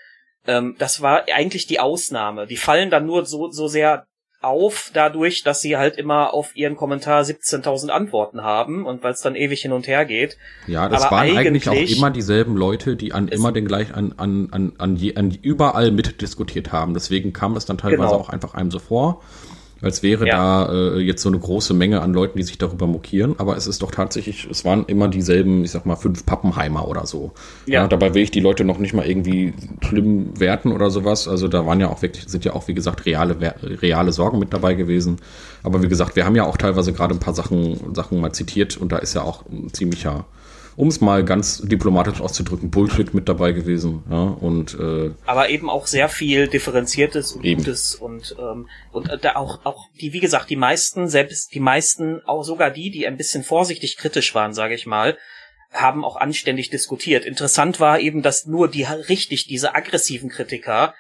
ähm, 0.46 0.76
das 0.78 1.02
war 1.02 1.26
eigentlich 1.34 1.66
die 1.66 1.80
Ausnahme. 1.80 2.46
Die 2.46 2.58
fallen 2.58 2.92
dann 2.92 3.08
nur 3.08 3.26
so, 3.26 3.50
so 3.50 3.68
sehr 3.68 4.06
auf 4.42 4.92
dadurch, 4.94 5.44
dass 5.44 5.62
sie 5.62 5.76
halt 5.76 5.98
immer 5.98 6.34
auf 6.34 6.56
ihren 6.56 6.78
Kommentar 6.78 7.24
17.000 7.24 7.90
Antworten 7.90 8.42
haben 8.42 8.86
und 8.86 9.04
weil 9.04 9.12
es 9.12 9.22
dann 9.22 9.36
ewig 9.36 9.62
hin 9.62 9.74
und 9.74 9.88
her 9.88 10.06
geht. 10.06 10.38
Ja, 10.66 10.88
das 10.88 11.04
Aber 11.04 11.18
waren 11.18 11.38
eigentlich, 11.38 11.68
eigentlich 11.68 11.92
auch 11.92 11.98
immer 11.98 12.10
dieselben 12.12 12.56
Leute, 12.56 12.96
die 12.96 13.12
an 13.12 13.28
immer 13.28 13.52
den 13.52 13.66
gleich 13.66 13.94
an 13.94 14.14
an 14.18 14.48
an 14.52 14.74
an, 14.78 14.96
je, 14.96 15.16
an 15.16 15.38
überall 15.42 15.92
mitdiskutiert 15.92 16.72
haben. 16.72 16.94
Deswegen 16.94 17.34
kam 17.34 17.54
das 17.54 17.66
dann 17.66 17.78
teilweise 17.78 18.10
genau. 18.10 18.22
auch 18.22 18.30
einfach 18.30 18.54
einem 18.54 18.72
so 18.72 18.80
vor 18.80 19.22
als 19.82 20.04
wäre 20.04 20.28
ja. 20.28 20.66
da 20.66 20.74
äh, 20.74 21.00
jetzt 21.00 21.22
so 21.22 21.30
eine 21.30 21.40
große 21.40 21.74
Menge 21.74 22.02
an 22.02 22.14
Leuten, 22.14 22.38
die 22.38 22.44
sich 22.44 22.58
darüber 22.58 22.88
mokieren. 22.88 23.36
Aber 23.38 23.56
es 23.56 23.68
ist 23.68 23.82
doch 23.82 23.92
tatsächlich, 23.92 24.48
es 24.50 24.66
waren 24.66 24.86
immer 24.86 25.08
dieselben, 25.08 25.64
ich 25.64 25.72
sag 25.72 25.86
mal, 25.86 25.96
fünf 25.96 26.26
Pappenheimer 26.26 26.88
oder 26.88 27.06
so. 27.06 27.32
Ja. 27.66 27.82
ja. 27.82 27.88
dabei 27.88 28.14
will 28.14 28.24
ich 28.24 28.32
die 28.32 28.40
Leute 28.40 28.66
noch 28.66 28.78
nicht 28.78 28.94
mal 28.94 29.06
irgendwie 29.06 29.54
schlimm 29.82 30.40
werten 30.40 30.72
oder 30.72 30.90
sowas. 30.90 31.28
Also 31.28 31.48
da 31.48 31.66
waren 31.66 31.80
ja 31.80 31.90
auch 31.90 32.02
wirklich, 32.02 32.28
sind 32.28 32.46
ja 32.46 32.54
auch, 32.54 32.68
wie 32.68 32.74
gesagt, 32.74 33.06
reale, 33.06 33.38
reale 33.82 34.12
Sorgen 34.12 34.40
mit 34.40 34.54
dabei 34.54 34.74
gewesen. 34.74 35.18
Aber 35.64 35.82
wie 35.82 35.88
gesagt, 35.88 36.16
wir 36.16 36.26
haben 36.26 36.36
ja 36.36 36.46
auch 36.46 36.58
teilweise 36.58 36.94
gerade 36.94 37.16
ein 37.16 37.20
paar 37.20 37.34
Sachen, 37.34 37.96
Sachen 37.96 38.20
mal 38.20 38.32
zitiert 38.32 38.78
und 38.78 38.92
da 38.92 38.98
ist 38.98 39.14
ja 39.14 39.22
auch 39.22 39.46
ein 39.50 39.74
ziemlicher 39.74 40.26
um 40.76 40.88
es 40.88 41.02
mal 41.02 41.24
ganz 41.24 41.62
diplomatisch 41.62 42.22
auszudrücken, 42.22 42.70
Bullshit 42.70 43.14
mit 43.14 43.28
dabei 43.30 43.52
gewesen. 43.52 44.04
Ja, 44.10 44.24
und, 44.24 44.78
äh, 44.80 45.12
Aber 45.26 45.50
eben 45.50 45.70
auch 45.70 45.88
sehr 45.88 46.10
viel 46.10 46.48
differenziertes 46.48 47.34
und 47.34 47.46
eben. 47.46 47.64
Gutes 47.64 47.96
und, 47.96 48.36
ähm, 48.40 48.68
und 48.92 49.10
äh, 49.10 49.18
da 49.18 49.36
auch, 49.36 49.60
auch 49.66 49.90
die, 50.00 50.14
wie 50.14 50.20
gesagt, 50.20 50.50
die 50.50 50.56
meisten, 50.56 51.08
selbst 51.08 51.54
die 51.54 51.60
meisten, 51.60 52.22
auch 52.26 52.44
sogar 52.44 52.72
die, 52.72 52.92
die 52.92 53.08
ein 53.08 53.18
bisschen 53.18 53.44
vorsichtig 53.44 53.98
kritisch 53.98 54.34
waren, 54.36 54.54
sage 54.54 54.76
ich 54.76 54.86
mal, 54.86 55.18
haben 55.72 56.04
auch 56.04 56.16
anständig 56.16 56.70
diskutiert. 56.70 57.26
Interessant 57.26 57.80
war 57.80 58.00
eben, 58.00 58.22
dass 58.22 58.46
nur 58.46 58.68
die 58.68 58.84
richtig 58.84 59.48
diese 59.48 59.76
aggressiven 59.76 60.30
Kritiker 60.30 60.94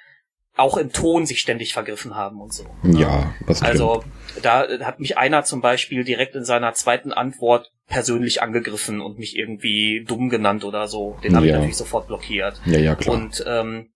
auch 0.55 0.77
im 0.77 0.91
Ton 0.91 1.25
sich 1.25 1.39
ständig 1.39 1.73
vergriffen 1.73 2.15
haben 2.15 2.41
und 2.41 2.53
so. 2.53 2.65
Ja, 2.83 3.33
das 3.47 3.57
stimmt. 3.57 3.71
Also 3.71 4.03
da 4.41 4.67
hat 4.81 4.99
mich 4.99 5.17
einer 5.17 5.43
zum 5.43 5.61
Beispiel 5.61 6.03
direkt 6.03 6.35
in 6.35 6.43
seiner 6.43 6.73
zweiten 6.73 7.13
Antwort 7.13 7.71
persönlich 7.87 8.41
angegriffen 8.41 9.01
und 9.01 9.17
mich 9.17 9.37
irgendwie 9.37 10.03
dumm 10.07 10.29
genannt 10.29 10.63
oder 10.63 10.87
so. 10.87 11.17
Den 11.23 11.35
habe 11.35 11.45
ja. 11.45 11.53
ich 11.53 11.57
natürlich 11.57 11.77
sofort 11.77 12.07
blockiert. 12.07 12.61
Ja, 12.65 12.77
ja, 12.77 12.95
klar. 12.95 13.15
Und 13.15 13.43
ähm, 13.47 13.91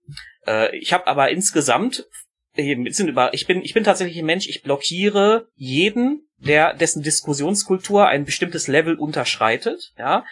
äh, 0.48 0.76
ich 0.78 0.94
habe 0.94 1.08
aber 1.08 1.30
insgesamt 1.30 2.06
sind 2.56 3.08
über, 3.08 3.34
ich 3.34 3.48
bin, 3.48 3.64
ich 3.64 3.74
bin 3.74 3.84
tatsächlich 3.84 4.20
ein 4.20 4.26
Mensch, 4.26 4.48
ich 4.48 4.62
blockiere 4.62 5.48
jeden, 5.56 6.28
der, 6.38 6.76
dessen 6.76 7.02
Diskussionskultur 7.02 8.08
ein 8.08 8.26
bestimmtes 8.26 8.68
Level 8.68 8.96
unterschreitet, 8.96 9.94
ja. 9.98 10.24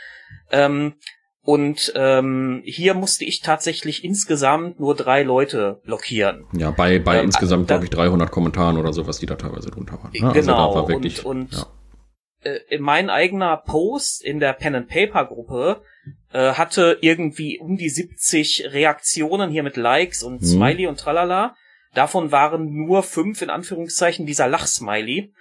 Ähm, 0.52 0.96
und 1.44 1.92
ähm, 1.96 2.62
hier 2.66 2.94
musste 2.94 3.26
ich 3.26 3.42
tatsächlich 3.42 4.04
insgesamt 4.04 4.80
nur 4.80 4.96
drei 4.96 5.24
Leute 5.24 5.82
blockieren. 5.84 6.46
Ja, 6.54 6.70
bei, 6.70 7.00
bei 7.00 7.18
ähm, 7.18 7.26
insgesamt, 7.26 7.68
glaube 7.68 7.86
ich, 7.86 7.90
300 7.90 8.30
Kommentaren 8.30 8.78
oder 8.78 8.94
so, 8.94 9.08
was 9.08 9.18
die 9.20 9.26
da 9.26 9.36
teilweise 9.36 9.72
drunter 9.72 9.98
waren. 10.04 10.12
Ne? 10.14 10.34
Genau. 10.34 10.76
Also 10.76 10.90
wirklich, 10.90 11.26
und, 11.26 11.54
und 11.54 11.68
ja. 12.44 12.52
äh, 12.52 12.78
mein 12.78 13.10
eigener 13.10 13.58
Post 13.58 14.24
in 14.24 14.40
der 14.40 14.54
Pen 14.54 14.76
and 14.76 14.88
Paper 14.88 15.26
Gruppe 15.26 15.82
äh, 16.32 16.54
hatte 16.54 17.00
irgendwie 17.02 17.58
um 17.60 17.76
die 17.76 17.90
70 17.90 18.68
Reaktionen 18.72 19.50
hier 19.50 19.64
mit 19.64 19.78
Likes 19.78 20.22
und 20.22 20.42
hm. 20.42 20.48
Smiley 20.48 20.86
und 20.86 21.00
tralala. 21.00 21.56
Davon 21.96 22.32
waren 22.32 22.72
nur 22.72 23.02
fünf 23.02 23.42
in 23.42 23.50
Anführungszeichen 23.50 24.28
dieser 24.28 24.48
Lachsmiley, 24.48 25.34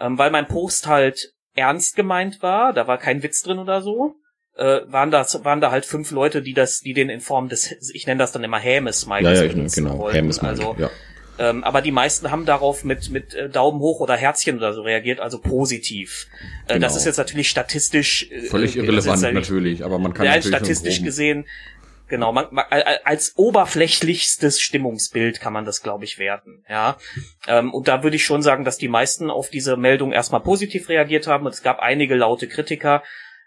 ähm, 0.00 0.18
weil 0.18 0.32
mein 0.32 0.48
Post 0.48 0.88
halt 0.88 1.32
ernst 1.54 1.94
gemeint 1.94 2.42
war. 2.42 2.72
Da 2.72 2.88
war 2.88 2.98
kein 2.98 3.22
Witz 3.22 3.42
drin 3.42 3.60
oder 3.60 3.80
so 3.80 4.16
äh, 4.56 4.80
waren 4.86 5.10
da 5.10 5.26
waren 5.42 5.60
da 5.60 5.70
halt 5.70 5.84
fünf 5.84 6.10
Leute, 6.10 6.42
die 6.42 6.54
das, 6.54 6.80
die 6.80 6.92
den 6.92 7.08
in 7.08 7.20
Form 7.20 7.48
des, 7.48 7.72
ich 7.92 8.06
nenne 8.06 8.18
das 8.18 8.32
dann 8.32 8.44
immer 8.44 8.58
Häme-Smileys 8.58 9.40
ja, 9.40 9.44
ja, 9.46 9.66
genau, 9.74 9.98
wollten. 9.98 10.40
also, 10.40 10.76
ja. 10.78 10.90
Ähm, 11.36 11.64
aber 11.64 11.82
die 11.82 11.90
meisten 11.90 12.30
haben 12.30 12.46
darauf 12.46 12.84
mit 12.84 13.10
mit 13.10 13.34
äh, 13.34 13.48
Daumen 13.48 13.80
hoch 13.80 13.98
oder 13.98 14.16
Herzchen 14.16 14.56
oder 14.58 14.72
so 14.72 14.82
reagiert, 14.82 15.18
also 15.18 15.40
positiv. 15.40 16.28
Äh, 16.66 16.74
genau. 16.74 16.86
Das 16.86 16.96
ist 16.96 17.06
jetzt 17.06 17.16
natürlich 17.16 17.50
statistisch 17.50 18.30
äh, 18.30 18.42
völlig 18.42 18.76
irrelevant 18.76 19.20
ja, 19.20 19.32
natürlich, 19.32 19.84
aber 19.84 19.98
man 19.98 20.14
kann 20.14 20.26
ja, 20.26 20.40
statistisch 20.40 21.02
gesehen 21.02 21.46
genau 22.06 22.32
man, 22.32 22.46
man, 22.52 22.64
als 22.70 23.32
oberflächlichstes 23.36 24.60
Stimmungsbild 24.60 25.40
kann 25.40 25.52
man 25.52 25.64
das 25.64 25.82
glaube 25.82 26.04
ich 26.04 26.18
werten. 26.18 26.64
Ja, 26.68 26.98
ähm, 27.48 27.74
und 27.74 27.88
da 27.88 28.04
würde 28.04 28.14
ich 28.14 28.24
schon 28.24 28.42
sagen, 28.42 28.64
dass 28.64 28.78
die 28.78 28.88
meisten 28.88 29.30
auf 29.30 29.50
diese 29.50 29.76
Meldung 29.76 30.12
erstmal 30.12 30.40
positiv 30.40 30.88
reagiert 30.88 31.26
haben 31.26 31.46
und 31.46 31.54
es 31.54 31.62
gab 31.62 31.80
einige 31.80 32.14
laute 32.14 32.46
Kritiker. 32.46 33.02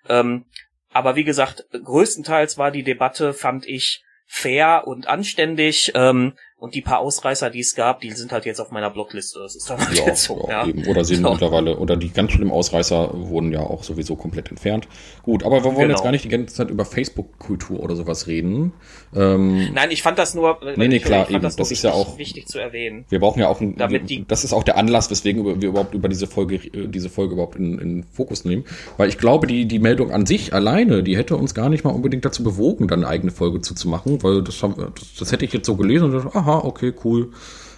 Ähm, 0.10 0.46
aber 0.92 1.16
wie 1.16 1.24
gesagt, 1.24 1.66
größtenteils 1.72 2.58
war 2.58 2.72
die 2.72 2.84
Debatte, 2.84 3.34
fand 3.34 3.66
ich, 3.66 4.04
fair 4.26 4.84
und 4.86 5.08
anständig. 5.08 5.92
Ähm, 5.96 6.34
und 6.60 6.74
die 6.74 6.82
paar 6.82 7.00
Ausreißer, 7.00 7.52
die 7.52 7.60
es 7.60 7.76
gab, 7.76 8.02
die 8.02 8.10
sind 8.12 8.32
halt 8.32 8.46
jetzt 8.46 8.60
auf 8.60 8.72
meiner 8.72 8.90
Blockliste. 8.90 9.40
Das 9.40 9.56
ist 9.56 9.70
dann 9.70 9.80
halt 9.80 9.96
ja, 9.96 10.08
jetzt 10.08 10.24
so. 10.24 10.48
Ja, 10.50 10.64
ja. 10.64 10.68
Eben. 10.68 10.88
Oder 10.88 11.06
sind 11.06 11.22
so. 11.22 11.30
mittlerweile, 11.30 11.78
oder 11.78 11.96
die 11.96 12.10
ganz 12.10 12.32
schlimmen 12.32 12.52
Ausreißer 12.52 13.12
wurden 13.14 13.52
ja 13.52 13.60
auch 13.60 13.84
sowieso 13.84 14.16
komplett 14.16 14.50
entfernt. 14.50 14.88
Gut, 15.22 15.44
aber 15.44 15.58
wir 15.58 15.66
wollen 15.66 15.76
genau. 15.76 15.90
jetzt 15.92 16.04
gar 16.04 16.12
nicht 16.12 16.24
die 16.24 16.30
ganze 16.30 16.56
Zeit 16.56 16.72
über 16.72 16.84
Facebook-Kultur 16.84 17.80
oder 17.80 17.96
sowas 17.96 18.26
reden. 18.26 18.74
Ähm, 19.16 19.72
Nein, 19.72 19.92
ich 19.92 20.02
fand 20.02 20.18
das 20.18 20.34
nur. 20.34 20.58
Nee, 20.78 20.88
nee, 20.88 20.98
klar, 20.98 21.30
eben. 21.30 21.44
Das, 21.44 21.58
das 21.58 21.70
ist 21.70 21.84
ja 21.84 21.92
auch 21.92 22.18
wichtig 22.18 22.48
zu 22.48 22.58
erwähnen. 22.58 23.06
Wir 23.10 23.20
brauchen 23.20 23.40
ja 23.40 23.50
auch, 23.50 23.62
ein, 23.62 23.76
damit 23.78 24.10
die, 24.10 24.26
das 24.28 24.44
ist 24.44 24.54
auch 24.54 24.64
der 24.64 24.78
Anlass, 24.78 25.12
weswegen 25.12 25.62
wir 25.62 25.70
überhaupt 25.70 25.94
über 25.94 26.10
diese 26.10 26.26
Folge, 26.26 26.56
äh, 26.56 26.88
diese 26.88 27.10
Folge 27.10 27.34
überhaupt 27.34 27.58
in, 27.58 27.78
in 27.78 28.04
Fokus 28.04 28.46
nehmen. 28.46 28.66
Weil 28.98 29.10
ich 29.10 29.20
glaube, 29.20 29.46
die, 29.46 29.68
die 29.68 29.78
Meldung 29.78 30.10
an 30.10 30.26
sich 30.26 30.56
alleine, 30.56 31.04
die 31.04 31.18
hätte 31.18 31.38
uns 31.38 31.54
gar 31.54 31.70
nicht 31.70 31.84
mal 31.84 31.92
unbedingt 31.92 32.26
dazu 32.26 32.44
bewogen, 32.44 32.88
dann 32.88 33.04
eine 33.04 33.10
eigene 33.10 33.32
Folge 33.32 33.62
zuzumachen, 33.62 34.24
weil 34.24 34.42
das, 34.42 34.64
haben, 34.64 34.74
das, 34.96 35.14
das 35.20 35.32
hätte 35.32 35.46
ich 35.46 35.54
jetzt 35.54 35.68
so 35.68 35.76
gelesen 35.76 36.06
und 36.06 36.14
dachte, 36.14 36.36
aha, 36.36 36.47
okay, 36.48 36.94
cool 37.04 37.32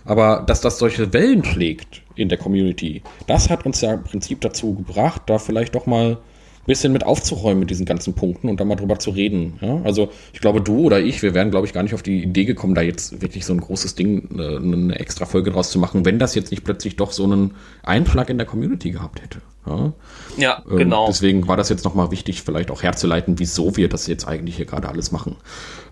aber 0.09 0.43
dass 0.45 0.61
das 0.61 0.79
solche 0.79 1.13
Wellen 1.13 1.43
schlägt 1.45 2.01
in 2.15 2.29
der 2.29 2.37
Community, 2.37 3.03
das 3.27 3.49
hat 3.49 3.65
uns 3.65 3.81
ja 3.81 3.93
im 3.93 4.03
Prinzip 4.03 4.41
dazu 4.41 4.73
gebracht, 4.73 5.21
da 5.27 5.37
vielleicht 5.37 5.75
doch 5.75 5.85
mal 5.85 6.13
ein 6.13 6.65
bisschen 6.65 6.91
mit 6.91 7.05
aufzuräumen 7.05 7.59
mit 7.59 7.69
diesen 7.69 7.85
ganzen 7.85 8.15
Punkten 8.15 8.49
und 8.49 8.59
da 8.59 8.65
mal 8.65 8.75
drüber 8.75 8.97
zu 8.97 9.11
reden. 9.11 9.59
Ja? 9.61 9.81
Also 9.83 10.09
ich 10.33 10.41
glaube, 10.41 10.61
du 10.61 10.79
oder 10.79 10.99
ich, 10.99 11.21
wir 11.21 11.35
wären, 11.35 11.51
glaube 11.51 11.67
ich, 11.67 11.73
gar 11.73 11.83
nicht 11.83 11.93
auf 11.93 12.01
die 12.03 12.23
Idee 12.23 12.45
gekommen, 12.45 12.73
da 12.73 12.81
jetzt 12.81 13.21
wirklich 13.21 13.45
so 13.45 13.53
ein 13.53 13.59
großes 13.59 13.95
Ding, 13.95 14.29
äh, 14.37 14.57
eine 14.57 14.99
extra 14.99 15.25
Folge 15.25 15.51
draus 15.51 15.69
zu 15.69 15.79
machen, 15.79 16.05
wenn 16.05 16.17
das 16.17 16.33
jetzt 16.33 16.51
nicht 16.51 16.63
plötzlich 16.63 16.95
doch 16.95 17.11
so 17.11 17.23
einen 17.23 17.55
Einschlag 17.83 18.29
in 18.29 18.37
der 18.37 18.47
Community 18.47 18.91
gehabt 18.91 19.21
hätte. 19.21 19.41
Ja, 19.69 19.93
ja 20.37 20.63
ähm, 20.69 20.77
genau. 20.77 21.07
Deswegen 21.07 21.47
war 21.47 21.57
das 21.57 21.69
jetzt 21.69 21.85
nochmal 21.85 22.11
wichtig, 22.11 22.41
vielleicht 22.41 22.71
auch 22.71 22.83
herzuleiten, 22.83 23.39
wieso 23.39 23.77
wir 23.77 23.89
das 23.89 24.07
jetzt 24.07 24.27
eigentlich 24.27 24.57
hier 24.57 24.65
gerade 24.65 24.89
alles 24.89 25.11
machen. 25.11 25.37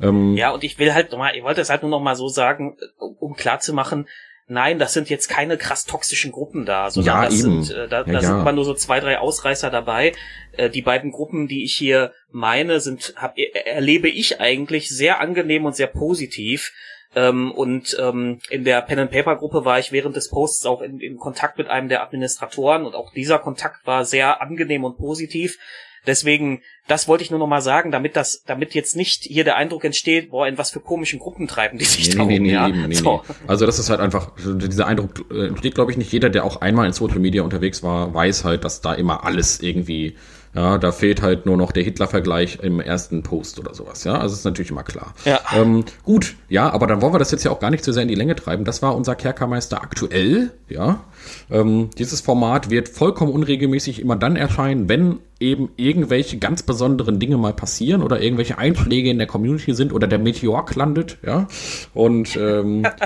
Ähm, 0.02 0.36
ja, 0.36 0.52
und 0.52 0.64
ich 0.64 0.80
will 0.80 0.94
halt 0.94 1.12
nochmal, 1.12 1.36
ich 1.36 1.44
wollte 1.44 1.62
es 1.62 1.70
halt 1.70 1.82
nur 1.82 1.92
nochmal 1.92 2.16
so 2.16 2.28
sagen, 2.28 2.78
um 2.98 3.36
klar 3.36 3.60
zu 3.60 3.74
machen, 3.74 4.08
nein, 4.48 4.80
das 4.80 4.94
sind 4.94 5.10
jetzt 5.10 5.28
keine 5.28 5.58
krass 5.58 5.86
toxischen 5.86 6.32
Gruppen 6.32 6.66
da, 6.66 6.90
sondern 6.90 7.16
ja, 7.16 7.26
das 7.26 7.40
eben. 7.40 7.64
sind, 7.64 7.78
äh, 7.78 7.88
da, 7.88 8.06
ja, 8.06 8.14
da 8.14 8.22
sind 8.22 8.40
immer 8.40 8.52
nur 8.54 8.66
so 8.66 8.74
zwei, 8.74 9.00
drei 9.00 9.20
Ausreißer 9.20 9.70
dabei. 9.70 10.14
Äh, 10.54 10.70
die 10.70 10.82
beiden 10.82 11.12
Gruppen, 11.12 11.48
die 11.48 11.64
ich 11.64 11.76
hier 11.76 12.14
meine, 12.32 12.80
sind, 12.80 13.14
hab, 13.18 13.38
erlebe 13.38 14.10
ich 14.10 14.40
eigentlich 14.40 14.90
sehr 14.90 15.20
angenehm 15.20 15.66
und 15.66 15.76
sehr 15.76 15.88
positiv. 15.88 16.74
Ähm, 17.16 17.52
und 17.52 17.96
ähm, 18.00 18.40
in 18.50 18.64
der 18.64 18.82
Pen 18.82 19.00
and 19.00 19.12
Paper 19.12 19.36
Gruppe 19.38 19.66
war 19.66 19.80
ich 19.80 19.92
während 19.92 20.16
des 20.16 20.30
Posts 20.30 20.66
auch 20.66 20.82
in, 20.82 21.00
in 21.00 21.18
Kontakt 21.18 21.58
mit 21.58 21.68
einem 21.68 21.90
der 21.90 22.04
Administratoren 22.04 22.86
und 22.86 22.96
auch 22.96 23.14
dieser 23.14 23.40
Kontakt 23.40 23.86
war 23.86 24.06
sehr 24.06 24.42
angenehm 24.42 24.84
und 24.84 24.98
positiv. 24.98 25.58
Deswegen, 26.06 26.62
das 26.88 27.10
wollte 27.10 27.26
ich 27.26 27.32
nur 27.32 27.40
noch 27.40 27.48
mal 27.48 27.62
sagen, 27.62 27.92
damit 27.92 28.16
das, 28.16 28.42
damit 28.46 28.74
jetzt 28.74 28.96
nicht 28.96 29.24
hier 29.24 29.44
der 29.44 29.58
Eindruck 29.58 29.84
entsteht, 29.84 30.32
boah, 30.32 30.48
in 30.48 30.58
was 30.58 30.72
für 30.72 30.80
komischen 30.80 31.20
Gruppen 31.20 31.48
treiben 31.48 31.78
die 31.78 31.86
sich 31.86 32.10
nee, 32.10 32.16
da 32.16 32.26
nee, 32.26 32.38
um, 32.38 32.44
nee, 32.44 32.52
ja? 32.52 32.68
nee, 32.70 32.96
so. 32.96 33.24
nee. 33.28 33.36
Also 33.46 33.66
das 33.66 33.78
ist 33.78 33.90
halt 33.90 34.00
einfach, 34.00 34.32
dieser 34.38 34.88
Eindruck 34.88 35.26
äh, 35.30 35.48
entsteht, 35.48 35.76
glaube 35.76 35.92
ich, 35.92 35.98
nicht 35.98 36.12
jeder, 36.12 36.30
der 36.30 36.46
auch 36.46 36.62
einmal 36.62 36.86
in 36.86 36.94
Social 36.94 37.20
Media 37.20 37.44
unterwegs 37.44 37.84
war, 37.84 38.14
weiß 38.14 38.46
halt, 38.46 38.64
dass 38.64 38.80
da 38.80 38.94
immer 38.94 39.26
alles 39.26 39.60
irgendwie 39.60 40.16
ja, 40.54 40.78
da 40.78 40.92
fehlt 40.92 41.22
halt 41.22 41.46
nur 41.46 41.58
noch 41.58 41.72
der 41.72 41.84
Hitler-Vergleich 41.84 42.60
im 42.62 42.80
ersten 42.80 43.24
Post 43.24 43.60
oder 43.60 43.74
sowas. 43.74 44.04
Ja, 44.04 44.18
also 44.18 44.34
ist 44.34 44.46
natürlich 44.46 44.72
immer 44.72 44.84
klar. 44.84 45.14
Ja. 45.26 45.40
Ähm, 45.56 45.86
gut, 46.04 46.36
ja, 46.50 46.70
aber 46.70 46.88
dann 46.88 47.02
wollen 47.02 47.14
wir 47.14 47.20
das 47.20 47.32
jetzt 47.32 47.44
ja 47.44 47.52
auch 47.52 47.60
gar 47.60 47.70
nicht 47.70 47.84
zu 47.84 47.94
sehr 47.94 48.04
in 48.04 48.10
die 48.10 48.16
Länge 48.16 48.36
treiben. 48.36 48.66
Das 48.66 48.82
war 48.82 48.96
unser 48.96 49.16
Kerkermeister 49.16 49.82
aktuell. 49.82 50.52
Ja, 50.70 51.02
ähm, 51.50 51.90
dieses 51.98 52.22
Format 52.22 52.70
wird 52.70 52.90
vollkommen 52.90 53.32
unregelmäßig 53.32 54.02
immer 54.02 54.16
dann 54.16 54.36
erscheinen, 54.36 54.90
wenn 54.90 55.20
eben 55.40 55.70
irgendwelche 55.76 56.38
ganz 56.38 56.64
besonderen 56.64 57.20
Dinge 57.20 57.38
mal 57.38 57.54
passieren 57.54 58.02
oder 58.02 58.22
irgendwelche 58.22 58.58
Einschläge 58.58 59.10
in 59.10 59.20
der 59.20 59.28
Community 59.28 59.74
sind 59.74 59.94
oder 59.94 60.08
der 60.08 60.20
Meteor 60.20 60.66
landet. 60.76 61.18
Ja, 61.24 61.48
und 61.94 62.36
ähm, 62.36 62.88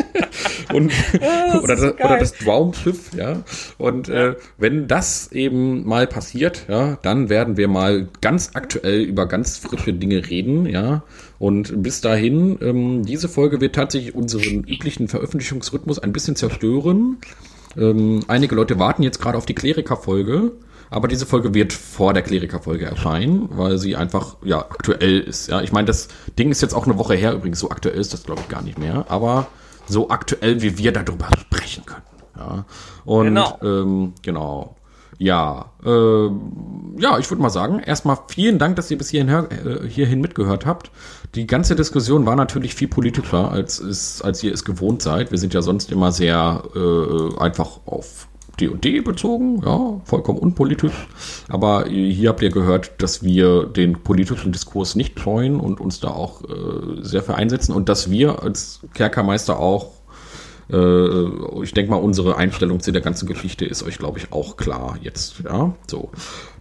und 0.72 0.92
das 1.12 1.62
oder, 1.62 1.76
das, 1.76 1.94
oder 1.94 2.18
das 2.18 2.32
Traumschiff, 2.32 3.14
ja. 3.16 3.42
Und 3.78 4.08
ja. 4.08 4.28
Äh, 4.28 4.36
wenn 4.58 4.88
das 4.88 5.32
eben 5.32 5.86
mal 5.86 6.06
passiert, 6.06 6.66
ja, 6.68 6.98
dann 7.02 7.28
werden 7.28 7.56
wir 7.56 7.68
mal 7.68 8.08
ganz 8.20 8.50
aktuell 8.54 9.02
über 9.02 9.26
ganz 9.26 9.58
frische 9.58 9.92
Dinge 9.92 10.28
reden, 10.28 10.66
ja. 10.66 11.02
Und 11.38 11.82
bis 11.82 12.00
dahin, 12.00 12.58
ähm, 12.60 13.04
diese 13.04 13.28
Folge 13.28 13.60
wird 13.60 13.74
tatsächlich 13.74 14.14
unseren 14.14 14.64
üblichen 14.64 15.08
Veröffentlichungsrhythmus 15.08 15.98
ein 15.98 16.12
bisschen 16.12 16.36
zerstören. 16.36 17.18
Ähm, 17.76 18.24
einige 18.28 18.54
Leute 18.54 18.78
warten 18.78 19.02
jetzt 19.02 19.20
gerade 19.20 19.38
auf 19.38 19.46
die 19.46 19.54
Kleriker-Folge. 19.54 20.52
Aber 20.90 21.06
diese 21.06 21.24
Folge 21.24 21.54
wird 21.54 21.72
vor 21.72 22.12
der 22.12 22.22
Kleriker-Folge 22.22 22.84
erscheinen, 22.84 23.48
weil 23.52 23.78
sie 23.78 23.94
einfach 23.94 24.36
ja 24.44 24.58
aktuell 24.58 25.20
ist. 25.20 25.48
Ja, 25.48 25.62
ich 25.62 25.70
meine, 25.70 25.86
das 25.86 26.08
Ding 26.36 26.50
ist 26.50 26.62
jetzt 26.62 26.74
auch 26.74 26.84
eine 26.84 26.98
Woche 26.98 27.14
her. 27.14 27.32
Übrigens, 27.32 27.60
so 27.60 27.70
aktuell 27.70 27.98
ist 27.98 28.12
das 28.12 28.24
glaube 28.24 28.40
ich 28.42 28.48
gar 28.48 28.62
nicht 28.62 28.78
mehr. 28.78 29.06
Aber 29.08 29.46
so 29.86 30.10
aktuell, 30.10 30.62
wie 30.62 30.78
wir 30.78 30.92
darüber 30.92 31.28
sprechen 31.38 31.84
können. 31.86 32.02
Ja. 32.36 32.64
Und 33.04 33.26
genau. 33.26 33.58
Ähm, 33.62 34.12
genau. 34.22 34.76
Ja, 35.18 35.66
äh, 35.84 36.30
ja, 36.98 37.18
ich 37.18 37.30
würde 37.30 37.42
mal 37.42 37.50
sagen, 37.50 37.80
erstmal 37.80 38.16
vielen 38.28 38.58
Dank, 38.58 38.76
dass 38.76 38.90
ihr 38.90 38.96
bis 38.96 39.10
hierhin, 39.10 39.28
äh, 39.28 39.86
hierhin 39.86 40.22
mitgehört 40.22 40.64
habt. 40.64 40.90
Die 41.34 41.46
ganze 41.46 41.76
Diskussion 41.76 42.24
war 42.24 42.36
natürlich 42.36 42.74
viel 42.74 42.88
politischer, 42.88 43.50
als, 43.50 43.80
es, 43.80 44.22
als 44.22 44.42
ihr 44.42 44.54
es 44.54 44.64
gewohnt 44.64 45.02
seid. 45.02 45.30
Wir 45.30 45.36
sind 45.36 45.52
ja 45.52 45.60
sonst 45.60 45.92
immer 45.92 46.10
sehr 46.10 46.62
äh, 46.74 47.38
einfach 47.38 47.80
auf 47.84 48.29
D&D 48.60 49.00
bezogen, 49.00 49.62
ja, 49.64 50.00
vollkommen 50.04 50.38
unpolitisch. 50.38 51.08
Aber 51.48 51.86
hier 51.86 52.28
habt 52.28 52.42
ihr 52.42 52.50
gehört, 52.50 52.92
dass 53.02 53.22
wir 53.22 53.64
den 53.64 53.94
politischen 53.94 54.52
Diskurs 54.52 54.94
nicht 54.94 55.18
scheuen 55.18 55.58
und 55.58 55.80
uns 55.80 56.00
da 56.00 56.08
auch 56.08 56.42
äh, 56.44 57.02
sehr 57.02 57.22
für 57.22 57.34
einsetzen 57.34 57.72
und 57.72 57.88
dass 57.88 58.10
wir 58.10 58.42
als 58.42 58.80
Kerkermeister 58.94 59.58
auch 59.58 60.00
äh, 60.72 61.62
ich 61.62 61.74
denke 61.74 61.90
mal, 61.90 61.96
unsere 61.96 62.36
Einstellung 62.36 62.80
zu 62.80 62.92
der 62.92 63.02
ganzen 63.02 63.26
Geschichte 63.26 63.64
ist 63.64 63.82
euch, 63.82 63.98
glaube 63.98 64.18
ich, 64.18 64.32
auch 64.32 64.56
klar 64.56 64.96
jetzt. 65.00 65.40
Ja, 65.44 65.74
so. 65.88 66.10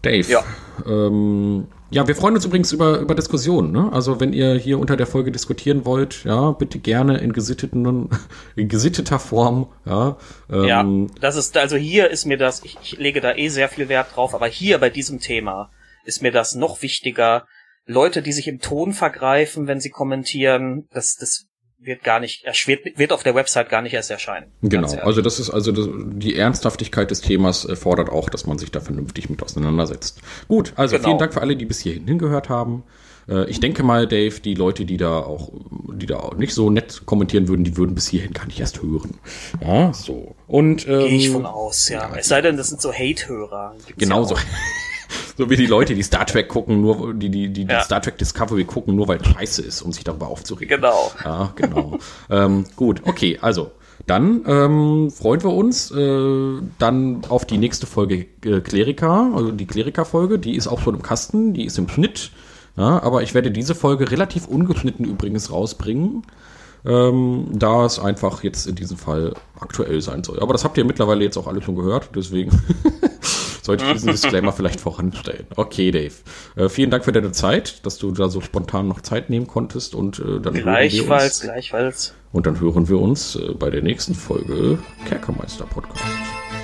Dave, 0.01 0.27
ja. 0.27 0.43
Ähm, 0.87 1.67
ja, 1.91 2.07
wir 2.07 2.15
freuen 2.15 2.35
uns 2.35 2.45
übrigens 2.45 2.71
über, 2.71 2.99
über 2.99 3.15
Diskussionen. 3.15 3.71
Ne? 3.71 3.89
Also 3.91 4.19
wenn 4.19 4.33
ihr 4.33 4.55
hier 4.55 4.79
unter 4.79 4.95
der 4.95 5.07
Folge 5.07 5.31
diskutieren 5.31 5.85
wollt, 5.85 6.23
ja, 6.23 6.51
bitte 6.51 6.79
gerne 6.79 7.17
in 7.17 7.33
gesitteten, 7.33 8.09
in 8.55 8.67
gesitteter 8.67 9.19
Form. 9.19 9.67
Ja, 9.85 10.17
ähm, 10.51 10.65
ja, 10.65 11.19
das 11.19 11.35
ist 11.35 11.57
also 11.57 11.77
hier 11.77 12.09
ist 12.09 12.25
mir 12.25 12.37
das. 12.37 12.63
Ich, 12.63 12.77
ich 12.81 12.97
lege 12.97 13.21
da 13.21 13.35
eh 13.35 13.49
sehr 13.49 13.69
viel 13.69 13.89
Wert 13.89 14.15
drauf, 14.15 14.35
aber 14.35 14.47
hier 14.47 14.77
bei 14.77 14.89
diesem 14.89 15.19
Thema 15.19 15.71
ist 16.05 16.21
mir 16.21 16.31
das 16.31 16.55
noch 16.55 16.81
wichtiger. 16.81 17.47
Leute, 17.85 18.21
die 18.21 18.33
sich 18.33 18.47
im 18.47 18.59
Ton 18.59 18.93
vergreifen, 18.93 19.65
wenn 19.65 19.79
sie 19.79 19.89
kommentieren, 19.89 20.87
das, 20.91 21.15
das 21.15 21.48
wird 21.81 22.03
gar 22.03 22.19
nicht, 22.19 22.45
wird, 22.67 22.97
wird 22.97 23.13
auf 23.13 23.23
der 23.23 23.35
Website 23.35 23.69
gar 23.69 23.81
nicht 23.81 23.93
erst 23.93 24.11
erscheinen. 24.11 24.51
Genau, 24.61 24.91
also 24.95 25.21
das 25.21 25.39
ist 25.39 25.49
also 25.49 25.71
das, 25.71 25.87
die 26.13 26.35
Ernsthaftigkeit 26.35 27.09
des 27.09 27.21
Themas 27.21 27.67
fordert 27.75 28.09
auch, 28.09 28.29
dass 28.29 28.45
man 28.45 28.57
sich 28.57 28.71
da 28.71 28.81
vernünftig 28.81 29.29
mit 29.29 29.41
auseinandersetzt. 29.41 30.21
Gut, 30.47 30.73
also 30.75 30.97
genau. 30.97 31.09
vielen 31.09 31.19
Dank 31.19 31.33
für 31.33 31.41
alle, 31.41 31.55
die 31.55 31.65
bis 31.65 31.79
hierhin 31.79 32.05
hingehört 32.05 32.49
haben. 32.49 32.83
Äh, 33.29 33.49
ich 33.49 33.59
denke 33.59 33.83
mal, 33.83 34.07
Dave, 34.07 34.39
die 34.39 34.55
Leute, 34.55 34.85
die 34.85 34.97
da 34.97 35.19
auch, 35.19 35.51
die 35.93 36.05
da 36.05 36.17
auch 36.17 36.35
nicht 36.35 36.53
so 36.53 36.69
nett 36.69 37.03
kommentieren 37.05 37.47
würden, 37.47 37.63
die 37.63 37.77
würden 37.77 37.95
bis 37.95 38.07
hierhin 38.07 38.33
gar 38.33 38.45
nicht 38.45 38.59
erst 38.59 38.81
hören. 38.81 39.17
Ja, 39.61 39.93
so. 39.93 40.35
Und 40.47 40.87
ähm, 40.87 40.99
gehe 40.99 41.17
ich 41.17 41.29
von 41.29 41.45
aus, 41.45 41.89
ja. 41.89 42.09
ja. 42.09 42.15
Es 42.15 42.27
sei 42.27 42.41
denn, 42.41 42.57
das 42.57 42.69
sind 42.69 42.81
so 42.81 42.91
Hate-Hörer. 42.91 43.75
Genau 43.97 44.23
so. 44.23 44.35
so 45.39 45.49
wie 45.49 45.55
die 45.55 45.67
Leute, 45.67 45.95
die 45.95 46.03
Star 46.03 46.25
Trek 46.25 46.49
gucken, 46.49 46.81
nur 46.81 47.13
die 47.13 47.29
die 47.29 47.47
die, 47.47 47.63
ja. 47.63 47.81
Star 47.81 48.01
Trek 48.01 48.17
Discovery 48.17 48.65
gucken, 48.65 48.97
nur 48.97 49.07
weil 49.07 49.23
scheiße 49.23 49.61
ist, 49.61 49.81
um 49.81 49.93
sich 49.93 50.03
darüber 50.03 50.27
aufzuregen. 50.27 50.75
Genau. 50.75 51.13
Ja, 51.23 51.53
genau. 51.55 51.97
ähm, 52.29 52.65
gut, 52.75 53.03
okay, 53.05 53.39
also 53.41 53.71
dann 54.05 54.43
ähm, 54.45 55.09
freuen 55.09 55.41
wir 55.41 55.53
uns 55.53 55.91
äh, 55.91 56.61
dann 56.77 57.21
auf 57.29 57.45
die 57.45 57.57
nächste 57.57 57.87
Folge 57.87 58.25
äh, 58.43 58.59
Kleriker, 58.59 59.31
also 59.33 59.51
die 59.51 59.65
Kleriker-Folge, 59.65 60.39
die 60.39 60.57
ist 60.57 60.67
auch 60.67 60.81
schon 60.81 60.95
im 60.95 61.01
Kasten, 61.01 61.53
die 61.53 61.63
ist 61.63 61.77
im 61.77 61.87
Schnitt. 61.87 62.31
Ja, 62.75 63.01
aber 63.01 63.23
ich 63.23 63.33
werde 63.33 63.49
diese 63.49 63.75
Folge 63.75 64.11
relativ 64.11 64.45
ungeschnitten 64.45 65.05
übrigens 65.05 65.53
rausbringen, 65.53 66.23
ähm, 66.85 67.47
da 67.53 67.85
es 67.85 67.97
einfach 67.97 68.43
jetzt 68.43 68.67
in 68.67 68.75
diesem 68.75 68.97
Fall 68.97 69.35
aktuell 69.57 70.01
sein 70.01 70.25
soll. 70.25 70.41
Aber 70.41 70.51
das 70.51 70.65
habt 70.65 70.77
ihr 70.77 70.83
mittlerweile 70.83 71.23
jetzt 71.23 71.37
auch 71.37 71.47
alle 71.47 71.61
schon 71.61 71.75
gehört, 71.75 72.09
deswegen 72.13 72.51
sollte 73.61 73.85
ich 73.85 73.93
diesen 73.93 74.11
Disclaimer 74.11 74.53
vielleicht 74.53 74.79
voranstellen. 74.79 75.45
Okay, 75.55 75.91
Dave. 75.91 76.13
Äh, 76.55 76.69
vielen 76.69 76.91
Dank 76.91 77.05
für 77.05 77.11
deine 77.11 77.31
Zeit, 77.31 77.85
dass 77.85 77.97
du 77.97 78.11
da 78.11 78.29
so 78.29 78.41
spontan 78.41 78.87
noch 78.87 79.01
Zeit 79.01 79.29
nehmen 79.29 79.47
konntest 79.47 79.95
und 79.95 80.19
äh, 80.19 80.39
dann 80.39 80.53
gleichfalls, 80.53 81.41
gleichfalls. 81.41 82.13
Und 82.31 82.45
dann 82.45 82.59
hören 82.59 82.87
wir 82.89 82.99
uns 82.99 83.35
äh, 83.35 83.53
bei 83.53 83.69
der 83.69 83.81
nächsten 83.81 84.13
Folge 84.13 84.79
Kerkermeister 85.07 85.65
Podcast. 85.65 86.03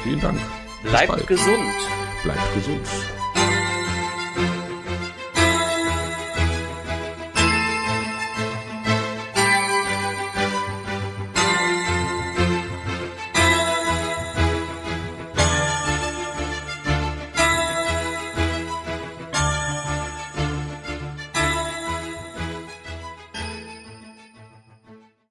Vielen 0.04 0.22
Dank. 0.22 0.40
Bleibt 0.84 1.28
gesund. 1.28 1.74
Bleibt 2.24 2.54
gesund. 2.54 3.25